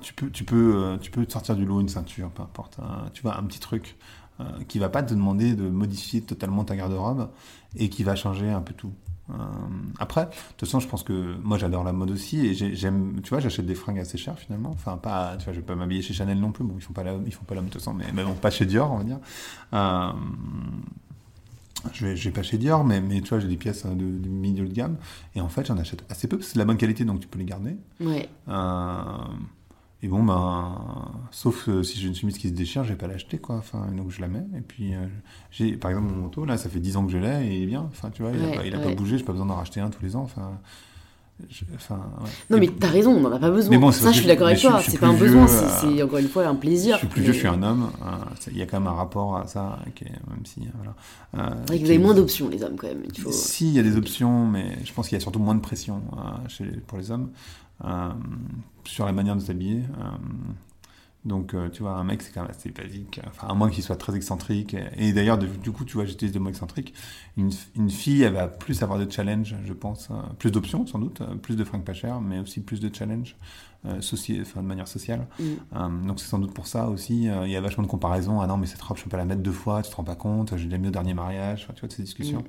tu 0.00 0.14
peux, 0.14 0.30
tu 0.30 0.44
peux, 0.44 0.98
tu 1.02 1.10
peux 1.10 1.26
te 1.26 1.32
sortir 1.32 1.54
du 1.54 1.66
lot 1.66 1.82
une 1.82 1.90
ceinture, 1.90 2.30
peu 2.30 2.42
importe. 2.42 2.78
tu 3.12 3.20
vois, 3.20 3.36
un 3.36 3.42
petit 3.42 3.60
truc 3.60 3.94
qui 4.68 4.78
va 4.78 4.88
pas 4.88 5.02
te 5.02 5.12
demander 5.12 5.52
de 5.52 5.68
modifier 5.68 6.22
totalement 6.22 6.64
ta 6.64 6.76
garde-robe 6.76 7.28
et 7.76 7.88
qui 7.88 8.02
va 8.04 8.16
changer 8.16 8.50
un 8.50 8.60
peu 8.62 8.74
tout. 8.74 8.92
Euh, 9.30 9.34
après, 10.00 10.24
de 10.24 10.30
toute 10.56 10.66
façon, 10.68 10.80
je 10.80 10.88
pense 10.88 11.04
que 11.04 11.36
moi 11.44 11.56
j'adore 11.56 11.84
la 11.84 11.92
mode 11.92 12.10
aussi 12.10 12.44
et 12.46 12.54
j'ai- 12.54 12.74
j'aime, 12.74 13.20
tu 13.22 13.30
vois, 13.30 13.38
j'achète 13.38 13.64
des 13.64 13.76
fringues 13.76 14.00
assez 14.00 14.18
chères 14.18 14.36
finalement. 14.38 14.70
Enfin, 14.70 14.96
pas, 14.96 15.36
tu 15.38 15.44
vois, 15.44 15.52
je 15.52 15.60
vais 15.60 15.64
pas 15.66 15.76
m'habiller 15.76 16.02
chez 16.02 16.12
Chanel 16.14 16.40
non 16.40 16.50
plus. 16.50 16.64
Bon, 16.64 16.74
ils 16.76 16.82
font 16.82 16.92
pas 16.92 17.04
la, 17.04 17.14
ils 17.24 17.32
font 17.32 17.44
pas 17.44 17.54
l'homme 17.54 17.66
de 17.66 17.70
toute 17.70 17.80
façon, 17.80 17.94
mais, 17.94 18.06
mais 18.12 18.24
bon, 18.24 18.34
pas 18.34 18.50
chez 18.50 18.66
Dior, 18.66 18.90
on 18.90 18.98
va 18.98 19.04
dire. 19.04 19.18
Euh, 19.72 20.10
je 21.92 22.06
vais, 22.06 22.16
je 22.16 22.24
vais 22.28 22.32
pas 22.32 22.42
chez 22.42 22.58
Dior, 22.58 22.84
mais, 22.84 23.00
mais 23.00 23.20
tu 23.20 23.28
vois, 23.28 23.38
j'ai 23.38 23.46
des 23.48 23.56
pièces 23.56 23.86
hein, 23.86 23.94
de, 23.94 24.04
de 24.18 24.28
milieu 24.28 24.66
de 24.66 24.72
gamme 24.72 24.96
et 25.36 25.40
en 25.40 25.48
fait, 25.48 25.64
j'en 25.66 25.78
achète 25.78 26.04
assez 26.10 26.26
peu 26.28 26.36
parce 26.36 26.48
que 26.48 26.52
c'est 26.52 26.56
de 26.56 26.62
la 26.62 26.66
bonne 26.66 26.76
qualité, 26.76 27.04
donc 27.04 27.20
tu 27.20 27.28
peux 27.28 27.38
les 27.38 27.44
garder. 27.46 27.76
Ouais. 28.00 28.28
Euh, 28.48 29.02
et 30.02 30.08
bon, 30.08 30.22
ben, 30.24 30.74
sauf 31.30 31.68
euh, 31.68 31.82
si 31.82 31.98
j'ai 32.00 32.08
une 32.08 32.14
chemise 32.14 32.38
qui 32.38 32.48
se 32.48 32.54
déchire, 32.54 32.84
je 32.84 32.90
vais 32.90 32.96
pas 32.98 33.06
l'acheter, 33.06 33.38
quoi. 33.38 33.56
Enfin, 33.56 33.86
donc 33.96 34.10
je 34.10 34.20
la 34.20 34.28
mets. 34.28 34.46
Et 34.56 34.60
puis, 34.62 34.94
euh, 34.94 35.06
j'ai, 35.50 35.72
par 35.76 35.90
exemple, 35.90 36.12
mon 36.12 36.22
manteau, 36.22 36.44
là, 36.46 36.56
ça 36.56 36.68
fait 36.70 36.80
10 36.80 36.96
ans 36.96 37.04
que 37.04 37.12
je 37.12 37.18
l'ai 37.18 37.46
et 37.48 37.56
il 37.58 37.62
est 37.64 37.66
bien. 37.66 37.86
Enfin, 37.90 38.08
tu 38.10 38.22
vois, 38.22 38.30
il, 38.32 38.42
a, 38.42 38.48
Ouais, 38.48 38.56
pas, 38.56 38.64
il 38.66 38.74
a 38.74 38.78
ouais. 38.78 38.84
pas 38.84 38.94
bougé, 38.94 39.18
j'ai 39.18 39.24
pas 39.24 39.32
besoin 39.32 39.46
d'en 39.46 39.56
racheter 39.56 39.80
un 39.80 39.90
tous 39.90 40.02
les 40.02 40.16
ans. 40.16 40.22
Enfin, 40.22 40.52
je- 41.50 41.64
enfin, 41.74 42.00
ouais. 42.22 42.28
Non, 42.50 42.58
mais 42.58 42.68
t'as 42.68 42.88
raison, 42.88 43.12
on 43.16 43.20
n'en 43.20 43.32
a 43.32 43.38
pas 43.38 43.50
besoin. 43.50 43.70
Mais 43.70 43.78
bon, 43.78 43.92
c'est 43.92 44.02
ça, 44.04 44.12
je 44.12 44.18
suis 44.18 44.26
d'accord 44.26 44.46
avec 44.48 44.60
toi. 44.60 44.80
C'est 44.86 44.98
pas 44.98 45.06
un 45.08 45.14
besoin, 45.16 45.46
vieux, 45.46 45.54
c'est 45.54 45.86
euh, 45.86 45.94
c'est 45.96 46.02
encore 46.02 46.18
une 46.18 46.28
fois 46.28 46.46
un 46.46 46.54
plaisir. 46.54 46.94
Je 46.96 47.00
suis 47.00 47.06
plus 47.08 47.20
vieux, 47.22 47.30
Mais- 47.32 47.34
je 47.34 47.38
suis 47.40 47.48
un 47.48 47.62
homme. 47.62 47.90
c'est- 48.40 48.50
Il 48.52 48.58
y 48.58 48.62
a 48.62 48.66
quand 48.66 48.78
même 48.80 48.88
un 48.88 48.94
rapport 48.96 49.36
à 49.36 49.46
ça, 49.46 49.78
qui 49.94 50.04
est, 50.04 50.08
même 50.30 50.44
si. 50.44 50.60
euh, 50.60 50.64
Voilà, 51.32 51.50
euh, 51.50 51.54
vous 51.66 51.72
avez 51.84 51.98
moins 51.98 52.14
d'options, 52.14 52.48
les 52.48 52.62
hommes, 52.62 52.76
quand 52.76 52.88
même. 52.88 53.02
Il 53.14 53.20
faut... 53.20 53.30
Si, 53.32 53.68
il 53.68 53.74
y 53.74 53.78
a 53.78 53.82
des 53.82 53.96
options, 53.96 54.46
mais 54.46 54.78
je 54.84 54.92
pense 54.92 55.08
qu'il 55.08 55.16
y 55.16 55.20
a 55.20 55.22
surtout 55.22 55.40
moins 55.40 55.54
de 55.54 55.60
pression 55.60 56.02
chez 56.48 56.64
pour 56.86 56.98
les 56.98 57.10
hommes 57.10 57.30
sur 58.84 59.06
la 59.06 59.12
manière 59.12 59.36
de 59.36 59.40
s'habiller. 59.40 59.82
euh, 59.98 60.18
donc, 61.26 61.52
euh, 61.52 61.68
tu 61.68 61.82
vois, 61.82 61.92
un 61.92 62.04
mec, 62.04 62.22
c'est 62.22 62.32
quand 62.32 62.40
même 62.42 62.50
assez 62.50 62.70
basique. 62.70 63.20
Enfin, 63.26 63.48
à 63.48 63.54
moins 63.54 63.68
qu'il 63.68 63.82
soit 63.82 63.96
très 63.96 64.16
excentrique. 64.16 64.74
Et, 64.96 65.12
d'ailleurs, 65.12 65.36
du 65.36 65.70
coup, 65.70 65.84
tu 65.84 65.94
vois, 65.94 66.06
j'utilise 66.06 66.32
le 66.34 66.40
mot 66.40 66.48
excentrique. 66.48 66.94
Une, 67.36 67.50
fille, 67.90 68.22
elle 68.22 68.32
va 68.32 68.48
plus 68.48 68.82
avoir 68.82 68.98
de 68.98 69.10
challenge, 69.10 69.54
je 69.64 69.72
pense. 69.74 70.08
euh, 70.10 70.14
plus 70.38 70.50
d'options, 70.50 70.86
sans 70.86 70.98
doute. 70.98 71.20
euh, 71.20 71.34
plus 71.34 71.56
de 71.56 71.64
pas 71.64 71.92
chères, 71.92 72.20
mais 72.22 72.38
aussi 72.38 72.60
plus 72.60 72.80
de 72.80 72.94
challenge. 72.94 73.36
Euh, 73.86 74.00
soci- 74.00 74.38
enfin, 74.42 74.60
de 74.60 74.66
manière 74.66 74.86
sociale. 74.88 75.26
Mm. 75.38 75.42
Euh, 75.74 75.78
donc 76.06 76.20
c'est 76.20 76.26
sans 76.28 76.38
doute 76.38 76.52
pour 76.52 76.66
ça 76.66 76.88
aussi. 76.88 77.30
euh, 77.30 77.46
Il 77.46 77.50
y 77.50 77.56
a 77.56 77.62
vachement 77.62 77.82
de 77.82 77.88
comparaisons. 77.88 78.42
Ah 78.42 78.46
non, 78.46 78.58
mais 78.58 78.66
cette 78.66 78.82
robe, 78.82 78.98
je 78.98 79.04
peux 79.04 79.08
pas 79.08 79.16
la 79.16 79.24
mettre 79.24 79.40
deux 79.40 79.52
fois, 79.52 79.80
tu 79.80 79.90
te 79.90 79.96
rends 79.96 80.04
pas 80.04 80.16
compte, 80.16 80.52
j'ai 80.56 80.66
mis 80.76 80.88
au 80.88 80.90
dernier 80.90 81.14
mariage. 81.14 81.62
Enfin, 81.64 81.72
tu 81.74 81.80
vois, 81.80 81.88
de 81.88 81.94
ces 81.94 82.02
discussions. 82.02 82.44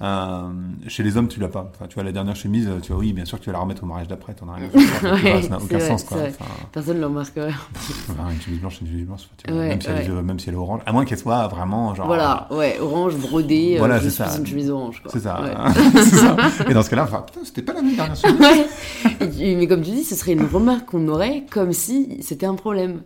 Mm, 0.00 0.04
mm. 0.06 0.88
Chez 0.88 1.02
les 1.02 1.16
hommes, 1.16 1.28
tu 1.28 1.40
l'as 1.40 1.48
pas. 1.48 1.70
Enfin, 1.74 1.86
tu 1.88 1.94
vois, 1.94 2.04
la 2.04 2.12
dernière 2.12 2.36
chemise, 2.36 2.68
tu 2.82 2.92
vois, 2.92 3.00
oui, 3.00 3.14
bien 3.14 3.24
sûr 3.24 3.40
tu 3.40 3.46
vas 3.46 3.54
la 3.54 3.60
remettre 3.60 3.84
au 3.84 3.86
mariage 3.86 4.08
d'après, 4.08 4.34
t'en 4.34 4.48
as 4.50 4.54
rien 4.56 4.66
à 4.66 4.68
faire. 4.68 5.00
Tu 5.00 5.06
vois, 5.06 5.32
Ouais, 5.34 5.42
ça 5.42 5.48
n'a 5.48 5.56
aucun 5.58 5.78
vrai, 5.78 5.88
sens, 5.88 6.04
quoi. 6.04 6.18
Enfin, 6.28 6.44
Personne 6.72 6.96
ne 6.96 7.00
le 7.00 7.06
remarquerait. 7.06 7.52
enfin, 8.10 8.30
une 8.30 8.40
chemise 8.42 8.60
blanche, 8.60 8.80
une 8.82 8.86
chemise 8.88 9.06
blanche. 9.06 9.28
tu 9.38 9.50
vois, 9.50 9.60
Ouais, 9.62 9.68
même, 9.68 9.80
si 9.80 9.88
elle, 9.88 9.94
ouais. 10.12 10.18
est- 10.18 10.22
même 10.22 10.38
si 10.38 10.48
elle 10.50 10.54
est 10.56 10.58
orange. 10.58 10.80
À 10.84 10.92
moins 10.92 11.06
qu'elle 11.06 11.18
soit 11.18 11.46
vraiment, 11.48 11.94
genre. 11.94 12.06
Voilà, 12.06 12.48
ouais, 12.50 12.78
orange, 12.80 13.16
brodé, 13.16 13.76
euh, 13.76 13.78
Voilà, 13.78 13.98
je 13.98 14.10
c'est 14.10 14.22
ça. 14.24 14.36
une 14.38 14.46
chemise 14.46 14.68
orange. 14.70 15.02
C'est 15.06 15.20
ça. 15.20 15.40
Ouais. 15.42 15.54
Et 16.70 16.74
dans 16.74 16.82
ce 16.82 16.90
cas-là, 16.90 17.04
enfin, 17.04 17.22
putain, 17.26 17.40
c'était 17.46 17.62
pas 17.62 17.72
la 17.72 17.80
même 17.80 17.96
dernière 17.96 18.14
chemise. 18.16 18.40
Ouais. 18.40 19.56
Mais 19.56 19.66
comme 19.66 19.80
tu 19.80 19.90
dis, 19.92 20.04
ce 20.04 20.14
serait 20.14 20.32
une 20.32 20.44
remarque 20.44 20.65
qu'on 20.86 21.06
aurait 21.08 21.44
comme 21.50 21.72
si 21.72 22.18
c'était 22.22 22.46
un 22.46 22.54
problème. 22.54 23.02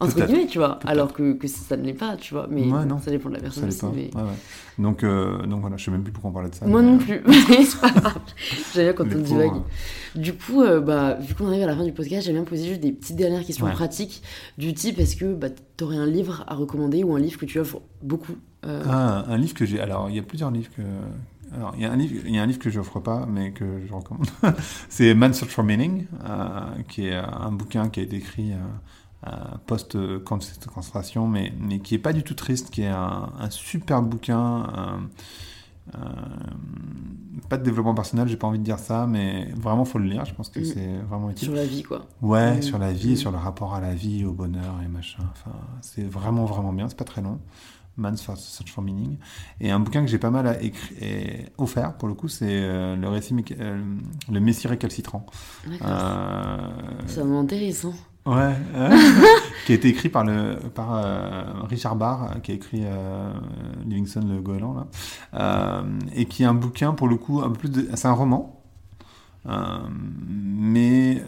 Entre 0.00 0.24
guillemets, 0.24 0.46
tu 0.46 0.58
vois. 0.58 0.78
Alors 0.86 1.12
que, 1.12 1.32
que 1.32 1.48
ça 1.48 1.76
ne 1.76 1.82
l'est 1.84 1.92
pas, 1.92 2.16
tu 2.16 2.32
vois. 2.32 2.46
Mais 2.48 2.62
Ouais, 2.70 2.84
non. 2.84 3.00
ça 3.00 3.10
dépend 3.10 3.30
de 3.30 3.34
la 3.34 3.40
personne 3.40 3.66
aussi. 3.66 3.80
pas. 3.80 3.90
mais- 3.92 4.10
Ouais, 4.14 4.22
ouais. 4.22 4.28
Donc, 4.78 5.02
euh, 5.02 5.44
donc 5.44 5.60
voilà, 5.60 5.76
je 5.76 5.84
sais 5.86 5.90
même 5.90 6.04
plus 6.04 6.12
pourquoi 6.12 6.30
on 6.30 6.34
parlait 6.34 6.50
de 6.50 6.54
ça. 6.54 6.66
Moi 6.66 6.82
mais, 6.82 6.88
non 6.92 6.94
euh, 6.94 6.98
plus. 6.98 7.20
C'est 7.64 7.80
pas 7.80 7.90
grave. 7.90 8.18
J'aime 8.74 8.84
bien 8.84 8.92
quand 8.92 9.04
les 9.08 9.16
on 9.16 9.22
divague. 9.22 9.52
Du 10.14 10.34
coup, 10.34 10.62
euh, 10.62 10.80
bah, 10.80 11.14
vu 11.14 11.34
qu'on 11.34 11.48
arrive 11.48 11.64
à 11.64 11.66
la 11.66 11.74
fin 11.76 11.82
du 11.84 11.92
podcast, 11.92 12.24
j'aime 12.26 12.36
bien 12.36 12.44
poser 12.44 12.68
juste 12.68 12.80
des 12.80 12.92
petites 12.92 13.16
dernières 13.16 13.44
questions 13.44 13.66
pratiques 13.70 14.22
du 14.56 14.72
type 14.72 15.00
est-ce 15.00 15.16
que 15.16 15.34
bah, 15.34 15.48
t'aurais 15.76 15.96
un 15.96 16.06
livre 16.06 16.44
à 16.46 16.54
recommander 16.54 17.02
ou 17.02 17.16
un 17.16 17.20
livre 17.20 17.36
que 17.36 17.46
tu 17.46 17.58
offres 17.58 17.80
beaucoup 18.00 18.36
euh, 18.66 18.84
Ah, 18.88 19.24
un 19.26 19.36
livre 19.36 19.54
que 19.54 19.66
j'ai. 19.66 19.80
Alors, 19.80 20.08
il 20.10 20.14
y 20.14 20.20
a 20.20 20.22
plusieurs 20.22 20.52
livres 20.52 20.70
que. 20.76 20.82
Alors, 21.54 21.72
il 21.76 21.82
y 21.82 21.84
a 21.84 21.92
un 21.92 21.96
livre, 21.96 22.22
il 22.26 22.34
y 22.34 22.38
a 22.38 22.42
un 22.42 22.46
livre 22.46 22.58
que 22.58 22.70
je 22.70 22.78
n'offre 22.78 23.00
pas, 23.00 23.26
mais 23.26 23.52
que 23.52 23.80
je 23.86 23.92
recommande. 23.92 24.26
c'est 24.88 25.14
Man's 25.14 25.38
Search 25.38 25.50
for 25.52 25.64
Meaning, 25.64 26.06
euh, 26.24 26.60
qui 26.88 27.06
est 27.06 27.14
un 27.16 27.50
bouquin 27.52 27.88
qui 27.88 28.00
a 28.00 28.02
été 28.02 28.16
écrit 28.16 28.52
euh, 29.26 29.30
post-concentration, 29.66 31.26
mais, 31.26 31.52
mais 31.58 31.80
qui 31.80 31.94
est 31.94 31.98
pas 31.98 32.12
du 32.12 32.22
tout 32.22 32.34
triste, 32.34 32.70
qui 32.70 32.82
est 32.82 32.86
un, 32.88 33.30
un 33.38 33.50
super 33.50 34.02
bouquin. 34.02 34.66
euh, 34.76 34.98
euh, 35.94 35.98
pas 37.48 37.56
de 37.56 37.62
développement 37.62 37.94
personnel, 37.94 38.28
j'ai 38.28 38.36
pas 38.36 38.46
envie 38.46 38.58
de 38.58 38.64
dire 38.64 38.78
ça, 38.78 39.06
mais 39.06 39.48
vraiment 39.56 39.86
faut 39.86 39.98
le 39.98 40.04
lire. 40.04 40.24
Je 40.26 40.34
pense 40.34 40.50
que 40.50 40.60
Mm. 40.60 40.64
c'est 40.64 40.98
vraiment 41.08 41.30
utile. 41.30 41.48
sur 41.48 41.54
la 41.56 41.64
vie, 41.64 41.82
quoi. 41.82 42.04
Ouais, 42.20 42.58
Mm. 42.58 42.62
sur 42.62 42.78
la 42.78 42.92
vie, 42.92 43.12
Mm. 43.12 43.16
sur 43.16 43.30
le 43.30 43.38
rapport 43.38 43.74
à 43.74 43.80
la 43.80 43.94
vie, 43.94 44.24
au 44.26 44.32
bonheur 44.32 44.74
et 44.84 44.88
machin. 44.88 45.22
Enfin, 45.32 45.56
c'est 45.80 46.02
vraiment, 46.04 46.44
vraiment 46.44 46.74
bien. 46.74 46.88
C'est 46.90 46.98
pas 46.98 47.04
très 47.06 47.22
long. 47.22 47.38
Man's 47.98 48.22
Search 48.22 48.70
for 48.70 48.82
Meaning. 48.82 49.18
Et 49.60 49.70
un 49.70 49.80
bouquin 49.80 50.00
que 50.02 50.06
j'ai 50.08 50.18
pas 50.18 50.30
mal 50.30 50.46
à 50.46 50.62
écrit, 50.62 50.94
et 51.00 51.46
offert, 51.58 51.94
pour 51.98 52.08
le 52.08 52.14
coup, 52.14 52.28
c'est 52.28 52.46
euh, 52.48 52.96
le 52.96 53.08
récit, 53.08 53.34
euh, 53.58 53.82
le 54.30 54.40
Messie 54.40 54.68
récalcitrant. 54.68 55.26
Euh, 55.82 56.56
Ça 57.06 57.24
m'intéresse. 57.24 57.84
hein. 57.84 57.92
ouais, 58.26 58.54
qui 59.66 59.72
a 59.72 59.74
été 59.74 59.88
écrit 59.88 60.08
par, 60.08 60.24
le, 60.24 60.56
par 60.74 60.94
euh, 60.94 61.42
Richard 61.68 61.96
Barr, 61.96 62.40
qui 62.42 62.52
a 62.52 62.54
écrit 62.54 62.84
Livingston 63.86 64.22
le 64.28 64.40
Goéland, 64.40 64.86
là. 65.32 65.84
Et 66.14 66.24
qui 66.26 66.42
est 66.44 66.46
un 66.46 66.54
bouquin, 66.54 66.92
pour 66.94 67.08
le 67.08 67.16
coup, 67.16 67.40
un 67.42 67.50
peu 67.50 67.58
plus 67.58 67.70
de... 67.70 67.88
C'est 67.94 68.08
un 68.08 68.12
roman. 68.12 68.54
Euh, 69.46 69.78
mais 69.90 71.22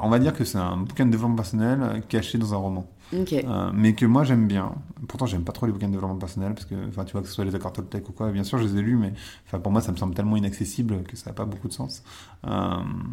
on 0.00 0.08
va 0.08 0.18
dire 0.18 0.32
que 0.32 0.44
c'est 0.44 0.58
un 0.58 0.76
bouquin 0.78 1.04
de 1.06 1.10
développement 1.10 1.36
personnel 1.36 2.02
caché 2.08 2.38
dans 2.38 2.54
un 2.54 2.56
roman. 2.56 2.86
Euh, 3.12 3.70
mais 3.74 3.94
que 3.94 4.06
moi 4.06 4.24
j'aime 4.24 4.46
bien. 4.46 4.72
Pourtant, 5.06 5.26
j'aime 5.26 5.42
pas 5.44 5.52
trop 5.52 5.64
les 5.64 5.72
bouquins 5.72 5.86
de 5.86 5.92
développement 5.92 6.16
personnel 6.18 6.54
parce 6.54 6.66
que, 6.66 6.74
enfin, 6.88 7.04
tu 7.04 7.12
vois, 7.12 7.22
que 7.22 7.28
ce 7.28 7.32
soit 7.34 7.44
les 7.44 7.54
accords 7.54 7.72
Toltec 7.72 8.06
ou 8.08 8.12
quoi, 8.12 8.30
bien 8.32 8.42
sûr, 8.42 8.58
je 8.58 8.64
les 8.64 8.78
ai 8.78 8.82
lus, 8.82 8.96
mais 8.96 9.12
enfin, 9.46 9.60
pour 9.60 9.70
moi, 9.70 9.80
ça 9.80 9.92
me 9.92 9.96
semble 9.96 10.12
tellement 10.14 10.36
inaccessible 10.36 11.02
que 11.04 11.16
ça 11.16 11.30
n'a 11.30 11.34
pas 11.34 11.44
beaucoup 11.44 11.68
de 11.68 11.72
sens. 11.72 12.02
Euh, 12.46 12.50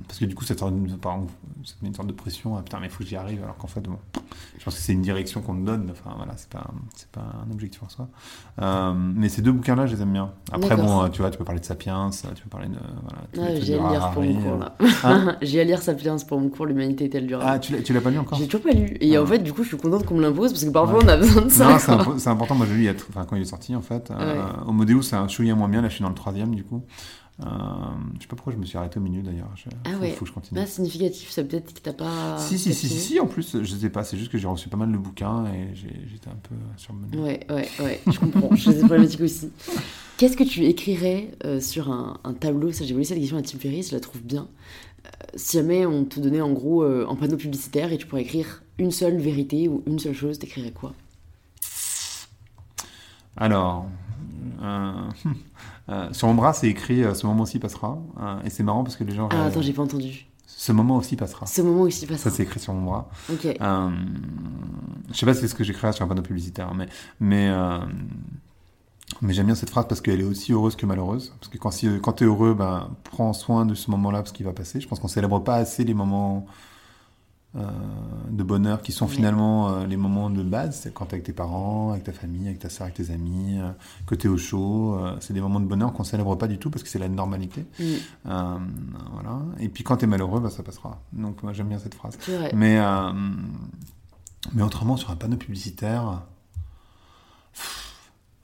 parce 0.07 0.19
que 0.19 0.25
du 0.25 0.33
coup, 0.35 0.43
ça 0.43 0.55
te, 0.55 0.65
met- 0.65 0.89
une 1.83 1.93
sorte 1.93 2.07
de 2.07 2.13
pression. 2.13 2.57
Ah, 2.57 2.61
putain, 2.63 2.79
mais 2.79 2.87
il 2.87 2.89
faut 2.91 3.03
que 3.03 3.09
j'y 3.09 3.15
arrive. 3.15 3.43
Alors 3.43 3.55
qu'en 3.57 3.67
fait, 3.67 3.81
bon, 3.81 3.97
je 4.57 4.63
pense 4.65 4.75
que 4.75 4.81
c'est 4.81 4.93
une 4.93 5.03
direction 5.03 5.41
qu'on 5.41 5.55
te 5.55 5.65
donne. 5.65 5.89
Enfin, 5.91 6.15
voilà, 6.17 6.33
c'est 6.37 6.49
pas, 6.49 6.65
c'est 6.95 7.09
pas 7.11 7.25
un 7.47 7.51
objectif 7.51 7.81
en 7.83 7.89
soi. 7.89 8.07
Euh, 8.61 8.93
mais 8.95 9.29
ces 9.29 9.41
deux 9.43 9.51
bouquins-là, 9.51 9.85
je 9.85 9.95
les 9.95 10.01
aime 10.01 10.11
bien. 10.13 10.31
Après, 10.51 10.75
bon, 10.75 11.07
tu 11.09 11.21
vois, 11.21 11.29
tu 11.29 11.37
peux 11.37 11.43
parler 11.45 11.61
de 11.61 11.65
Sapiens, 11.65 12.09
tu 12.35 12.43
peux 12.43 12.49
parler 12.49 12.67
de. 12.67 12.77
Voilà, 13.35 13.59
j'ai 13.61 13.75
à 13.75 13.89
lire 13.91 14.11
pour 14.11 14.23
mon 14.23 14.29
Harari, 14.31 14.43
cours 14.43 14.57
là. 14.57 14.75
Hein 15.03 15.37
j'ai 15.43 15.61
à 15.61 15.63
lire 15.63 15.81
Sapiens 15.81 16.17
pour 16.27 16.39
mon 16.41 16.49
cours 16.49 16.65
L'humanité 16.65 17.05
est-elle 17.05 17.27
durable? 17.27 17.49
Ah, 17.53 17.59
tu 17.59 17.73
l'as, 17.73 17.81
tu 17.83 17.93
l'as 17.93 18.01
pas 18.01 18.09
lu 18.09 18.17
encore? 18.17 18.37
J'ai 18.39 18.47
toujours 18.47 18.61
pas 18.63 18.71
lu. 18.73 18.97
Et 18.99 19.15
Ah. 19.15 19.21
en 19.23 19.25
fait, 19.27 19.39
du 19.39 19.53
coup, 19.53 19.61
je 19.63 19.67
suis 19.69 19.77
contente 19.89 20.05
qu'on 20.05 20.15
me 20.15 20.21
l'impose 20.21 20.51
parce 20.51 20.63
que 20.65 20.69
parfois 20.69 20.99
Ouais. 20.99 21.05
on 21.05 21.09
a 21.09 21.17
besoin 21.17 21.41
de 21.43 21.49
ça. 21.49 21.79
C'est, 21.79 21.91
impo- 21.91 22.27
important. 22.29 22.55
Moi, 22.55 22.65
je 22.69 22.75
l'ai 22.75 22.89
enfin, 23.09 23.25
quand 23.25 23.35
il 23.35 23.41
est 23.41 23.45
sorti, 23.45 23.75
en 23.75 23.81
fait. 23.81 24.11
Euh, 24.11 24.43
Homo 24.67 24.85
Deus, 24.85 25.01
c'est 25.03 25.15
un 25.15 25.27
chouïa 25.27 25.55
moins 25.55 25.69
bien. 25.69 25.81
Là, 25.81 25.89
je 25.89 25.93
suis 25.95 26.03
dans 26.03 26.09
le 26.09 26.15
troisième, 26.15 26.53
du 26.55 26.63
coup. 26.63 26.81
Euh, 27.41 27.45
je 28.15 28.21
sais 28.21 28.27
pas 28.29 28.37
pourquoi 28.37 28.53
je 28.53 28.57
me 28.57 28.63
suis 28.65 28.77
arrêté 28.77 28.97
au 28.97 29.01
milieu, 29.01 29.21
d'ailleurs. 29.21 29.49
Je, 29.55 29.65
Ah 29.83 29.89
faut, 29.91 29.99
ouais. 29.99 30.11
faut 30.11 30.23
que 30.23 30.29
je 30.29 30.33
continue. 30.33 30.57
Bah, 30.59 30.65
significatif, 30.65 31.29
ça 31.31 31.43
peut-être 31.43 31.73
que 31.73 31.79
t'as 31.81 31.91
pas. 31.91 32.37
si, 32.37 32.57
si, 32.57 32.73
si, 32.73 32.87
si, 32.87 33.19
en 33.19 33.27
plus, 33.27 33.57
je 33.61 33.75
sais 33.75 33.89
pas. 33.89 34.03
C'est 34.05 34.15
juste 34.17 34.31
que 34.31 34.37
j'ai 34.37 34.47
reçu 34.47 34.69
pas 34.69 34.77
mal 34.77 34.89
de 34.91 34.97
bouquins 34.97 35.43
et 35.47 35.75
j'étais 35.75 36.29
un 36.29 36.37
peu 36.41 36.55
surmené. 36.77 37.17
Ouais, 37.17 37.45
ouais, 37.49 37.67
ouais, 37.81 37.99
je 38.09 38.19
comprends. 38.19 38.55
J'ai 38.55 38.73
des 38.73 38.79
problématiques 38.79 39.19
aussi. 39.21 39.49
Qu'est-ce 40.17 40.37
que 40.37 40.45
tu 40.45 40.63
écrirais 40.63 41.31
euh, 41.43 41.59
sur 41.59 41.91
un, 41.91 42.17
un 42.23 42.33
tableau? 42.33 42.71
Ça, 42.71 42.85
j'ai 42.85 42.93
volé 42.93 43.03
cette 43.03 43.17
question 43.19 43.35
à 43.37 43.41
Tim 43.41 43.57
Ferriss, 43.59 43.89
je 43.89 43.95
la 43.95 43.99
trouve 43.99 44.21
bien. 44.21 44.47
Si 45.35 45.57
jamais 45.57 45.85
on 45.85 46.05
te 46.05 46.19
donnait 46.19 46.41
en 46.41 46.51
gros 46.51 46.83
euh, 46.83 47.07
un 47.09 47.15
panneau 47.15 47.37
publicitaire 47.37 47.91
et 47.91 47.97
tu 47.97 48.07
pourrais 48.07 48.21
écrire 48.21 48.63
une 48.77 48.91
seule 48.91 49.17
vérité 49.17 49.67
ou 49.67 49.83
une 49.85 49.99
seule 49.99 50.13
chose, 50.13 50.39
t'écrirais 50.39 50.71
quoi? 50.71 50.93
Alors, 53.37 53.87
euh, 54.61 54.91
euh, 55.89 56.13
sur 56.13 56.27
mon 56.27 56.35
bras, 56.35 56.53
c'est 56.53 56.67
écrit 56.67 57.03
Ce 57.13 57.27
moment 57.27 57.43
aussi 57.43 57.59
passera. 57.59 57.99
Et 58.45 58.49
c'est 58.49 58.63
marrant 58.63 58.83
parce 58.83 58.95
que 58.95 59.03
les 59.03 59.13
gens. 59.13 59.29
Ah, 59.31 59.45
attends, 59.45 59.61
j'ai 59.61 59.73
pas 59.73 59.83
entendu. 59.83 60.27
Ce 60.45 60.71
moment 60.71 60.97
aussi 60.97 61.15
passera. 61.15 61.45
Ce 61.45 61.61
moment 61.61 61.81
aussi 61.81 62.05
passera. 62.05 62.29
Ça, 62.29 62.35
c'est 62.35 62.43
écrit 62.43 62.59
sur 62.59 62.73
mon 62.73 62.83
bras. 62.83 63.09
Ok. 63.31 63.57
Je 65.11 65.19
sais 65.19 65.25
pas 65.25 65.33
si 65.33 65.41
c'est 65.41 65.47
ce 65.47 65.55
que 65.55 65.63
j'écrirais 65.63 65.93
sur 65.93 66.03
un 66.05 66.07
panneau 66.07 66.21
publicitaire, 66.21 66.73
mais, 66.73 66.87
mais, 67.19 67.49
euh, 67.49 67.79
mais 69.21 69.33
j'aime 69.33 69.45
bien 69.45 69.55
cette 69.55 69.69
phrase 69.69 69.85
parce 69.87 70.01
qu'elle 70.01 70.19
est 70.21 70.25
aussi 70.25 70.51
heureuse 70.51 70.75
que 70.75 70.85
malheureuse. 70.85 71.33
Parce 71.39 71.47
que 71.51 71.57
quand, 71.57 71.71
si, 71.71 71.87
quand 72.01 72.13
tu 72.13 72.23
es 72.23 72.27
heureux, 72.27 72.53
ben, 72.53 72.89
prends 73.03 73.33
soin 73.33 73.65
de 73.65 73.73
ce 73.75 73.89
moment-là 73.91 74.19
parce 74.19 74.31
qu'il 74.31 74.45
va 74.45 74.53
passer. 74.53 74.79
Je 74.81 74.87
pense 74.87 74.99
qu'on 74.99 75.07
célèbre 75.07 75.39
pas 75.43 75.55
assez 75.55 75.83
les 75.83 75.93
moments 75.93 76.45
euh, 77.55 77.61
de 78.31 78.43
bonheur 78.43 78.81
qui 78.81 78.91
sont 78.91 79.07
finalement 79.07 79.69
euh, 79.69 79.85
les 79.85 79.95
moments 79.95 80.29
de 80.29 80.43
base. 80.43 80.79
C'est 80.81 80.93
quand 80.93 81.05
tu 81.05 81.13
avec 81.15 81.23
tes 81.23 81.31
parents, 81.33 81.91
avec 81.91 82.03
ta 82.03 82.11
famille, 82.11 82.47
avec 82.47 82.59
ta 82.59 82.69
soeur, 82.69 82.85
avec 82.85 82.95
tes 82.95 83.11
amis, 83.11 83.59
euh, 83.59 83.69
que 84.07 84.15
tu 84.15 84.27
es 84.27 84.29
au 84.29 84.37
chaud. 84.37 84.95
euh, 84.99 85.15
c'est 85.21 85.33
des 85.33 85.39
moments 85.39 85.61
de 85.61 85.65
bonheur 85.67 85.93
qu'on 85.93 86.03
célèbre 86.03 86.35
pas 86.35 86.47
du 86.47 86.57
tout 86.57 86.69
parce 86.69 86.83
que 86.83 86.89
c'est 86.89 86.99
la 86.99 87.07
normalité. 87.07 87.65
Mm, 87.79 87.83
Euh, 88.25 88.57
voilà. 89.13 89.39
Et 89.59 89.69
puis 89.69 89.83
quand 89.85 89.97
tu 89.97 90.05
es 90.05 90.07
malheureux, 90.07 90.41
ben, 90.41 90.49
ça 90.49 90.63
passera. 90.63 90.99
Donc 91.13 91.43
moi 91.43 91.53
j'aime 91.53 91.67
bien 91.69 91.79
cette 91.79 91.95
phrase. 91.95 92.17
Mais, 92.53 92.79
euh, 92.79 93.13
mais 94.53 94.63
autrement, 94.63 94.97
sur 94.97 95.11
un 95.11 95.15
panneau 95.15 95.37
publicitaire, 95.37 96.23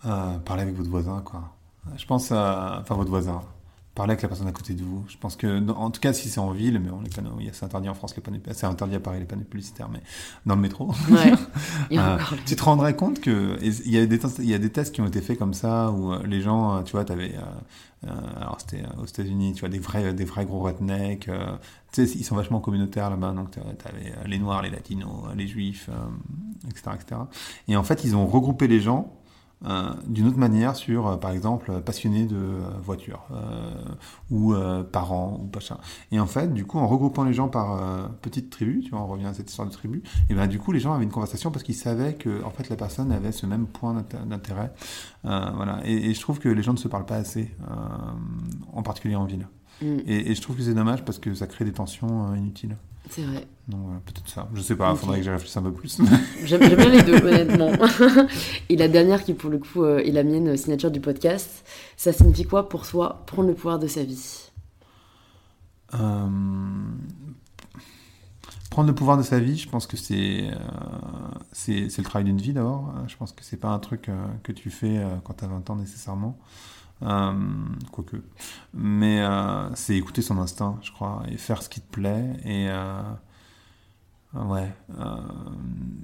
euh, 0.06 0.38
parlez 0.39 0.64
avec 0.64 0.76
votre 0.76 0.89
voisin, 0.89 1.22
quoi. 1.24 1.56
Je 1.97 2.06
pense 2.06 2.32
à. 2.32 2.80
Enfin, 2.82 2.95
votre 2.95 3.10
voisin. 3.10 3.41
Parlez 3.93 4.12
avec 4.12 4.22
la 4.22 4.30
personne 4.30 4.47
à 4.47 4.54
côté 4.54 4.74
de 4.74 4.84
vous. 4.84 5.04
Je 5.10 5.18
pense 5.18 5.36
que, 5.36 5.70
en 5.70 5.91
tout 5.91 5.99
cas, 5.99 6.14
si 6.14 6.30
c'est 6.30 6.39
en 6.39 6.52
ville, 6.52 6.80
mais 6.80 6.89
on 6.91 7.02
les 7.02 7.10
panneaux, 7.10 7.38
c'est 7.52 7.66
interdit 7.66 7.89
en 7.89 7.93
France, 7.93 8.16
les 8.16 8.22
panneaux, 8.22 8.39
c'est 8.54 8.66
interdit 8.66 8.95
à 8.95 9.02
Paris 9.02 9.20
les 9.20 9.26
panneaux 9.26 9.43
publicitaires, 9.43 9.89
mais 9.89 10.02
dans 10.45 10.56
le 10.56 10.62
métro. 10.62 10.93
Ouais. 11.10 11.34
Euh, 11.91 12.18
tu 12.45 12.56
te 12.56 12.64
rendrais 12.64 12.95
compte 12.95 13.20
que 13.20 13.58
il 13.62 13.91
y 13.91 13.97
a 13.97 14.06
des 14.06 14.18
il 14.39 14.45
y 14.49 14.54
a 14.54 14.58
des 14.60 14.70
tests 14.72 14.95
qui 14.95 15.02
ont 15.02 15.08
été 15.08 15.20
faits 15.22 15.38
comme 15.38 15.54
ça 15.54 15.91
où 15.91 16.14
euh, 16.14 16.24
les 16.26 16.41
gens, 16.41 16.78
euh, 16.78 16.82
tu 16.84 16.93
vois, 16.93 17.04
t'avais, 17.04 17.36
euh, 18.06 18.08
alors 18.38 18.58
c'était 18.62 18.84
aux 18.97 19.06
États-Unis, 19.06 19.54
tu 19.56 19.60
vois, 19.60 19.70
des 19.70 19.80
vrais, 19.80 20.14
des 20.14 20.24
vrais 20.24 20.45
gros 20.45 20.62
rednecks. 20.62 21.28
euh, 21.28 21.58
tu 21.91 22.08
sais, 22.08 22.18
ils 22.18 22.24
sont 22.24 22.36
vachement 22.38 22.62
communautaires 22.62 23.10
là-bas, 23.10 23.34
donc 23.34 23.52
t'a- 23.52 23.62
t'avais 23.78 24.14
les 24.26 24.39
Noirs, 24.39 24.62
les 24.62 24.70
Latinos, 24.70 25.26
les 25.36 25.47
Juifs, 25.47 25.89
etc., 26.70 26.91
etc. 26.95 27.22
Et 27.68 27.76
en 27.76 27.84
fait, 27.84 28.06
ils 28.06 28.16
ont 28.16 28.26
regroupé 28.26 28.68
les 28.70 28.80
gens. 28.80 29.12
Euh, 29.66 29.91
d'une 30.07 30.28
autre 30.28 30.38
manière 30.38 30.76
sur, 30.76 31.07
euh, 31.07 31.18
par 31.18 31.32
exemple, 31.32 31.82
passionnés 31.82 32.26
de 32.26 32.36
euh, 32.36 32.62
voitures 32.82 33.28
euh, 33.32 33.72
ou 34.30 34.53
euh, 34.53 34.84
parents 34.84 35.39
ou 35.41 35.49
machin. 35.53 35.78
Et 36.12 36.20
en 36.20 36.26
fait, 36.26 36.53
du 36.53 36.66
coup, 36.66 36.80
en 36.80 36.88
regroupant 36.88 37.24
les 37.24 37.34
gens 37.34 37.47
par 37.47 37.74
euh, 37.74 38.07
petites 38.22 38.49
tribus, 38.49 38.86
tu 38.86 38.91
vois, 38.91 39.01
on 39.01 39.07
revient 39.07 39.28
à 39.28 39.34
cette 39.34 39.49
histoire 39.49 39.68
de 39.68 39.74
tribu, 39.74 40.01
et 40.30 40.34
ben 40.34 40.47
du 40.47 40.57
coup, 40.57 40.72
les 40.72 40.80
gens 40.80 40.93
avaient 40.93 41.03
une 41.03 41.12
conversation 41.12 41.51
parce 41.51 41.64
qu'ils 41.64 41.76
savaient 41.76 42.16
que 42.16 42.43
en 42.43 42.49
fait 42.49 42.70
la 42.70 42.76
personne 42.76 43.12
avait 43.12 43.32
ce 43.32 43.45
même 43.45 43.68
point 43.68 43.93
d'inté- 43.93 44.18
d'intérêt. 44.26 44.74
Euh, 45.26 45.51
voilà. 45.55 45.80
Et, 45.86 46.09
et 46.09 46.14
je 46.14 46.22
trouve 46.22 46.39
que 46.39 46.49
les 46.49 46.64
gens 46.64 46.74
ne 46.74 46.78
se 46.78 46.88
parlent 46.88 47.05
pas 47.05 47.18
assez, 47.18 47.53
euh, 47.70 47.74
en 48.74 48.82
particulier 48.84 49.16
en 49.16 49.26
ville. 49.26 49.47
Mm. 49.82 49.86
Et, 50.07 50.32
et 50.32 50.36
je 50.36 50.41
trouve 50.41 50.55
que 50.57 50.64
c'est 50.64 50.74
dommage 50.74 51.05
parce 51.05 51.20
que 51.20 51.34
ça 51.34 51.47
crée 51.47 51.66
des 51.66 51.74
tensions 51.74 52.32
euh, 52.32 52.38
inutiles. 52.38 52.78
C'est 53.10 53.24
vrai. 53.24 53.47
Donc 53.68 53.82
voilà, 53.84 53.99
peut-être 54.06 54.30
ça. 54.30 54.47
Je 54.54 54.62
sais 54.62 54.76
pas, 54.76 54.93
Ok. 54.93 54.99
faudrait 54.99 55.18
que 55.18 55.24
j'y 55.24 55.30
réfléchisse 55.30 55.58
un 55.58 55.64
peu 55.64 55.74
plus. 55.74 55.99
J'aime 56.45 56.60
bien 56.76 56.89
les 56.89 57.02
deux, 57.04 57.16
honnêtement. 57.28 57.72
Et 58.70 58.78
la 58.78 58.88
dernière, 58.88 59.24
qui 59.24 59.34
pour 59.34 59.49
le 59.49 59.58
coup 59.58 59.84
euh, 59.84 59.99
est 59.99 60.12
la 60.12 60.24
mienne, 60.24 60.49
euh, 60.49 60.56
signature 60.58 60.91
du 60.91 61.02
podcast, 61.02 61.66
ça 61.97 62.14
signifie 62.14 62.43
quoi 62.45 62.70
pour 62.70 62.88
toi 62.88 63.24
prendre 63.28 63.47
le 63.49 63.54
pouvoir 63.56 63.80
de 63.80 63.88
sa 63.88 64.04
vie? 64.04 64.49
Euh, 65.93 66.28
prendre 68.70 68.88
le 68.88 68.95
pouvoir 68.95 69.18
de 69.18 69.24
sa 69.24 69.39
vie, 69.39 69.58
je 69.58 69.68
pense 69.68 69.88
que 69.88 69.97
c'est 69.97 70.49
euh, 70.49 70.56
c'est 71.52 71.89
c'est 71.89 72.02
le 72.02 72.06
travail 72.08 72.26
d'une 72.26 72.39
vie 72.39 72.54
d'abord. 72.54 72.93
Je 73.08 73.18
pense 73.18 73.32
que 73.34 73.43
c'est 73.43 73.58
pas 73.58 73.70
un 73.70 73.80
truc 73.80 74.08
euh, 74.10 74.26
que 74.43 74.52
tu 74.54 74.70
fais 74.70 75.04
quand 75.26 75.34
tu 75.34 75.43
as 75.43 75.47
20 75.47 75.70
ans 75.70 75.76
nécessairement. 75.76 76.38
Euh, 77.04 77.32
quoique. 77.91 78.18
Mais 78.74 79.22
euh, 79.22 79.74
c'est 79.76 79.95
écouter 79.95 80.22
son 80.22 80.38
instinct, 80.38 80.78
je 80.82 80.91
crois, 80.91 81.24
et 81.30 81.38
faire 81.38 81.62
ce 81.64 81.70
qui 81.70 81.82
te 81.82 81.91
plaît. 81.91 82.26
Et 82.45 82.68
euh, 82.70 83.02
ouais. 84.34 84.72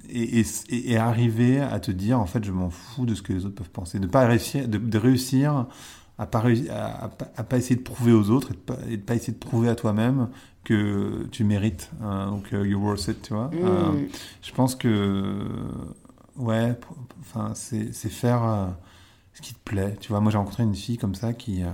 et, 0.08 0.40
et, 0.40 0.44
et- 0.70 0.96
arriver 0.96 1.60
à 1.60 1.80
te 1.80 1.90
dire, 1.90 2.18
en 2.20 2.26
fait, 2.26 2.44
je 2.44 2.52
m'en 2.52 2.70
fous 2.70 3.06
de 3.06 3.14
ce 3.14 3.22
que 3.22 3.32
les 3.32 3.46
autres 3.46 3.54
peuvent 3.54 3.70
penser. 3.70 3.98
De 3.98 4.06
pas 4.06 4.26
réussir, 4.26 4.68
de, 4.68 4.78
de 4.78 4.98
réussir 4.98 5.66
à 6.18 6.26
pas, 6.26 6.42
à, 6.70 7.04
à 7.04 7.08
pas- 7.08 7.28
à 7.36 7.44
pas 7.44 7.56
essayer 7.58 7.76
de 7.76 7.82
prouver 7.82 8.12
aux 8.12 8.30
autres 8.30 8.50
et 8.50 8.54
de 8.54 8.58
pas, 8.58 8.76
et 8.88 8.96
de 8.96 9.02
pas 9.02 9.14
essayer 9.14 9.32
de 9.32 9.38
prouver 9.38 9.68
à 9.68 9.74
toi-même 9.76 10.28
que 10.64 11.26
tu 11.30 11.44
mérites 11.44 11.90
ou 12.02 12.38
que 12.38 12.56
you're 12.66 12.82
worth 12.82 13.06
it, 13.08 13.22
tu 13.22 13.32
vois. 13.34 13.48
Mm. 13.48 14.08
je 14.42 14.52
pense 14.52 14.74
que 14.74 15.46
ouais, 16.36 16.76
enfin 17.20 17.52
c'est 17.54 17.94
c'est 17.94 18.10
faire 18.10 18.74
ce 19.38 19.42
qui 19.42 19.54
te 19.54 19.60
plaît. 19.60 19.96
Tu 20.00 20.08
vois, 20.10 20.20
moi 20.20 20.32
j'ai 20.32 20.38
rencontré 20.38 20.64
une 20.64 20.74
fille 20.74 20.98
comme 20.98 21.14
ça 21.14 21.32
qui, 21.32 21.62
euh, 21.62 21.68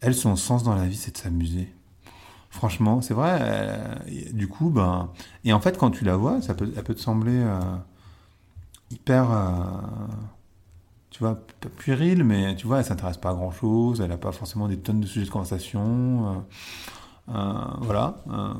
elle, 0.00 0.14
son 0.14 0.34
sens 0.36 0.64
dans 0.64 0.74
la 0.74 0.86
vie, 0.86 0.96
c'est 0.96 1.12
de 1.12 1.18
s'amuser. 1.18 1.72
Franchement, 2.50 3.00
c'est 3.02 3.14
vrai. 3.14 3.38
euh, 3.40 3.94
du 4.32 4.48
coup, 4.48 4.70
ben, 4.70 5.10
et 5.44 5.52
en 5.52 5.60
fait, 5.60 5.78
quand 5.78 5.90
tu 5.90 6.04
la 6.04 6.16
vois, 6.16 6.42
ça 6.42 6.54
peut, 6.54 6.72
elle 6.76 6.82
peut 6.84 6.94
te 6.94 7.00
sembler 7.00 7.36
euh, 7.36 7.60
hyper, 8.90 9.30
euh, 9.30 9.52
tu 11.10 11.20
vois, 11.20 11.38
puérile, 11.78 12.24
mais 12.24 12.56
tu 12.56 12.66
vois, 12.66 12.78
elle 12.80 12.84
s'intéresse 12.84 13.16
pas 13.18 13.30
à 13.30 13.34
grand 13.34 13.52
chose. 13.52 14.00
Elle 14.00 14.12
a 14.12 14.18
pas 14.18 14.32
forcément 14.32 14.66
des 14.68 14.78
tonnes 14.78 15.00
de 15.00 15.06
sujets 15.06 15.26
de 15.26 15.30
conversation. 15.30 16.44
voilà, 17.28 18.16
euh, 18.30 18.54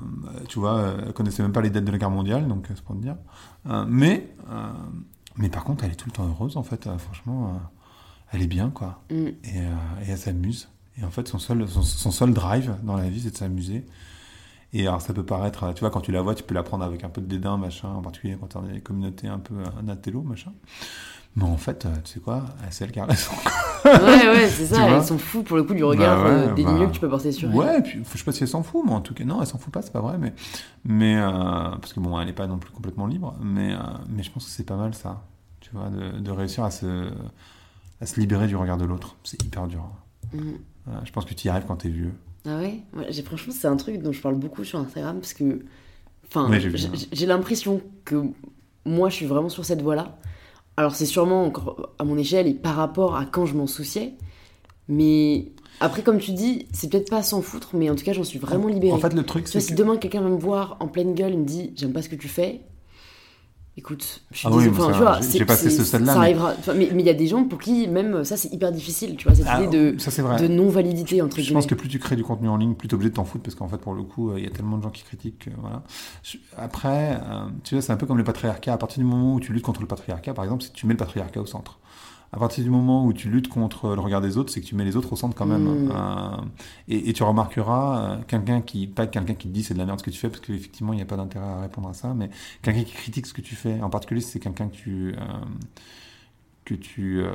tu 0.48 0.60
vois, 0.60 0.94
elle 1.06 1.12
connaissait 1.12 1.42
même 1.42 1.52
pas 1.52 1.60
les 1.60 1.70
dates 1.70 1.84
de 1.84 1.90
la 1.92 1.98
guerre 1.98 2.10
mondiale, 2.10 2.46
donc 2.48 2.66
c'est 2.68 2.82
pour 2.82 2.94
te 2.96 3.00
dire. 3.02 3.16
Mais, 3.88 4.34
mais 5.36 5.48
par 5.48 5.64
contre, 5.64 5.84
elle 5.84 5.92
est 5.92 5.96
tout 5.96 6.06
le 6.06 6.12
temps 6.12 6.26
heureuse, 6.28 6.56
en 6.56 6.62
fait. 6.62 6.88
franchement, 6.98 7.60
elle 8.34 8.42
est 8.42 8.48
bien, 8.48 8.70
quoi. 8.70 9.02
Mm. 9.10 9.14
Et, 9.14 9.32
euh, 9.56 10.04
et 10.06 10.10
elle 10.10 10.18
s'amuse. 10.18 10.68
Et 11.00 11.04
en 11.04 11.10
fait, 11.10 11.26
son 11.28 11.38
seul, 11.38 11.66
son, 11.68 11.82
son 11.82 12.10
seul 12.10 12.32
drive 12.32 12.74
dans 12.82 12.96
la 12.96 13.08
vie, 13.08 13.20
c'est 13.20 13.30
de 13.30 13.36
s'amuser. 13.36 13.84
Et 14.72 14.86
alors, 14.86 15.00
ça 15.00 15.12
peut 15.12 15.24
paraître, 15.24 15.64
euh, 15.64 15.72
tu 15.72 15.80
vois, 15.80 15.90
quand 15.90 16.00
tu 16.00 16.12
la 16.12 16.22
vois, 16.22 16.34
tu 16.34 16.42
peux 16.42 16.54
la 16.54 16.62
prendre 16.62 16.84
avec 16.84 17.04
un 17.04 17.08
peu 17.08 17.20
de 17.20 17.26
dédain, 17.26 17.56
machin, 17.56 17.88
en 17.88 18.02
particulier 18.02 18.36
quand 18.38 18.48
tu 18.48 18.54
dans 18.54 18.62
des 18.62 18.80
communautés 18.80 19.28
un 19.28 19.38
peu 19.38 19.54
inatello, 19.80 20.22
machin. 20.22 20.52
Mais 21.36 21.44
en 21.44 21.56
fait, 21.56 21.84
euh, 21.84 21.88
tu 22.04 22.14
sais 22.14 22.20
quoi, 22.20 22.44
c'est 22.70 22.84
elle 22.84 22.92
qui 22.92 23.00
a 23.00 23.06
raison. 23.06 23.32
Ouais, 23.84 24.28
ouais, 24.28 24.48
c'est 24.48 24.66
ça. 24.66 24.96
Ils 24.96 25.04
sont 25.04 25.18
fous 25.18 25.42
pour 25.42 25.58
le 25.58 25.62
coup 25.62 25.74
du 25.74 25.84
regard 25.84 26.16
Bah 26.16 26.24
ouais, 26.24 26.30
euh, 26.30 26.54
dédaigneux 26.54 26.78
bah, 26.78 26.86
que 26.86 26.92
tu 26.92 27.00
peux 27.00 27.08
porter 27.08 27.32
sur 27.32 27.50
elle. 27.50 27.54
Ouais, 27.54 27.82
puis 27.82 28.02
je 28.02 28.18
sais 28.18 28.24
pas 28.24 28.32
si 28.32 28.42
elle 28.42 28.48
s'en 28.48 28.62
fout, 28.62 28.82
mais 28.86 28.92
en 28.92 29.02
tout 29.02 29.12
cas, 29.12 29.24
non, 29.24 29.42
elle 29.42 29.46
s'en 29.46 29.58
fout 29.58 29.70
pas, 29.70 29.82
c'est 29.82 29.92
pas 29.92 30.00
vrai, 30.00 30.16
mais, 30.18 30.32
mais 30.86 31.16
euh, 31.18 31.28
parce 31.80 31.92
que 31.92 32.00
bon, 32.00 32.18
elle 32.18 32.28
est 32.30 32.32
pas 32.34 32.46
non 32.46 32.56
plus 32.56 32.70
complètement 32.70 33.06
libre, 33.06 33.36
mais, 33.42 33.74
euh, 33.74 33.78
mais 34.08 34.22
je 34.22 34.30
pense 34.30 34.46
que 34.46 34.50
c'est 34.50 34.64
pas 34.64 34.76
mal 34.76 34.94
ça, 34.94 35.22
tu 35.60 35.68
vois, 35.74 35.90
de, 35.90 36.18
de 36.18 36.30
réussir 36.30 36.64
à 36.64 36.70
se, 36.70 37.10
à 38.04 38.06
se 38.06 38.20
libérer 38.20 38.46
du 38.46 38.54
regard 38.54 38.76
de 38.76 38.84
l'autre. 38.84 39.16
C'est 39.24 39.42
hyper 39.42 39.66
dur. 39.66 39.82
Voilà, 40.84 41.02
je 41.04 41.10
pense 41.10 41.24
que 41.24 41.32
tu 41.32 41.46
y 41.46 41.50
arrives 41.50 41.64
quand 41.66 41.76
t'es 41.76 41.88
vieux. 41.88 42.12
Ah 42.46 42.58
ouais, 42.58 42.82
Ouais, 42.94 43.06
j'ai 43.08 43.22
franchement 43.22 43.54
c'est 43.58 43.66
un 43.66 43.76
truc 43.76 44.02
dont 44.02 44.12
je 44.12 44.20
parle 44.20 44.34
beaucoup 44.34 44.62
sur 44.64 44.78
Instagram 44.78 45.18
parce 45.18 45.32
que 45.32 45.64
enfin 46.26 46.50
Ouais, 46.50 46.60
j'ai 47.12 47.26
l'impression 47.26 47.80
que 48.04 48.22
moi 48.84 49.08
je 49.08 49.14
suis 49.14 49.26
vraiment 49.26 49.48
sur 49.48 49.64
cette 49.64 49.80
voie-là. 49.80 50.18
Alors 50.76 50.94
c'est 50.94 51.06
sûrement 51.06 51.44
encore 51.44 51.94
à 51.98 52.04
mon 52.04 52.18
échelle 52.18 52.46
et 52.46 52.52
par 52.52 52.76
rapport 52.76 53.16
à 53.16 53.24
quand 53.24 53.46
je 53.46 53.54
m'en 53.54 53.66
souciais, 53.66 54.12
mais 54.88 55.52
après 55.80 56.02
comme 56.02 56.18
tu 56.18 56.32
dis 56.32 56.66
c'est 56.72 56.90
peut-être 56.90 57.08
pas 57.08 57.18
à 57.18 57.22
s'en 57.22 57.40
foutre, 57.40 57.70
mais 57.74 57.88
en 57.88 57.94
tout 57.94 58.04
cas 58.04 58.12
j'en 58.12 58.24
suis 58.24 58.38
vraiment 58.38 58.68
libérée. 58.68 58.92
En 58.92 58.98
fait, 58.98 59.14
le 59.14 59.22
truc, 59.22 59.48
c'est 59.48 59.60
si 59.60 59.72
que... 59.72 59.78
demain 59.78 59.96
quelqu'un 59.96 60.20
va 60.20 60.28
me 60.28 60.36
voir 60.36 60.76
en 60.80 60.88
pleine 60.88 61.14
gueule 61.14 61.32
et 61.32 61.36
me 61.38 61.46
dit 61.46 61.72
j'aime 61.76 61.94
pas 61.94 62.02
ce 62.02 62.10
que 62.10 62.16
tu 62.16 62.28
fais. 62.28 62.60
Écoute, 63.76 64.20
je 64.30 64.38
suis 64.38 64.46
Ah 64.46 64.52
oui, 64.52 64.58
désolée, 64.58 64.76
mais 64.76 64.82
enfin, 64.84 64.92
tu 64.92 64.98
vois, 65.00 65.20
j'ai- 65.20 65.44
passé 65.44 65.68
ce 65.68 65.82
stade-là, 65.82 66.12
Ça 66.12 66.18
mais- 66.20 66.26
arrivera. 66.26 66.52
Enfin, 66.56 66.74
mais 66.74 66.86
il 66.92 67.00
y 67.00 67.10
a 67.10 67.14
des 67.14 67.26
gens 67.26 67.42
pour 67.42 67.58
qui 67.58 67.88
même 67.88 68.22
ça 68.22 68.36
c'est 68.36 68.52
hyper 68.52 68.70
difficile, 68.70 69.16
tu 69.16 69.26
vois, 69.26 69.34
cette 69.34 69.46
Ah, 69.48 69.60
idée 69.64 69.92
de, 69.94 69.98
ça 69.98 70.12
c'est 70.12 70.22
vrai. 70.22 70.40
de 70.40 70.46
non-validité 70.46 71.20
entre 71.22 71.38
Je 71.38 71.42
guillemets. 71.42 71.54
pense 71.54 71.66
que 71.66 71.74
plus 71.74 71.88
tu 71.88 71.98
crées 71.98 72.14
du 72.14 72.22
contenu 72.22 72.48
en 72.48 72.56
ligne, 72.56 72.74
plus 72.74 72.86
tu 72.86 72.92
es 72.92 72.94
obligé 72.94 73.10
de 73.10 73.16
t'en 73.16 73.24
foutre 73.24 73.42
parce 73.42 73.56
qu'en 73.56 73.66
fait, 73.66 73.78
pour 73.78 73.94
le 73.94 74.04
coup, 74.04 74.30
euh, 74.30 74.38
il 74.38 74.44
y 74.44 74.46
a 74.46 74.50
tellement 74.50 74.78
de 74.78 74.82
gens 74.84 74.90
qui 74.90 75.02
critiquent. 75.02 75.40
que, 75.46 75.50
voilà. 75.60 75.82
Je- 76.22 76.36
Après, 76.56 77.14
euh, 77.14 77.46
tu 77.64 77.74
vois, 77.74 77.82
c'est 77.82 77.92
un 77.92 77.96
peu 77.96 78.06
comme 78.06 78.18
le 78.18 78.22
patriarcat. 78.24 78.74
À 78.74 78.78
partir 78.78 78.98
du 79.02 79.04
moment 79.08 79.34
où 79.34 79.40
tu 79.40 79.52
luttes 79.52 79.64
contre 79.64 79.80
le 79.80 79.88
patriarcat, 79.88 80.34
par 80.34 80.44
exemple, 80.44 80.62
que 80.64 80.68
tu 80.72 80.86
mets 80.86 80.92
le 80.94 80.98
patriarcat 80.98 81.40
au 81.40 81.46
centre. 81.46 81.78
À 82.34 82.36
partir 82.36 82.64
du 82.64 82.70
moment 82.70 83.06
où 83.06 83.12
tu 83.12 83.28
luttes 83.28 83.46
contre 83.46 83.94
le 83.94 84.00
regard 84.00 84.20
des 84.20 84.36
autres, 84.36 84.52
c'est 84.52 84.60
que 84.60 84.66
tu 84.66 84.74
mets 84.74 84.84
les 84.84 84.96
autres 84.96 85.12
au 85.12 85.16
centre 85.16 85.36
quand 85.36 85.46
même. 85.46 85.86
Mm. 85.86 85.92
Euh, 85.92 86.36
et, 86.88 87.10
et 87.10 87.12
tu 87.12 87.22
remarqueras 87.22 87.98
euh, 87.98 88.16
quelqu'un 88.26 88.60
qui, 88.60 88.88
pas 88.88 89.06
quelqu'un 89.06 89.34
qui 89.34 89.46
te 89.46 89.52
dit 89.52 89.62
c'est 89.62 89.74
de 89.74 89.78
la 89.78 89.84
merde 89.84 90.00
ce 90.00 90.04
que 90.04 90.10
tu 90.10 90.18
fais, 90.18 90.28
parce 90.28 90.40
qu'effectivement, 90.40 90.92
il 90.92 90.96
n'y 90.96 91.02
a 91.02 91.04
pas 91.06 91.16
d'intérêt 91.16 91.46
à 91.46 91.60
répondre 91.60 91.88
à 91.88 91.94
ça, 91.94 92.12
mais 92.12 92.30
quelqu'un 92.60 92.82
qui 92.82 92.92
critique 92.92 93.26
ce 93.26 93.34
que 93.34 93.40
tu 93.40 93.54
fais, 93.54 93.80
en 93.80 93.88
particulier 93.88 94.20
si 94.20 94.32
c'est 94.32 94.40
quelqu'un 94.40 94.66
que 94.66 94.74
tu, 94.74 95.14
euh, 95.16 95.22
que 96.64 96.74
tu 96.74 97.20
euh, 97.20 97.30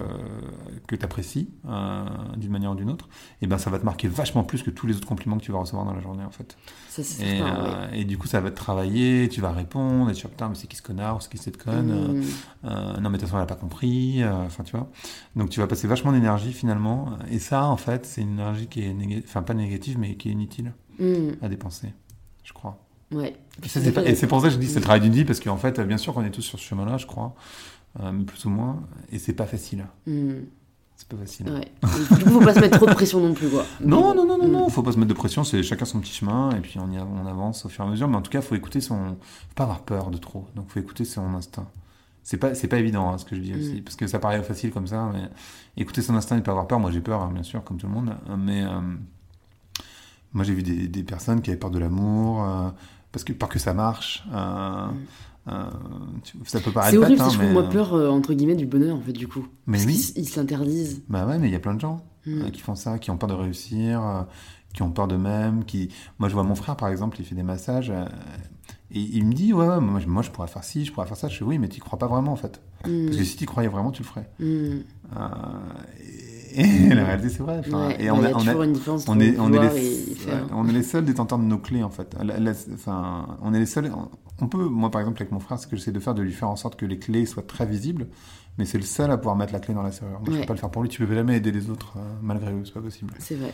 que 0.88 0.96
apprécies 1.04 1.50
euh, 1.68 2.04
d'une 2.38 2.52
manière 2.52 2.72
ou 2.72 2.76
d'une 2.76 2.90
autre, 2.90 3.08
et 3.42 3.48
ben 3.48 3.58
ça 3.60 3.70
va 3.70 3.78
te 3.78 3.86
marquer 3.86 4.08
vachement 4.08 4.44
plus 4.44 4.64
que 4.64 4.72
tous 4.72 4.88
les 4.88 4.96
autres 4.96 5.08
compliments 5.08 5.38
que 5.38 5.44
tu 5.44 5.52
vas 5.52 5.60
recevoir 5.60 5.86
dans 5.86 5.94
la 5.94 6.02
journée 6.02 6.24
en 6.24 6.32
fait. 6.32 6.58
Ça, 6.90 7.04
c'est 7.04 7.24
Et, 7.24 7.38
certain, 7.38 7.64
ouais. 7.64 7.70
euh, 7.76 7.92
et 7.94 8.06
du 8.06 8.18
coup 8.18 8.28
ça 8.28 8.42
va 8.42 8.50
te 8.50 8.56
travailler, 8.56 9.30
tu 9.30 9.40
vas 9.40 9.52
répondre, 9.52 10.10
et 10.10 10.14
tu 10.14 10.24
vas 10.24 10.30
putain 10.30 10.50
mais 10.50 10.56
c'est 10.56 10.66
qui 10.68 10.76
ce 10.78 10.82
connard 10.82 11.18
ou 11.18 11.20
c'est 11.22 11.30
qui 11.30 11.38
cette 11.38 11.62
conne, 11.64 12.24
Mm. 12.64 12.70
non 13.02 13.10
mais 13.10 13.18
de 13.18 13.18
toute 13.18 13.22
façon 13.22 13.36
elle 13.38 13.44
a 13.44 13.46
pas 13.46 13.56
compris, 13.56 14.24
enfin 14.26 14.64
tu 14.64 14.76
vois. 14.76 14.90
Donc 15.36 15.50
tu 15.52 15.60
vas 15.60 15.68
passer 15.68 15.88
vachement 15.88 16.12
d'énergie 16.12 16.52
finalement, 16.52 17.18
et 17.30 17.38
ça 17.40 17.66
en 17.66 17.78
fait 17.78 18.06
c'est 18.08 18.22
une 18.22 18.32
énergie 18.34 18.68
qui 18.68 18.82
est 18.82 18.96
enfin 19.26 19.44
pas 19.44 19.54
négative 19.54 19.98
mais 20.00 20.16
qui 20.16 20.30
est 20.30 20.34
inutile 20.34 20.74
Mm. 21.00 21.34
à 21.42 21.48
dépenser, 21.50 21.94
je 22.44 22.52
crois. 22.52 22.84
Ouais. 23.12 23.36
Et 23.64 24.16
c'est 24.16 24.28
pour 24.28 24.42
ça 24.42 24.48
que 24.50 24.54
je 24.54 24.60
dis 24.60 24.68
c'est 24.68 24.80
le 24.80 24.84
travail 24.84 25.02
d'une 25.02 25.14
vie, 25.14 25.24
parce 25.26 25.40
qu'en 25.40 25.58
fait, 25.58 25.80
bien 25.80 25.98
sûr 25.98 26.14
qu'on 26.14 26.24
est 26.26 26.30
tous 26.30 26.42
sur 26.44 26.60
ce 26.60 26.64
chemin-là, 26.66 26.98
je 26.98 27.06
crois, 27.08 27.34
mais 28.02 28.24
plus 28.24 28.46
ou 28.46 28.50
moins, 28.50 28.82
et 29.12 29.20
c'est 29.20 29.34
pas 29.34 29.46
facile. 29.46 29.86
Mm. 30.08 30.32
C'est 30.96 31.08
pas 31.08 31.18
facile. 31.18 31.50
Ouais. 31.50 31.72
Du 32.18 32.24
coup, 32.26 32.30
faut 32.30 32.40
pas 32.42 32.54
se 32.54 32.60
mettre 32.60 32.76
trop 32.78 32.86
de 32.86 32.94
pression 32.94 33.22
non 33.22 33.34
plus, 33.34 33.48
quoi. 33.50 33.64
Non, 33.86 34.14
non, 34.14 34.26
non, 34.26 34.38
non, 34.38 34.48
Mm. 34.48 34.52
non, 34.52 34.70
faut 34.70 34.84
pas 34.84 34.92
se 34.92 34.98
mettre 34.98 35.10
de 35.10 35.14
pression, 35.14 35.44
c'est 35.46 35.64
chacun 35.64 35.86
son 35.86 36.00
petit 36.02 36.12
chemin, 36.14 36.52
et 36.52 36.60
puis 36.60 36.78
on, 36.80 36.92
y 36.92 37.00
on 37.00 37.26
avance 37.26 37.66
au 37.66 37.70
fur 37.70 37.86
et 37.86 37.88
à 37.88 37.90
mesure, 37.92 38.08
mais 38.10 38.18
en 38.18 38.22
tout 38.22 38.32
cas, 38.32 38.42
faut 38.42 38.56
écouter 38.56 38.82
son. 38.82 39.16
Faut 39.20 39.56
pas 39.56 39.64
avoir 39.64 39.82
peur 39.84 40.12
de 40.12 40.18
trop, 40.18 40.46
donc 40.56 40.70
faut 40.70 40.80
écouter 40.80 41.06
son 41.06 41.34
instinct. 41.36 41.68
C'est 42.24 42.38
pas, 42.38 42.54
c'est 42.54 42.68
pas 42.68 42.78
évident 42.78 43.10
hein, 43.12 43.18
ce 43.18 43.24
que 43.26 43.36
je 43.36 43.42
dis 43.42 43.54
aussi, 43.54 43.76
Mm. 43.80 43.84
parce 43.84 43.96
que 43.96 44.08
ça 44.08 44.20
paraît 44.20 44.44
facile 44.44 44.72
comme 44.72 44.88
ça, 44.88 45.10
mais 45.14 45.30
écouter 45.78 46.02
son 46.02 46.16
instinct 46.16 46.38
et 46.38 46.42
pas 46.42 46.52
avoir 46.52 46.68
peur, 46.68 46.80
moi 46.80 46.92
j'ai 46.92 47.00
peur, 47.02 47.22
hein, 47.22 47.32
bien 47.34 47.44
sûr, 47.44 47.64
comme 47.64 47.78
tout 47.78 47.88
le 47.88 47.94
monde, 47.94 48.14
mais 48.38 48.64
euh, 48.64 48.70
moi 50.34 50.44
j'ai 50.44 50.54
vu 50.54 50.64
des, 50.64 50.88
des 50.88 51.04
personnes 51.04 51.42
qui 51.42 51.50
avaient 51.50 51.60
peur 51.60 51.72
de 51.72 51.80
l'amour, 51.80 52.44
euh, 52.44 52.70
parce 53.12 53.24
que 53.24 53.34
peur 53.34 53.50
que 53.50 53.60
ça 53.60 53.74
marche. 53.74 54.24
euh, 54.34 54.88
euh, 55.48 55.64
ça 56.46 56.60
peut 56.60 56.72
paraître 56.72 56.92
C'est 56.92 56.98
horrible, 56.98 57.18
bête, 57.18 57.28
hein, 57.28 57.30
je 57.32 57.40
mais, 57.40 57.52
moi 57.54 57.64
euh, 57.64 57.70
peur, 57.70 57.94
euh, 57.96 58.10
entre 58.10 58.34
guillemets, 58.34 58.56
du 58.56 58.66
bonheur, 58.68 58.96
en 58.98 59.02
fait, 59.02 59.14
du 59.14 59.28
coup. 59.28 59.48
Mais 59.66 59.78
Parce 59.78 59.88
oui. 59.88 60.14
Ils 60.18 60.28
se 60.30 60.40
l'interdisent. 60.40 61.02
Bah 61.10 61.26
ouais, 61.26 61.40
mais 61.40 61.48
il 61.48 61.52
y 61.52 61.56
a 61.56 61.60
plein 61.60 61.74
de 61.74 61.80
gens 61.82 62.06
Mm. 62.26 62.42
euh, 62.42 62.50
qui 62.50 62.60
font 62.62 62.76
ça, 62.76 63.00
qui 63.00 63.10
ont 63.12 63.18
peur 63.18 63.30
de 63.30 63.34
réussir, 63.34 64.26
qui 64.74 64.82
ont 64.84 64.92
peur 64.92 65.08
d'eux-mêmes, 65.08 65.64
qui... 65.64 65.90
Moi, 66.20 66.28
je 66.30 66.34
vois 66.34 66.44
mon 66.44 66.54
frère, 66.54 66.76
par 66.76 66.90
exemple, 66.90 67.18
il 67.20 67.26
fait 67.26 67.34
des 67.34 67.44
massages, 67.44 67.92
et 68.92 69.00
il 69.00 69.26
me 69.26 69.34
dit, 69.34 69.54
ouais, 69.54 69.66
ouais, 69.68 69.80
moi, 69.80 70.00
je- 70.02 70.08
moi, 70.08 70.22
je 70.22 70.30
pourrais 70.30 70.48
faire 70.50 70.64
ci, 70.66 70.84
je 70.86 70.92
pourrais 70.92 71.08
faire 71.08 71.16
ça. 71.18 71.30
Je 71.30 71.38
fais, 71.38 71.46
oui, 71.46 71.58
mais 71.58 71.70
tu 71.70 71.80
crois 71.80 71.98
pas 71.98 72.08
vraiment, 72.08 72.34
en 72.34 72.36
fait. 72.36 72.62
Mm. 72.86 73.06
Parce 73.06 73.18
que 73.18 73.24
si 73.24 73.38
tu 73.38 73.46
croyais 73.46 73.70
vraiment, 73.70 73.92
tu 73.92 74.04
le 74.04 74.08
ferais. 74.08 74.30
Mm. 74.40 74.44
Et, 76.02 76.39
et 76.54 76.90
la 76.96 77.06
réalité, 77.06 77.30
c'est 77.30 77.44
vrai. 77.44 77.60
Enfin, 77.60 77.88
Ouais, 77.88 78.04
et 78.04 78.12
on 78.12 78.24
a- 78.24 78.32
on 78.32 78.40
on 78.40 78.48
est, 78.48 79.06
on, 79.08 79.20
est 79.20 79.32
vouloir 79.32 79.74
les, 79.74 80.12
et 80.12 80.16
faire. 80.16 80.46
on 80.54 80.68
est 80.68 80.72
les 80.72 80.84
seuls 80.84 81.06
détenteurs 81.06 81.40
de 81.40 81.44
nos 81.44 81.58
clés 81.58 81.84
en 81.84 81.90
fait. 81.90 82.16
La- 82.24 82.40
la- 82.40 82.54
enfin, 82.74 83.38
on 83.42 83.54
est 83.54 83.60
les 83.60 83.66
seuls. 83.66 83.92
On 84.42 84.48
peut, 84.48 84.66
moi 84.68 84.90
par 84.92 85.02
exemple 85.02 85.22
avec 85.22 85.32
mon 85.32 85.40
frère, 85.40 85.60
ce 85.60 85.68
que 85.68 85.76
j'essaie 85.76 85.92
de 85.92 86.00
faire, 86.00 86.14
de 86.16 86.22
lui 86.22 86.32
faire 86.32 86.50
en 86.50 86.56
sorte 86.56 86.76
que 86.78 86.86
les 86.86 86.98
clés 87.00 87.26
soient 87.26 87.44
très 87.44 87.66
visibles, 87.66 88.08
mais 88.58 88.66
c'est 88.66 88.78
le 88.78 88.84
seul 88.86 89.12
à 89.12 89.18
pouvoir 89.18 89.36
mettre 89.36 89.54
la 89.54 89.60
clé 89.60 89.74
dans 89.74 89.84
la 89.84 89.92
serrure. 89.92 90.20
Moi, 90.20 90.24
je 90.28 90.32
Ouais. 90.32 90.40
peux 90.42 90.46
pas 90.48 90.54
le 90.54 90.60
faire 90.60 90.72
pour 90.72 90.82
lui. 90.84 90.90
Tu 90.90 91.06
peux 91.06 91.14
jamais 91.14 91.38
aider 91.38 91.52
les 91.52 91.70
autres 91.70 91.94
euh, 91.98 92.02
malgré 92.22 92.52
eux, 92.54 92.62
c'est 92.66 92.74
pas 92.74 92.82
possible. 92.82 93.14
C'est 93.20 93.36
vrai. 93.36 93.54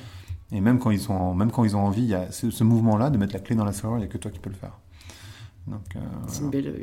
Et 0.52 0.62
même 0.62 0.78
quand 0.80 0.92
ils 0.92 1.00
sont, 1.00 1.14
en- 1.14 1.34
même 1.34 1.50
quand 1.52 1.64
ils 1.64 1.76
ont 1.76 1.82
envie, 1.86 2.04
il 2.04 2.10
y 2.10 2.14
a 2.16 2.32
ce, 2.32 2.52
ce 2.52 2.64
mouvement-là 2.64 3.10
de 3.10 3.18
mettre 3.18 3.34
la 3.34 3.40
clé 3.40 3.56
dans 3.56 3.66
la 3.66 3.74
serrure, 3.74 3.98
il 3.98 4.02
y 4.02 4.04
a 4.04 4.08
que 4.08 4.18
toi 4.20 4.30
qui 4.32 4.40
peux 4.40 4.50
le 4.52 4.56
faire. 4.56 4.78
Euh, 5.68 6.00
C'est 6.28 6.42
une 6.44 6.50
belle, 6.52 6.82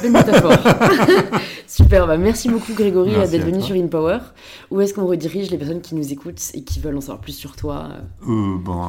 belle, 0.00 0.12
métaphore. 0.12 0.52
Super, 1.66 2.06
bah 2.06 2.16
merci 2.16 2.48
beaucoup 2.48 2.72
Grégory 2.72 3.10
d'être 3.28 3.44
venu 3.44 3.60
sur 3.60 3.74
InPower. 3.74 4.18
Où 4.70 4.80
est-ce 4.80 4.94
qu'on 4.94 5.06
redirige 5.06 5.50
les 5.50 5.58
personnes 5.58 5.80
qui 5.80 5.94
nous 5.96 6.12
écoutent 6.12 6.40
et 6.54 6.62
qui 6.62 6.78
veulent 6.80 6.96
en 6.96 7.00
savoir 7.00 7.18
plus 7.20 7.32
sur 7.32 7.56
toi 7.56 7.88
Euh, 8.28 8.58
bon, 8.58 8.80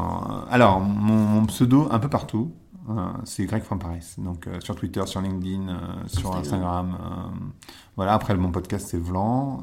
alors, 0.52 0.80
mon, 0.82 1.16
mon 1.16 1.46
pseudo, 1.48 1.88
un 1.90 1.98
peu 2.00 2.10
partout, 2.10 2.52
euh, 2.90 2.94
c'est 3.24 3.46
Greg 3.46 3.64
from 3.64 3.80
Paris. 3.80 4.14
Donc, 4.20 4.46
euh, 4.46 4.60
sur 4.60 4.76
Twitter, 4.76 5.02
sur 5.08 5.22
LinkedIn, 5.22 5.68
euh, 5.70 5.78
sur 6.08 6.36
Instagram. 6.36 6.90
Instagram. 6.92 6.98
euh, 7.00 7.46
voilà, 7.96 8.14
après, 8.14 8.36
mon 8.36 8.52
podcast, 8.52 8.88
c'est 8.92 9.00
Vlan. 9.02 9.62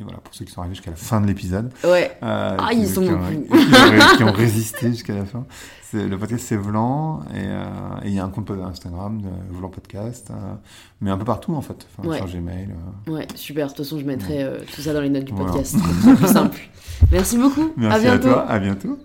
Et 0.00 0.02
voilà, 0.02 0.18
pour 0.18 0.34
ceux 0.34 0.44
qui 0.44 0.52
sont 0.52 0.60
arrivés 0.60 0.74
jusqu'à 0.76 0.90
la 0.90 0.96
fin 0.96 1.20
de 1.20 1.26
l'épisode. 1.26 1.72
Ouais. 1.84 2.16
Euh, 2.22 2.56
Ah, 2.58 2.70
qui- 2.70 2.78
ils 2.80 2.88
sont 2.88 3.02
qui 3.02 3.10
ont, 3.10 3.18
beaucoup. 3.18 3.56
qui 3.58 3.64
ont- 3.64 4.16
qui 4.16 4.24
ont 4.24 4.32
résisté 4.32 4.88
jusqu'à 4.88 5.14
la 5.14 5.24
fin. 5.26 5.44
Le 5.92 6.16
podcast, 6.16 6.44
c'est 6.46 6.56
Vlan. 6.56 7.20
Et 7.34 7.38
euh, 7.38 7.64
et 8.04 8.08
il 8.08 8.14
y 8.14 8.18
a 8.20 8.24
un 8.24 8.28
compte 8.28 8.50
Instagram 8.50 9.20
de 9.20 9.28
Vlan 9.56 9.68
Podcast. 9.68 10.30
euh, 10.30 10.54
mais 11.00 11.10
un 11.10 11.18
peu 11.18 11.24
partout, 11.24 11.54
en 11.54 11.60
fait. 11.62 11.86
Enfin, 11.98 12.08
Ouais. 12.08 12.16
Sur 12.18 12.26
Gmail. 12.28 12.68
euh. 13.08 13.12
Ouais, 13.12 13.26
super. 13.34 13.66
De 13.66 13.72
toute 13.72 13.84
façon, 13.84 13.98
je 13.98 14.04
mettrai 14.04 14.42
euh, 14.42 14.58
tout 14.74 14.80
ça 14.82 14.92
dans 14.94 15.00
les 15.00 15.10
notes 15.10 15.24
du 15.24 15.32
Voilà. 15.32 15.50
podcast. 15.52 15.76
C'est 16.04 16.14
plus 16.14 16.26
simple. 16.28 16.58
Merci 17.10 17.38
beaucoup. 17.38 17.72
Merci 17.76 18.06
à 18.06 18.12
à, 18.12 18.16
bientôt. 18.18 18.32
toi. 18.34 18.46
À 18.48 18.58
bientôt. 18.60 18.98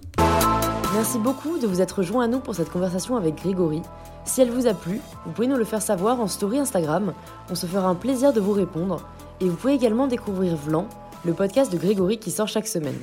Merci 0.93 1.17
beaucoup 1.19 1.57
de 1.57 1.67
vous 1.67 1.81
être 1.81 2.03
joint 2.03 2.23
à 2.23 2.27
nous 2.27 2.39
pour 2.39 2.55
cette 2.55 2.69
conversation 2.71 3.17
avec 3.17 3.35
Grégory. 3.41 3.81
Si 4.23 4.41
elle 4.41 4.49
vous 4.49 4.65
a 4.67 4.73
plu, 4.73 4.99
vous 5.25 5.31
pouvez 5.33 5.47
nous 5.47 5.57
le 5.57 5.65
faire 5.65 5.81
savoir 5.81 6.19
en 6.21 6.27
story 6.27 6.57
Instagram. 6.59 7.13
On 7.49 7.55
se 7.55 7.65
fera 7.65 7.87
un 7.89 7.95
plaisir 7.95 8.31
de 8.31 8.39
vous 8.39 8.53
répondre. 8.53 9.01
Et 9.41 9.49
vous 9.49 9.55
pouvez 9.55 9.73
également 9.73 10.07
découvrir 10.07 10.55
Vlan, 10.55 10.87
le 11.25 11.33
podcast 11.33 11.71
de 11.71 11.77
Grégory 11.77 12.17
qui 12.17 12.31
sort 12.31 12.47
chaque 12.47 12.67
semaine. 12.67 12.99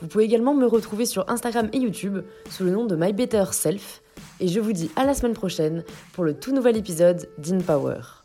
Vous 0.00 0.08
pouvez 0.08 0.24
également 0.24 0.54
me 0.54 0.66
retrouver 0.66 1.06
sur 1.06 1.28
Instagram 1.30 1.68
et 1.72 1.78
YouTube 1.78 2.18
sous 2.50 2.64
le 2.64 2.70
nom 2.70 2.86
de 2.86 2.96
My 2.96 3.12
Better 3.12 3.44
Self. 3.52 4.02
Et 4.40 4.48
je 4.48 4.58
vous 4.60 4.72
dis 4.72 4.90
à 4.96 5.04
la 5.04 5.14
semaine 5.14 5.34
prochaine 5.34 5.84
pour 6.12 6.24
le 6.24 6.34
tout 6.34 6.52
nouvel 6.52 6.76
épisode 6.76 7.28
d'InPower. 7.38 8.23